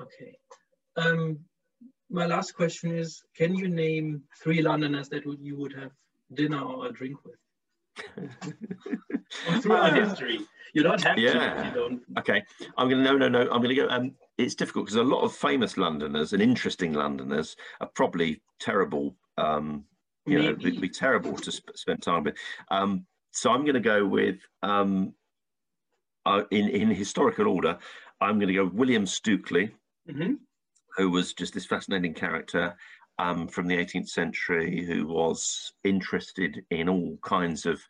Okay. 0.00 0.36
Um, 0.96 1.38
my 2.10 2.26
last 2.26 2.54
question 2.54 2.96
is: 2.96 3.22
Can 3.36 3.54
you 3.54 3.68
name 3.68 4.22
three 4.42 4.62
Londoners 4.62 5.08
that 5.10 5.26
would, 5.26 5.40
you 5.40 5.56
would 5.56 5.72
have 5.74 5.92
dinner 6.34 6.60
or 6.60 6.86
a 6.86 6.92
drink 6.92 7.18
with? 7.24 7.36
Throughout 9.62 9.96
history, 9.96 10.40
you 10.74 10.82
don't 10.82 11.02
have 11.02 11.16
to. 11.16 11.22
Yeah. 11.22 11.60
If 11.60 11.66
you 11.66 11.80
don't. 11.80 12.02
Okay, 12.18 12.42
I'm 12.76 12.88
going 12.88 13.04
to 13.04 13.12
no, 13.12 13.16
no, 13.16 13.28
no. 13.28 13.40
I'm 13.42 13.62
going 13.62 13.68
to 13.68 13.74
go. 13.74 13.88
Um, 13.88 14.12
it's 14.38 14.54
difficult 14.54 14.86
because 14.86 14.96
a 14.96 15.02
lot 15.02 15.22
of 15.22 15.34
famous 15.34 15.76
Londoners 15.76 16.32
and 16.32 16.42
interesting 16.42 16.92
Londoners 16.92 17.56
are 17.80 17.90
probably 17.94 18.42
terrible. 18.58 19.16
Um, 19.38 19.84
you 20.26 20.38
know, 20.38 20.50
it'd 20.50 20.80
be 20.80 20.88
terrible 20.88 21.34
to 21.36 21.50
sp- 21.50 21.74
spend 21.74 22.02
time 22.02 22.24
with. 22.24 22.36
Um, 22.70 23.06
so 23.32 23.50
I'm 23.50 23.62
going 23.62 23.74
to 23.74 23.80
go 23.80 24.06
with 24.06 24.38
um, 24.62 25.14
uh, 26.30 26.44
in 26.50 26.68
in 26.68 26.90
historical 26.90 27.46
order. 27.48 27.78
I'm 28.20 28.38
going 28.38 28.48
to 28.48 28.54
go 28.54 28.66
William 28.66 29.04
Stukeley, 29.04 29.72
Mhm. 30.08 30.38
who 30.96 31.10
was 31.10 31.32
just 31.32 31.54
this 31.54 31.66
fascinating 31.66 32.14
character 32.14 32.76
um, 33.18 33.48
from 33.48 33.66
the 33.66 33.76
18th 33.76 34.08
century 34.08 34.84
who 34.84 35.06
was 35.06 35.72
interested 35.84 36.64
in 36.70 36.88
all 36.88 37.16
kinds 37.22 37.66
of 37.66 37.80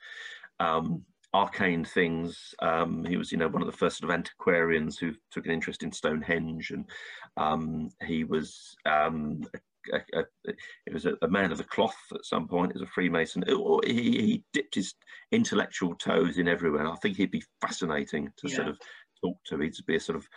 um, 0.58 1.04
arcane 1.32 1.84
things. 1.84 2.54
Um, 2.60 3.04
he 3.04 3.16
was, 3.16 3.30
you 3.32 3.38
know, 3.38 3.48
one 3.48 3.62
of 3.62 3.70
the 3.70 3.76
first 3.82 3.98
sort 3.98 4.10
of 4.10 4.14
antiquarians 4.14 4.98
who 4.98 5.14
took 5.30 5.46
an 5.46 5.52
interest 5.52 5.82
in 5.82 5.92
Stonehenge, 5.92 6.70
and 6.70 6.84
um, 7.36 7.90
he 8.04 8.24
was. 8.24 8.76
Um, 8.86 9.44
a, 9.54 9.58
a, 9.92 10.20
a, 10.20 10.52
he 10.86 10.92
was 10.92 11.06
a, 11.06 11.14
a 11.22 11.28
man 11.28 11.52
of 11.52 11.58
the 11.58 11.64
cloth 11.64 11.96
at 12.14 12.24
some 12.24 12.48
point 12.48 12.72
as 12.74 12.82
a 12.82 12.86
Freemason. 12.86 13.44
Or 13.52 13.80
He, 13.86 13.92
he 13.92 14.44
dipped 14.52 14.74
his 14.74 14.94
intellectual 15.32 15.94
toes 15.94 16.38
in 16.38 16.48
everywhere. 16.48 16.86
I 16.86 16.96
think 16.96 17.16
he'd 17.16 17.30
be 17.30 17.44
fascinating 17.60 18.32
to 18.38 18.48
sort 18.48 18.68
of 18.68 18.78
talk 19.22 19.36
to. 19.46 19.58
He'd 19.58 19.74
be 19.86 19.96
a 19.96 20.00
sort 20.00 20.16
of 20.16 20.28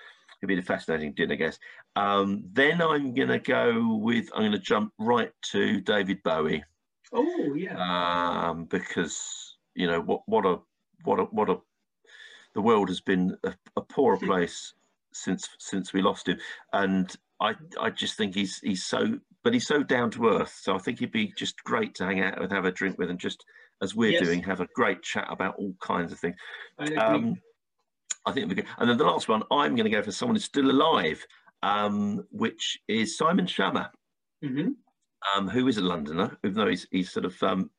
It'd 0.44 0.58
be 0.58 0.60
a 0.60 0.62
fascinating 0.62 1.14
dinner 1.14 1.38
guest. 1.38 1.58
Um, 1.96 2.44
then 2.52 2.82
I'm 2.82 3.14
going 3.14 3.30
to 3.30 3.40
go 3.40 3.96
with, 3.96 4.30
I'm 4.36 4.42
going 4.42 4.52
to 4.52 4.60
jump 4.60 4.92
right 5.00 5.32
to 5.52 5.80
David 5.80 6.22
Bowie 6.22 6.66
Oh 7.14 7.54
yeah. 7.56 8.50
um, 8.50 8.66
because, 8.66 9.56
you 9.74 9.88
know, 9.88 10.02
what, 10.02 10.24
what 10.26 10.46
a, 10.46 10.60
what 11.06 11.22
a, 11.22 11.24
what 11.24 11.50
a, 11.50 11.60
the 12.56 12.62
world 12.62 12.90
has 12.90 13.00
been 13.00 13.38
a, 13.46 13.54
a 13.78 13.82
poorer 13.82 14.18
place 14.22 14.74
since, 15.14 15.48
since 15.60 15.94
we 15.94 16.02
lost 16.02 16.28
him. 16.28 16.38
And 16.74 17.16
I, 17.40 17.54
I 17.80 17.90
just 17.90 18.18
think 18.18 18.36
he's, 18.36 18.60
he's 18.60 18.84
so, 18.84 19.20
but 19.44 19.54
he's 19.54 19.68
so 19.68 19.84
down 19.84 20.10
to 20.12 20.28
earth. 20.30 20.58
So 20.62 20.76
I 20.76 20.80
think 20.80 21.00
he'd 21.00 21.12
be 21.12 21.34
just 21.38 21.64
great 21.64 21.94
to 21.96 22.06
hang 22.06 22.22
out 22.22 22.40
with, 22.40 22.52
have 22.52 22.66
a 22.66 22.72
drink 22.72 22.98
with, 22.98 23.10
and 23.10 23.20
just, 23.20 23.44
as 23.82 23.96
we're 23.96 24.12
Yes. 24.12 24.22
doing, 24.24 24.42
have 24.44 24.62
a 24.62 24.68
great 24.76 25.02
chat 25.04 25.28
about 25.30 25.56
all 25.56 25.74
kinds 25.82 26.12
of 26.12 26.20
things. 26.20 26.36
I. 26.80 26.94
Um, 26.96 27.36
I 28.26 28.32
think 28.32 28.46
it'd 28.46 28.56
be 28.56 28.62
good. 28.62 28.72
And 28.78 28.90
then 28.90 28.98
the 28.98 29.04
last 29.04 29.28
one, 29.28 29.44
I'm 29.52 29.76
going 29.76 29.84
to 29.84 29.90
go 29.90 30.02
for 30.02 30.14
someone 30.14 30.36
who's 30.38 30.46
still 30.46 30.72
alive, 30.72 31.26
um, 31.62 32.26
which 32.32 32.80
is 32.88 33.18
Simon 33.18 33.46
Schama, 33.46 33.90
Mhm. 34.42 34.76
um, 35.36 35.50
who 35.50 35.68
is 35.68 35.78
a 35.78 35.82
Londoner, 35.82 36.38
even 36.46 36.54
though 36.56 36.70
he's, 36.70 36.88
he's 36.90 37.12
sort 37.12 37.26
of 37.26 37.44
um, 37.44 37.70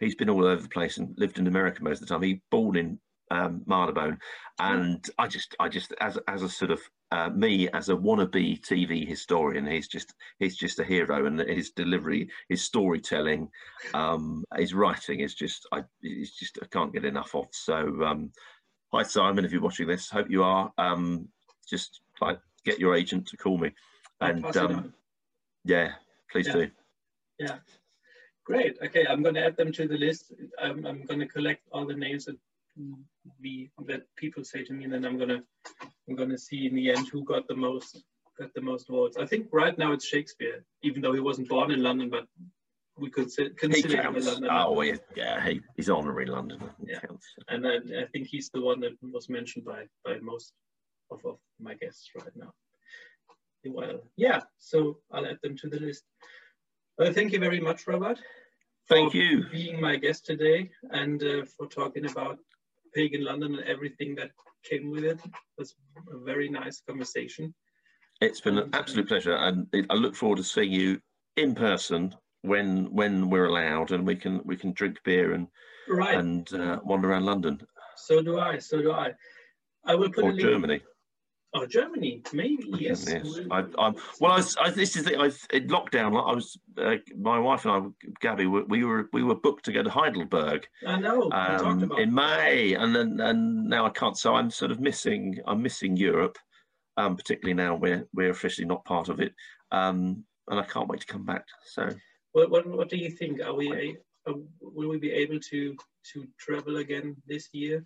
he's 0.00 0.16
been 0.16 0.28
all 0.28 0.44
over 0.44 0.60
the 0.60 0.68
place 0.68 0.96
and 0.98 1.14
lived 1.18 1.38
in 1.38 1.46
America 1.46 1.84
most 1.84 2.02
of 2.02 2.08
the 2.08 2.12
time. 2.12 2.22
He 2.22 2.42
born 2.50 2.74
in 2.74 3.00
um, 3.32 3.62
Marylebone, 3.66 4.18
and 4.60 5.04
I 5.18 5.26
just 5.26 5.56
I 5.58 5.68
just 5.68 5.92
as 6.00 6.18
as 6.28 6.42
a 6.42 6.48
sort 6.48 6.70
of 6.70 6.80
uh, 7.10 7.30
me 7.30 7.68
as 7.70 7.88
a 7.88 7.96
wannabe 7.96 8.60
TV 8.60 9.08
historian, 9.08 9.66
he's 9.66 9.88
just 9.88 10.14
he's 10.38 10.56
just 10.56 10.78
a 10.78 10.84
hero, 10.84 11.26
and 11.26 11.40
his 11.40 11.70
delivery, 11.70 12.28
his 12.48 12.62
storytelling, 12.62 13.48
um, 13.94 14.44
his 14.56 14.74
writing 14.74 15.20
is 15.20 15.34
just 15.34 15.66
I 15.72 15.82
it's 16.02 16.38
just 16.38 16.58
I 16.62 16.66
can't 16.66 16.92
get 16.92 17.04
enough 17.04 17.34
of. 17.34 17.46
So. 17.52 17.76
Um, 18.04 18.30
Hi 18.94 19.02
Simon, 19.04 19.46
if 19.46 19.52
you're 19.52 19.62
watching 19.62 19.86
this, 19.88 20.10
hope 20.10 20.28
you 20.28 20.42
are. 20.44 20.70
Um, 20.76 21.26
just 21.66 22.02
like 22.20 22.38
get 22.62 22.78
your 22.78 22.94
agent 22.94 23.26
to 23.28 23.38
call 23.38 23.56
me, 23.56 23.72
and 24.20 24.44
um, 24.54 24.92
yeah, 25.64 25.92
please 26.30 26.48
Yeah. 26.48 26.52
do. 26.52 26.70
Yeah. 27.38 27.58
Great. 28.44 28.76
Okay, 28.84 29.06
I'm 29.06 29.22
going 29.22 29.36
to 29.36 29.46
add 29.46 29.56
them 29.56 29.72
to 29.72 29.88
the 29.88 29.96
list. 29.96 30.32
I'm, 30.58 30.84
I'm 30.84 31.06
going 31.06 31.20
to 31.20 31.26
collect 31.26 31.62
all 31.72 31.86
the 31.86 31.94
names 31.94 32.26
that 32.26 32.36
we 33.40 33.70
that 33.86 34.02
people 34.16 34.44
say 34.44 34.64
to 34.64 34.72
me, 34.72 34.84
and 34.84 34.92
then 34.92 35.04
I'm 35.04 35.18
gonna 35.18 35.42
I'm 36.08 36.16
gonna 36.16 36.38
see 36.38 36.66
in 36.66 36.74
the 36.74 36.90
end 36.90 37.08
who 37.08 37.24
got 37.24 37.46
the 37.48 37.56
most 37.56 38.02
got 38.38 38.52
the 38.54 38.60
most 38.60 38.88
votes. 38.88 39.16
I 39.16 39.26
think 39.26 39.48
right 39.52 39.76
now 39.76 39.92
it's 39.92 40.06
Shakespeare, 40.06 40.64
even 40.82 41.02
though 41.02 41.12
he 41.12 41.20
wasn't 41.20 41.48
born 41.48 41.70
in 41.70 41.82
London, 41.82 42.08
but 42.10 42.26
we 42.98 43.10
could 43.10 43.28
consider 43.56 44.02
him 44.02 44.16
a. 44.16 44.20
Londoner. 44.20 44.48
Oh 44.50 44.80
yeah, 44.82 44.96
yeah, 45.16 45.44
he, 45.44 45.60
he's 45.76 45.90
honorary 45.90 46.26
Londoner. 46.26 46.74
He 46.80 46.92
Yeah. 46.92 47.00
counts. 47.00 47.26
and 47.48 47.66
I, 47.66 47.76
I 48.02 48.06
think 48.12 48.26
he's 48.28 48.50
the 48.50 48.60
one 48.60 48.80
that 48.80 48.92
was 49.02 49.28
mentioned 49.28 49.64
by 49.64 49.86
by 50.04 50.18
most 50.20 50.54
of, 51.10 51.24
of 51.24 51.38
my 51.60 51.74
guests 51.74 52.10
right 52.14 52.36
now. 52.36 52.52
Well, 53.64 54.00
yeah, 54.16 54.40
so 54.58 54.98
I'll 55.12 55.26
add 55.26 55.38
them 55.42 55.56
to 55.58 55.68
the 55.68 55.78
list. 55.78 56.04
Well, 56.98 57.12
thank 57.12 57.32
you 57.32 57.38
very 57.38 57.60
much, 57.60 57.86
Robert. 57.86 58.18
Thank 58.88 59.14
you. 59.14 59.44
for 59.44 59.48
you. 59.48 59.50
being 59.52 59.80
my 59.80 59.96
guest 59.96 60.26
today 60.26 60.70
and 60.90 61.22
uh, 61.22 61.44
for 61.56 61.66
talking 61.68 62.04
about 62.06 62.38
pagan 62.94 63.24
London 63.24 63.54
and 63.54 63.64
everything 63.64 64.14
that 64.16 64.30
came 64.64 64.90
with 64.90 65.04
it. 65.04 65.18
It 65.24 65.32
was 65.58 65.74
a 66.12 66.24
very 66.24 66.48
nice 66.48 66.82
conversation. 66.86 67.54
It's 68.20 68.40
been 68.40 68.58
an 68.58 68.70
uh, 68.72 68.78
absolute 68.78 69.08
pleasure, 69.08 69.36
and 69.36 69.66
I 69.90 69.94
look 69.94 70.14
forward 70.14 70.38
to 70.38 70.44
seeing 70.44 70.72
you 70.72 71.00
in 71.36 71.54
person 71.54 72.14
when 72.42 72.92
when 72.92 73.30
we're 73.30 73.46
allowed, 73.46 73.92
and 73.92 74.06
we 74.06 74.16
can 74.16 74.40
we 74.44 74.56
can 74.56 74.72
drink 74.72 74.98
beer 75.04 75.34
and 75.34 75.48
Right. 75.88 76.16
and 76.16 76.52
uh, 76.54 76.78
wander 76.84 77.10
around 77.10 77.26
London 77.26 77.60
so 77.96 78.22
do 78.22 78.38
I. 78.38 78.58
So 78.58 78.82
do 78.82 78.92
I. 78.92 79.12
I 79.84 79.94
will 79.94 80.10
put 80.10 80.24
a 80.24 80.28
or. 80.28 80.32
Germany. 80.32 80.80
Oh, 81.54 81.66
Germany, 81.66 82.22
maybe 82.32 82.64
yes. 82.78 83.06
Yes, 83.06 83.40
I, 83.50 83.58
I'm. 83.78 83.94
Well, 84.20 84.32
I 84.32 84.36
was. 84.36 84.56
I, 84.58 84.70
this 84.70 84.96
is 84.96 85.04
the. 85.04 85.18
I 85.18 85.26
in 85.54 85.68
lockdown. 85.68 86.06
I 86.06 86.34
was. 86.34 86.56
Uh, 86.78 86.96
my 87.18 87.38
wife 87.38 87.66
and 87.66 87.74
I, 87.74 88.06
Gabby, 88.20 88.46
we, 88.46 88.62
we 88.62 88.84
were 88.84 89.10
we 89.12 89.22
were 89.22 89.34
booked 89.34 89.66
to 89.66 89.72
go 89.72 89.82
to 89.82 89.90
Heidelberg 89.90 90.66
I 90.86 90.98
know. 90.98 91.30
um, 91.30 91.82
about 91.82 92.00
in 92.00 92.14
May, 92.14 92.72
and 92.72 92.96
then 92.96 93.20
and 93.20 93.68
now 93.68 93.84
I 93.84 93.90
can't. 93.90 94.16
So 94.16 94.34
I'm 94.34 94.50
sort 94.50 94.70
of 94.70 94.80
missing. 94.80 95.38
I'm 95.46 95.62
missing 95.62 95.94
Europe, 95.94 96.38
um, 96.96 97.16
particularly 97.16 97.52
now 97.54 97.74
we're 97.74 98.06
we're 98.14 98.30
officially 98.30 98.66
not 98.66 98.86
part 98.86 99.10
of 99.10 99.20
it, 99.20 99.34
um, 99.72 100.24
and 100.48 100.58
I 100.58 100.62
can't 100.64 100.88
wait 100.88 101.00
to 101.00 101.06
come 101.06 101.26
back. 101.26 101.44
So 101.66 101.90
What, 102.32 102.50
what, 102.50 102.66
what 102.66 102.88
do 102.88 102.96
you 102.96 103.10
think? 103.10 103.42
Are 103.42 103.54
we 103.54 103.98
uh, 104.26 104.32
will 104.60 104.88
we 104.88 104.98
be 104.98 105.12
able 105.12 105.38
to 105.50 105.76
to 106.14 106.26
travel 106.38 106.78
again 106.78 107.16
this 107.26 107.50
year? 107.52 107.84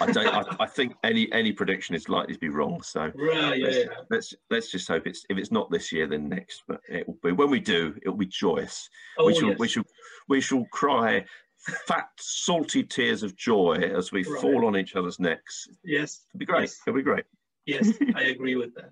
I 0.00 0.12
don't. 0.12 0.26
I, 0.28 0.56
I 0.60 0.66
think 0.66 0.94
any 1.02 1.30
any 1.32 1.52
prediction 1.52 1.94
is 1.94 2.08
likely 2.08 2.34
to 2.34 2.40
be 2.40 2.48
wrong. 2.48 2.82
So 2.82 3.00
Right. 3.14 3.58
Yeah. 3.58 3.66
let's, 3.66 3.76
yeah. 3.76 3.84
let's 4.10 4.34
let's 4.50 4.70
just 4.70 4.88
hope 4.88 5.06
it's 5.06 5.24
if 5.28 5.38
it's 5.38 5.50
not 5.50 5.70
this 5.70 5.90
year, 5.90 6.06
then 6.06 6.28
next. 6.28 6.62
But 6.68 6.80
it 6.88 7.06
will 7.08 7.18
be 7.22 7.32
when 7.32 7.50
we 7.50 7.60
do. 7.60 7.94
It 8.02 8.08
will 8.08 8.16
be 8.16 8.26
joyous. 8.26 8.88
Oh, 9.18 9.26
we 9.26 9.34
shall 9.34 9.48
yes. 9.50 9.58
we 9.58 9.68
shall 9.68 9.84
we 10.28 10.40
shall 10.40 10.64
cry 10.72 11.24
fat 11.86 12.08
salty 12.18 12.82
tears 12.82 13.22
of 13.22 13.36
joy 13.36 13.74
as 13.74 14.12
we 14.12 14.22
Right. 14.24 14.40
fall 14.40 14.66
on 14.66 14.76
each 14.76 14.94
other's 14.96 15.18
necks. 15.20 15.68
yes. 15.84 16.20
It'll 16.30 16.38
be 16.38 16.46
great. 16.46 16.60
Yes. 16.62 16.80
It'll 16.86 16.96
be 16.96 17.02
great. 17.02 17.24
Yes, 17.66 17.92
I 18.14 18.22
agree 18.22 18.56
with 18.56 18.74
that. 18.76 18.90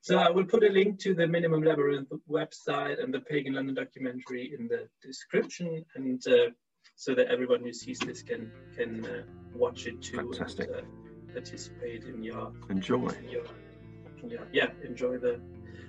So 0.00 0.18
I 0.18 0.30
will 0.30 0.44
put 0.44 0.62
a 0.62 0.68
link 0.68 0.98
to 1.00 1.14
the 1.14 1.26
Minimum 1.26 1.62
Labyrinth 1.62 2.08
website 2.30 3.02
and 3.02 3.12
the 3.12 3.20
Pagan 3.20 3.54
London 3.54 3.74
documentary 3.74 4.54
in 4.58 4.68
the 4.68 4.86
description, 5.02 5.84
and 5.96 6.22
uh, 6.28 6.50
so 6.96 7.14
that 7.14 7.28
everyone 7.28 7.60
who 7.62 7.72
sees 7.72 7.98
this 7.98 8.22
can 8.22 8.50
can 8.76 9.04
uh, 9.04 9.22
watch 9.54 9.86
it 9.86 10.00
too 10.02 10.16
Fantastic. 10.16 10.68
and 10.68 10.76
uh, 10.76 11.32
participate 11.32 12.04
in 12.04 12.22
your, 12.22 12.52
Enjoy 12.70 13.08
in 13.08 13.28
your 13.28 13.44
yeah, 14.26 14.38
yeah 14.52 14.68
enjoy 14.84 15.18
the 15.18 15.40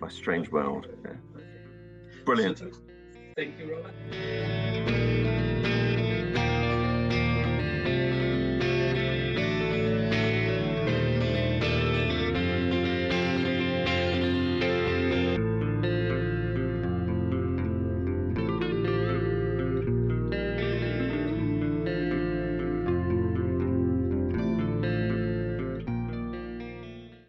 my 0.02 0.10
strange 0.10 0.50
world. 0.52 0.88
Yeah. 1.04 1.12
Okay. 1.12 1.46
Brilliant. 2.26 2.58
So, 2.58 2.72
thank 3.36 3.58
you, 3.60 3.76
Robert. 3.76 5.12